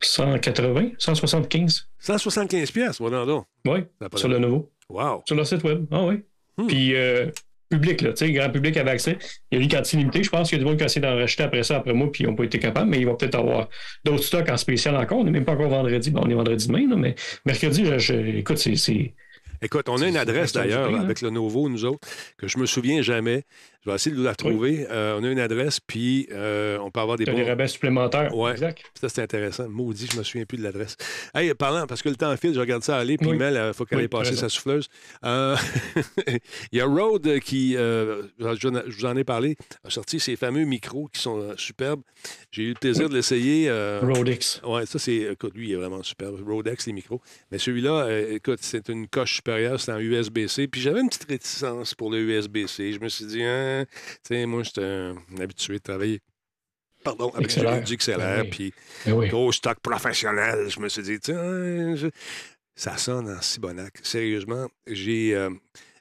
180, 0.00 0.90
175. 0.98 1.88
175 1.98 2.70
pièces, 2.70 2.98
voilà 3.00 3.24
donc. 3.24 3.46
Oui, 3.66 3.80
sur 4.16 4.28
le 4.28 4.38
nouveau. 4.38 4.70
Wow. 4.88 5.22
Sur 5.26 5.36
le 5.36 5.44
site 5.44 5.62
web. 5.64 5.84
Ah 5.90 6.04
oui. 6.04 6.20
Hmm. 6.56 6.66
Puis, 6.66 6.94
euh, 6.94 7.26
public, 7.68 8.00
là, 8.00 8.12
tu 8.12 8.26
sais, 8.26 8.32
grand 8.32 8.50
public 8.50 8.76
avait 8.76 8.90
accès. 8.92 9.18
Il 9.50 9.58
y 9.58 9.60
a 9.60 9.64
une 9.64 9.70
quantité 9.70 9.96
limitée. 9.98 10.22
Je 10.22 10.30
pense 10.30 10.48
qu'il 10.48 10.58
y 10.58 10.60
a 10.60 10.64
du 10.64 10.68
monde 10.68 10.78
qui 10.78 10.82
a 10.82 10.86
essayé 10.86 11.02
d'en 11.02 11.14
racheter 11.14 11.42
après 11.42 11.62
ça, 11.62 11.76
après 11.76 11.92
moi, 11.92 12.10
puis 12.10 12.24
ils 12.24 12.26
n'ont 12.26 12.34
pas 12.34 12.44
été 12.44 12.58
capables, 12.58 12.88
mais 12.88 12.98
ils 12.98 13.06
vont 13.06 13.14
peut-être 13.16 13.34
avoir 13.34 13.68
d'autres 14.04 14.24
stocks 14.24 14.48
en 14.48 14.56
spécial 14.56 14.96
encore. 14.96 15.18
On 15.18 15.24
n'est 15.24 15.30
même 15.30 15.44
pas 15.44 15.52
encore 15.52 15.68
vendredi. 15.68 16.10
Bon, 16.10 16.22
on 16.24 16.30
est 16.30 16.34
vendredi 16.34 16.66
demain, 16.66 16.88
là, 16.88 16.96
mais 16.96 17.14
mercredi, 17.44 17.84
je, 17.84 17.98
je- 17.98 18.14
écoute, 18.14 18.58
c'est. 18.58 19.14
Écoute, 19.60 19.88
on 19.88 20.00
a 20.00 20.06
une 20.06 20.16
adresse 20.16 20.52
d'ailleurs 20.52 20.88
hein? 20.94 21.00
avec 21.00 21.20
le 21.20 21.30
Nouveau, 21.30 21.68
nous 21.68 21.84
autres, 21.84 22.06
que 22.38 22.46
je 22.46 22.58
me 22.58 22.66
souviens 22.66 23.02
jamais. 23.02 23.42
Je 23.88 23.92
vais 23.92 23.96
essayer 23.96 24.16
de 24.16 24.22
la 24.22 24.32
retrouver. 24.32 24.86
Euh, 24.90 25.16
on 25.18 25.24
a 25.24 25.28
une 25.30 25.38
adresse, 25.40 25.80
puis 25.80 26.28
euh, 26.30 26.76
on 26.80 26.90
peut 26.90 27.00
avoir 27.00 27.16
des 27.16 27.24
T'as 27.24 27.32
bons. 27.32 27.38
des 27.38 27.44
rabais 27.44 27.66
supplémentaires. 27.68 28.36
Ouais. 28.36 28.50
Exact. 28.52 28.82
Ça, 29.00 29.08
c'est 29.08 29.22
intéressant. 29.22 29.66
Maudit, 29.68 30.08
je 30.12 30.18
me 30.18 30.22
souviens 30.22 30.44
plus 30.44 30.58
de 30.58 30.62
l'adresse. 30.62 30.96
Hey, 31.34 31.54
parlant, 31.54 31.86
parce 31.86 32.02
que 32.02 32.10
le 32.10 32.16
temps 32.16 32.36
file, 32.36 32.52
je 32.52 32.60
regarde 32.60 32.82
ça 32.82 32.98
aller, 32.98 33.16
puis 33.16 33.28
Oui. 33.28 33.36
Mel, 33.38 33.54
il 33.68 33.72
faut 33.72 33.86
qu'elle 33.86 33.96
Oui, 33.98 34.04
aille 34.04 34.08
passer 34.08 34.36
sa 34.36 34.50
souffleuse. 34.50 34.88
Euh, 35.24 35.56
Il 36.72 36.78
y 36.78 36.80
a 36.80 36.84
Rode 36.86 37.38
qui, 37.40 37.76
euh, 37.76 38.22
je 38.38 38.68
vous 38.68 39.04
en 39.06 39.16
ai 39.16 39.24
parlé, 39.24 39.56
a 39.84 39.90
sorti 39.90 40.20
ces 40.20 40.36
fameux 40.36 40.64
micros 40.64 41.08
qui 41.12 41.20
sont 41.22 41.38
euh, 41.40 41.54
superbes. 41.56 42.02
J'ai 42.50 42.64
eu 42.64 42.68
le 42.68 42.74
plaisir 42.74 43.08
de 43.08 43.14
l'essayer. 43.14 43.68
euh, 43.68 44.00
Rodix. 44.02 44.60
Ouais, 44.64 44.84
ça, 44.86 44.98
c'est. 44.98 45.16
Écoute, 45.32 45.54
lui, 45.54 45.68
il 45.68 45.72
est 45.72 45.76
vraiment 45.76 46.02
super. 46.02 46.28
Rodex, 46.46 46.86
les 46.86 46.92
micros. 46.92 47.20
Mais 47.50 47.58
celui-là, 47.58 48.04
euh, 48.06 48.34
écoute, 48.34 48.58
c'est 48.62 48.88
une 48.88 49.06
coche 49.08 49.36
supérieure, 49.36 49.80
c'est 49.80 49.92
en 49.92 49.98
USB-C. 49.98 50.68
Puis 50.68 50.80
j'avais 50.80 51.00
une 51.00 51.08
petite 51.08 51.28
réticence 51.28 51.94
pour 51.94 52.10
le 52.10 52.18
USB-C. 52.18 52.92
Je 52.92 53.00
me 53.00 53.08
suis 53.08 53.26
dit, 53.26 53.42
hein, 53.42 53.77
moi, 54.46 54.62
j'étais 54.62 55.12
habitué 55.40 55.74
de 55.74 55.82
travailler. 55.82 56.20
Pardon, 57.04 57.30
avec 57.30 57.50
celui 57.50 57.66
du 57.84 57.96
XLR, 57.96 58.16
puis 58.50 58.72
Ben 59.06 59.28
gros 59.28 59.52
stock 59.52 59.78
professionnel. 59.80 60.68
Je 60.68 60.80
me 60.80 60.88
suis 60.88 61.02
dit, 61.02 61.20
tiens, 61.20 61.94
je- 61.94 62.08
ça 62.74 62.96
sonne 62.96 63.28
en 63.30 63.40
Cibonac. 63.40 63.94
Sérieusement, 64.02 64.68
j'ai. 64.86 65.34
euh, 65.34 65.50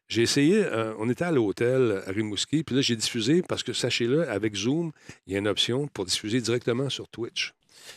j'ai 0.10 0.22
essayé, 0.22 0.64
euh, 0.64 0.94
on 1.00 1.10
était 1.10 1.26
à 1.26 1.32
l'hôtel 1.34 2.02
à 2.08 2.12
Rimouski, 2.12 2.64
puis 2.64 2.76
là, 2.76 2.82
j'ai 2.82 2.96
diffusé, 2.96 3.42
parce 3.42 3.62
que 3.62 3.74
sachez-le, 3.74 4.30
avec 4.30 4.56
Zoom, 4.56 4.94
il 5.26 5.34
y 5.34 5.36
a 5.36 5.40
une 5.40 5.50
option 5.50 5.88
pour 5.90 6.06
diffuser 6.06 6.40
directement 6.40 6.90
sur 6.90 7.10
Twitch. 7.10 7.52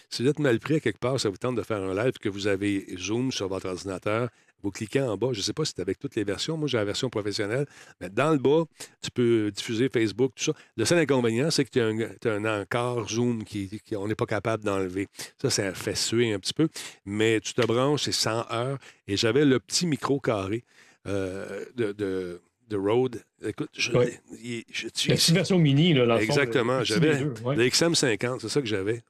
Si 0.08 0.24
vous 0.24 0.28
êtes 0.28 0.40
mal 0.40 0.58
pris 0.58 0.74
à 0.74 0.80
quelque 0.80 0.98
part, 0.98 1.20
ça 1.20 1.28
vous 1.28 1.36
tente 1.36 1.54
de 1.54 1.62
faire 1.62 1.80
un 1.80 1.94
live, 1.94 2.14
que 2.20 2.28
vous 2.28 2.48
avez 2.48 2.84
Zoom 2.98 3.30
sur 3.30 3.46
votre 3.46 3.68
ordinateur, 3.68 4.28
vous 4.62 4.70
cliquez 4.70 5.00
en 5.00 5.16
bas. 5.16 5.28
Je 5.32 5.38
ne 5.38 5.42
sais 5.42 5.52
pas 5.52 5.64
si 5.64 5.72
c'est 5.74 5.82
avec 5.82 5.98
toutes 5.98 6.16
les 6.16 6.24
versions. 6.24 6.56
Moi, 6.56 6.68
j'ai 6.68 6.76
la 6.78 6.84
version 6.84 7.08
professionnelle. 7.10 7.66
Mais 8.00 8.08
dans 8.10 8.30
le 8.32 8.38
bas, 8.38 8.64
tu 9.02 9.10
peux 9.10 9.50
diffuser 9.50 9.88
Facebook, 9.88 10.32
tout 10.36 10.44
ça. 10.44 10.52
Le 10.76 10.84
seul 10.84 10.98
inconvénient, 10.98 11.50
c'est 11.50 11.64
que 11.64 11.70
tu 11.70 11.80
as, 12.28 12.32
un 12.32 12.60
encart 12.62 13.08
Zoom 13.08 13.42
qu'on 13.88 14.08
n'est 14.08 14.14
pas 14.14 14.26
capable 14.26 14.64
d'enlever. 14.64 15.06
Ça, 15.40 15.50
ça 15.50 15.74
fait 15.74 15.96
suer 15.96 16.32
un 16.32 16.38
petit 16.38 16.54
peu. 16.54 16.68
Mais 17.04 17.40
tu 17.40 17.54
te 17.54 17.64
branches, 17.66 18.02
c'est 18.04 18.12
100 18.12 18.50
heures. 18.52 18.78
Et 19.08 19.16
j'avais 19.16 19.44
le 19.44 19.58
petit 19.60 19.86
micro 19.86 20.20
carré 20.20 20.64
euh, 21.06 21.64
de, 21.76 21.92
de 21.92 22.40
de 22.68 22.76
Rode. 22.76 23.20
Écoute, 23.44 23.68
je, 23.76 23.90
Ouais. 23.90 24.20
il- 24.44 24.62
je, 24.70 24.86
je- 24.96 25.08
La 25.08 25.16
petite 25.16 25.34
version 25.34 25.58
mini, 25.58 25.92
là, 25.92 26.06
dans 26.06 26.18
Exactement. 26.18 26.84
J'avais 26.84 27.24
ouais. 27.44 27.56
le 27.56 27.64
XM50, 27.68 28.38
c'est 28.42 28.48
ça 28.48 28.60
que 28.60 28.68
j'avais. 28.68 29.02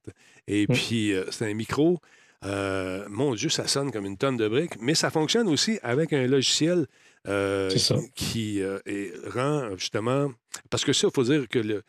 Et 0.49 0.65
Mm. 0.67 0.73
puis, 0.73 1.13
euh, 1.13 1.25
c'est 1.31 1.45
un 1.45 1.53
micro. 1.53 2.01
Euh, 2.45 3.05
mon 3.11 3.35
Dieu, 3.35 3.49
ça 3.51 3.67
sonne 3.67 3.91
comme 3.93 4.07
une 4.07 4.17
tonne 4.17 4.37
de 4.37 4.49
briques, 4.49 4.81
mais 4.81 4.95
ça 4.95 5.11
fonctionne 5.11 5.49
aussi 5.49 5.79
avec 5.83 6.13
un 6.13 6.27
logiciel 6.27 6.87
euh, 7.29 7.69
qui 8.15 8.63
euh, 8.63 8.79
est- 8.87 9.13
rend 9.29 9.77
justement. 9.77 10.33
Parce 10.71 10.85
que 10.85 10.93
ça, 10.95 11.09
il 11.09 11.15
faut 11.15 11.23
dire 11.25 11.47
que 11.49 11.59
le- 11.59 11.83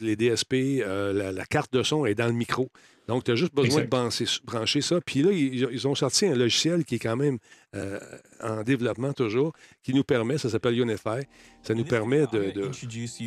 les 0.00 0.14
DSP, 0.14 0.54
euh, 0.82 1.12
la, 1.12 1.32
la 1.32 1.44
carte 1.46 1.72
de 1.72 1.82
son 1.82 2.06
est 2.06 2.14
dans 2.14 2.28
le 2.28 2.32
micro. 2.32 2.70
Donc, 3.08 3.24
tu 3.24 3.30
as 3.32 3.34
juste 3.36 3.54
besoin 3.54 3.80
Exact. 3.82 3.84
de 3.84 3.88
brancher, 3.88 4.24
brancher 4.44 4.80
ça. 4.82 5.00
Puis 5.00 5.22
là, 5.22 5.32
ils, 5.32 5.66
ils 5.72 5.88
ont 5.88 5.94
sorti 5.94 6.26
un 6.26 6.34
logiciel 6.36 6.84
qui 6.84 6.96
est 6.96 6.98
quand 7.00 7.16
même 7.16 7.38
euh, 7.74 7.98
en 8.42 8.62
développement 8.62 9.12
toujours, 9.14 9.52
qui 9.82 9.94
nous 9.94 10.04
permet, 10.04 10.36
ça 10.38 10.48
s'appelle 10.50 10.78
Unify, 10.78 11.26
ça 11.62 11.74
nous 11.74 11.84
permet 11.84 12.26
de, 12.26 12.50
de 12.52 12.70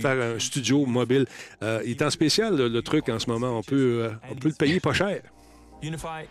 faire 0.01 0.21
un 0.35 0.39
studio 0.39 0.85
mobile. 0.85 1.25
Euh, 1.63 1.81
il 1.83 1.91
est 1.91 2.01
en 2.03 2.11
spécial, 2.11 2.55
le, 2.55 2.67
le 2.69 2.81
truc, 2.83 3.09
en 3.09 3.17
ce 3.19 3.27
moment. 3.29 3.57
On 3.57 3.63
peut, 3.63 4.03
euh, 4.05 4.09
on 4.29 4.35
peut 4.35 4.49
le 4.49 4.55
payer 4.55 4.79
pas 4.79 4.93
cher. 4.93 5.21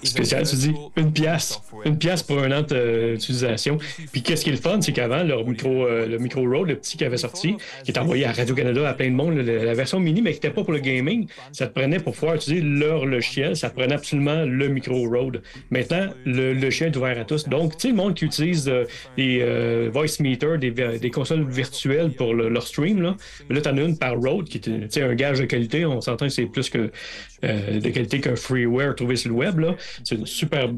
Spécial, 0.03 0.47
tu 0.47 0.57
dis 0.57 0.73
une 0.97 1.13
pièce. 1.13 1.61
Une 1.85 1.99
pièce 1.99 2.23
pour 2.23 2.39
un 2.39 2.53
an 2.53 2.65
euh, 2.73 3.15
d'utilisation. 3.15 3.79
Puis 4.13 4.23
qu'est-ce 4.23 4.45
qui 4.45 4.51
est 4.51 4.55
le 4.55 4.59
fun, 4.59 4.81
c'est 4.81 4.93
qu'avant, 4.93 5.23
leur 5.23 5.47
micro, 5.47 5.87
euh, 5.87 6.07
le 6.07 6.19
micro 6.19 6.43
Rode, 6.49 6.69
le 6.69 6.77
petit 6.77 6.97
qui 6.97 7.05
avait 7.05 7.17
sorti, 7.17 7.57
qui 7.85 7.91
est 7.91 7.99
envoyé 7.99 8.25
à 8.27 8.33
Radio-Canada 8.33 8.89
à 8.89 8.95
plein 8.95 9.11
de 9.11 9.15
monde, 9.15 9.35
la 9.37 9.75
version 9.75 9.99
mini, 10.01 10.23
mais 10.23 10.31
qui 10.31 10.37
n'était 10.37 10.51
pas 10.51 10.63
pour 10.65 10.73
le 10.73 10.79
gaming, 10.81 11.27
ça 11.53 11.67
te 11.67 11.79
prenait 11.79 11.99
pour 11.99 12.15
pouvoir 12.15 12.35
utiliser 12.37 12.63
leur 12.63 13.07
logiciel, 13.07 13.57
ça 13.57 13.71
te 13.71 13.75
prenait 13.77 13.95
absolument 13.95 14.45
le 14.45 14.69
micro 14.69 15.09
Rode. 15.09 15.43
Maintenant, 15.71 16.09
le 16.25 16.55
logiciel 16.55 16.91
est 16.93 16.97
ouvert 16.97 17.19
à 17.19 17.25
tous. 17.25 17.49
Donc, 17.49 17.73
tu 17.77 17.81
sais, 17.83 17.89
le 17.89 17.95
monde 17.95 18.15
qui 18.15 18.25
utilise 18.25 18.69
euh, 18.69 18.85
des 19.17 19.41
euh, 19.43 19.91
voice 19.93 20.21
meters, 20.21 20.59
des, 20.59 20.71
des 20.71 21.11
consoles 21.11 21.49
virtuelles 21.49 22.13
pour 22.13 22.35
le- 22.35 22.49
leur 22.49 22.67
stream, 22.67 23.03
là, 23.03 23.17
là 23.49 23.61
tu 23.61 23.69
en 23.69 23.77
as 23.77 23.83
une 23.83 23.99
par 23.99 24.17
Rode 24.19 24.49
qui 24.49 24.59
est 24.59 24.99
un 25.03 25.15
gage 25.15 25.41
de 25.41 25.45
qualité. 25.45 25.85
On 25.87 26.01
s'entend 26.01 26.27
que 26.27 26.33
c'est 26.33 26.47
plus 26.47 26.69
que 26.71 26.79
euh, 26.79 26.91
de 27.43 27.89
qualité 27.91 28.21
qu'un 28.21 28.37
freeware 28.37 28.95
trouvé 28.95 29.17
sur 29.17 29.31
le 29.31 29.37
web. 29.37 29.59
là. 29.59 29.75
C'est 30.05 30.17
une 30.17 30.27
super 30.27 30.69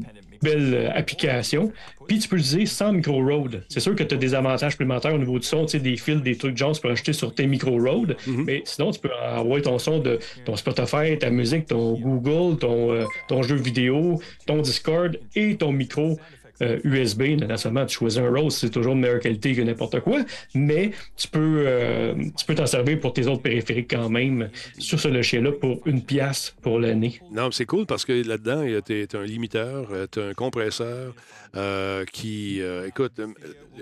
belle 0.43 0.73
euh, 0.73 0.89
application. 0.93 1.71
Puis 2.07 2.19
tu 2.19 2.27
peux 2.27 2.35
l'utiliser 2.35 2.65
sans 2.65 2.91
micro 2.91 3.23
Rode. 3.23 3.63
C'est 3.69 3.79
sûr 3.79 3.95
que 3.95 4.03
tu 4.03 4.13
as 4.13 4.17
des 4.17 4.35
avantages 4.35 4.73
supplémentaires 4.73 5.13
au 5.13 5.17
niveau 5.17 5.39
du 5.39 5.47
son, 5.47 5.65
tu 5.65 5.71
sais, 5.71 5.79
des 5.79 5.95
fils, 5.95 6.21
des 6.21 6.35
trucs 6.35 6.57
genre, 6.57 6.73
tu 6.73 6.81
peux 6.81 6.91
acheter 6.91 7.13
sur 7.13 7.33
tes 7.33 7.47
micro 7.47 7.77
Rode. 7.77 8.17
Mais 8.27 8.61
sinon, 8.65 8.91
tu 8.91 8.99
peux 8.99 9.09
envoyer 9.35 9.63
ton 9.63 9.79
son 9.79 9.99
de 9.99 10.19
ton 10.45 10.55
Spotify, 10.55 11.17
ta 11.17 11.29
musique, 11.29 11.67
ton 11.67 11.93
Google, 11.97 12.59
ton, 12.59 12.91
euh, 12.91 13.05
ton 13.29 13.41
jeu 13.41 13.55
vidéo, 13.55 14.21
ton 14.45 14.61
Discord 14.61 15.17
et 15.35 15.55
ton 15.55 15.71
micro. 15.71 16.19
Euh, 16.61 16.79
USB, 16.83 17.39
naturellement, 17.39 17.85
tu 17.85 17.95
choisis 17.95 18.19
un 18.19 18.29
Rode, 18.29 18.51
c'est 18.51 18.69
toujours 18.69 18.95
de 18.95 18.99
meilleure 18.99 19.19
qualité 19.19 19.53
que 19.55 19.61
n'importe 19.61 19.99
quoi, 20.01 20.19
mais 20.53 20.91
tu 21.15 21.27
peux 21.27 21.63
euh, 21.65 22.13
tu 22.37 22.45
peux 22.45 22.55
t'en 22.55 22.65
servir 22.65 22.99
pour 22.99 23.13
tes 23.13 23.27
autres 23.27 23.41
périphériques 23.41 23.89
quand 23.89 24.09
même 24.09 24.49
sur 24.77 24.99
ce 24.99 25.07
logiciel-là 25.07 25.51
pour 25.53 25.81
une 25.87 26.01
pièce 26.01 26.55
pour 26.61 26.79
l'année. 26.79 27.19
Non, 27.31 27.45
mais 27.45 27.51
c'est 27.51 27.65
cool 27.65 27.85
parce 27.85 28.05
que 28.05 28.25
là-dedans, 28.27 28.63
tu 28.85 29.07
as 29.11 29.19
un 29.19 29.25
limiteur, 29.25 29.87
tu 30.11 30.19
as 30.19 30.25
un 30.25 30.33
compresseur 30.33 31.13
euh, 31.55 32.05
qui. 32.05 32.61
euh, 32.61 32.87
écoute, 32.87 33.13
euh, 33.19 33.27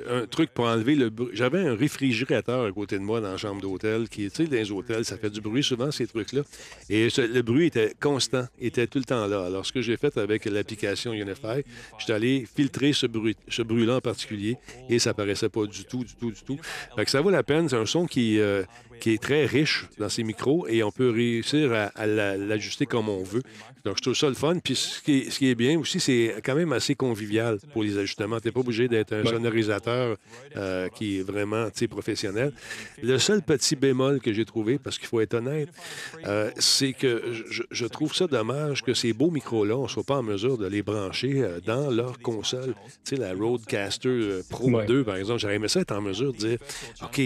un 0.09 0.25
truc 0.25 0.51
pour 0.51 0.65
enlever 0.65 0.95
le 0.95 1.09
bruit. 1.09 1.29
J'avais 1.33 1.59
un 1.67 1.75
réfrigérateur 1.75 2.65
à 2.65 2.71
côté 2.71 2.97
de 2.97 3.03
moi 3.03 3.21
dans 3.21 3.31
la 3.31 3.37
chambre 3.37 3.61
d'hôtel 3.61 4.09
qui, 4.09 4.29
tu 4.29 4.35
sais, 4.35 4.45
dans 4.45 4.51
les 4.55 4.71
hôtels, 4.71 5.05
ça 5.05 5.17
fait 5.17 5.29
du 5.29 5.41
bruit 5.41 5.63
souvent, 5.63 5.91
ces 5.91 6.07
trucs-là. 6.07 6.41
Et 6.89 7.07
le 7.17 7.41
bruit 7.41 7.67
était 7.67 7.93
constant, 7.99 8.45
était 8.59 8.87
tout 8.87 8.99
le 8.99 9.05
temps 9.05 9.27
là. 9.27 9.45
Alors, 9.45 9.65
ce 9.65 9.71
que 9.71 9.81
j'ai 9.81 9.97
fait 9.97 10.17
avec 10.17 10.45
l'application 10.45 11.13
Unify, 11.13 11.63
je 11.97 12.03
suis 12.03 12.13
allé 12.13 12.45
filtrer 12.53 12.93
ce 12.93 13.05
bruit, 13.07 13.35
ce 13.47 13.61
bruit-là 13.61 13.97
en 13.97 14.01
particulier 14.01 14.57
et 14.89 14.99
ça 14.99 15.13
paraissait 15.13 15.49
pas 15.49 15.65
du 15.65 15.85
tout, 15.85 16.03
du 16.03 16.15
tout, 16.15 16.31
du 16.31 16.41
tout. 16.41 16.59
Fait 16.95 17.05
que 17.05 17.11
ça 17.11 17.21
vaut 17.21 17.29
la 17.29 17.43
peine. 17.43 17.69
C'est 17.69 17.75
un 17.77 17.85
son 17.85 18.05
qui. 18.05 18.39
euh, 18.39 18.63
qui 19.01 19.11
est 19.13 19.21
très 19.21 19.45
riche 19.45 19.85
dans 19.97 20.07
ses 20.07 20.23
micros 20.23 20.65
et 20.69 20.81
on 20.83 20.91
peut 20.91 21.09
réussir 21.09 21.73
à, 21.73 21.85
à 21.95 22.05
la- 22.05 22.37
l'ajuster 22.37 22.85
comme 22.85 23.09
on 23.09 23.23
veut. 23.23 23.41
Donc, 23.83 23.97
je 23.97 24.01
trouve 24.03 24.15
ça 24.15 24.27
le 24.29 24.35
fun. 24.35 24.57
Puis, 24.63 24.75
ce 24.75 25.01
qui 25.01 25.17
est, 25.19 25.29
ce 25.31 25.39
qui 25.39 25.49
est 25.49 25.55
bien 25.55 25.77
aussi, 25.79 25.99
c'est 25.99 26.35
quand 26.45 26.55
même 26.55 26.71
assez 26.71 26.93
convivial 26.95 27.57
pour 27.73 27.83
les 27.83 27.97
ajustements. 27.97 28.39
Tu 28.39 28.47
n'es 28.47 28.51
pas 28.51 28.59
obligé 28.61 28.87
d'être 28.87 29.11
un 29.13 29.25
sonorisateur 29.25 30.17
euh, 30.55 30.87
qui 30.89 31.17
est 31.19 31.23
vraiment 31.23 31.67
professionnel. 31.89 32.53
Le 33.01 33.17
seul 33.17 33.41
petit 33.41 33.75
bémol 33.75 34.19
que 34.21 34.31
j'ai 34.31 34.45
trouvé, 34.45 34.77
parce 34.77 34.97
qu'il 34.99 35.07
faut 35.07 35.19
être 35.19 35.33
honnête, 35.33 35.69
euh, 36.27 36.51
c'est 36.57 36.93
que 36.93 37.33
je, 37.49 37.63
je 37.71 37.85
trouve 37.87 38.13
ça 38.13 38.27
dommage 38.27 38.83
que 38.83 38.93
ces 38.93 39.13
beaux 39.13 39.31
micros-là, 39.31 39.75
on 39.77 39.83
ne 39.83 39.87
soit 39.87 40.03
pas 40.03 40.17
en 40.17 40.23
mesure 40.23 40.57
de 40.59 40.67
les 40.67 40.83
brancher 40.83 41.41
euh, 41.41 41.59
dans 41.65 41.89
leur 41.89 42.19
console. 42.19 42.75
Tu 43.03 43.15
sais, 43.15 43.15
la 43.15 43.33
Rodecaster 43.33 44.09
euh, 44.09 44.41
Pro 44.49 44.69
Ouais. 44.71 44.85
2, 44.85 45.03
par 45.03 45.15
exemple, 45.15 45.39
j'aurais 45.39 45.55
aimé 45.55 45.67
ça 45.67 45.81
être 45.81 45.91
en 45.91 46.01
mesure 46.01 46.31
de 46.33 46.37
dire 46.37 46.57
OK, 47.03 47.19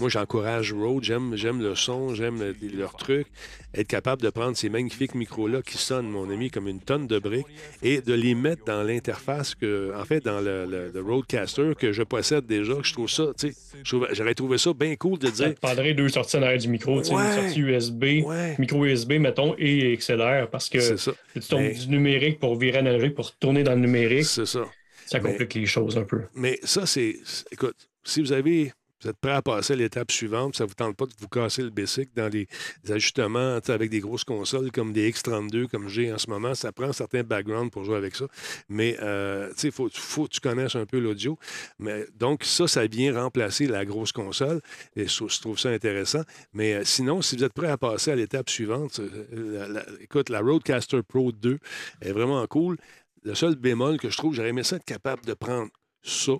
moi, 0.00 0.08
j'encourage 0.08 0.72
Rode, 0.72 1.04
j'aime, 1.18 1.36
j'aime 1.36 1.62
le 1.62 1.74
son, 1.74 2.14
j'aime 2.14 2.38
le- 2.40 2.54
leur 2.76 2.94
truc. 2.96 3.26
Être 3.74 3.86
capable 3.88 4.22
de 4.22 4.30
prendre 4.30 4.56
ces 4.56 4.68
magnifiques 4.68 5.14
micros-là 5.14 5.62
qui 5.62 5.76
sonnent, 5.78 6.08
mon 6.08 6.30
ami, 6.30 6.50
comme 6.50 6.68
une 6.68 6.80
tonne 6.80 7.06
de 7.06 7.18
briques 7.18 7.46
et 7.82 8.00
de 8.00 8.14
les 8.14 8.34
mettre 8.34 8.64
dans 8.64 8.82
l'interface, 8.82 9.54
que, 9.54 9.92
en 9.96 10.04
fait, 10.04 10.24
dans 10.24 10.40
le, 10.40 10.66
le- 10.66 10.90
le 10.94 11.00
Rodecaster 11.02 11.72
que 11.78 11.92
je 11.92 12.02
possède 12.02 12.46
déjà. 12.46 12.74
Je 12.82 12.92
trouve 12.92 13.08
ça, 13.10 13.26
tu 13.38 13.52
sais, 13.52 13.56
j'aurais 13.84 14.34
trouvé 14.34 14.58
ça 14.58 14.72
bien 14.72 14.94
cool 14.96 15.18
de 15.18 15.26
Ça 15.26 15.32
dire 15.46 15.54
te 15.54 15.60
prendrait 15.60 15.94
deux 15.94 16.08
sorties 16.08 16.36
en 16.36 16.42
arrière 16.42 16.58
du 16.60 16.68
micro, 16.68 17.00
tu 17.00 17.08
sais, 17.08 17.14
Ouais. 17.14 17.22
une 17.26 17.42
sortie 17.42 17.60
USB, 17.60 18.04
Ouais. 18.24 18.56
micro 18.58 18.84
USB, 18.84 19.12
mettons, 19.14 19.54
et 19.58 19.96
XLR, 19.96 20.48
parce 20.50 20.68
que 20.68 20.80
ça. 20.96 21.12
tu 21.34 21.40
tombes 21.40 21.60
Mais- 21.60 21.74
du 21.74 21.88
numérique 21.88 22.38
pour 22.38 22.56
virer 22.56 22.78
analogique, 22.78 23.14
pour 23.14 23.26
retourner 23.28 23.62
dans 23.64 23.74
le 23.74 23.80
numérique, 23.80 24.24
C'est 24.24 24.46
ça. 24.46 24.64
ça 25.06 25.18
Mais- 25.20 25.30
complique 25.32 25.54
les 25.54 25.66
choses 25.66 25.96
un 25.98 26.04
peu. 26.04 26.22
Mais 26.34 26.58
ça, 26.62 26.86
c'est- 26.86 27.16
Écoute, 27.52 27.76
si 28.04 28.20
vous 28.20 28.32
avez. 28.32 28.72
Vous 29.00 29.10
êtes 29.10 29.16
prêt 29.18 29.32
à 29.32 29.42
passer 29.42 29.74
à 29.74 29.76
l'étape 29.76 30.10
suivante, 30.10 30.56
ça 30.56 30.64
ne 30.64 30.68
vous 30.68 30.74
tente 30.74 30.96
pas 30.96 31.06
de 31.06 31.12
vous 31.20 31.28
casser 31.28 31.62
le 31.62 31.70
basic 31.70 32.10
dans 32.16 32.28
les, 32.28 32.48
ajustements 32.90 33.58
avec 33.68 33.90
des 33.90 34.00
grosses 34.00 34.24
consoles 34.24 34.72
comme 34.72 34.92
des 34.92 35.12
X32, 35.12 35.68
comme 35.68 35.88
j'ai 35.88 36.12
en 36.12 36.18
ce 36.18 36.28
moment. 36.28 36.54
Ça 36.54 36.72
prend 36.72 36.86
un 36.86 36.92
certain 36.92 37.22
background 37.22 37.70
pour 37.70 37.84
jouer 37.84 37.96
avec 37.96 38.16
ça. 38.16 38.26
Mais 38.68 38.96
euh, 39.00 39.52
il 39.62 39.70
faut, 39.70 39.88
que 39.88 40.28
tu 40.28 40.40
connaisses 40.40 40.74
un 40.74 40.84
peu 40.86 40.98
l'audio. 40.98 41.38
Mais 41.78 42.06
Donc, 42.16 42.42
ça, 42.42 42.66
ça 42.66 42.86
vient 42.88 43.14
remplacer 43.22 43.66
la 43.68 43.84
grosse 43.84 44.10
console. 44.10 44.60
Et 44.96 45.06
je 45.06 45.40
trouve- 45.40 45.58
ça 45.58 45.70
intéressant. 45.70 46.22
Mais 46.52 46.74
euh, 46.74 46.82
sinon, 46.84 47.22
si 47.22 47.36
vous 47.36 47.44
êtes 47.44 47.52
prêt 47.52 47.68
à 47.68 47.78
passer 47.78 48.10
à 48.10 48.16
l'étape 48.16 48.50
suivante, 48.50 49.00
euh, 49.00 49.80
écoute, 50.00 50.28
la 50.28 50.40
Roadcaster 50.40 51.02
Pro 51.02 51.30
2 51.30 51.58
est 52.00 52.12
vraiment 52.12 52.44
cool. 52.46 52.76
Le 53.22 53.34
seul 53.34 53.54
bémol 53.54 53.98
que 53.98 54.10
je 54.10 54.16
trouve, 54.16 54.34
j'aurais 54.34 54.48
aimé 54.48 54.64
ça 54.64 54.76
être 54.76 54.84
capable 54.84 55.24
de 55.24 55.34
prendre 55.34 55.70
ça 56.02 56.32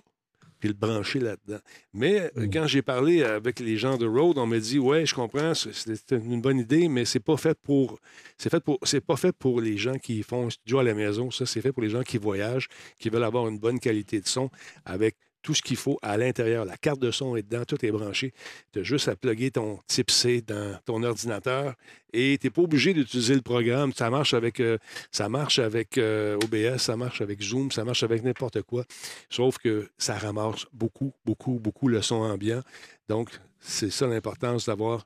puis 0.59 0.69
le 0.69 0.75
brancher 0.75 1.19
là-dedans. 1.19 1.59
Mais 1.93 2.31
euh, 2.37 2.47
quand 2.51 2.67
j'ai 2.67 2.81
parlé 2.81 3.23
avec 3.23 3.59
les 3.59 3.77
gens 3.77 3.97
de 3.97 4.05
Road, 4.05 4.37
on 4.37 4.45
m'a 4.45 4.59
dit 4.59 4.77
Ouais, 4.79 5.05
je 5.05 5.15
comprends, 5.15 5.53
c'est- 5.53 5.73
c'est 5.73 6.11
une 6.11 6.41
bonne 6.41 6.59
idée, 6.59 6.87
mais 6.87 7.05
c'est 7.05 7.19
pas 7.19 7.37
fait 7.37 7.57
pour. 7.61 7.99
C'est 8.37 8.49
fait 8.49 8.63
pour. 8.63 8.77
C'est 8.83 9.01
pas 9.01 9.15
fait 9.15 9.31
pour 9.31 9.61
les 9.61 9.77
gens 9.77 9.97
qui 9.97 10.21
font 10.23 10.47
un 10.47 10.49
studio 10.49 10.79
à 10.79 10.83
la 10.83 10.93
maison. 10.93 11.31
Ça, 11.31 11.45
c'est 11.45 11.61
fait 11.61 11.71
pour 11.71 11.83
les 11.83 11.89
gens 11.89 12.03
qui 12.03 12.17
voyagent, 12.17 12.67
qui 12.99 13.09
veulent 13.09 13.23
avoir 13.23 13.47
une 13.47 13.59
bonne 13.59 13.79
qualité 13.79 14.19
de 14.19 14.27
son 14.27 14.49
avec 14.85 15.15
tout 15.41 15.53
ce 15.53 15.61
qu'il 15.61 15.77
faut 15.77 15.97
à 16.01 16.17
l'intérieur. 16.17 16.65
La 16.65 16.77
carte 16.77 16.99
de 16.99 17.11
son 17.11 17.35
est 17.35 17.43
dedans, 17.43 17.63
tout 17.65 17.83
est 17.85 17.91
branché. 17.91 18.33
Tu 18.73 18.79
as 18.79 18.83
juste 18.83 19.07
à 19.07 19.15
plugger 19.15 19.51
ton 19.51 19.79
type 19.87 20.11
C 20.11 20.41
dans 20.41 20.77
ton 20.85 21.03
ordinateur 21.03 21.75
et 22.13 22.37
tu 22.39 22.47
n'es 22.47 22.51
pas 22.51 22.61
obligé 22.61 22.93
d'utiliser 22.93 23.35
le 23.35 23.41
programme. 23.41 23.93
Ça 23.93 24.09
marche 24.09 24.33
avec, 24.33 24.59
euh, 24.59 24.77
ça 25.11 25.29
marche 25.29 25.59
avec 25.59 25.97
euh, 25.97 26.37
OBS, 26.43 26.79
ça 26.79 26.95
marche 26.95 27.21
avec 27.21 27.41
Zoom, 27.41 27.71
ça 27.71 27.83
marche 27.83 28.03
avec 28.03 28.23
n'importe 28.23 28.61
quoi. 28.63 28.83
Sauf 29.29 29.57
que 29.57 29.89
ça 29.97 30.17
ramasse 30.17 30.65
beaucoup, 30.73 31.13
beaucoup, 31.25 31.59
beaucoup 31.59 31.87
le 31.87 32.01
son 32.01 32.15
ambiant. 32.15 32.61
Donc, 33.07 33.29
c'est 33.59 33.91
ça 33.91 34.07
l'importance 34.07 34.65
d'avoir. 34.65 35.05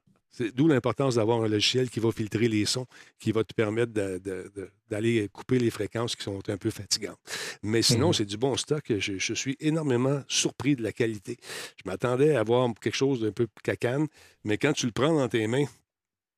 D'où 0.55 0.68
l'importance 0.68 1.15
d'avoir 1.15 1.43
un 1.43 1.47
logiciel 1.47 1.89
qui 1.89 1.99
va 1.99 2.11
filtrer 2.11 2.47
les 2.47 2.65
sons, 2.65 2.88
qui 3.19 3.31
va 3.31 3.43
te 3.43 3.53
permettre 3.53 3.91
d'aller 4.89 5.30
couper 5.31 5.60
les 5.60 5.69
fréquences 5.69 6.15
qui 6.15 6.23
sont 6.23 6.41
un 6.49 6.57
peu 6.57 6.69
fatigantes. 6.72 7.19
Mais 7.61 7.81
sinon, 7.84 8.07
Mhm. 8.07 8.14
c'est 8.14 8.26
du 8.26 8.38
bon 8.38 8.55
stock. 8.57 8.84
Je, 8.97 9.18
je 9.19 9.34
suis 9.34 9.55
énormément 9.60 10.23
surpris 10.27 10.76
de 10.76 10.81
la 10.84 10.91
qualité. 10.91 11.38
Je 11.77 11.84
m'attendais 11.89 12.35
à 12.35 12.39
avoir 12.39 12.68
quelque 12.81 12.95
chose 12.95 13.22
d'un 13.22 13.31
peu 13.31 13.47
cacane, 13.64 14.07
mais 14.43 14.57
quand 14.57 14.73
tu 14.73 14.85
le 14.88 14.91
prends 14.91 15.14
dans 15.14 15.27
tes 15.30 15.45
mains, 15.47 15.65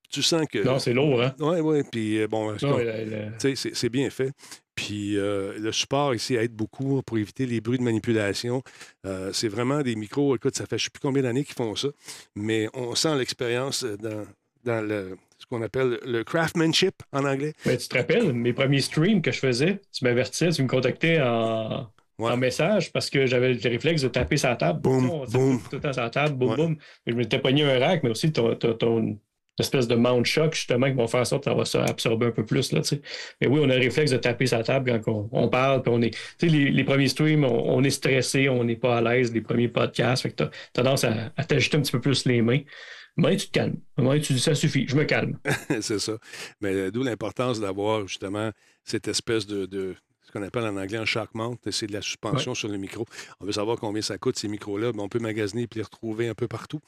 tu 0.10 0.22
sens 0.22 0.46
que. 0.52 0.60
Non, 0.60 0.78
c'est 0.80 0.94
lourd, 0.94 1.22
hein? 1.22 1.34
Oui, 1.40 1.60
oui. 1.62 1.82
Puis, 1.92 2.20
euh, 2.22 2.28
bon, 2.28 2.56
c'est 2.60 3.90
bien 3.90 4.10
fait. 4.10 4.32
Puis 4.76 5.18
euh, 5.18 5.58
le 5.58 5.72
support 5.72 6.14
ici 6.14 6.36
aide 6.36 6.54
beaucoup 6.54 7.02
pour 7.04 7.18
éviter 7.18 7.46
les 7.46 7.62
bruits 7.62 7.78
de 7.78 7.84
manipulation. 7.84 8.62
Euh, 9.06 9.32
c'est 9.34 9.48
vraiment 9.48 9.82
des 9.82 9.96
micros, 9.96 10.36
écoute, 10.36 10.56
ça 10.56 10.66
fait 10.66 10.78
je 10.78 10.84
ne 10.84 10.86
sais 10.86 10.90
plus 10.92 11.00
combien 11.02 11.24
d'années 11.24 11.44
qu'ils 11.46 11.56
font 11.56 11.76
ça, 11.76 11.88
mais 12.36 12.68
on 12.74 12.94
sent 12.96 13.16
l'expérience 13.18 13.84
euh, 13.84 13.96
dans, 13.98 14.26
dans 14.64 14.82
le, 14.86 15.18
ce 15.38 15.46
qu'on 15.46 15.62
appelle 15.62 16.00
le 16.06 16.24
craftsmanship 16.24 16.96
en 17.14 17.24
anglais. 17.26 17.54
Ben, 17.66 17.78
tu 17.78 17.88
te 17.88 17.98
rappelles, 17.98 18.34
mes 18.34 18.52
premiers 18.54 18.82
streams 18.82 19.22
que 19.22 19.32
je 19.32 19.40
faisais, 19.40 19.80
tu 19.94 20.04
m'avertissais, 20.04 20.50
tu 20.50 20.64
me 20.64 20.68
contactais 20.68 21.22
en, 21.22 21.88
Ouais. 22.18 22.32
en 22.32 22.38
message 22.38 22.94
parce 22.94 23.10
que 23.10 23.26
j'avais 23.26 23.54
le 23.54 23.60
réflexe 23.70 24.02
de 24.02 24.08
taper 24.08 24.38
sur 24.38 24.48
la 24.48 24.56
table. 24.56 24.80
Boum, 24.80 25.26
boum. 25.30 25.60
Tout 25.70 25.76
le 25.76 25.82
temps 25.82 25.92
la 26.02 26.10
table, 26.10 26.36
boum, 26.36 26.50
Ouais. 26.52 26.56
boum. 26.56 26.78
Je 27.06 27.14
m'étais 27.14 27.40
pogné 27.40 27.64
un 27.66 27.78
rack, 27.78 28.04
mais 28.04 28.10
aussi 28.10 28.32
ton, 28.32 28.56
ton- 28.56 28.74
ton 28.74 29.20
espèce 29.60 29.88
de 29.88 29.96
mount 29.96 30.24
shock, 30.26 30.54
justement, 30.54 30.88
qui 30.88 30.94
vont 30.94 31.08
faire 31.08 31.22
que 31.22 31.28
ça 31.28 31.54
va 31.54 31.66
se 31.66 31.78
absorber 31.78 32.28
un 32.28 32.32
peu 32.32 32.46
plus. 32.46 32.72
Là, 32.72 32.82
mais 33.42 33.48
oui, 33.48 33.60
on 33.64 33.70
a 33.70 33.76
le 33.76 33.84
réflexe 33.84 34.12
de 34.12 34.18
taper 34.18 34.46
la 34.46 34.64
table 34.64 35.02
quand 35.02 35.30
on, 35.32 35.48
parle. 35.48 35.82
Puis 35.82 35.92
on 35.94 36.02
est, 36.02 36.16
les, 36.42 36.72
les 36.72 36.84
premiers 36.84 37.08
streams, 37.08 37.46
on, 37.46 37.84
est 37.84 37.90
stressé, 37.90 38.50
on 38.50 38.64
n'est 38.64 38.76
pas 38.76 38.98
à 38.98 39.02
l'aise, 39.02 39.34
les 39.34 39.42
premiers 39.42 39.68
podcasts. 39.68 40.24
Fait 40.24 40.32
que 40.32 40.36
tu 40.36 40.44
as 40.44 40.50
tendance 40.74 41.04
à, 41.04 41.32
à 41.38 41.44
t'agiter 41.44 41.78
un 41.78 41.82
petit 41.82 41.92
peu 41.92 42.02
plus 42.02 42.26
les 42.26 42.42
mains. 42.42 42.60
Mais 43.18 43.38
tu 43.38 43.48
te 43.48 43.52
calmes. 43.52 43.78
Donné, 43.98 44.20
tu 44.20 44.34
dis 44.34 44.40
ça 44.40 44.56
suffit, 44.56 44.88
je 44.88 44.96
me 44.96 45.06
calme. 45.06 45.40
c'est 45.82 46.00
ça. 46.00 46.18
Mais 46.60 46.74
euh, 46.74 46.92
d'où 46.92 47.04
l'importance 47.04 47.60
d'avoir 47.60 48.08
justement 48.08 48.52
cette 48.84 49.08
espèce 49.08 49.48
de, 49.48 49.96
qu'on 50.36 50.44
appelle 50.44 50.64
en 50.66 50.76
anglais 50.78 50.98
un 50.98 51.06
shock 51.06 51.30
mount, 51.34 51.58
c'est 51.72 51.88
de 51.88 51.94
la 51.94 52.02
suspension 52.02 52.54
sur 52.56 52.68
le 52.68 52.78
micro. 52.78 53.06
On 53.40 53.46
veut 53.46 53.54
savoir 53.54 53.78
combien 53.80 54.02
ça 54.02 54.18
coûte 54.18 54.38
ces 54.38 54.48
micros-là, 54.48 54.92
mais 54.94 55.02
on 55.02 55.10
peut 55.10 55.20
magasiner 55.20 55.64
et 55.64 55.68
les 55.76 55.82
retrouver 55.82 56.28
un 56.28 56.34
peu 56.36 56.48
partout. 56.48 56.80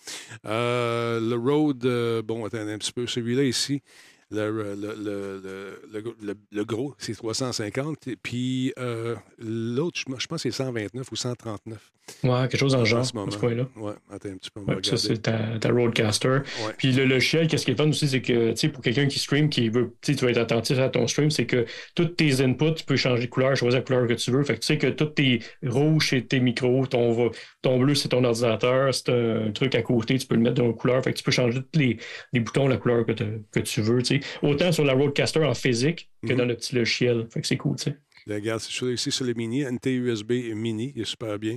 Euh, 0.45 1.19
le 1.19 1.35
Rode, 1.35 1.85
euh, 1.85 2.21
bon, 2.21 2.45
attendez 2.45 2.71
un 2.73 2.77
petit 2.77 2.91
peu, 2.91 3.07
celui-là 3.07 3.43
ici. 3.43 3.81
Le, 4.29 4.51
le, 4.51 4.75
le, 4.75 4.93
le- 5.41 5.81
le- 5.91 6.15
le- 6.21 6.35
le 6.51 6.65
gros, 6.65 6.93
c'est 6.97 7.15
350. 7.15 8.07
Et 8.09 8.15
puis 8.17 8.73
euh, 8.77 9.15
l'autre, 9.39 9.97
je, 9.99 10.03
je 10.19 10.27
pense 10.27 10.43
que 10.43 10.49
c'est 10.51 10.57
129 10.57 11.09
ou 11.11 11.15
139 11.15 11.93
Ouais, 12.23 12.47
quelque 12.47 12.57
chose 12.57 12.73
en 12.73 12.85
genre, 12.85 13.01
à 13.01 13.03
ce 13.03 13.37
point-là. 13.37 13.67
Ouais, 13.75 13.91
attends 14.09 14.29
un 14.29 14.37
petit 14.37 14.49
peu, 14.49 14.61
Ouais, 14.61 14.77
ça, 14.81 14.95
c'est 14.97 15.21
ta, 15.21 15.59
ta 15.59 15.69
Roadcaster. 15.69 16.29
Ouais. 16.29 16.73
Puis 16.77 16.93
le 16.93 17.05
logiciel, 17.05 17.47
qu'est-ce 17.47 17.65
qui 17.65 17.71
est 17.71 17.75
fun 17.75 17.89
aussi, 17.89 18.07
c'est 18.07 18.21
que, 18.21 18.51
tu 18.51 18.57
sais, 18.57 18.69
pour 18.69 18.81
quelqu'un 18.81 19.07
qui 19.07 19.19
stream, 19.19 19.49
qui 19.49 19.69
veut, 19.69 19.93
tu 20.01 20.13
vas 20.13 20.29
être 20.31 20.37
attentif 20.37 20.79
à 20.79 20.89
ton 20.89 21.05
stream, 21.07 21.29
c'est 21.29 21.45
que 21.45 21.65
tous 21.95 22.05
tes 22.05 22.41
inputs, 22.41 22.75
tu 22.75 22.85
peux 22.85 22.95
changer 22.95 23.23
de 23.23 23.29
couleur, 23.29 23.55
choisir 23.55 23.79
la 23.79 23.85
couleur 23.85 24.07
que 24.07 24.13
tu 24.13 24.31
veux. 24.31 24.41
Fait 24.43 24.55
que 24.55 24.59
tu 24.59 24.67
sais 24.67 24.77
que 24.77 24.87
tous 24.87 25.05
tes 25.07 25.41
rouges, 25.65 26.09
c'est 26.09 26.21
tes 26.27 26.39
micros, 26.39 26.87
ton, 26.87 27.29
bleu, 27.77 27.93
c'est 27.95 28.09
ton 28.09 28.23
ordinateur, 28.23 28.93
c'est 28.93 29.09
un 29.09 29.51
truc 29.51 29.75
à 29.75 29.81
côté, 29.81 30.17
tu 30.17 30.27
peux 30.27 30.35
le 30.35 30.41
mettre 30.41 30.55
dans 30.55 30.65
une 30.67 30.75
couleur. 30.75 31.03
Fait 31.03 31.11
que 31.11 31.17
tu 31.17 31.23
peux 31.23 31.31
changer 31.31 31.59
tous 31.71 31.79
les, 31.79 31.97
les 32.33 32.39
boutons, 32.39 32.67
la 32.67 32.77
couleur 32.77 33.05
que, 33.05 33.59
tu 33.59 33.81
veux, 33.81 34.01
tu 34.01 34.21
sais. 34.21 34.27
Autant 34.41 34.71
sur 34.71 34.85
la 34.85 34.93
Roadcaster 34.93 35.43
en 35.43 35.53
physique 35.53 36.09
que 36.25 36.31
Mhm. 36.31 36.37
dans 36.39 36.45
le 36.45 36.55
petit 36.55 36.73
logiciel. 36.75 37.27
Fait 37.31 37.41
que 37.41 37.47
c'est 37.47 37.57
cool, 37.57 37.75
tu 37.75 37.83
sais. 37.91 37.97
Regarde, 38.29 38.59
c'est 38.59 38.85
ici 38.87 39.09
sur 39.09 39.23
le 39.25 39.33
mini, 39.35 39.61
NT 39.63 39.87
USB 39.95 40.31
mini, 40.53 40.91
il 40.95 41.03
est 41.03 41.05
super 41.05 41.39
bien. 41.39 41.55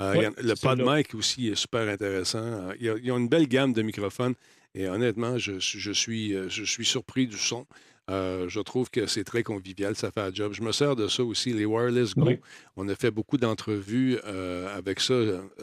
Euh, 0.00 0.16
y 0.16 0.24
a- 0.24 0.30
le 0.42 0.54
c'est 0.56 0.62
pod 0.62 0.78
là. 0.80 0.96
mic 0.96 1.14
aussi 1.14 1.48
est 1.48 1.54
super 1.54 1.88
intéressant. 1.88 2.38
Euh, 2.42 2.72
il 2.78 2.86
y 2.86 2.88
a- 2.90 2.96
Ils 3.02 3.12
ont 3.12 3.18
une 3.18 3.28
belle 3.28 3.46
gamme 3.48 3.72
de 3.72 3.82
microphones 3.82 4.34
et 4.74 4.88
honnêtement, 4.88 5.36
je, 5.38 5.58
je 5.58 5.92
suis, 5.92 6.34
euh, 6.34 6.48
je 6.48 6.64
suis 6.64 6.84
surpris 6.84 7.26
du 7.26 7.36
son. 7.38 7.66
Euh, 8.08 8.48
je 8.48 8.58
trouve 8.60 8.90
que 8.90 9.06
c'est 9.06 9.22
très 9.22 9.42
convivial, 9.44 9.94
ça 9.94 10.10
fait 10.10 10.20
un 10.22 10.32
job. 10.34 10.52
Je 10.52 10.62
me 10.62 10.72
sers 10.72 10.96
de 10.96 11.06
ça 11.06 11.22
aussi, 11.22 11.52
les 11.52 11.64
Wireless 11.64 12.14
Go. 12.16 12.26
Oui. 12.26 12.40
On 12.76 12.88
a 12.88 12.96
fait 12.96 13.12
beaucoup 13.12 13.36
d'entrevues 13.36 14.18
euh, 14.24 14.76
avec 14.76 14.98
ça, 14.98 15.14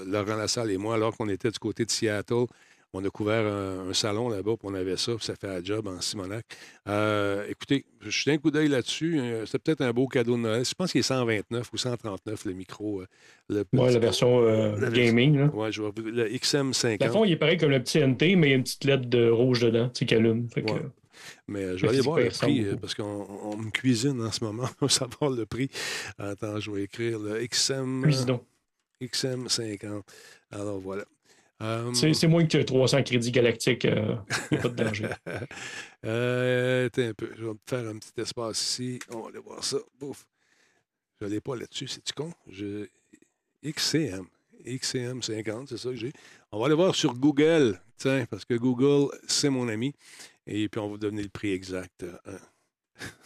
Laurent 0.06 0.36
Lassalle 0.36 0.72
et 0.72 0.78
moi, 0.78 0.96
alors 0.96 1.18
qu'on 1.18 1.28
était 1.28 1.52
du 1.52 1.60
côté 1.60 1.84
de 1.84 1.92
Seattle. 1.92 2.46
On 2.94 3.04
a 3.04 3.10
couvert 3.10 3.46
un, 3.46 3.90
un 3.90 3.94
salon 3.94 4.30
là-bas, 4.30 4.54
puis 4.58 4.68
on 4.70 4.74
avait 4.74 4.96
ça, 4.98 5.14
puis 5.16 5.26
ça 5.26 5.36
fait 5.36 5.48
un 5.50 5.64
job 5.64 5.88
en 5.88 6.00
Simonac. 6.00 6.46
Euh, 6.88 7.46
écoutez, 7.50 7.86
je 8.02 8.10
suis 8.10 8.32
un 8.32 8.38
coup 8.38 8.50
d'œil 8.50 8.70
là-dessus. 8.70 9.20
Euh, 9.20 9.46
C'est 9.46 9.60
peut-être 9.62 9.82
un 9.82 9.92
beau 9.92 10.08
cadeau 10.08 10.36
de 10.38 10.42
Noël. 10.42 10.66
Je 10.66 10.74
pense 10.74 10.92
qu'il 10.94 11.00
est 11.00 11.04
129 11.04 11.70
ou 11.74 11.78
139, 11.78 12.46
le 12.46 12.54
micro. 12.54 13.02
euh, 13.02 13.06
le 13.50 13.58
Ouais, 13.58 13.64
petit- 13.66 13.94
la 13.94 14.00
version 14.00 14.40
euh, 14.42 14.72
La 14.80 14.90
version- 14.90 15.04
gaming, 15.06 15.38
là. 15.38 15.46
Ouais, 15.48 15.72
je 15.72 15.82
vois 15.82 15.92
le 15.98 16.30
XM50. 16.30 16.98
Dans 17.00 17.12
fond, 17.12 17.26
il 17.26 17.34
est 17.34 17.38
pareil 17.38 17.58
comme 17.58 17.72
le 17.72 17.84
petit 17.84 18.00
NT, 18.00 18.36
mais 18.38 18.48
il 18.48 18.50
y 18.52 18.54
a 18.54 18.56
une 18.58 18.64
petite 18.64 18.86
lettre 18.86 19.06
de 19.06 19.30
rouge 19.30 19.60
dedans, 19.62 19.90
tu 19.90 20.00
sais, 20.00 20.06
qui 20.06 20.16
allume. 20.16 20.48
Fait 20.50 20.64
que, 20.64 20.72
Ouais. 20.72 20.82
Mais 21.48 21.78
je 21.78 21.82
vais 21.82 21.90
aller 21.90 22.02
voir 22.02 22.20
le 22.20 22.30
prix 22.30 22.64
euh, 22.64 22.76
parce 22.78 22.94
qu'on 22.94 23.04
on 23.44 23.58
me 23.58 23.70
cuisine 23.72 24.22
en 24.22 24.32
ce 24.32 24.44
moment 24.44 24.70
pour 24.80 24.90
savoir 24.92 25.30
le 25.32 25.46
prix. 25.46 25.70
Attends, 26.18 26.60
je 26.60 26.72
vais 26.72 26.84
écrire 26.84 27.20
le 27.20 27.46
XM, 27.48 28.02
Cuisine 28.04 28.26
donc. 28.28 28.44
XM50. 29.02 30.04
Alors 30.52 30.80
voilà. 30.80 31.04
Euh, 31.62 31.92
C'est 31.94 32.28
moins 32.28 32.46
que 32.46 32.58
300 32.60 33.04
crédits 33.04 33.32
galactiques. 33.32 33.86
A 33.86 34.24
pas 34.62 34.70
de 34.70 34.76
danger. 34.84 35.10
euh, 36.06 36.86
attends 36.88 37.02
un 37.02 37.14
peu. 37.14 37.32
Je 37.38 37.44
vais 37.46 37.52
me 37.52 37.60
faire 37.68 37.88
un 37.88 37.98
petit 37.98 38.22
espace 38.22 38.62
ici. 38.62 39.00
On 39.10 39.22
va 39.22 39.30
aller 39.30 39.40
voir 39.40 39.64
ça. 39.64 39.78
Bouf. 40.00 40.26
Je 41.20 41.26
ne 41.26 41.32
l'ai 41.32 41.42
pas 41.42 41.56
là-dessus. 41.56 41.88
C'est-tu 41.88 42.14
con? 42.14 42.32
Je... 42.50 42.88
XCM. 43.64 44.28
XCM 44.66 45.22
50, 45.22 45.70
c'est 45.70 45.78
ça 45.78 45.90
que 45.90 45.96
j'ai. 45.96 46.12
On 46.52 46.60
va 46.60 46.68
aller 46.68 46.76
voir 46.76 46.94
sur 46.94 47.14
Google. 47.16 47.80
Tiens, 47.98 48.26
parce 48.30 48.46
que 48.46 48.54
Google, 48.54 49.10
c'est 49.28 49.50
mon 49.50 49.68
ami. 49.68 49.94
Et 50.46 50.70
puis, 50.70 50.80
on 50.80 50.84
va 50.86 50.90
vous 50.92 50.98
donner 51.00 51.24
le 51.24 51.30
prix 51.30 51.52
exact. 51.54 52.04
Euh, 52.04 52.38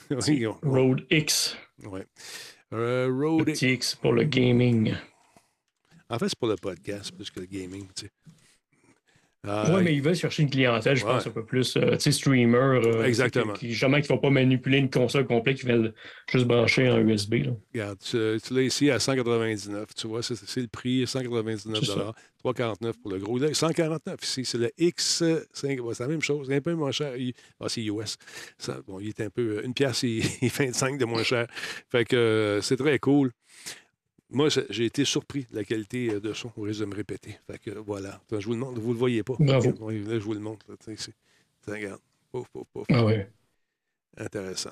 oui, 0.27 0.47
on- 0.47 0.57
Road 0.63 1.05
X. 1.09 1.57
Ouais. 1.83 2.05
Euh, 2.73 3.07
Le 3.09 3.43
petit 3.43 3.73
X 3.73 3.95
pour 3.95 4.13
le 4.13 4.23
gaming. 4.23 4.93
En 6.11 6.19
fait, 6.19 6.29
c'est 6.29 6.38
pour 6.38 6.49
le 6.49 6.55
podcast 6.57 7.11
plus 7.15 7.29
que 7.31 7.39
le 7.39 7.45
gaming, 7.45 7.85
tu 7.95 8.05
sais. 8.05 8.11
Euh, 9.47 9.75
Oui, 9.75 9.81
mais 9.83 9.95
ils 9.95 10.03
veulent 10.03 10.13
chercher 10.15 10.43
une 10.43 10.51
clientèle, 10.51 10.95
je 10.95 11.03
pense, 11.03 11.25
un 11.25 11.31
peu 11.31 11.43
plus, 11.43 11.75
euh, 11.75 11.93
tu 11.95 12.01
sais, 12.01 12.11
streamer. 12.11 12.57
euh, 12.85 13.03
Exactement. 13.05 13.53
Qui, 13.53 13.69
qui 13.73 13.85
ne 13.85 14.07
vont 14.07 14.17
pas 14.19 14.29
manipuler 14.29 14.77
une 14.77 14.89
console 14.91 15.25
complète, 15.25 15.57
qui 15.57 15.65
veulent 15.65 15.95
juste 16.31 16.45
brancher 16.45 16.88
en 16.91 16.99
USB. 16.99 17.33
Là. 17.45 17.51
Regarde, 17.73 17.97
tu, 17.97 18.17
tu 18.45 18.53
l'as 18.53 18.61
ici 18.61 18.91
à 18.91 18.99
199. 18.99 19.95
Tu 19.95 20.05
vois, 20.05 20.21
c'est, 20.21 20.35
le 20.61 20.67
prix, 20.67 21.07
199 21.07 21.79
C'est 21.79 21.85
ça. 21.88 22.13
349 22.38 22.97
pour 23.01 23.11
le 23.13 23.17
gros. 23.17 23.39
Là, 23.39 23.51
149 23.51 24.19
ici, 24.21 24.45
c'est 24.45 24.59
le 24.59 24.69
X5. 24.77 25.79
ouais, 25.79 25.93
c'est 25.95 26.03
la 26.03 26.09
même 26.09 26.21
chose, 26.21 26.45
c'est 26.47 26.55
un 26.57 26.61
peu 26.61 26.75
moins 26.75 26.91
cher. 26.91 27.15
Il- 27.17 27.33
ah, 27.59 27.65
c'est 27.67 27.83
US. 27.85 28.17
Ça, 28.59 28.79
bon, 28.85 28.99
il 28.99 29.07
est 29.09 29.21
un 29.21 29.31
peu. 29.31 29.65
Une 29.65 29.73
pièce 29.73 30.03
et, 30.03 30.21
et 30.43 30.49
25 30.49 30.99
de 30.99 31.05
moins 31.05 31.23
cher. 31.23 31.47
Fait 31.89 32.05
que 32.05 32.15
euh, 32.15 32.61
c'est 32.61 32.77
très 32.77 32.99
cool. 32.99 33.31
Moi, 34.31 34.47
j'ai- 34.69 34.85
été 34.85 35.03
surpris 35.05 35.45
de 35.51 35.55
la 35.57 35.63
qualité 35.63 36.09
euh, 36.11 36.19
de 36.19 36.33
son, 36.33 36.51
au 36.57 36.61
risque 36.61 36.79
de 36.81 36.85
me 36.85 36.95
répéter. 36.95 37.37
Fait 37.47 37.59
que 37.59 37.71
voilà. 37.71 38.21
Je 38.31 38.45
vous 38.45 38.53
le 38.53 38.59
montre, 38.59 38.79
vous 38.79 38.93
le 38.93 38.99
voyez 38.99 39.23
pas. 39.23 39.35
Bravo. 39.39 39.71
Là, 39.89 40.19
je 40.19 40.23
vous 40.23 40.33
le 40.33 40.39
montre. 40.39 40.65
Tiens, 40.83 40.95
regarde. 41.67 41.99
Pouf, 42.31 42.47
pouf, 42.53 42.65
pouf. 42.73 42.85
Ah 42.91 43.03
ouais. 43.05 43.29
Intéressant. 44.17 44.71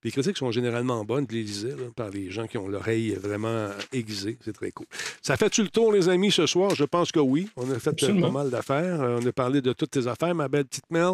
Puis 0.00 0.08
les 0.08 0.10
critiques 0.10 0.36
sont 0.36 0.50
généralement 0.50 1.04
bonnes, 1.04 1.24
je 1.30 1.36
les 1.36 1.42
lisais, 1.44 1.70
là, 1.76 1.84
par 1.94 2.10
les 2.10 2.30
gens 2.32 2.48
qui 2.48 2.58
ont 2.58 2.66
l'oreille 2.66 3.12
vraiment 3.14 3.68
aiguisée. 3.92 4.36
C'est 4.44 4.52
très 4.52 4.72
cool. 4.72 4.86
Ça 5.22 5.36
fait-tu 5.36 5.62
le 5.62 5.68
tour, 5.68 5.92
les 5.92 6.08
amis, 6.08 6.32
ce 6.32 6.46
soir? 6.46 6.74
Je 6.74 6.84
pense 6.84 7.12
que 7.12 7.20
oui. 7.20 7.48
On 7.56 7.70
a 7.70 7.78
fait 7.78 7.90
euh, 7.90 7.92
Absolument. 7.92 8.26
pas 8.26 8.32
mal 8.32 8.50
d'affaires. 8.50 9.00
Euh, 9.00 9.20
on 9.22 9.26
a 9.26 9.32
parlé 9.32 9.60
de 9.62 9.72
toutes 9.72 9.92
tes 9.92 10.06
affaires, 10.08 10.34
ma 10.34 10.48
belle 10.48 10.64
petite 10.64 10.90
Mel. 10.90 11.12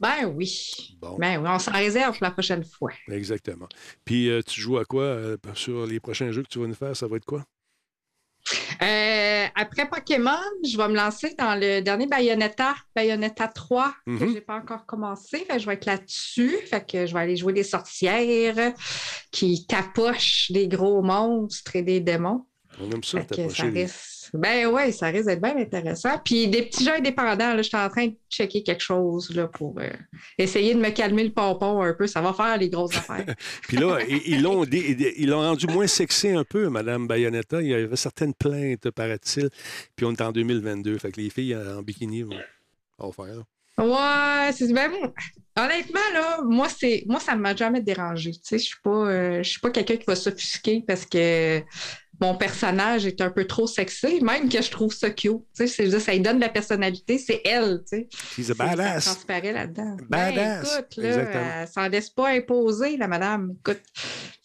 Ben 0.00 0.24
oui. 0.34 0.96
Bon. 0.98 1.16
Ben 1.18 1.38
oui, 1.42 1.48
on 1.48 1.58
s'en 1.58 1.72
réserve 1.72 2.16
pour 2.16 2.24
la 2.24 2.30
prochaine 2.30 2.64
fois. 2.64 2.90
Exactement. 3.08 3.68
Puis 4.04 4.30
euh, 4.30 4.40
tu 4.42 4.60
joues 4.60 4.78
à 4.78 4.84
quoi 4.84 5.02
euh, 5.02 5.36
sur 5.54 5.86
les 5.86 6.00
prochains 6.00 6.32
jeux 6.32 6.42
que 6.42 6.48
tu 6.48 6.58
vas 6.58 6.66
nous 6.66 6.74
faire? 6.74 6.96
Ça 6.96 7.06
va 7.06 7.16
être 7.18 7.26
quoi? 7.26 7.44
Euh, 8.82 9.46
après 9.54 9.88
Pokémon, 9.88 10.38
je 10.64 10.76
vais 10.76 10.88
me 10.88 10.94
lancer 10.96 11.34
dans 11.38 11.54
le 11.54 11.80
dernier 11.82 12.06
Bayonetta, 12.06 12.74
Bayonetta 12.96 13.48
3, 13.48 13.94
que 14.06 14.10
Mhm. 14.12 14.18
je 14.20 14.24
n'ai 14.34 14.40
pas 14.40 14.56
encore 14.56 14.86
commencé. 14.86 15.38
Fait 15.40 15.54
que 15.54 15.58
je 15.58 15.66
vais 15.66 15.74
être 15.74 15.84
là-dessus. 15.84 16.56
Fait 16.66 16.84
que 16.90 17.04
je 17.06 17.12
vais 17.12 17.20
aller 17.20 17.36
jouer 17.36 17.52
des 17.52 17.62
sorcières 17.62 18.72
qui 19.30 19.66
capochent 19.66 20.50
des 20.50 20.66
gros 20.68 21.02
monstres 21.02 21.76
et 21.76 21.82
des 21.82 22.00
démons. 22.00 22.46
On 22.82 22.90
aime 22.90 23.04
ça, 23.04 23.20
Fait 23.22 23.50
ça 23.50 23.64
risque. 23.64 24.30
Ben 24.32 24.66
oui, 24.66 24.92
ça 24.92 25.08
risque 25.08 25.26
d'être 25.26 25.42
bien 25.42 25.56
intéressant. 25.56 26.18
Puis 26.24 26.46
des 26.48 26.62
petits 26.62 26.84
jeux 26.84 26.94
indépendants, 26.94 27.54
là, 27.54 27.58
je 27.62 27.68
suis 27.68 27.76
en 27.76 27.88
train 27.88 28.06
de 28.06 28.14
checker 28.30 28.62
quelque 28.62 28.82
chose 28.82 29.34
là, 29.34 29.48
pour 29.48 29.78
euh, 29.80 29.88
essayer 30.38 30.74
de 30.74 30.80
me 30.80 30.90
calmer 30.90 31.24
le 31.24 31.32
pompon 31.32 31.82
un 31.82 31.94
peu. 31.94 32.06
Ça 32.06 32.20
va 32.20 32.32
faire 32.32 32.56
les 32.56 32.68
grosses 32.70 32.96
affaires. 32.96 33.26
Puis 33.68 33.76
là, 33.76 33.98
ils- 34.08 34.40
l'ont 34.40 34.64
ils 34.64 35.32
rendu 35.32 35.66
moins 35.66 35.86
sexy 35.88 36.28
un 36.28 36.44
peu, 36.44 36.68
Madame 36.68 37.06
Bayonetta. 37.08 37.60
Il 37.60 37.68
y 37.68 37.74
avait 37.74 37.96
certaines 37.96 38.34
plaintes, 38.34 38.90
paraît-il. 38.90 39.50
Puis 39.96 40.06
on 40.06 40.12
est 40.12 40.20
en 40.22 40.30
2022. 40.32 40.98
Fait 40.98 41.10
que 41.10 41.20
les 41.20 41.30
filles 41.30 41.56
en 41.56 41.82
bikini 41.82 42.22
vont 42.22 42.36
vont 42.98 43.12
faire. 43.12 43.24
là. 43.26 43.42
Ouais, 43.78 44.52
c'est 44.52 44.70
ben, 44.74 44.90
honnêtement 45.56 46.00
là, 46.12 46.40
moi 46.42 46.68
c'est 46.68 47.02
moi 47.06 47.18
ça 47.18 47.34
ne 47.34 47.40
m'a 47.40 47.56
jamais 47.56 47.80
dérangé. 47.80 48.32
Tu 48.32 48.38
sais, 48.42 48.58
je 48.58 48.64
suis 48.64 48.80
pas 48.82 48.90
euh, 49.08 49.42
je 49.42 49.48
suis 49.50 49.60
pas 49.60 49.70
quelqu'un 49.70 49.96
qui 49.96 50.04
va 50.06 50.16
s'offusquer 50.16 50.84
parce 50.86 51.06
que 51.06 51.62
mon 52.20 52.34
personnage 52.34 53.06
est 53.06 53.20
un 53.20 53.30
peu 53.30 53.46
trop 53.46 53.66
sexy, 53.66 54.22
même 54.22 54.48
que 54.48 54.60
je 54.62 54.70
trouve 54.70 54.92
ça 54.92 55.10
cute. 55.10 55.32
Tu 55.56 55.66
sais, 55.68 55.90
ça 56.00 56.12
lui 56.12 56.20
donne 56.20 56.36
de 56.36 56.40
la 56.42 56.48
personnalité, 56.48 57.18
c'est 57.18 57.40
elle, 57.44 57.80
tu 57.90 57.98
sais. 57.98 58.08
She's 58.34 58.50
a 58.50 58.54
C'est- 58.54 58.54
Ça 58.54 58.54
badass. 58.66 59.04
transparaît 59.06 59.52
là-dedans. 59.52 59.96
Badass. 60.08 60.36
Ben, 60.36 60.80
écoute, 60.80 60.96
là, 60.98 61.60
elle 61.62 61.68
s'en 61.68 61.88
laisse 61.88 62.10
pas 62.10 62.28
imposer, 62.30 62.96
la 62.96 63.08
madame. 63.08 63.54
Écoute. 63.60 63.80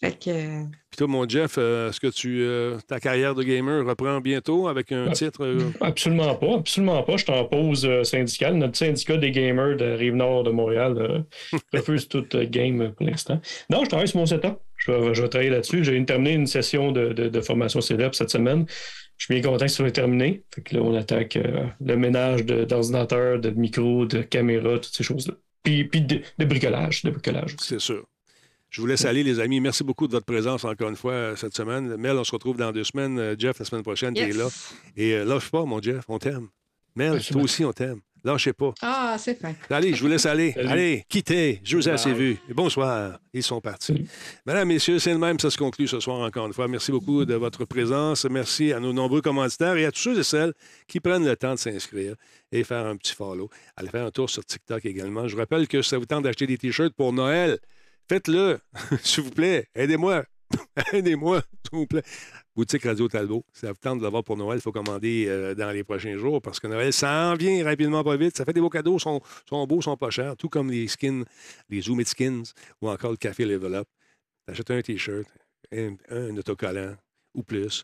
Fait 0.02 0.12
que. 0.12 0.30
euh, 0.30 0.64
Puis 0.92 0.98
toi, 0.98 1.08
mon 1.08 1.28
Jeff, 1.28 1.56
euh, 1.58 1.90
est-ce 1.90 2.00
que 2.00 2.08
tu, 2.08 2.42
euh, 2.42 2.78
ta 2.88 3.00
carrière 3.00 3.34
de 3.34 3.44
gamer 3.44 3.86
reprend 3.86 4.20
bientôt 4.22 4.68
avec 4.68 4.92
un 4.92 5.12
titre? 5.12 5.44
euh, 5.46 5.72
Absolument 5.82 6.36
pas, 6.36 6.56
absolument 6.56 7.02
pas. 7.04 7.18
Je 7.18 7.24
suis 7.24 7.32
en 7.34 7.46
pause 7.46 7.86
euh, 7.86 8.04
syndicale. 8.04 8.56
Notre 8.56 8.78
syndicat 8.78 9.18
des 9.18 9.32
gamers 9.32 9.78
de 9.78 9.86
Rive-Nord 9.86 10.44
de 10.44 10.52
Montréal 10.52 10.96
euh, 10.98 11.58
refuse 11.74 12.08
toute 12.08 12.36
euh, 12.36 12.46
game 12.50 12.94
pour 12.98 13.06
l'instant. 13.08 13.40
Non, 13.70 13.84
je 13.84 13.90
travaille 13.90 14.08
sur 14.08 14.20
mon 14.20 14.26
setup. 14.26 14.58
Je 14.86 14.92
vais, 14.92 15.14
je 15.14 15.22
vais 15.22 15.30
travailler 15.30 15.50
là-dessus. 15.50 15.84
J'ai 15.84 16.04
terminé 16.06 16.34
une 16.34 16.48
session 16.48 16.92
de, 16.92 17.14
de- 17.14 17.30
de 17.30 17.42
formation 17.42 17.82
célèbre 17.82 18.14
cette 18.16 18.30
semaine. 18.30 18.66
Je 19.18 19.26
suis 19.26 19.34
bien 19.34 19.42
content 19.50 19.66
que 19.66 19.72
ce 19.72 19.78
soit 19.78 19.92
terminé. 19.92 20.44
Fait 20.54 20.62
que 20.62 20.76
là, 20.76 20.82
on 20.82 20.94
attaque 20.96 21.38
euh, 21.38 21.66
le 21.84 21.96
ménage 21.96 22.46
d'ordinateurs, 22.46 23.40
de, 23.40 23.50
micros, 23.50 24.06
de 24.06 24.22
caméras, 24.22 24.80
toutes 24.80 24.94
ces 24.94 25.04
choses-là. 25.04 25.34
Puis, 25.64 25.86
puis 25.86 26.02
de, 26.02 26.20
de 26.38 26.46
bricolage, 26.46 27.04
de 27.04 27.10
bricolage. 27.12 27.56
C'est 27.62 27.80
sûr. 27.80 28.06
Je 28.70 28.82
vous 28.82 28.88
laisse 28.88 29.06
aller, 29.06 29.24
les 29.24 29.40
amis. 29.40 29.62
Merci 29.62 29.84
beaucoup 29.86 30.06
de 30.08 30.12
votre 30.12 30.26
présence 30.26 30.66
encore 30.66 30.90
une 30.90 30.98
fois 30.98 31.14
euh, 31.14 31.36
cette 31.38 31.56
semaine. 31.56 31.96
Mel, 31.96 32.18
on 32.18 32.24
se 32.26 32.32
retrouve 32.34 32.58
dans 32.58 32.72
deux 32.74 32.84
semaines. 32.84 33.18
Euh, 33.18 33.36
Jeff, 33.40 33.58
la 33.58 33.66
semaine 33.66 33.84
prochaine, 33.84 34.14
tu 34.14 34.22
es 34.22 34.28
Yes. 34.28 34.38
là. 34.38 34.48
Et 34.98 35.14
euh, 35.14 35.24
lâche 35.24 35.50
pas, 35.50 35.64
mon 35.64 35.82
Jeff, 35.82 36.04
on 36.10 36.20
t'aime. 36.20 36.50
Mel, 36.96 37.22
toi 37.24 37.42
aussi, 37.42 37.64
on 37.64 37.72
t'aime. 37.72 38.02
Lâchez 38.26 38.54
pas. 38.54 38.74
Ah, 38.82 39.18
c'est 39.20 39.40
fin. 39.40 39.54
Allez, 39.70 39.94
je 39.94 40.02
vous 40.02 40.08
laisse 40.08 40.26
aller. 40.26 40.52
Salut. 40.54 40.68
Allez, 40.68 41.06
quittez. 41.08 41.62
Je 41.64 41.78
vous 41.78 41.88
ai 41.88 41.92
assez 41.92 42.12
vu. 42.12 42.40
Et 42.50 42.56
bonsoir. 42.56 43.20
Ils 43.32 43.44
sont 43.44 43.62
partis. 43.62 43.94
Salut. 43.94 44.08
Mesdames, 44.48 44.68
Messieurs, 44.68 44.98
c'est 44.98 45.12
le 45.12 45.20
même. 45.20 45.40
Ça 45.40 45.52
se 45.52 45.58
conclut 45.58 45.88
ce 45.88 46.00
soir 46.00 46.22
encore 46.22 46.48
une 46.48 46.54
fois. 46.54 46.68
Merci 46.68 46.92
beaucoup 46.92 47.24
de 47.24 47.36
votre 47.36 47.66
présence. 47.66 48.26
Merci 48.26 48.74
à 48.74 48.80
nos 48.80 48.94
nombreux 48.94 49.22
commanditaires 49.22 49.78
et 49.78 49.86
à 49.86 49.92
tous 49.92 50.00
ceux 50.00 50.20
et 50.20 50.24
celles 50.24 50.54
qui 50.88 51.00
prennent 51.00 51.24
le 51.24 51.36
temps 51.36 51.54
de 51.54 51.60
s'inscrire 51.60 52.16
et 52.52 52.64
faire 52.64 52.88
un 52.88 52.98
petit 52.98 53.14
follow. 53.14 53.48
Allez 53.76 53.90
faire 53.90 54.08
un 54.08 54.12
tour 54.12 54.28
sur 54.28 54.44
TikTok 54.44 54.84
également. 54.86 55.28
Je 55.28 55.36
vous 55.36 55.42
rappelle 55.42 55.68
que 55.68 55.84
ça 55.84 56.00
vous 56.00 56.08
tente 56.08 56.24
d'acheter 56.24 56.48
des 56.48 56.58
T-shirts 56.58 56.96
pour 56.96 57.14
Noël. 57.14 57.60
Faites-le, 58.10 58.58
s'il 59.04 59.24
vous 59.24 59.30
plaît. 59.30 59.68
Aidez-moi. 59.76 60.24
Aidez-moi, 60.94 61.42
s'il 61.64 61.80
vous 61.80 61.88
plaît. 61.88 62.04
Boutique 62.56 62.84
Radio 62.84 63.08
Talbot. 63.08 63.46
Ça 63.54 63.70
vous 63.70 63.78
tente 63.80 64.00
de 64.00 64.04
l'avoir 64.04 64.24
pour 64.24 64.38
Noël. 64.38 64.60
Il 64.60 64.62
faut 64.62 64.72
commander 64.72 65.26
euh, 65.28 65.56
dans 65.56 65.72
les 65.72 65.84
prochains 65.84 66.18
jours 66.18 66.42
parce 66.42 66.60
que 66.60 66.68
Noël 66.68 66.94
s'en 66.94 67.34
vient 67.36 67.64
rapidement, 67.64 68.04
pas 68.04 68.16
vite. 68.16 68.38
Ça 68.38 68.46
fait 68.46 68.54
des 68.54 68.62
beaux 68.62 68.70
cadeaux, 68.70 68.98
sont, 69.00 69.22
sont 69.50 69.66
beaux, 69.68 69.82
sont 69.82 69.98
pas 69.98 70.10
chers, 70.10 70.38
tout 70.38 70.50
comme 70.50 70.72
les 70.72 70.88
skins, 70.88 71.26
les 71.70 71.82
Zoom 71.82 72.02
It 72.02 72.08
Skins 72.08 72.44
ou 72.82 72.90
encore 72.90 73.12
le 73.12 73.18
café 73.18 73.46
Level 73.46 73.76
Up. 73.76 73.88
T'achètes 74.46 74.72
un 74.72 74.82
T-shirt, 74.82 75.28
un, 75.72 76.38
autocollant 76.38 76.96
ou 77.34 77.44
plus, 77.44 77.84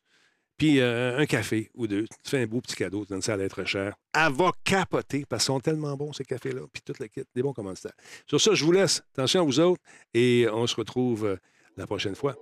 puis 0.57 0.79
euh, 0.79 1.17
un 1.17 1.25
café 1.25 1.69
ou 1.73 1.87
deux. 1.87 2.05
Tu 2.23 2.29
fais 2.29 2.43
un 2.43 2.45
beau 2.45 2.61
petit 2.61 2.75
cadeau, 2.75 3.03
tu 3.03 3.09
donnes 3.09 3.21
ça 3.21 3.33
à 3.33 3.37
l'être 3.37 3.65
cher. 3.65 3.95
Elle 4.13 4.31
va 4.31 4.51
capoter 4.63 5.25
parce 5.27 5.43
qu'ils 5.43 5.53
sont 5.53 5.59
tellement 5.59 5.97
bons, 5.97 6.13
ces 6.13 6.23
cafés-là, 6.23 6.61
puis 6.71 6.81
tout 6.85 6.93
le 6.99 7.07
kit, 7.07 7.23
des 7.33 7.41
bons 7.41 7.53
commanditaires. 7.53 7.95
Sur 8.27 8.39
ça, 8.39 8.53
je 8.53 8.63
vous 8.63 8.71
laisse. 8.71 9.01
Attention 9.13 9.41
à 9.41 9.43
vous 9.43 9.59
autres 9.59 9.81
et 10.13 10.47
on 10.53 10.67
se 10.67 10.75
retrouve 10.75 11.25
euh, 11.25 11.35
la 11.77 11.87
prochaine 11.87 12.15
fois. 12.15 12.35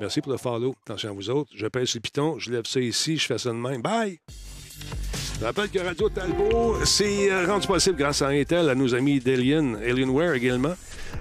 Merci 0.00 0.20
pour 0.20 0.32
le 0.32 0.38
follow. 0.38 0.74
Attention 0.84 1.10
à 1.10 1.12
vous 1.12 1.30
autres. 1.30 1.50
Je 1.54 1.66
pèse 1.66 1.94
le 1.94 2.00
piton, 2.00 2.38
je 2.38 2.50
lève 2.50 2.66
ça 2.66 2.80
ici, 2.80 3.16
je 3.16 3.26
fais 3.26 3.38
ça 3.38 3.50
de 3.50 3.54
même. 3.54 3.82
Bye! 3.82 4.18
Je 5.40 5.44
rappelle 5.44 5.70
que 5.70 5.78
Radio 5.80 6.08
Talbot, 6.08 6.84
c'est 6.84 7.30
euh, 7.30 7.46
rendu 7.46 7.66
possible 7.66 7.96
grâce 7.96 8.22
à 8.22 8.28
Intel, 8.28 8.68
à 8.68 8.74
nos 8.74 8.94
amis 8.94 9.18
d'Alien, 9.18 9.76
Alienware 9.76 10.34
également, 10.34 10.74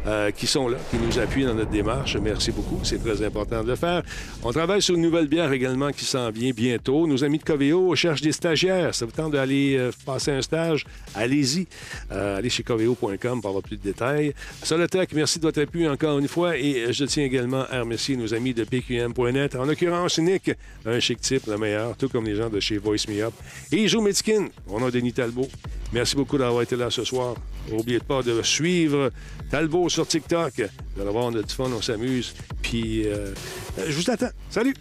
euh, 0.08 0.32
qui 0.32 0.48
sont 0.48 0.68
là, 0.68 0.78
qui 0.90 0.98
nous 0.98 1.20
appuient 1.20 1.46
dans 1.46 1.54
notre 1.54 1.72
démarche. 1.72 2.18
Merci 2.18 2.52
beaucoup, 2.52 2.80
c'est 2.84 3.04
très 3.04 3.24
important 3.24 3.64
de 3.64 3.70
le 3.70 3.76
faire. 3.76 4.04
On 4.44 4.52
travaille 4.52 4.82
sur 4.82 4.96
une 4.96 5.02
nouvelle 5.02 5.28
bière 5.28 5.52
également 5.52 5.92
qui 5.92 6.06
s'en 6.06 6.30
vient 6.32 6.52
bientôt. 6.52 7.08
Nos 7.08 7.24
amis 7.24 7.38
de 7.38 7.44
Coveo 7.44 7.96
cherchent 7.96 8.22
des 8.22 8.32
stagiaires. 8.32 8.94
Ça 8.96 9.06
vous 9.06 9.12
tente 9.12 9.34
d'aller 9.34 9.78
euh, 9.78 9.92
passer 10.06 10.32
un 10.32 10.42
stage? 10.42 10.86
Allez-y. 11.16 11.68
Euh, 12.12 12.38
allez 12.38 12.50
chez 12.50 12.64
coveo.com 12.64 13.42
pour 13.42 13.50
avoir 13.50 13.64
plus 13.64 13.78
de 13.78 13.84
détails. 13.84 14.34
Solotech, 14.64 15.14
merci 15.14 15.40
de 15.40 15.44
votre 15.44 15.62
appui 15.62 15.88
encore 15.88 16.20
une 16.20 16.28
fois. 16.28 16.58
Et 16.58 16.86
euh, 16.86 16.92
je 16.92 17.06
tiens 17.06 17.24
également 17.24 17.66
à 17.70 17.82
remercier 17.82 18.16
nos 18.16 18.34
amis 18.34 18.54
de 18.54 18.64
PQM.net. 18.64 19.56
En 19.56 19.66
l'occurrence, 19.66 20.20
Nick, 20.20 20.52
un 20.86 21.00
chic 21.00 21.22
type, 21.22 21.48
le 21.48 21.58
meilleur, 21.58 21.96
tout 21.98 22.10
comme 22.10 22.26
les 22.26 22.36
gens 22.36 22.50
de 22.50 22.60
chez 22.60 22.78
Voice 22.78 23.08
Me 23.08 23.22
Up. 23.24 23.34
Et 23.72 23.88
Joe 23.88 24.04
Medskin, 24.04 24.48
on 24.68 24.86
a 24.86 24.92
Denis 24.92 25.14
Talbot. 25.14 25.50
Merci 25.94 26.16
beaucoup 26.16 26.38
d'avoir 26.38 26.62
été 26.62 26.76
là 26.76 26.90
ce 26.90 27.04
soir. 27.04 27.36
N'oubliez 27.70 28.00
pas 28.00 28.24
de 28.24 28.42
suivre 28.42 29.12
Talbot 29.50 29.90
sur 29.90 30.08
TikTok. 30.08 30.54
Vous 30.96 31.02
allez 31.02 31.12
voir, 31.12 31.26
on 31.26 31.36
a 31.36 31.42
du 31.42 31.54
fun, 31.54 31.70
on 31.76 31.82
s'amuse. 31.82 32.34
Puis, 32.62 33.08
euh, 33.08 33.34
je 33.78 33.92
vous 33.92 34.10
attends. 34.10 34.30
Salut! 34.50 34.74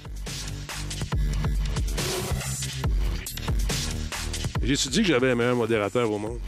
J'ai-tu 4.62 4.88
dit 4.88 5.02
que 5.02 5.08
j'avais 5.08 5.28
le 5.28 5.34
meilleur 5.34 5.56
modérateur 5.56 6.10
au 6.10 6.18
monde? 6.18 6.38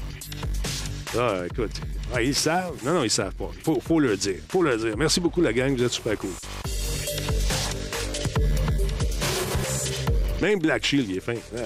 Ah, 1.19 1.43
écoute. 1.51 1.73
Ah, 2.15 2.23
ils 2.23 2.35
savent? 2.35 2.77
Non, 2.85 2.95
non, 2.95 3.05
ils 3.05 3.11
savent 3.11 3.35
pas. 3.35 3.51
Faut, 3.65 3.81
faut 3.81 3.99
le 3.99 4.17
dire. 4.17 4.37
faut 4.49 4.63
le 4.63 4.77
dire. 4.77 4.97
Merci 4.97 5.19
beaucoup, 5.19 5.41
la 5.41 5.53
gang. 5.53 5.75
Vous 5.75 5.83
êtes 5.83 5.93
super 5.93 6.17
cool. 6.17 6.31
Même 10.41 10.59
Black 10.59 10.85
Shield, 10.85 11.09
il 11.09 11.17
est 11.17 11.21
fin. 11.21 11.35
Ah, 11.57 11.61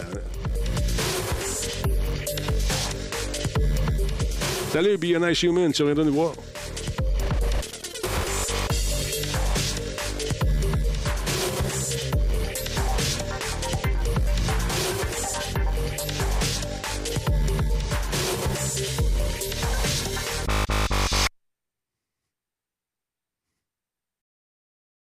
Salut, 4.71 4.99
Be 4.99 5.15
a 5.15 5.19
Nice 5.19 5.43
Human. 5.43 5.73
Tu 5.73 5.83
reviendras 5.83 6.05
nous 6.05 6.13
voir. 6.13 6.33